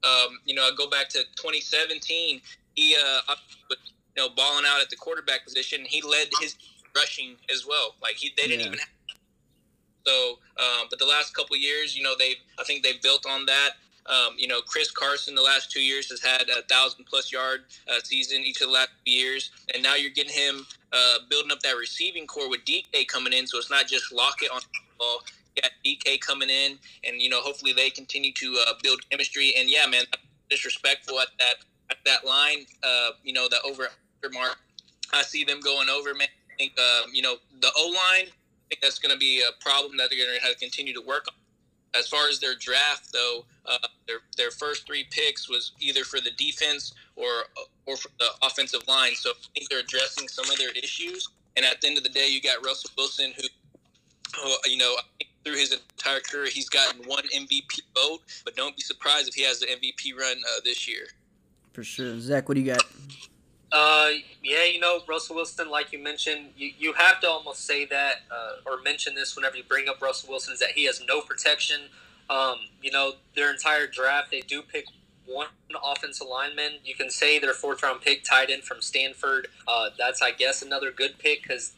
Um, 0.03 0.39
you 0.45 0.55
know, 0.55 0.63
I 0.63 0.71
go 0.75 0.89
back 0.89 1.09
to 1.09 1.19
2017. 1.35 2.41
He, 2.73 2.95
uh, 2.95 3.35
you 3.69 3.75
know, 4.17 4.29
balling 4.35 4.65
out 4.67 4.81
at 4.81 4.89
the 4.89 4.95
quarterback 4.95 5.43
position. 5.43 5.85
He 5.85 6.01
led 6.01 6.27
his 6.39 6.55
rushing 6.95 7.35
as 7.53 7.67
well. 7.67 7.95
Like 8.01 8.15
he, 8.15 8.31
they 8.35 8.47
didn't 8.47 8.61
yeah. 8.61 8.65
even 8.67 8.79
have 8.79 8.87
so, 10.05 10.39
um, 10.57 10.87
but 10.89 10.99
the 10.99 11.05
last 11.05 11.35
couple 11.35 11.55
years, 11.57 11.95
you 11.95 12.03
know, 12.03 12.13
they've 12.17 12.37
I 12.59 12.63
think 12.63 12.83
they've 12.83 13.01
built 13.01 13.25
on 13.29 13.45
that. 13.45 13.71
Um, 14.07 14.33
you 14.35 14.47
know, 14.47 14.61
Chris 14.61 14.89
Carson 14.89 15.35
the 15.35 15.41
last 15.41 15.71
two 15.71 15.81
years 15.81 16.09
has 16.09 16.21
had 16.21 16.49
a 16.49 16.63
thousand 16.63 17.05
plus 17.05 17.31
yard 17.31 17.61
uh, 17.87 17.99
season 18.03 18.41
each 18.43 18.61
of 18.61 18.67
the 18.67 18.73
last 18.73 18.89
years, 19.05 19.51
and 19.73 19.83
now 19.83 19.95
you're 19.95 20.11
getting 20.11 20.33
him 20.33 20.65
uh, 20.91 21.17
building 21.29 21.51
up 21.51 21.59
that 21.61 21.77
receiving 21.77 22.25
corps 22.25 22.49
with 22.49 22.65
DK 22.65 23.07
coming 23.07 23.33
in. 23.33 23.45
So 23.45 23.59
it's 23.59 23.69
not 23.69 23.87
just 23.87 24.11
Lockett 24.11 24.49
on 24.51 24.61
the 24.61 24.79
ball. 24.97 25.21
Got 25.61 25.71
DK 25.85 26.19
coming 26.21 26.49
in, 26.49 26.77
and 27.03 27.21
you 27.21 27.29
know, 27.29 27.41
hopefully 27.41 27.73
they 27.73 27.89
continue 27.89 28.33
to 28.33 28.57
uh, 28.67 28.73
build 28.83 29.07
chemistry. 29.09 29.53
And 29.57 29.69
yeah, 29.69 29.85
man, 29.87 30.05
disrespectful 30.49 31.19
at 31.19 31.29
that 31.39 31.55
at 31.91 31.97
that 32.05 32.25
line. 32.25 32.65
Uh, 32.83 33.11
you 33.23 33.33
know, 33.33 33.47
the 33.49 33.61
over 33.65 33.89
mark. 34.33 34.57
I 35.13 35.23
see 35.23 35.43
them 35.43 35.59
going 35.61 35.89
over, 35.89 36.13
man. 36.13 36.27
I 36.51 36.55
think 36.57 36.73
uh, 36.79 37.01
you 37.13 37.21
know 37.21 37.35
the 37.61 37.71
O 37.77 37.87
line 37.89 38.27
I 38.71 38.75
think 38.75 38.81
that's 38.83 38.99
going 38.99 39.13
to 39.13 39.19
be 39.19 39.41
a 39.41 39.51
problem 39.63 39.97
that 39.97 40.09
they're 40.09 40.25
going 40.25 40.37
to 40.37 40.43
have 40.45 40.53
to 40.53 40.59
continue 40.59 40.93
to 40.93 41.01
work 41.01 41.27
on. 41.27 41.99
as 41.99 42.07
far 42.07 42.29
as 42.29 42.39
their 42.39 42.55
draft, 42.55 43.11
though, 43.13 43.45
uh, 43.65 43.87
their 44.07 44.19
their 44.37 44.51
first 44.51 44.87
three 44.87 45.05
picks 45.11 45.49
was 45.49 45.73
either 45.79 46.03
for 46.05 46.21
the 46.21 46.31
defense 46.37 46.93
or 47.17 47.45
or 47.85 47.97
for 47.97 48.09
the 48.19 48.27
offensive 48.43 48.81
line. 48.87 49.13
So 49.15 49.31
I 49.31 49.33
think 49.55 49.69
they're 49.69 49.79
addressing 49.81 50.27
some 50.29 50.49
of 50.49 50.57
their 50.57 50.71
issues. 50.71 51.29
And 51.57 51.65
at 51.65 51.81
the 51.81 51.87
end 51.87 51.97
of 51.97 52.03
the 52.03 52.09
day, 52.09 52.27
you 52.29 52.41
got 52.41 52.65
Russell 52.65 52.91
Wilson, 52.97 53.33
who, 53.37 53.43
who 54.41 54.55
you 54.71 54.77
know, 54.77 54.95
through 55.43 55.55
his 55.55 55.73
entire 55.73 56.19
career, 56.19 56.47
he's 56.47 56.69
gotten 56.69 57.01
one 57.05 57.23
MVP 57.35 57.81
vote. 57.95 58.21
But 58.45 58.55
don't 58.55 58.75
be 58.75 58.81
surprised 58.81 59.27
if 59.27 59.35
he 59.35 59.43
has 59.43 59.59
the 59.59 59.67
MVP 59.67 60.17
run 60.17 60.37
uh, 60.37 60.61
this 60.63 60.87
year. 60.87 61.07
For 61.73 61.83
sure, 61.83 62.19
Zach. 62.19 62.47
What 62.49 62.55
do 62.55 62.61
you 62.61 62.73
got? 62.73 62.83
Uh, 63.71 64.09
yeah, 64.43 64.65
you 64.65 64.79
know, 64.79 64.99
Russell 65.07 65.37
Wilson, 65.37 65.69
like 65.69 65.93
you 65.93 65.99
mentioned, 65.99 66.49
you, 66.57 66.71
you 66.77 66.93
have 66.93 67.21
to 67.21 67.29
almost 67.29 67.65
say 67.65 67.85
that 67.85 68.15
uh, 68.29 68.69
or 68.69 68.81
mention 68.81 69.15
this 69.15 69.35
whenever 69.35 69.55
you 69.55 69.63
bring 69.63 69.87
up 69.87 70.01
Russell 70.01 70.29
Wilson 70.29 70.53
is 70.53 70.59
that 70.59 70.71
he 70.71 70.85
has 70.85 71.01
no 71.07 71.21
protection. 71.21 71.81
Um, 72.29 72.57
you 72.81 72.91
know, 72.91 73.13
their 73.35 73.51
entire 73.51 73.87
draft, 73.87 74.29
they 74.31 74.41
do 74.41 74.61
pick 74.61 74.85
one 75.25 75.47
offensive 75.85 76.27
lineman. 76.27 76.73
You 76.83 76.95
can 76.95 77.09
say 77.09 77.39
their 77.39 77.53
fourth 77.53 77.81
round 77.83 78.01
pick 78.01 78.23
tight 78.23 78.49
end 78.49 78.63
from 78.63 78.81
Stanford. 78.81 79.47
Uh, 79.67 79.89
that's, 79.97 80.21
I 80.21 80.31
guess, 80.31 80.61
another 80.61 80.91
good 80.91 81.17
pick 81.17 81.43
because 81.43 81.73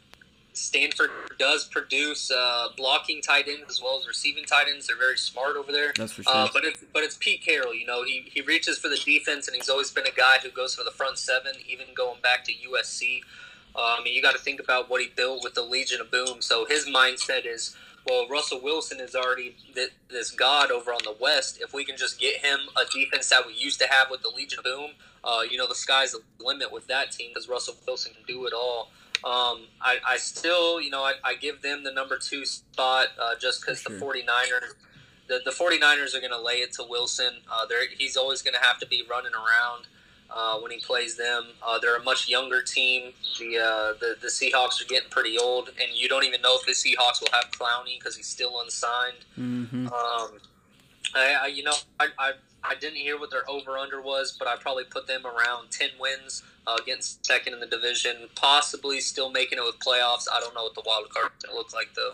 Stanford 0.53 1.09
does 1.39 1.65
produce 1.65 2.31
uh, 2.31 2.67
blocking 2.77 3.21
tight 3.21 3.47
ends 3.47 3.65
as 3.69 3.81
well 3.81 3.99
as 3.99 4.07
receiving 4.07 4.45
tight 4.45 4.67
ends. 4.71 4.87
They're 4.87 4.97
very 4.97 5.17
smart 5.17 5.55
over 5.57 5.71
there. 5.71 5.93
That's 5.97 6.13
for 6.13 6.23
Uh, 6.27 6.45
sure. 6.45 6.49
but 6.53 6.63
it's 6.65 6.83
but 6.93 7.03
it's 7.03 7.17
Pete 7.19 7.41
Carroll. 7.43 7.73
You 7.73 7.85
know, 7.85 8.03
he, 8.03 8.25
he 8.31 8.41
reaches 8.41 8.77
for 8.77 8.87
the 8.87 8.97
defense, 8.97 9.47
and 9.47 9.55
he's 9.55 9.69
always 9.69 9.91
been 9.91 10.05
a 10.07 10.11
guy 10.11 10.37
who 10.43 10.49
goes 10.51 10.75
for 10.75 10.83
the 10.83 10.91
front 10.91 11.17
seven, 11.17 11.53
even 11.67 11.87
going 11.95 12.21
back 12.21 12.43
to 12.45 12.51
USC. 12.53 13.21
Uh, 13.75 13.95
I 13.99 14.03
mean, 14.03 14.13
you 14.15 14.21
got 14.21 14.33
to 14.35 14.41
think 14.41 14.59
about 14.59 14.89
what 14.89 15.01
he 15.01 15.07
built 15.15 15.43
with 15.43 15.55
the 15.55 15.63
Legion 15.63 15.99
of 15.99 16.11
Boom. 16.11 16.41
So 16.41 16.65
his 16.65 16.85
mindset 16.87 17.47
is, 17.47 17.75
well, 18.07 18.27
Russell 18.29 18.61
Wilson 18.61 18.99
is 18.99 19.15
already 19.15 19.55
th- 19.73 19.89
this 20.09 20.29
god 20.29 20.69
over 20.69 20.91
on 20.91 20.99
the 21.03 21.15
West. 21.19 21.57
If 21.59 21.73
we 21.73 21.83
can 21.83 21.97
just 21.97 22.19
get 22.19 22.37
him 22.45 22.59
a 22.77 22.83
defense 22.93 23.29
that 23.29 23.47
we 23.47 23.53
used 23.55 23.79
to 23.79 23.87
have 23.89 24.11
with 24.11 24.21
the 24.21 24.29
Legion 24.29 24.59
of 24.59 24.65
Boom, 24.65 24.91
uh, 25.23 25.39
you 25.49 25.57
know, 25.57 25.67
the 25.67 25.73
sky's 25.73 26.11
the 26.11 26.19
limit 26.39 26.71
with 26.71 26.85
that 26.87 27.11
team 27.11 27.31
because 27.33 27.49
Russell 27.49 27.75
Wilson 27.87 28.13
can 28.13 28.23
do 28.27 28.45
it 28.45 28.53
all. 28.53 28.91
Um, 29.25 29.67
I, 29.81 29.97
I 30.05 30.17
still, 30.17 30.81
you 30.81 30.89
know, 30.89 31.01
I, 31.01 31.13
I 31.23 31.35
give 31.35 31.61
them 31.61 31.83
the 31.83 31.91
number 31.91 32.17
two 32.17 32.45
spot 32.45 33.07
uh, 33.21 33.35
just 33.39 33.61
because 33.61 33.81
the 33.83 33.97
sure. 33.97 34.13
49ers, 34.13 34.73
the, 35.27 35.39
the 35.45 35.51
49ers 35.51 36.15
are 36.15 36.19
going 36.19 36.31
to 36.31 36.41
lay 36.41 36.55
it 36.55 36.73
to 36.73 36.83
Wilson. 36.87 37.35
Uh, 37.49 37.65
they're, 37.65 37.87
he's 37.97 38.17
always 38.17 38.41
going 38.41 38.53
to 38.53 38.59
have 38.61 38.79
to 38.79 38.85
be 38.85 39.03
running 39.09 39.31
around 39.33 39.87
uh, 40.29 40.57
when 40.59 40.71
he 40.71 40.79
plays 40.79 41.15
them. 41.15 41.45
Uh, 41.65 41.79
they're 41.79 41.95
a 41.95 42.03
much 42.03 42.27
younger 42.27 42.61
team. 42.61 43.13
The, 43.39 43.59
uh, 43.59 43.93
the 43.99 44.15
the 44.21 44.27
Seahawks 44.27 44.81
are 44.81 44.87
getting 44.87 45.09
pretty 45.09 45.37
old, 45.37 45.69
and 45.69 45.93
you 45.93 46.09
don't 46.09 46.25
even 46.25 46.41
know 46.41 46.57
if 46.59 46.65
the 46.65 46.71
Seahawks 46.71 47.21
will 47.21 47.31
have 47.31 47.51
Clowney 47.51 47.99
because 47.99 48.15
he's 48.15 48.27
still 48.27 48.59
unsigned. 48.61 49.25
Mm-hmm. 49.37 49.87
Um, 49.87 50.39
I, 51.15 51.37
I 51.43 51.47
you 51.47 51.63
know 51.63 51.73
I, 51.99 52.07
I 52.17 52.31
I 52.63 52.75
didn't 52.75 52.97
hear 52.97 53.19
what 53.19 53.31
their 53.31 53.49
over 53.49 53.77
under 53.77 54.01
was, 54.01 54.35
but 54.37 54.47
I 54.47 54.55
probably 54.55 54.85
put 54.85 55.07
them 55.07 55.25
around 55.25 55.71
ten 55.71 55.89
wins 55.99 56.43
uh, 56.65 56.77
against 56.81 57.25
second 57.25 57.53
in 57.53 57.59
the 57.59 57.65
division, 57.65 58.29
possibly 58.35 58.99
still 59.01 59.29
making 59.29 59.57
it 59.57 59.63
with 59.63 59.75
playoffs. 59.79 60.27
I 60.33 60.39
don't 60.39 60.55
know 60.55 60.63
what 60.63 60.75
the 60.75 60.83
wild 60.85 61.09
card 61.09 61.31
is 61.37 61.43
going 61.43 61.53
to 61.53 61.57
look 61.57 61.73
like 61.73 61.89
though. 61.95 62.13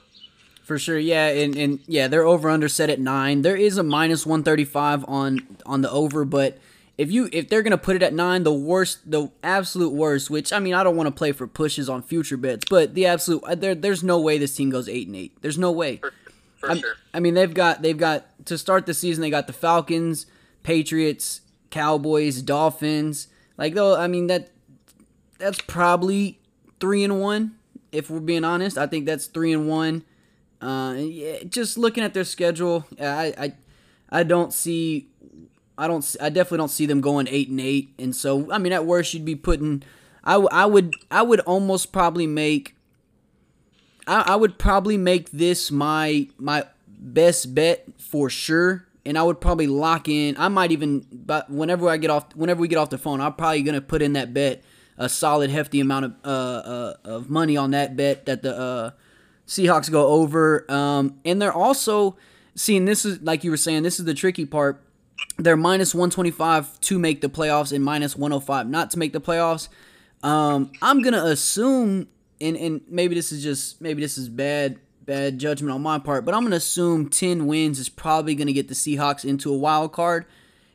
For 0.64 0.78
sure, 0.78 1.00
yeah, 1.00 1.28
and, 1.28 1.56
and 1.56 1.80
yeah, 1.88 2.08
they're 2.08 2.28
over 2.28 2.48
under 2.50 2.70
set 2.70 2.92
at 2.92 3.00
nine. 3.00 3.42
There 3.42 3.56
is 3.56 3.78
a 3.78 3.84
minus 3.84 4.26
one 4.26 4.44
thirty 4.44 4.66
five 4.66 5.04
on 5.08 5.58
on 5.66 5.82
the 5.82 5.90
over, 5.90 6.26
but 6.26 6.60
if 6.98 7.12
you 7.12 7.30
if 7.32 7.50
they're 7.50 7.64
gonna 7.64 7.78
put 7.78 7.96
it 7.96 8.04
at 8.04 8.14
nine, 8.14 8.44
the 8.44 8.54
worst, 8.54 9.10
the 9.10 9.32
absolute 9.42 9.94
worst, 9.94 10.30
which 10.30 10.54
I 10.54 10.60
mean, 10.60 10.74
I 10.74 10.84
don't 10.84 10.96
want 10.96 11.08
to 11.08 11.12
play 11.12 11.32
for 11.32 11.48
pushes 11.48 11.90
on 11.90 12.04
future 12.04 12.38
bets, 12.38 12.66
but 12.70 12.94
the 12.94 13.08
absolute 13.08 13.44
uh, 13.46 13.56
there 13.56 13.74
there's 13.74 14.04
no 14.04 14.20
way 14.20 14.38
this 14.38 14.56
team 14.56 14.70
goes 14.70 14.88
eight 14.88 15.08
and 15.08 15.16
eight. 15.16 15.32
There's 15.42 15.58
no 15.58 15.72
way. 15.72 15.98
For, 15.98 16.14
for 16.58 16.76
sure. 16.76 16.96
I 17.14 17.20
mean, 17.20 17.34
they've 17.34 17.54
got 17.54 17.82
they've 17.82 17.98
got 17.98 18.28
to 18.46 18.58
start 18.58 18.86
the 18.86 18.94
season. 18.94 19.22
They 19.22 19.30
got 19.30 19.48
the 19.48 19.54
Falcons, 19.54 20.26
Patriots, 20.64 21.42
Cowboys, 21.70 22.42
Dolphins. 22.42 23.28
Like 23.58 23.74
though, 23.74 23.96
I 23.96 24.08
mean 24.08 24.28
that 24.28 24.50
that's 25.38 25.62
probably 25.62 26.40
three 26.80 27.04
and 27.04 27.20
one. 27.20 27.56
If 27.92 28.10
we're 28.10 28.20
being 28.20 28.44
honest, 28.44 28.78
I 28.78 28.88
think 28.88 29.06
that's 29.06 29.28
three 29.28 29.52
and 29.52 29.68
one. 29.68 30.04
Uh, 30.62 30.96
yeah, 30.98 31.44
just 31.44 31.78
looking 31.78 32.04
at 32.04 32.14
their 32.14 32.24
schedule, 32.24 32.86
I 33.00 33.34
I 33.38 33.54
I 34.10 34.24
don't 34.24 34.54
see. 34.54 35.08
I 35.78 35.88
don't. 35.88 36.16
I 36.20 36.30
definitely 36.30 36.58
don't 36.60 36.70
see 36.70 36.86
them 36.86 37.02
going 37.02 37.28
eight 37.30 37.50
and 37.50 37.60
eight. 37.62 37.94
And 37.98 38.16
so, 38.16 38.52
I 38.52 38.58
mean, 38.58 38.74
at 38.74 38.86
worst, 38.86 39.14
you'd 39.14 39.26
be 39.26 39.36
putting. 39.36 39.84
I, 40.24 40.36
I 40.36 40.66
would. 40.66 40.94
I 41.10 41.22
would 41.22 41.40
almost 41.42 41.92
probably 41.94 42.28
make. 42.28 42.76
I, 44.06 44.24
I 44.28 44.36
would 44.36 44.58
probably 44.58 44.98
make 44.98 45.32
this 45.32 45.72
my 45.72 46.28
my 46.38 46.66
best 47.00 47.56
bet 47.56 47.86
for 47.98 48.30
sure, 48.30 48.88
and 49.06 49.18
I 49.18 49.24
would 49.24 49.42
probably 49.42 49.68
lock 49.68 50.08
in. 50.08 50.36
I 50.38 50.50
might 50.50 50.72
even, 50.72 51.06
but 51.12 51.50
whenever 51.50 51.90
I 51.90 51.98
get 51.98 52.10
off, 52.10 52.36
whenever 52.36 52.62
we 52.62 52.68
get 52.68 52.78
off 52.78 52.90
the 52.90 52.98
phone, 52.98 53.22
I'm 53.22 53.34
probably 53.34 53.64
gonna 53.64 53.82
put 53.82 54.02
in 54.02 54.14
that 54.14 54.34
bet 54.34 54.64
a 54.98 55.08
solid 55.08 55.50
hefty 55.50 55.80
amount 55.80 56.06
of 56.06 56.16
uh, 56.24 56.28
uh 56.28 56.94
of 57.06 57.30
money 57.30 57.56
on 57.56 57.72
that 57.72 57.96
bet 57.96 58.26
that 58.26 58.42
the 58.42 58.56
uh 58.56 58.92
Seahawks 59.48 59.92
go 59.92 60.08
over. 60.08 60.72
Um, 60.72 61.20
and 61.26 61.42
they're 61.42 61.52
also 61.52 62.18
seeing 62.56 62.86
this 62.86 63.04
is 63.04 63.22
like 63.22 63.44
you 63.44 63.52
were 63.52 63.58
saying, 63.58 63.84
this 63.84 64.00
is 64.00 64.06
the 64.06 64.14
tricky 64.14 64.46
part. 64.46 64.84
They're 65.38 65.58
minus 65.58 65.96
125 65.96 66.80
to 66.82 67.00
make 67.00 67.22
the 67.22 67.30
playoffs 67.30 67.74
and 67.74 67.84
minus 67.84 68.16
105 68.16 68.68
not 68.68 68.92
to 68.92 69.00
make 69.00 69.12
the 69.12 69.20
playoffs. 69.20 69.68
Um, 70.22 70.72
I'm 70.82 71.02
gonna 71.02 71.26
assume, 71.26 72.08
and 72.40 72.56
and 72.56 72.82
maybe 72.88 73.16
this 73.16 73.32
is 73.32 73.42
just 73.42 73.82
maybe 73.82 74.02
this 74.02 74.18
is 74.18 74.30
bad 74.30 74.80
bad 75.10 75.40
judgment 75.40 75.74
on 75.74 75.82
my 75.82 75.98
part, 75.98 76.24
but 76.24 76.36
I'm 76.36 76.44
gonna 76.44 76.58
assume 76.58 77.10
10 77.10 77.48
wins 77.48 77.80
is 77.80 77.90
probably 77.90 78.36
gonna 78.36 78.54
get 78.54 78.68
the 78.68 78.76
Seahawks 78.76 79.26
into 79.26 79.52
a 79.52 79.58
wild 79.58 79.92
card. 79.92 80.26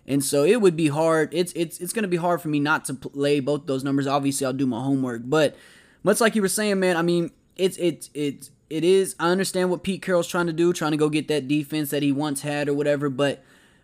And 0.08 0.22
so 0.24 0.42
it 0.42 0.60
would 0.60 0.76
be 0.76 0.88
hard. 0.88 1.32
It's 1.32 1.52
it's 1.52 1.78
it's 1.78 1.92
gonna 1.92 2.08
be 2.08 2.16
hard 2.16 2.42
for 2.42 2.48
me 2.48 2.58
not 2.58 2.84
to 2.86 2.94
play 2.94 3.38
both 3.38 3.66
those 3.66 3.84
numbers. 3.84 4.08
Obviously, 4.08 4.44
I'll 4.44 4.52
do 4.52 4.66
my 4.66 4.82
homework, 4.82 5.22
but 5.24 5.56
much 6.02 6.20
like 6.20 6.34
you 6.34 6.42
were 6.42 6.48
saying, 6.48 6.80
man. 6.80 6.96
I 6.96 7.02
mean, 7.02 7.30
it's 7.56 7.76
it's 7.78 8.10
it's 8.12 8.50
it 8.68 8.82
is. 8.82 9.14
I 9.20 9.30
understand 9.30 9.70
what 9.70 9.84
Pete 9.84 10.02
Carroll's 10.02 10.26
trying 10.26 10.48
to 10.48 10.52
do, 10.52 10.72
trying 10.72 10.90
to 10.90 10.98
go 10.98 11.08
get 11.08 11.28
that 11.28 11.46
defense 11.46 11.90
that 11.90 12.02
he 12.02 12.10
once 12.12 12.42
had 12.42 12.68
or 12.68 12.74
whatever. 12.74 13.08
But 13.08 13.42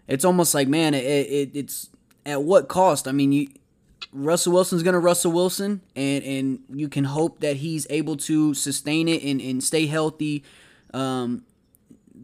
it's 0.09 0.25
almost 0.25 0.53
like, 0.53 0.69
man, 0.69 0.93
it, 0.93 1.05
it 1.05 1.51
it's 1.55 1.89
at 2.27 2.43
what 2.43 2.69
cost? 2.69 3.07
I 3.09 3.13
mean, 3.13 3.33
you 3.33 3.49
Russell 4.13 4.53
Wilson's 4.53 4.83
gonna 4.83 4.99
Russell 4.99 5.33
Wilson, 5.33 5.81
and 5.95 6.25
and 6.25 6.59
you 6.73 6.89
can 6.89 7.05
hope 7.05 7.41
that 7.41 7.57
he's 7.57 7.87
able 7.91 8.17
to 8.19 8.55
sustain 8.55 9.09
it 9.09 9.23
and 9.23 9.41
and 9.41 9.63
stay 9.63 9.87
healthy. 9.87 10.43
Um, 10.93 11.45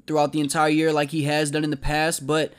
throughout 0.06 0.32
the 0.32 0.40
entire 0.40 0.68
year 0.68 0.92
like 0.92 1.10
he 1.10 1.22
has 1.22 1.50
done 1.50 1.64
in 1.64 1.70
the 1.70 1.76
past. 1.76 2.26
But 2.26 2.52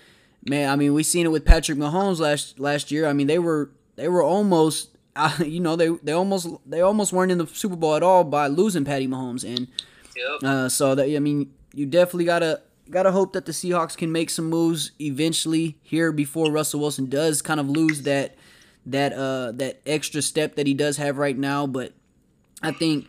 man, 0.46 0.70
I 0.70 0.76
mean, 0.76 0.94
we 0.94 1.04
seen 1.04 1.26
it 1.26 1.30
with 1.32 1.46
Patrick 1.46 1.78
Mahomes 1.78 2.20
last 2.20 2.60
last 2.60 2.92
year. 2.92 3.08
I 3.08 3.14
mean, 3.14 3.28
they 3.28 3.40
were 3.40 3.72
they 3.96 4.08
were 4.08 4.24
almost 4.24 4.90
uh, 5.16 5.36
you 5.46 5.60
know 5.60 5.76
they 5.76 5.90
they 6.04 6.12
almost 6.12 6.48
they 6.66 6.82
almost 6.82 7.14
weren't 7.14 7.32
in 7.32 7.38
the 7.38 7.48
Super 7.48 7.76
Bowl 7.76 7.96
at 7.96 8.04
all 8.04 8.24
by 8.24 8.48
losing 8.48 8.86
Patty 8.86 9.08
Mahomes, 9.08 9.44
and 9.44 9.68
Yep. 10.16 10.44
uh, 10.44 10.70
so 10.70 10.96
that 10.96 11.16
I 11.16 11.20
mean, 11.20 11.54
you 11.74 11.86
definitely 11.86 12.26
gotta 12.26 12.62
gotta 12.90 13.12
hope 13.12 13.34
that 13.34 13.46
the 13.46 13.52
Seahawks 13.52 13.96
can 13.96 14.12
make 14.12 14.30
some 14.30 14.50
moves 14.50 14.92
eventually 15.00 15.78
here 15.84 16.12
before 16.12 16.52
Russell 16.52 16.80
Wilson 16.80 17.08
does 17.08 17.42
kind 17.42 17.60
of 17.60 17.70
lose 17.70 18.02
that 18.04 18.36
that 18.88 19.14
uh 19.14 19.52
that 19.54 19.82
extra 19.86 20.22
step 20.22 20.56
that 20.56 20.66
he 20.68 20.74
does 20.74 20.98
have 20.98 21.18
right 21.18 21.38
now. 21.38 21.68
But 21.68 21.94
I 22.64 22.72
think 22.72 23.08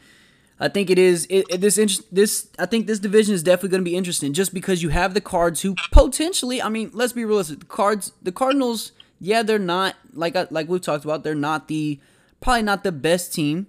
I 0.60 0.68
think 0.68 0.90
it 0.90 0.98
is 0.98 1.24
it, 1.30 1.46
it- 1.48 1.60
this 1.60 1.78
inter- 1.78 2.02
this 2.12 2.48
I 2.58 2.66
think 2.66 2.86
this 2.86 2.98
division 2.98 3.34
is 3.34 3.42
definitely 3.42 3.70
going 3.70 3.84
to 3.84 3.90
be 3.90 3.96
interesting 3.96 4.32
just 4.32 4.52
because 4.52 4.82
you 4.82 4.88
have 4.90 5.14
the 5.14 5.20
Cards 5.20 5.62
who 5.62 5.74
potentially 5.92 6.60
I 6.60 6.68
mean 6.68 6.90
let's 6.92 7.12
be 7.12 7.24
realistic 7.24 7.60
the 7.60 7.66
Cards 7.66 8.12
the 8.22 8.32
Cardinals 8.32 8.92
yeah 9.20 9.42
they're 9.42 9.58
not 9.58 9.94
like 10.12 10.36
I, 10.36 10.46
like 10.50 10.68
we've 10.68 10.80
talked 10.80 11.04
about 11.04 11.24
they're 11.24 11.34
not 11.34 11.68
the 11.68 12.00
probably 12.40 12.62
not 12.62 12.84
the 12.84 12.92
best 12.92 13.32
team 13.32 13.66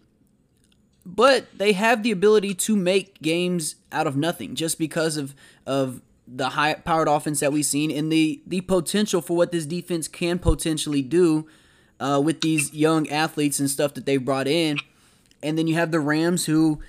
but 1.05 1.47
they 1.57 1.71
have 1.73 2.03
the 2.03 2.11
ability 2.11 2.53
to 2.53 2.75
make 2.75 3.21
games 3.21 3.75
out 3.91 4.05
of 4.07 4.15
nothing 4.15 4.55
just 4.55 4.77
because 4.77 5.17
of 5.17 5.33
of 5.65 6.01
the 6.27 6.49
high 6.49 6.73
powered 6.75 7.07
offense 7.07 7.39
that 7.39 7.51
we've 7.51 7.65
seen 7.65 7.89
and 7.89 8.11
the 8.11 8.41
the 8.45 8.61
potential 8.61 9.21
for 9.21 9.35
what 9.35 9.51
this 9.51 9.65
defense 9.65 10.07
can 10.07 10.37
potentially 10.37 11.01
do 11.01 11.47
uh, 11.99 12.21
with 12.23 12.41
these 12.41 12.73
young 12.73 13.09
athletes 13.09 13.59
and 13.59 13.69
stuff 13.69 13.93
that 13.93 14.05
they've 14.05 14.23
brought 14.23 14.47
in. 14.47 14.77
And 15.41 15.57
then 15.57 15.67
you 15.67 15.75
have 15.75 15.91
the 15.91 15.99
Rams 15.99 16.45
who 16.45 16.81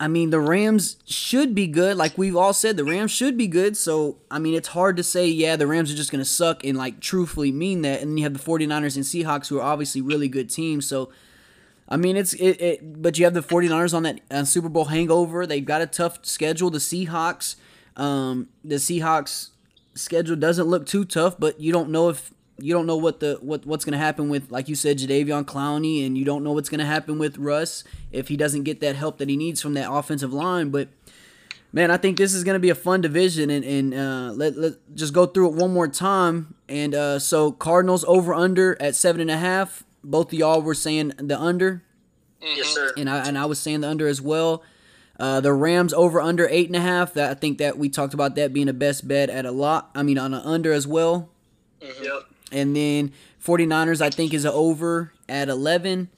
I 0.00 0.08
mean 0.08 0.30
the 0.30 0.40
Rams 0.40 0.96
should 1.06 1.54
be 1.54 1.66
good 1.66 1.96
like 1.96 2.16
we've 2.16 2.34
all 2.34 2.52
said 2.52 2.76
the 2.76 2.84
Rams 2.84 3.10
should 3.10 3.36
be 3.36 3.46
good 3.46 3.76
so 3.76 4.16
I 4.30 4.38
mean 4.38 4.54
it's 4.54 4.68
hard 4.68 4.96
to 4.96 5.02
say 5.02 5.28
yeah 5.28 5.54
the 5.56 5.66
Rams 5.66 5.92
are 5.92 5.96
just 5.96 6.10
going 6.10 6.24
to 6.24 6.28
suck 6.28 6.64
and 6.64 6.76
like 6.76 7.00
truthfully 7.00 7.52
mean 7.52 7.82
that 7.82 8.00
and 8.00 8.10
then 8.10 8.16
you 8.16 8.24
have 8.24 8.32
the 8.32 8.40
49ers 8.40 8.96
and 8.96 9.04
Seahawks 9.04 9.48
who 9.48 9.58
are 9.58 9.62
obviously 9.62 10.00
really 10.00 10.28
good 10.28 10.48
teams 10.48 10.88
so 10.88 11.10
I 11.92 11.98
mean, 11.98 12.16
it's 12.16 12.32
it, 12.32 12.60
it 12.60 13.02
but 13.02 13.18
you 13.18 13.26
have 13.26 13.34
the 13.34 13.42
49ers 13.42 13.92
on 13.92 14.04
that 14.04 14.20
uh, 14.30 14.44
Super 14.44 14.70
Bowl 14.70 14.86
hangover. 14.86 15.46
They've 15.46 15.62
got 15.62 15.82
a 15.82 15.86
tough 15.86 16.24
schedule. 16.24 16.70
The 16.70 16.78
Seahawks, 16.78 17.56
um, 17.96 18.48
the 18.64 18.76
Seahawks 18.76 19.50
schedule 19.94 20.36
doesn't 20.36 20.66
look 20.66 20.86
too 20.86 21.04
tough, 21.04 21.38
but 21.38 21.60
you 21.60 21.70
don't 21.70 21.90
know 21.90 22.08
if 22.08 22.32
you 22.62 22.72
don't 22.72 22.86
know 22.86 22.96
what 22.96 23.20
the 23.20 23.38
what 23.40 23.66
what's 23.66 23.84
going 23.84 23.92
to 23.92 23.98
happen 23.98 24.28
with 24.28 24.50
like 24.50 24.68
you 24.68 24.74
said 24.74 24.98
Jadeveon 24.98 25.44
Clowney 25.44 26.06
and 26.06 26.16
you 26.16 26.24
don't 26.24 26.44
know 26.44 26.52
what's 26.52 26.68
going 26.68 26.78
to 26.78 26.86
happen 26.86 27.18
with 27.18 27.36
Russ 27.38 27.84
if 28.12 28.28
he 28.28 28.36
doesn't 28.36 28.62
get 28.62 28.80
that 28.80 28.96
help 28.96 29.18
that 29.18 29.28
he 29.28 29.36
needs 29.36 29.60
from 29.60 29.74
that 29.74 29.90
offensive 29.90 30.32
line, 30.32 30.70
but 30.70 30.88
Man, 31.74 31.90
I 31.90 31.96
think 31.96 32.18
this 32.18 32.34
is 32.34 32.44
going 32.44 32.54
to 32.54 32.60
be 32.60 32.68
a 32.68 32.74
fun 32.74 33.00
division, 33.00 33.48
and, 33.48 33.64
and 33.64 33.94
uh, 33.94 34.32
let 34.34 34.58
let 34.58 34.74
just 34.94 35.14
go 35.14 35.24
through 35.24 35.48
it 35.48 35.54
one 35.54 35.72
more 35.72 35.88
time. 35.88 36.54
And 36.68 36.94
uh, 36.94 37.18
so 37.18 37.50
Cardinals 37.50 38.04
over 38.04 38.34
under 38.34 38.80
at 38.80 38.94
seven 38.94 39.22
and 39.22 39.30
a 39.30 39.38
half. 39.38 39.82
Both 40.04 40.32
of 40.32 40.38
y'all 40.38 40.60
were 40.60 40.74
saying 40.74 41.12
the 41.16 41.40
under. 41.40 41.82
Mm-hmm. 42.42 42.56
Yes, 42.58 42.66
sir. 42.66 42.92
And 42.98 43.08
I 43.08 43.26
and 43.26 43.38
I 43.38 43.46
was 43.46 43.58
saying 43.58 43.80
the 43.80 43.88
under 43.88 44.06
as 44.06 44.20
well. 44.20 44.62
Uh, 45.18 45.40
the 45.40 45.54
Rams 45.54 45.94
over 45.94 46.20
under 46.20 46.46
eight 46.50 46.66
and 46.66 46.76
a 46.76 46.80
half. 46.80 47.14
That 47.14 47.30
I 47.30 47.34
think 47.34 47.56
that 47.56 47.78
we 47.78 47.88
talked 47.88 48.12
about 48.12 48.34
that 48.34 48.52
being 48.52 48.68
a 48.68 48.74
best 48.74 49.08
bet 49.08 49.30
at 49.30 49.46
a 49.46 49.52
lot. 49.52 49.90
I 49.94 50.02
mean 50.02 50.18
on 50.18 50.34
an 50.34 50.42
under 50.44 50.72
as 50.74 50.86
well. 50.86 51.30
Mm-hmm. 51.80 52.04
Yep. 52.04 52.22
And 52.52 52.76
then 52.76 53.12
49ers 53.42 54.00
I 54.00 54.10
think 54.10 54.34
is 54.34 54.46
over 54.46 55.12
at 55.28 55.48
11 55.48 56.08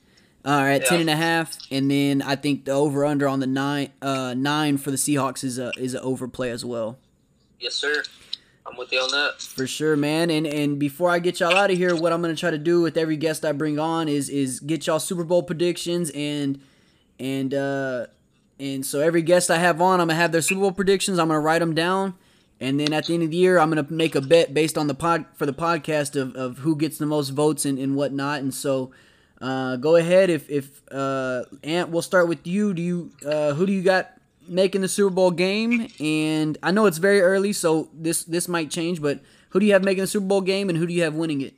uh, 0.44 0.48
at 0.48 0.82
yeah. 0.82 0.88
10 0.88 1.00
and 1.00 1.10
a 1.10 1.16
half 1.16 1.56
and 1.70 1.90
then 1.90 2.20
I 2.20 2.36
think 2.36 2.66
the 2.66 2.72
over 2.72 3.06
under 3.06 3.26
on 3.26 3.40
the 3.40 3.46
9 3.46 3.90
uh 4.02 4.34
9 4.36 4.76
for 4.76 4.90
the 4.90 4.98
Seahawks 4.98 5.42
is 5.42 5.58
a 5.58 5.72
is 5.78 5.94
an 5.94 6.00
overplay 6.02 6.50
as 6.50 6.64
well. 6.64 6.98
Yes, 7.58 7.74
sir. 7.74 8.02
I'm 8.66 8.76
with 8.76 8.92
you 8.92 8.98
on 9.00 9.10
that. 9.10 9.42
For 9.42 9.66
sure, 9.66 9.96
man. 9.96 10.30
And 10.30 10.46
and 10.46 10.78
before 10.78 11.10
I 11.10 11.18
get 11.18 11.40
y'all 11.40 11.54
out 11.54 11.70
of 11.70 11.76
here, 11.76 11.94
what 11.94 12.12
I'm 12.12 12.22
gonna 12.22 12.34
try 12.34 12.50
to 12.50 12.58
do 12.58 12.80
with 12.80 12.96
every 12.96 13.16
guest 13.16 13.44
I 13.44 13.52
bring 13.52 13.78
on 13.78 14.08
is 14.08 14.28
is 14.28 14.60
get 14.60 14.86
y'all 14.86 15.00
Super 15.00 15.24
Bowl 15.24 15.42
predictions 15.42 16.10
and 16.14 16.60
and 17.18 17.52
uh 17.54 18.06
and 18.58 18.86
so 18.86 19.00
every 19.00 19.22
guest 19.22 19.50
I 19.50 19.58
have 19.58 19.80
on, 19.80 20.00
I'm 20.00 20.08
gonna 20.08 20.18
have 20.18 20.32
their 20.32 20.42
Super 20.42 20.62
Bowl 20.62 20.72
predictions. 20.72 21.18
I'm 21.18 21.28
gonna 21.28 21.40
write 21.40 21.58
them 21.58 21.74
down, 21.74 22.14
and 22.60 22.78
then 22.78 22.92
at 22.92 23.06
the 23.06 23.14
end 23.14 23.22
of 23.22 23.30
the 23.30 23.36
year, 23.36 23.58
I'm 23.58 23.68
gonna 23.68 23.86
make 23.90 24.14
a 24.14 24.20
bet 24.20 24.54
based 24.54 24.78
on 24.78 24.86
the 24.86 24.94
pod 24.94 25.26
for 25.34 25.46
the 25.46 25.52
podcast 25.52 26.20
of, 26.20 26.34
of 26.36 26.58
who 26.58 26.76
gets 26.76 26.98
the 26.98 27.06
most 27.06 27.30
votes 27.30 27.64
and, 27.64 27.78
and 27.78 27.96
whatnot. 27.96 28.40
And 28.40 28.54
so 28.54 28.92
uh, 29.40 29.76
go 29.76 29.96
ahead 29.96 30.30
if 30.30 30.48
if 30.48 30.82
uh, 30.90 31.44
Ant, 31.62 31.90
we'll 31.90 32.02
start 32.02 32.28
with 32.28 32.46
you. 32.46 32.72
Do 32.72 32.82
you 32.82 33.10
uh, 33.26 33.54
who 33.54 33.66
do 33.66 33.72
you 33.72 33.82
got 33.82 34.12
making 34.48 34.80
the 34.82 34.88
Super 34.88 35.14
Bowl 35.14 35.30
game? 35.30 35.88
And 36.00 36.56
I 36.62 36.70
know 36.70 36.86
it's 36.86 36.98
very 36.98 37.20
early, 37.20 37.52
so 37.52 37.88
this 37.92 38.24
this 38.24 38.48
might 38.48 38.70
change. 38.70 39.02
But 39.02 39.20
who 39.50 39.60
do 39.60 39.66
you 39.66 39.72
have 39.72 39.84
making 39.84 40.02
the 40.02 40.08
Super 40.08 40.26
Bowl 40.26 40.40
game, 40.40 40.68
and 40.68 40.78
who 40.78 40.86
do 40.86 40.92
you 40.92 41.02
have 41.02 41.14
winning 41.14 41.40
it? 41.40 41.54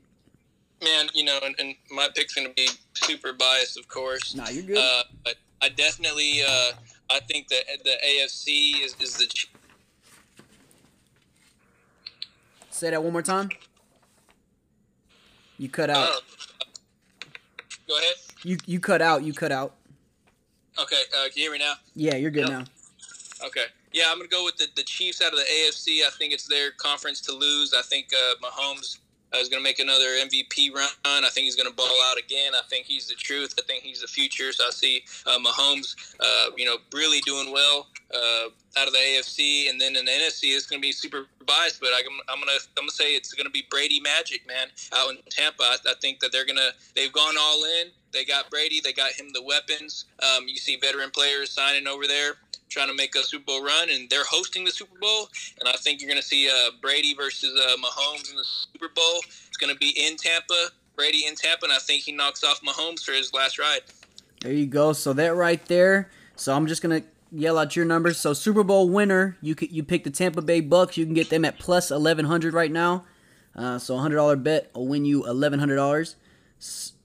Man, 0.82 1.06
you 1.14 1.24
know, 1.24 1.38
and, 1.44 1.54
and 1.58 1.74
my 1.90 2.08
pick's 2.14 2.34
gonna 2.34 2.52
be 2.54 2.68
super 2.94 3.32
biased, 3.32 3.78
of 3.78 3.88
course. 3.88 4.34
Nah, 4.34 4.48
you're 4.48 4.62
good. 4.62 4.78
Uh, 4.78 5.02
but 5.24 5.36
I 5.62 5.68
definitely, 5.68 6.42
uh, 6.42 6.72
I 7.08 7.20
think 7.20 7.48
that 7.48 7.64
the 7.84 7.96
AFC 8.04 8.82
is, 8.84 8.96
is 9.00 9.16
the. 9.16 9.28
Say 12.76 12.90
that 12.90 13.02
one 13.02 13.14
more 13.14 13.22
time. 13.22 13.48
You 15.56 15.70
cut 15.70 15.88
out. 15.88 16.10
Uh, 16.10 16.16
Go 17.88 17.96
ahead. 17.96 18.16
You 18.42 18.58
you 18.66 18.80
cut 18.80 19.00
out. 19.00 19.22
You 19.22 19.32
cut 19.32 19.50
out. 19.50 19.76
Okay. 20.78 21.00
Uh, 21.16 21.22
can 21.24 21.32
you 21.36 21.42
hear 21.44 21.52
me 21.52 21.58
now? 21.58 21.72
Yeah, 21.94 22.16
you're 22.16 22.30
good 22.30 22.50
yep. 22.50 22.50
now. 22.50 22.64
Okay. 23.46 23.64
Yeah, 23.94 24.04
I'm 24.10 24.18
gonna 24.18 24.28
go 24.28 24.44
with 24.44 24.58
the, 24.58 24.66
the 24.76 24.82
Chiefs 24.82 25.22
out 25.22 25.32
of 25.32 25.38
the 25.38 25.46
AFC. 25.46 26.00
I 26.06 26.10
think 26.18 26.34
it's 26.34 26.46
their 26.46 26.70
conference 26.72 27.22
to 27.22 27.32
lose. 27.32 27.72
I 27.72 27.80
think 27.80 28.08
uh, 28.12 28.46
Mahomes 28.46 28.98
uh, 29.34 29.38
is 29.38 29.48
going 29.48 29.62
to 29.62 29.64
make 29.64 29.78
another 29.78 30.06
MVP 30.24 30.74
run. 30.74 30.88
I 31.04 31.28
think 31.30 31.44
he's 31.44 31.56
going 31.56 31.68
to 31.68 31.74
ball 31.74 31.96
out 32.10 32.18
again. 32.18 32.52
I 32.54 32.62
think 32.68 32.86
he's 32.86 33.08
the 33.08 33.14
truth. 33.14 33.54
I 33.58 33.62
think 33.62 33.82
he's 33.82 34.00
the 34.00 34.06
future. 34.06 34.52
So 34.52 34.64
I 34.66 34.70
see 34.70 35.04
uh, 35.26 35.38
Mahomes, 35.38 36.14
uh, 36.20 36.50
you 36.56 36.64
know, 36.64 36.76
really 36.92 37.20
doing 37.20 37.52
well 37.52 37.88
uh, 38.14 38.48
out 38.78 38.86
of 38.86 38.92
the 38.92 38.98
AFC, 38.98 39.68
and 39.70 39.80
then 39.80 39.96
in 39.96 40.04
the 40.04 40.10
NFC, 40.10 40.54
it's 40.54 40.66
going 40.66 40.80
to 40.80 40.86
be 40.86 40.92
super 40.92 41.26
biased. 41.46 41.80
But 41.80 41.88
I, 41.88 41.98
am 41.98 42.04
going 42.04 42.46
to 42.46 42.66
I'm 42.76 42.82
going 42.82 42.88
to 42.88 42.94
say 42.94 43.14
it's 43.14 43.32
going 43.32 43.46
to 43.46 43.50
be 43.50 43.66
Brady 43.70 44.00
magic, 44.00 44.46
man, 44.46 44.68
out 44.94 45.10
in 45.10 45.18
Tampa. 45.30 45.62
I, 45.62 45.76
I 45.88 45.94
think 46.00 46.20
that 46.20 46.32
they're 46.32 46.46
going 46.46 46.56
to 46.56 46.70
they've 46.94 47.12
gone 47.12 47.34
all 47.38 47.64
in. 47.80 47.88
They 48.12 48.24
got 48.24 48.50
Brady. 48.50 48.80
They 48.82 48.92
got 48.92 49.12
him 49.12 49.26
the 49.32 49.42
weapons. 49.42 50.06
Um, 50.22 50.46
you 50.48 50.56
see 50.56 50.76
veteran 50.76 51.10
players 51.10 51.50
signing 51.50 51.86
over 51.86 52.06
there 52.06 52.36
trying 52.68 52.88
to 52.88 52.94
make 52.94 53.14
a 53.14 53.22
Super 53.22 53.44
Bowl 53.44 53.64
run, 53.64 53.88
and 53.90 54.08
they're 54.10 54.24
hosting 54.24 54.64
the 54.64 54.70
Super 54.70 54.98
Bowl. 54.98 55.28
And 55.60 55.68
I 55.68 55.72
think 55.72 56.00
you're 56.00 56.10
going 56.10 56.20
to 56.20 56.26
see 56.26 56.48
uh, 56.48 56.70
Brady 56.80 57.14
versus 57.14 57.52
uh, 57.58 57.76
Mahomes 57.76 58.30
in 58.30 58.36
the 58.36 58.44
Super 58.44 58.88
Bowl. 58.94 59.20
It's 59.48 59.56
going 59.56 59.72
to 59.72 59.78
be 59.78 59.90
in 59.90 60.16
Tampa, 60.16 60.70
Brady 60.96 61.26
in 61.26 61.34
Tampa, 61.34 61.64
and 61.64 61.72
I 61.72 61.78
think 61.78 62.02
he 62.02 62.12
knocks 62.12 62.42
off 62.44 62.60
Mahomes 62.62 63.04
for 63.04 63.12
his 63.12 63.32
last 63.32 63.58
ride. 63.58 63.80
There 64.42 64.52
you 64.52 64.66
go. 64.66 64.92
So 64.92 65.12
that 65.14 65.34
right 65.34 65.64
there. 65.66 66.10
So 66.36 66.54
I'm 66.54 66.66
just 66.66 66.82
going 66.82 67.02
to 67.02 67.08
yell 67.32 67.58
out 67.58 67.76
your 67.76 67.84
numbers. 67.84 68.18
So 68.18 68.32
Super 68.32 68.62
Bowl 68.62 68.88
winner, 68.88 69.36
you 69.40 69.54
you 69.60 69.82
pick 69.82 70.04
the 70.04 70.10
Tampa 70.10 70.42
Bay 70.42 70.60
Bucks. 70.60 70.96
You 70.96 71.04
can 71.04 71.14
get 71.14 71.30
them 71.30 71.44
at 71.44 71.58
plus 71.58 71.90
1100 71.90 72.52
right 72.54 72.70
now. 72.70 73.04
Uh, 73.54 73.78
so 73.78 73.96
a 73.96 74.00
hundred 74.00 74.16
dollar 74.16 74.36
bet 74.36 74.70
will 74.74 74.86
win 74.86 75.04
you 75.04 75.26
eleven 75.26 75.58
hundred 75.58 75.76
dollars, 75.76 76.16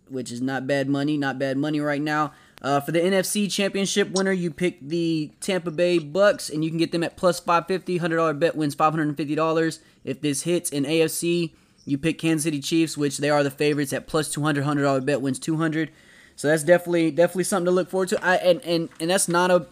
which 0.10 0.32
is 0.32 0.42
not 0.42 0.68
bad 0.68 0.90
money. 0.90 1.18
Not 1.18 1.40
bad 1.40 1.58
money 1.58 1.80
right 1.80 2.02
now. 2.02 2.34
Uh, 2.62 2.80
for 2.80 2.92
the 2.92 3.00
NFC 3.00 3.52
Championship 3.52 4.12
winner, 4.12 4.32
you 4.32 4.52
pick 4.52 4.78
the 4.82 5.32
Tampa 5.40 5.72
Bay 5.72 5.98
Bucks, 5.98 6.50
and 6.50 6.64
you 6.64 6.70
can 6.70 6.78
get 6.78 6.92
them 6.92 7.04
at 7.04 7.18
plus 7.18 7.40
550. 7.40 8.00
$100 8.00 8.40
bet 8.40 8.56
wins 8.56 8.76
$550. 8.76 9.80
If 10.04 10.22
this 10.22 10.44
hits 10.44 10.70
in 10.70 10.84
AFC, 10.84 11.54
you 11.86 11.98
pick 11.98 12.20
Kansas 12.20 12.44
City 12.44 12.60
Chiefs, 12.60 12.96
which 12.96 13.18
they 13.18 13.32
are 13.32 13.44
the 13.44 13.50
favorites 13.50 13.94
at 13.94 14.06
plus 14.06 14.30
200. 14.32 14.64
$100 14.64 15.06
bet 15.06 15.22
wins 15.22 15.40
200. 15.40 15.90
So 16.36 16.48
that's 16.48 16.64
definitely 16.64 17.12
definitely 17.12 17.44
something 17.44 17.66
to 17.66 17.72
look 17.72 17.90
forward 17.90 18.10
to. 18.10 18.26
I, 18.26 18.36
and, 18.38 18.62
and 18.62 18.90
and 19.00 19.10
that's 19.12 19.28
not 19.28 19.52
a 19.52 19.68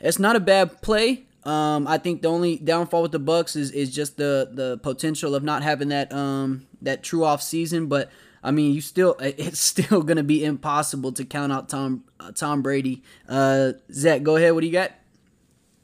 that's 0.00 0.18
not 0.18 0.36
a 0.36 0.40
bad 0.40 0.80
play. 0.82 1.24
Um, 1.44 1.88
I 1.88 1.98
think 1.98 2.22
the 2.22 2.28
only 2.28 2.58
downfall 2.58 3.02
with 3.02 3.10
the 3.10 3.18
Bucks 3.18 3.56
is, 3.56 3.72
is 3.72 3.92
just 3.92 4.18
the 4.18 4.48
the 4.52 4.78
potential 4.78 5.34
of 5.34 5.42
not 5.42 5.64
having 5.64 5.88
that 5.88 6.12
um 6.12 6.66
that 6.80 7.02
true 7.02 7.24
off 7.24 7.42
season, 7.42 7.86
but 7.86 8.10
I 8.42 8.50
mean, 8.50 8.74
you 8.74 8.80
still 8.80 9.16
it's 9.20 9.60
still 9.72 10.02
gonna 10.02 10.22
be 10.22 10.44
impossible 10.44 11.12
to 11.12 11.24
count 11.24 11.52
out 11.52 11.68
Tom 11.68 12.04
uh, 12.18 12.32
Tom 12.32 12.62
Brady. 12.62 13.02
Uh, 13.28 13.72
Zach, 13.92 14.22
go 14.22 14.36
ahead. 14.36 14.52
What 14.52 14.60
do 14.60 14.66
you 14.66 14.72
got? 14.72 14.92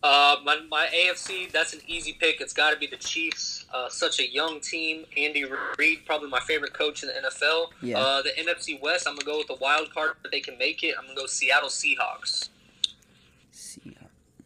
Uh, 0.01 0.37
my, 0.45 0.61
my 0.71 0.89
AFC, 0.95 1.51
that's 1.51 1.73
an 1.73 1.81
easy 1.89 2.13
pick. 2.13 2.41
It's 2.41 2.53
got 2.53 2.71
to 2.71 2.79
be 2.79 2.87
the 2.87 2.97
Chiefs. 2.97 3.67
Uh, 3.75 3.89
such 3.89 4.21
a 4.21 4.33
young 4.33 4.61
team. 4.61 5.05
Andy 5.17 5.45
Reid, 5.77 6.07
probably 6.07 6.31
my 6.31 6.39
favorite 6.41 6.73
coach 6.73 7.03
in 7.03 7.09
the 7.09 7.15
NFL. 7.15 7.67
Yeah. 7.83 7.99
Uh, 7.99 8.23
the 8.23 8.31
NFC 8.39 8.81
West, 8.81 9.09
I'm 9.09 9.15
gonna 9.15 9.25
go 9.25 9.39
with 9.39 9.49
the 9.49 9.57
wild 9.61 9.93
card, 9.93 10.13
but 10.23 10.31
they 10.31 10.41
can 10.41 10.57
make 10.57 10.85
it. 10.85 10.95
I'm 10.97 11.05
gonna 11.05 11.17
go 11.17 11.27
Seattle 11.27 11.69
Seahawks. 11.69 12.49
Seahawks. 13.53 13.95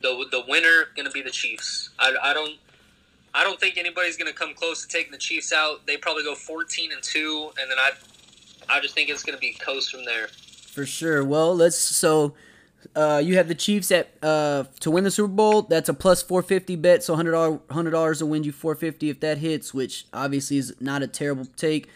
The 0.00 0.26
the 0.30 0.42
winner 0.48 0.86
gonna 0.96 1.10
be 1.10 1.22
the 1.22 1.30
Chiefs. 1.30 1.90
I, 1.98 2.14
I 2.22 2.32
don't 2.32 2.58
I 3.34 3.44
don't 3.44 3.58
think 3.58 3.78
anybody's 3.78 4.16
going 4.16 4.30
to 4.30 4.38
come 4.38 4.54
close 4.54 4.82
to 4.82 4.88
taking 4.88 5.12
the 5.12 5.18
Chiefs 5.18 5.52
out. 5.52 5.86
They 5.86 5.96
probably 5.96 6.22
go 6.22 6.34
14 6.34 6.92
and 6.92 7.02
2 7.02 7.52
and 7.60 7.70
then 7.70 7.78
I 7.78 7.92
I 8.68 8.80
just 8.80 8.94
think 8.94 9.10
it's 9.10 9.22
going 9.22 9.36
to 9.36 9.40
be 9.40 9.52
coast 9.54 9.90
from 9.90 10.04
there. 10.04 10.28
For 10.28 10.86
sure. 10.86 11.24
Well, 11.24 11.54
let's 11.54 11.76
so 11.76 12.34
uh, 12.94 13.20
you 13.24 13.36
have 13.36 13.48
the 13.48 13.54
Chiefs 13.54 13.90
at 13.90 14.12
uh, 14.22 14.64
to 14.80 14.90
win 14.90 15.04
the 15.04 15.10
Super 15.10 15.28
Bowl. 15.28 15.62
That's 15.62 15.88
a 15.88 15.94
plus 15.94 16.22
450 16.22 16.76
bet, 16.76 17.02
so 17.02 17.16
$100 17.16 17.60
$100 17.60 18.22
will 18.22 18.28
win 18.28 18.44
you 18.44 18.52
450 18.52 19.10
if 19.10 19.20
that 19.20 19.38
hits, 19.38 19.72
which 19.74 20.06
obviously 20.12 20.58
is 20.58 20.74
not 20.80 21.02
a 21.02 21.06
terrible 21.06 21.46
take. 21.56 21.88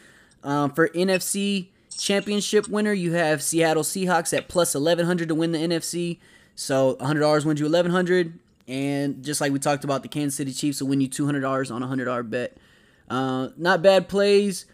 Um, 0.45 0.73
for 0.73 0.89
NFC 0.91 1.69
championship 1.97 2.69
winner, 2.69 2.93
you 2.93 3.13
have 3.13 3.43
Seattle 3.43 3.83
Seahawks 3.83 4.37
at 4.37 4.49
plus 4.49 4.75
1100 4.75 5.29
to 5.29 5.35
win 5.35 5.53
the 5.53 5.59
NFC. 5.59 6.19
So 6.55 6.97
$100 6.97 7.45
wins 7.45 7.61
you 7.61 7.67
1100 7.67 8.39
and 8.69 9.25
just 9.25 9.41
like 9.41 9.53
we 9.53 9.59
talked 9.59 9.85
about, 9.85 10.03
the 10.03 10.09
Kansas 10.09 10.37
City 10.37 10.53
Chiefs 10.53 10.81
will 10.81 10.89
win 10.89 11.01
you 11.01 11.09
$200 11.09 11.71
on 11.75 11.83
a 11.83 11.87
$100 11.87 12.31
bet. 12.31 12.57
Uh, 13.09 13.49
not 13.57 13.83
bad 13.83 14.09
plays. 14.09 14.67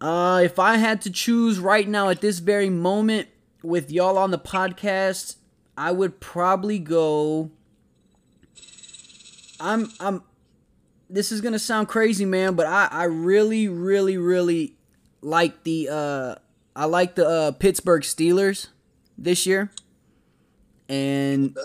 Uh, 0.00 0.40
if 0.44 0.58
I 0.58 0.76
had 0.76 1.00
to 1.02 1.10
choose 1.10 1.58
right 1.58 1.86
now 1.86 2.08
at 2.08 2.20
this 2.20 2.38
very 2.38 2.70
moment 2.70 3.28
with 3.62 3.90
y'all 3.90 4.18
on 4.18 4.30
the 4.30 4.38
podcast, 4.38 5.36
I 5.76 5.92
would 5.92 6.20
probably 6.20 6.78
go. 6.78 7.50
I'm 9.58 9.90
I'm. 10.00 10.22
This 11.08 11.32
is 11.32 11.40
gonna 11.40 11.58
sound 11.58 11.88
crazy, 11.88 12.24
man, 12.24 12.54
but 12.54 12.66
I 12.66 12.88
I 12.90 13.04
really 13.04 13.68
really 13.68 14.18
really 14.18 14.76
like 15.22 15.62
the 15.64 15.88
uh 15.90 16.34
I 16.74 16.84
like 16.84 17.14
the 17.14 17.26
uh, 17.26 17.50
Pittsburgh 17.52 18.02
Steelers 18.02 18.68
this 19.16 19.46
year, 19.46 19.70
and 20.90 21.56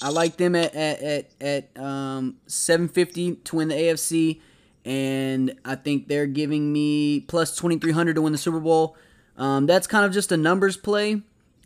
I 0.00 0.10
like 0.10 0.36
them 0.36 0.54
at 0.54 0.74
at 0.74 1.02
at, 1.02 1.30
at 1.40 1.82
um, 1.82 2.36
750 2.46 3.36
to 3.36 3.56
win 3.56 3.68
the 3.68 3.74
AFC, 3.74 4.40
and 4.84 5.54
I 5.64 5.74
think 5.74 6.08
they're 6.08 6.26
giving 6.26 6.72
me 6.72 7.20
plus 7.20 7.56
2300 7.56 8.14
to 8.14 8.22
win 8.22 8.32
the 8.32 8.38
Super 8.38 8.60
Bowl. 8.60 8.96
Um, 9.36 9.66
that's 9.66 9.86
kind 9.86 10.04
of 10.04 10.12
just 10.12 10.30
a 10.32 10.36
numbers 10.36 10.76
play. 10.76 11.22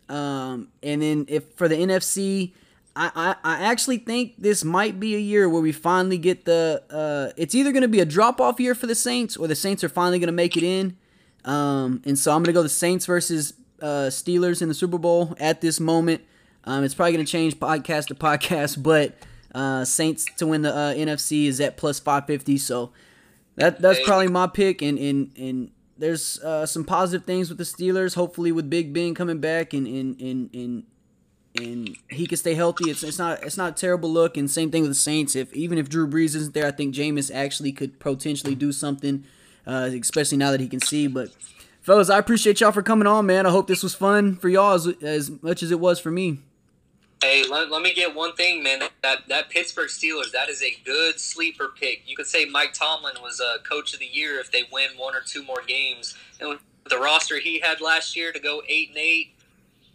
Um, 0.07 0.69
and 0.81 1.01
then 1.01 1.25
if 1.27 1.53
for 1.53 1.67
the 1.67 1.75
NFC, 1.75 2.53
I, 2.95 3.11
I, 3.15 3.35
I 3.43 3.63
actually 3.63 3.97
think 3.97 4.33
this 4.39 4.63
might 4.63 4.99
be 4.99 5.15
a 5.15 5.19
year 5.19 5.47
where 5.47 5.61
we 5.61 5.71
finally 5.71 6.17
get 6.17 6.45
the. 6.45 6.83
Uh, 6.89 7.31
it's 7.37 7.53
either 7.53 7.71
going 7.71 7.83
to 7.83 7.87
be 7.87 7.99
a 7.99 8.05
drop 8.05 8.41
off 8.41 8.59
year 8.59 8.73
for 8.73 8.87
the 8.87 8.95
Saints, 8.95 9.37
or 9.37 9.47
the 9.47 9.55
Saints 9.55 9.83
are 9.83 9.89
finally 9.89 10.19
going 10.19 10.27
to 10.27 10.33
make 10.33 10.57
it 10.57 10.63
in. 10.63 10.97
Um, 11.45 12.01
and 12.05 12.17
so 12.17 12.31
I'm 12.31 12.39
going 12.39 12.45
to 12.45 12.53
go 12.53 12.63
the 12.63 12.69
Saints 12.69 13.05
versus 13.05 13.53
uh, 13.81 14.09
Steelers 14.09 14.61
in 14.61 14.67
the 14.67 14.73
Super 14.73 14.97
Bowl 14.97 15.35
at 15.39 15.61
this 15.61 15.79
moment. 15.79 16.21
Um, 16.65 16.83
it's 16.83 16.93
probably 16.93 17.13
going 17.13 17.25
to 17.25 17.31
change 17.31 17.59
podcast 17.59 18.07
to 18.07 18.15
podcast, 18.15 18.81
but 18.83 19.15
uh, 19.53 19.85
Saints 19.85 20.25
to 20.37 20.47
win 20.47 20.61
the 20.61 20.73
uh, 20.73 20.93
NFC 20.93 21.45
is 21.45 21.59
at 21.59 21.77
plus 21.77 21.99
550. 21.99 22.57
So 22.57 22.91
that 23.55 23.81
that's 23.81 23.99
probably 24.05 24.27
my 24.27 24.47
pick. 24.47 24.81
And 24.81 24.97
and 24.97 25.31
and 25.37 25.71
there's 25.97 26.39
uh, 26.39 26.65
some 26.65 26.83
positive 26.83 27.25
things 27.25 27.49
with 27.49 27.57
the 27.57 27.63
Steelers. 27.63 28.15
Hopefully 28.15 28.51
with 28.51 28.69
Big 28.69 28.93
Ben 28.93 29.13
coming 29.13 29.39
back 29.39 29.73
and 29.73 29.87
and 29.87 30.19
and, 30.21 30.49
and 30.53 30.83
and 31.55 31.97
he 32.09 32.27
can 32.27 32.37
stay 32.37 32.53
healthy, 32.53 32.89
it's 32.89 33.03
it's 33.03 33.17
not 33.17 33.43
it's 33.43 33.57
not 33.57 33.71
a 33.71 33.75
terrible 33.75 34.09
look. 34.09 34.37
And 34.37 34.49
same 34.49 34.71
thing 34.71 34.83
with 34.83 34.91
the 34.91 34.95
Saints. 34.95 35.35
If 35.35 35.51
even 35.53 35.77
if 35.77 35.89
Drew 35.89 36.07
Brees 36.07 36.35
isn't 36.35 36.53
there, 36.53 36.67
I 36.67 36.71
think 36.71 36.93
Jameis 36.93 37.33
actually 37.33 37.71
could 37.71 37.99
potentially 37.99 38.55
do 38.55 38.71
something, 38.71 39.25
uh, 39.65 39.89
especially 39.99 40.37
now 40.37 40.51
that 40.51 40.59
he 40.59 40.67
can 40.67 40.79
see. 40.79 41.07
But 41.07 41.29
fellas, 41.81 42.09
I 42.09 42.19
appreciate 42.19 42.61
y'all 42.61 42.71
for 42.71 42.83
coming 42.83 43.07
on, 43.07 43.25
man. 43.25 43.45
I 43.45 43.49
hope 43.49 43.67
this 43.67 43.83
was 43.83 43.95
fun 43.95 44.35
for 44.35 44.49
y'all 44.49 44.73
as, 44.73 44.87
as 45.01 45.31
much 45.41 45.63
as 45.63 45.71
it 45.71 45.79
was 45.79 45.99
for 45.99 46.11
me. 46.11 46.39
Hey, 47.21 47.43
let, 47.49 47.69
let 47.69 47.81
me 47.81 47.93
get 47.93 48.15
one 48.15 48.33
thing, 48.33 48.63
man. 48.63 48.79
That 49.03 49.27
that 49.27 49.49
Pittsburgh 49.49 49.89
Steelers, 49.89 50.31
that 50.31 50.47
is 50.47 50.63
a 50.63 50.75
good 50.85 51.19
sleeper 51.19 51.69
pick. 51.77 52.03
You 52.05 52.15
could 52.15 52.27
say 52.27 52.45
Mike 52.45 52.73
Tomlin 52.73 53.15
was 53.21 53.41
a 53.41 53.61
coach 53.67 53.93
of 53.93 53.99
the 53.99 54.05
year 54.05 54.39
if 54.39 54.51
they 54.51 54.63
win 54.71 54.91
one 54.97 55.13
or 55.13 55.21
two 55.25 55.43
more 55.43 55.61
games. 55.67 56.15
And 56.39 56.49
with 56.49 56.59
the 56.89 56.97
roster 56.97 57.39
he 57.39 57.59
had 57.59 57.81
last 57.81 58.15
year 58.15 58.31
to 58.31 58.39
go 58.39 58.61
eight 58.69 58.89
and 58.89 58.97
eight, 58.97 59.33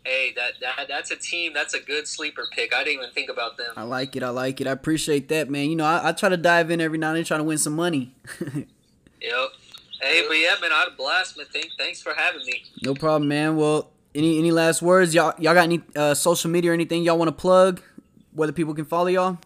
hey, 0.04 0.34
that, 0.36 0.52
that 0.60 0.86
that's 0.88 1.10
a 1.10 1.16
team. 1.16 1.54
That's 1.54 1.72
a 1.72 1.80
good 1.80 2.06
sleeper 2.06 2.46
pick. 2.52 2.74
I 2.74 2.84
didn't 2.84 3.00
even 3.00 3.14
think 3.14 3.30
about 3.30 3.56
them. 3.56 3.72
I 3.74 3.84
like 3.84 4.16
it. 4.16 4.22
I 4.22 4.28
like 4.28 4.60
it. 4.60 4.66
I 4.66 4.72
appreciate 4.72 5.28
that, 5.28 5.48
man. 5.48 5.70
You 5.70 5.76
know, 5.76 5.86
I, 5.86 6.10
I 6.10 6.12
try 6.12 6.28
to 6.28 6.36
dive 6.36 6.70
in 6.70 6.80
every 6.80 6.98
now 6.98 7.08
and 7.08 7.16
then, 7.16 7.24
trying 7.24 7.40
to 7.40 7.44
win 7.44 7.58
some 7.58 7.74
money. 7.74 8.14
yep. 8.54 9.48
Hey, 10.00 10.24
but 10.28 10.34
yeah, 10.34 10.56
man, 10.60 10.72
I 10.72 10.80
had 10.80 10.88
a 10.88 10.96
blast, 10.96 11.38
man. 11.38 11.46
Thank, 11.50 11.70
thanks 11.78 12.02
for 12.02 12.12
having 12.12 12.44
me. 12.44 12.64
No 12.82 12.94
problem, 12.94 13.28
man. 13.28 13.56
Well, 13.56 13.90
any 14.14 14.38
any 14.38 14.50
last 14.50 14.82
words? 14.82 15.14
Y'all 15.14 15.34
y'all 15.38 15.54
got 15.54 15.64
any 15.64 15.82
uh, 15.96 16.14
social 16.14 16.50
media 16.50 16.70
or 16.70 16.74
anything 16.74 17.02
y'all 17.02 17.18
want 17.18 17.28
to 17.28 17.32
plug? 17.32 17.80
Whether 18.32 18.52
people 18.52 18.74
can 18.74 18.84
follow 18.84 19.06
y'all? 19.06 19.38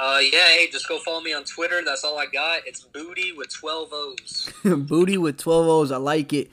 Uh, 0.00 0.18
yeah, 0.32 0.48
hey, 0.48 0.68
just 0.70 0.88
go 0.88 0.98
follow 1.00 1.20
me 1.20 1.34
on 1.34 1.44
Twitter. 1.44 1.82
That's 1.84 2.04
all 2.04 2.18
I 2.18 2.26
got. 2.26 2.62
It's 2.66 2.80
Booty 2.80 3.32
with 3.32 3.52
12 3.52 3.88
O's. 3.92 4.50
Booty 4.64 5.18
with 5.18 5.36
12 5.36 5.66
O's. 5.66 5.92
I 5.92 5.98
like 5.98 6.32
it. 6.32 6.50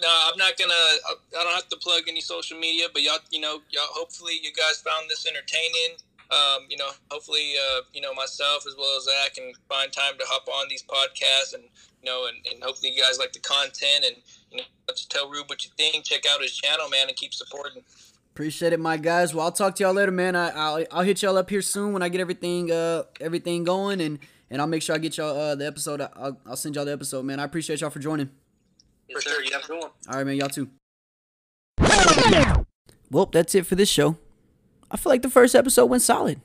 No, 0.00 0.08
I'm 0.32 0.38
not 0.38 0.56
gonna. 0.58 0.72
I 0.72 1.44
don't 1.44 1.54
have 1.54 1.68
to 1.68 1.76
plug 1.76 2.04
any 2.08 2.20
social 2.20 2.58
media, 2.58 2.86
but 2.92 3.02
y'all, 3.02 3.18
you 3.30 3.40
know, 3.40 3.60
y'all. 3.70 3.86
Hopefully, 3.90 4.40
you 4.42 4.50
guys 4.52 4.80
found 4.80 5.08
this 5.08 5.26
entertaining. 5.26 5.98
Um, 6.30 6.64
you 6.70 6.78
know, 6.78 6.88
hopefully, 7.10 7.52
uh, 7.60 7.82
you 7.92 8.00
know, 8.00 8.14
myself 8.14 8.64
as 8.66 8.74
well 8.76 8.96
as 8.96 9.04
Zach 9.04 9.34
can 9.34 9.52
find 9.68 9.92
time 9.92 10.14
to 10.18 10.24
hop 10.26 10.48
on 10.48 10.66
these 10.68 10.82
podcasts, 10.82 11.54
and 11.54 11.62
you 12.02 12.10
know, 12.10 12.26
and, 12.26 12.38
and 12.50 12.64
hopefully, 12.64 12.90
you 12.90 13.02
guys 13.02 13.18
like 13.18 13.32
the 13.32 13.40
content, 13.40 14.04
and 14.06 14.16
you 14.52 14.58
know, 14.58 14.64
just 14.90 15.10
tell 15.10 15.28
Rube 15.28 15.48
what 15.48 15.64
you 15.64 15.70
think. 15.76 16.04
Check 16.04 16.24
out 16.30 16.40
his 16.40 16.52
channel, 16.52 16.88
man, 16.88 17.08
and 17.08 17.16
keep 17.16 17.34
supporting. 17.34 17.82
Appreciate 18.32 18.72
it, 18.72 18.80
my 18.80 18.96
guys. 18.96 19.34
Well, 19.34 19.44
I'll 19.44 19.52
talk 19.52 19.74
to 19.76 19.84
y'all 19.84 19.92
later, 19.92 20.10
man. 20.10 20.34
I, 20.36 20.78
will 20.78 20.86
I'll 20.90 21.02
hit 21.02 21.22
y'all 21.22 21.36
up 21.36 21.50
here 21.50 21.62
soon 21.62 21.92
when 21.92 22.02
I 22.02 22.08
get 22.08 22.20
everything 22.20 22.70
uh 22.70 23.04
everything 23.20 23.64
going, 23.64 24.00
and 24.00 24.18
and 24.50 24.60
I'll 24.60 24.66
make 24.66 24.82
sure 24.82 24.94
I 24.94 24.98
get 24.98 25.16
y'all 25.16 25.38
uh 25.38 25.54
the 25.54 25.66
episode. 25.66 26.00
I'll, 26.00 26.38
I'll 26.46 26.56
send 26.56 26.76
y'all 26.76 26.84
the 26.84 26.92
episode, 26.92 27.24
man. 27.24 27.40
I 27.40 27.44
appreciate 27.44 27.80
y'all 27.80 27.90
for 27.90 27.98
joining. 27.98 28.30
Yes, 29.08 29.24
sir. 29.24 29.42
You 29.42 29.52
have 29.52 29.64
a 29.64 29.66
good 29.66 29.80
one. 29.80 29.90
All 30.08 30.16
right, 30.16 30.26
man. 30.26 30.36
Y'all 30.36 30.48
too. 30.48 30.70
Well, 33.10 33.26
that's 33.26 33.54
it 33.54 33.66
for 33.66 33.74
this 33.74 33.90
show. 33.90 34.16
I 34.90 34.96
feel 34.96 35.10
like 35.10 35.20
the 35.20 35.28
first 35.28 35.54
episode 35.54 35.86
went 35.86 36.02
solid. 36.02 36.40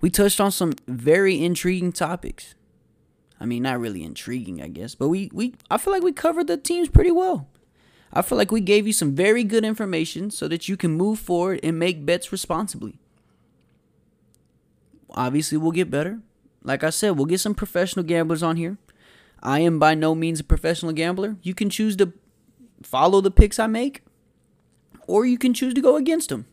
We 0.00 0.10
touched 0.10 0.40
on 0.40 0.50
some 0.50 0.72
very 0.88 1.42
intriguing 1.42 1.92
topics. 1.92 2.56
I 3.42 3.44
mean, 3.44 3.64
not 3.64 3.80
really 3.80 4.04
intriguing, 4.04 4.62
I 4.62 4.68
guess, 4.68 4.94
but 4.94 5.08
we 5.08 5.28
we 5.32 5.54
I 5.68 5.76
feel 5.76 5.92
like 5.92 6.04
we 6.04 6.12
covered 6.12 6.46
the 6.46 6.56
teams 6.56 6.88
pretty 6.88 7.10
well. 7.10 7.48
I 8.12 8.22
feel 8.22 8.38
like 8.38 8.52
we 8.52 8.60
gave 8.60 8.86
you 8.86 8.92
some 8.92 9.16
very 9.16 9.42
good 9.42 9.64
information 9.64 10.30
so 10.30 10.46
that 10.46 10.68
you 10.68 10.76
can 10.76 10.92
move 10.92 11.18
forward 11.18 11.58
and 11.64 11.76
make 11.76 12.06
bets 12.06 12.30
responsibly. 12.30 13.00
Obviously, 15.10 15.58
we'll 15.58 15.72
get 15.72 15.90
better. 15.90 16.20
Like 16.62 16.84
I 16.84 16.90
said, 16.90 17.16
we'll 17.16 17.26
get 17.26 17.40
some 17.40 17.56
professional 17.56 18.04
gamblers 18.04 18.44
on 18.44 18.56
here. 18.56 18.78
I 19.42 19.58
am 19.58 19.80
by 19.80 19.94
no 19.96 20.14
means 20.14 20.38
a 20.38 20.44
professional 20.44 20.92
gambler. 20.92 21.36
You 21.42 21.52
can 21.52 21.68
choose 21.68 21.96
to 21.96 22.12
follow 22.84 23.20
the 23.20 23.32
picks 23.32 23.58
I 23.58 23.66
make, 23.66 24.04
or 25.08 25.26
you 25.26 25.36
can 25.36 25.52
choose 25.52 25.74
to 25.74 25.80
go 25.80 25.96
against 25.96 26.28
them. 26.28 26.46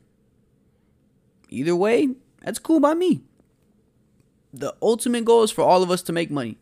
Either 1.50 1.76
way, 1.76 2.16
that's 2.42 2.58
cool 2.58 2.80
by 2.80 2.96
me. 2.96 3.22
The 4.52 4.74
ultimate 4.82 5.26
goal 5.26 5.44
is 5.44 5.52
for 5.52 5.62
all 5.64 5.84
of 5.84 5.92
us 5.92 6.02
to 6.02 6.12
make 6.12 6.32
money. 6.32 6.58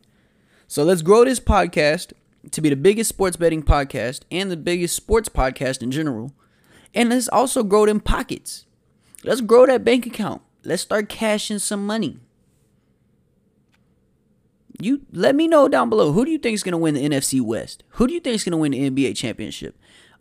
So 0.70 0.84
let's 0.84 1.00
grow 1.00 1.24
this 1.24 1.40
podcast 1.40 2.12
to 2.50 2.60
be 2.60 2.68
the 2.68 2.76
biggest 2.76 3.08
sports 3.08 3.38
betting 3.38 3.62
podcast 3.62 4.20
and 4.30 4.50
the 4.50 4.56
biggest 4.56 4.94
sports 4.94 5.30
podcast 5.30 5.82
in 5.82 5.90
general. 5.90 6.34
And 6.94 7.08
let's 7.08 7.26
also 7.26 7.62
grow 7.62 7.86
them 7.86 8.00
pockets. 8.00 8.66
Let's 9.24 9.40
grow 9.40 9.64
that 9.64 9.82
bank 9.82 10.06
account. 10.06 10.42
Let's 10.64 10.82
start 10.82 11.08
cashing 11.08 11.58
some 11.58 11.86
money. 11.86 12.18
You 14.78 15.06
let 15.10 15.34
me 15.34 15.48
know 15.48 15.68
down 15.68 15.88
below 15.88 16.12
who 16.12 16.26
do 16.26 16.30
you 16.30 16.38
think 16.38 16.54
is 16.54 16.62
going 16.62 16.72
to 16.72 16.78
win 16.78 16.94
the 16.94 17.08
NFC 17.08 17.40
West? 17.40 17.82
Who 17.92 18.06
do 18.06 18.12
you 18.12 18.20
think 18.20 18.34
is 18.34 18.44
going 18.44 18.52
to 18.52 18.58
win 18.58 18.72
the 18.72 18.90
NBA 18.90 19.16
championship? 19.16 19.74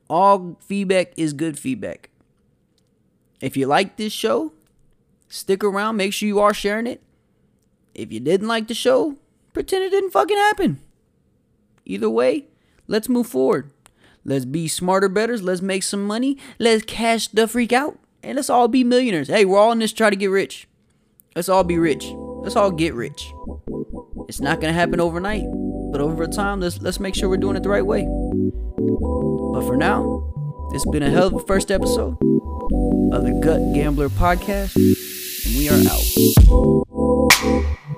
All 0.09 0.57
feedback 0.61 1.11
is 1.17 1.33
good 1.33 1.59
feedback. 1.59 2.09
If 3.41 3.57
you 3.57 3.67
like 3.67 3.97
this 3.97 4.13
show, 4.13 4.53
stick 5.27 5.61
around, 5.61 5.97
make 5.97 6.13
sure 6.13 6.27
you 6.27 6.39
are 6.39 6.53
sharing 6.53 6.87
it. 6.87 7.03
If 7.93 8.13
you 8.13 8.21
didn't 8.21 8.47
like 8.47 8.69
the 8.69 8.73
show, 8.73 9.17
pretend 9.57 9.83
it 9.83 9.89
didn't 9.89 10.11
fucking 10.11 10.37
happen. 10.37 10.79
Either 11.83 12.09
way, 12.11 12.45
let's 12.85 13.09
move 13.09 13.25
forward. 13.25 13.71
Let's 14.23 14.45
be 14.45 14.67
smarter 14.67 15.09
betters. 15.09 15.41
Let's 15.41 15.63
make 15.63 15.81
some 15.81 16.05
money. 16.05 16.37
Let's 16.59 16.83
cash 16.85 17.27
the 17.29 17.47
freak 17.47 17.73
out. 17.73 17.97
And 18.21 18.35
let's 18.35 18.51
all 18.51 18.67
be 18.67 18.83
millionaires. 18.83 19.29
Hey, 19.29 19.45
we're 19.45 19.57
all 19.57 19.71
in 19.71 19.79
this 19.79 19.93
try 19.93 20.11
to 20.11 20.15
get 20.15 20.29
rich. 20.29 20.67
Let's 21.35 21.49
all 21.49 21.63
be 21.63 21.79
rich. 21.79 22.05
Let's 22.43 22.55
all 22.55 22.69
get 22.69 22.93
rich. 22.93 23.31
It's 24.27 24.39
not 24.39 24.61
gonna 24.61 24.73
happen 24.73 24.99
overnight, 24.99 25.45
but 25.91 26.01
over 26.01 26.27
time, 26.27 26.59
let's 26.59 26.79
let's 26.81 26.99
make 26.99 27.15
sure 27.15 27.29
we're 27.29 27.37
doing 27.37 27.55
it 27.55 27.63
the 27.63 27.69
right 27.69 27.85
way. 27.85 28.03
But 29.53 29.65
for 29.65 29.75
now, 29.75 30.69
it's 30.73 30.85
been 30.85 31.01
a 31.01 31.09
hell 31.09 31.27
of 31.27 31.33
a 31.33 31.39
first 31.39 31.71
episode 31.71 32.17
of 33.11 33.23
the 33.23 33.39
Gut 33.43 33.73
Gambler 33.73 34.09
Podcast, 34.09 34.75
and 34.75 35.57
we 35.57 35.69
are 35.69 35.81
out. 37.81 37.96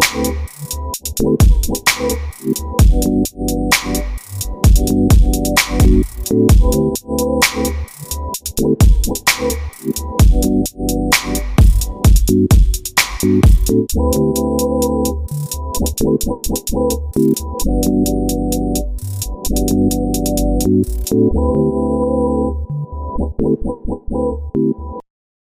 Thank 0.00 0.37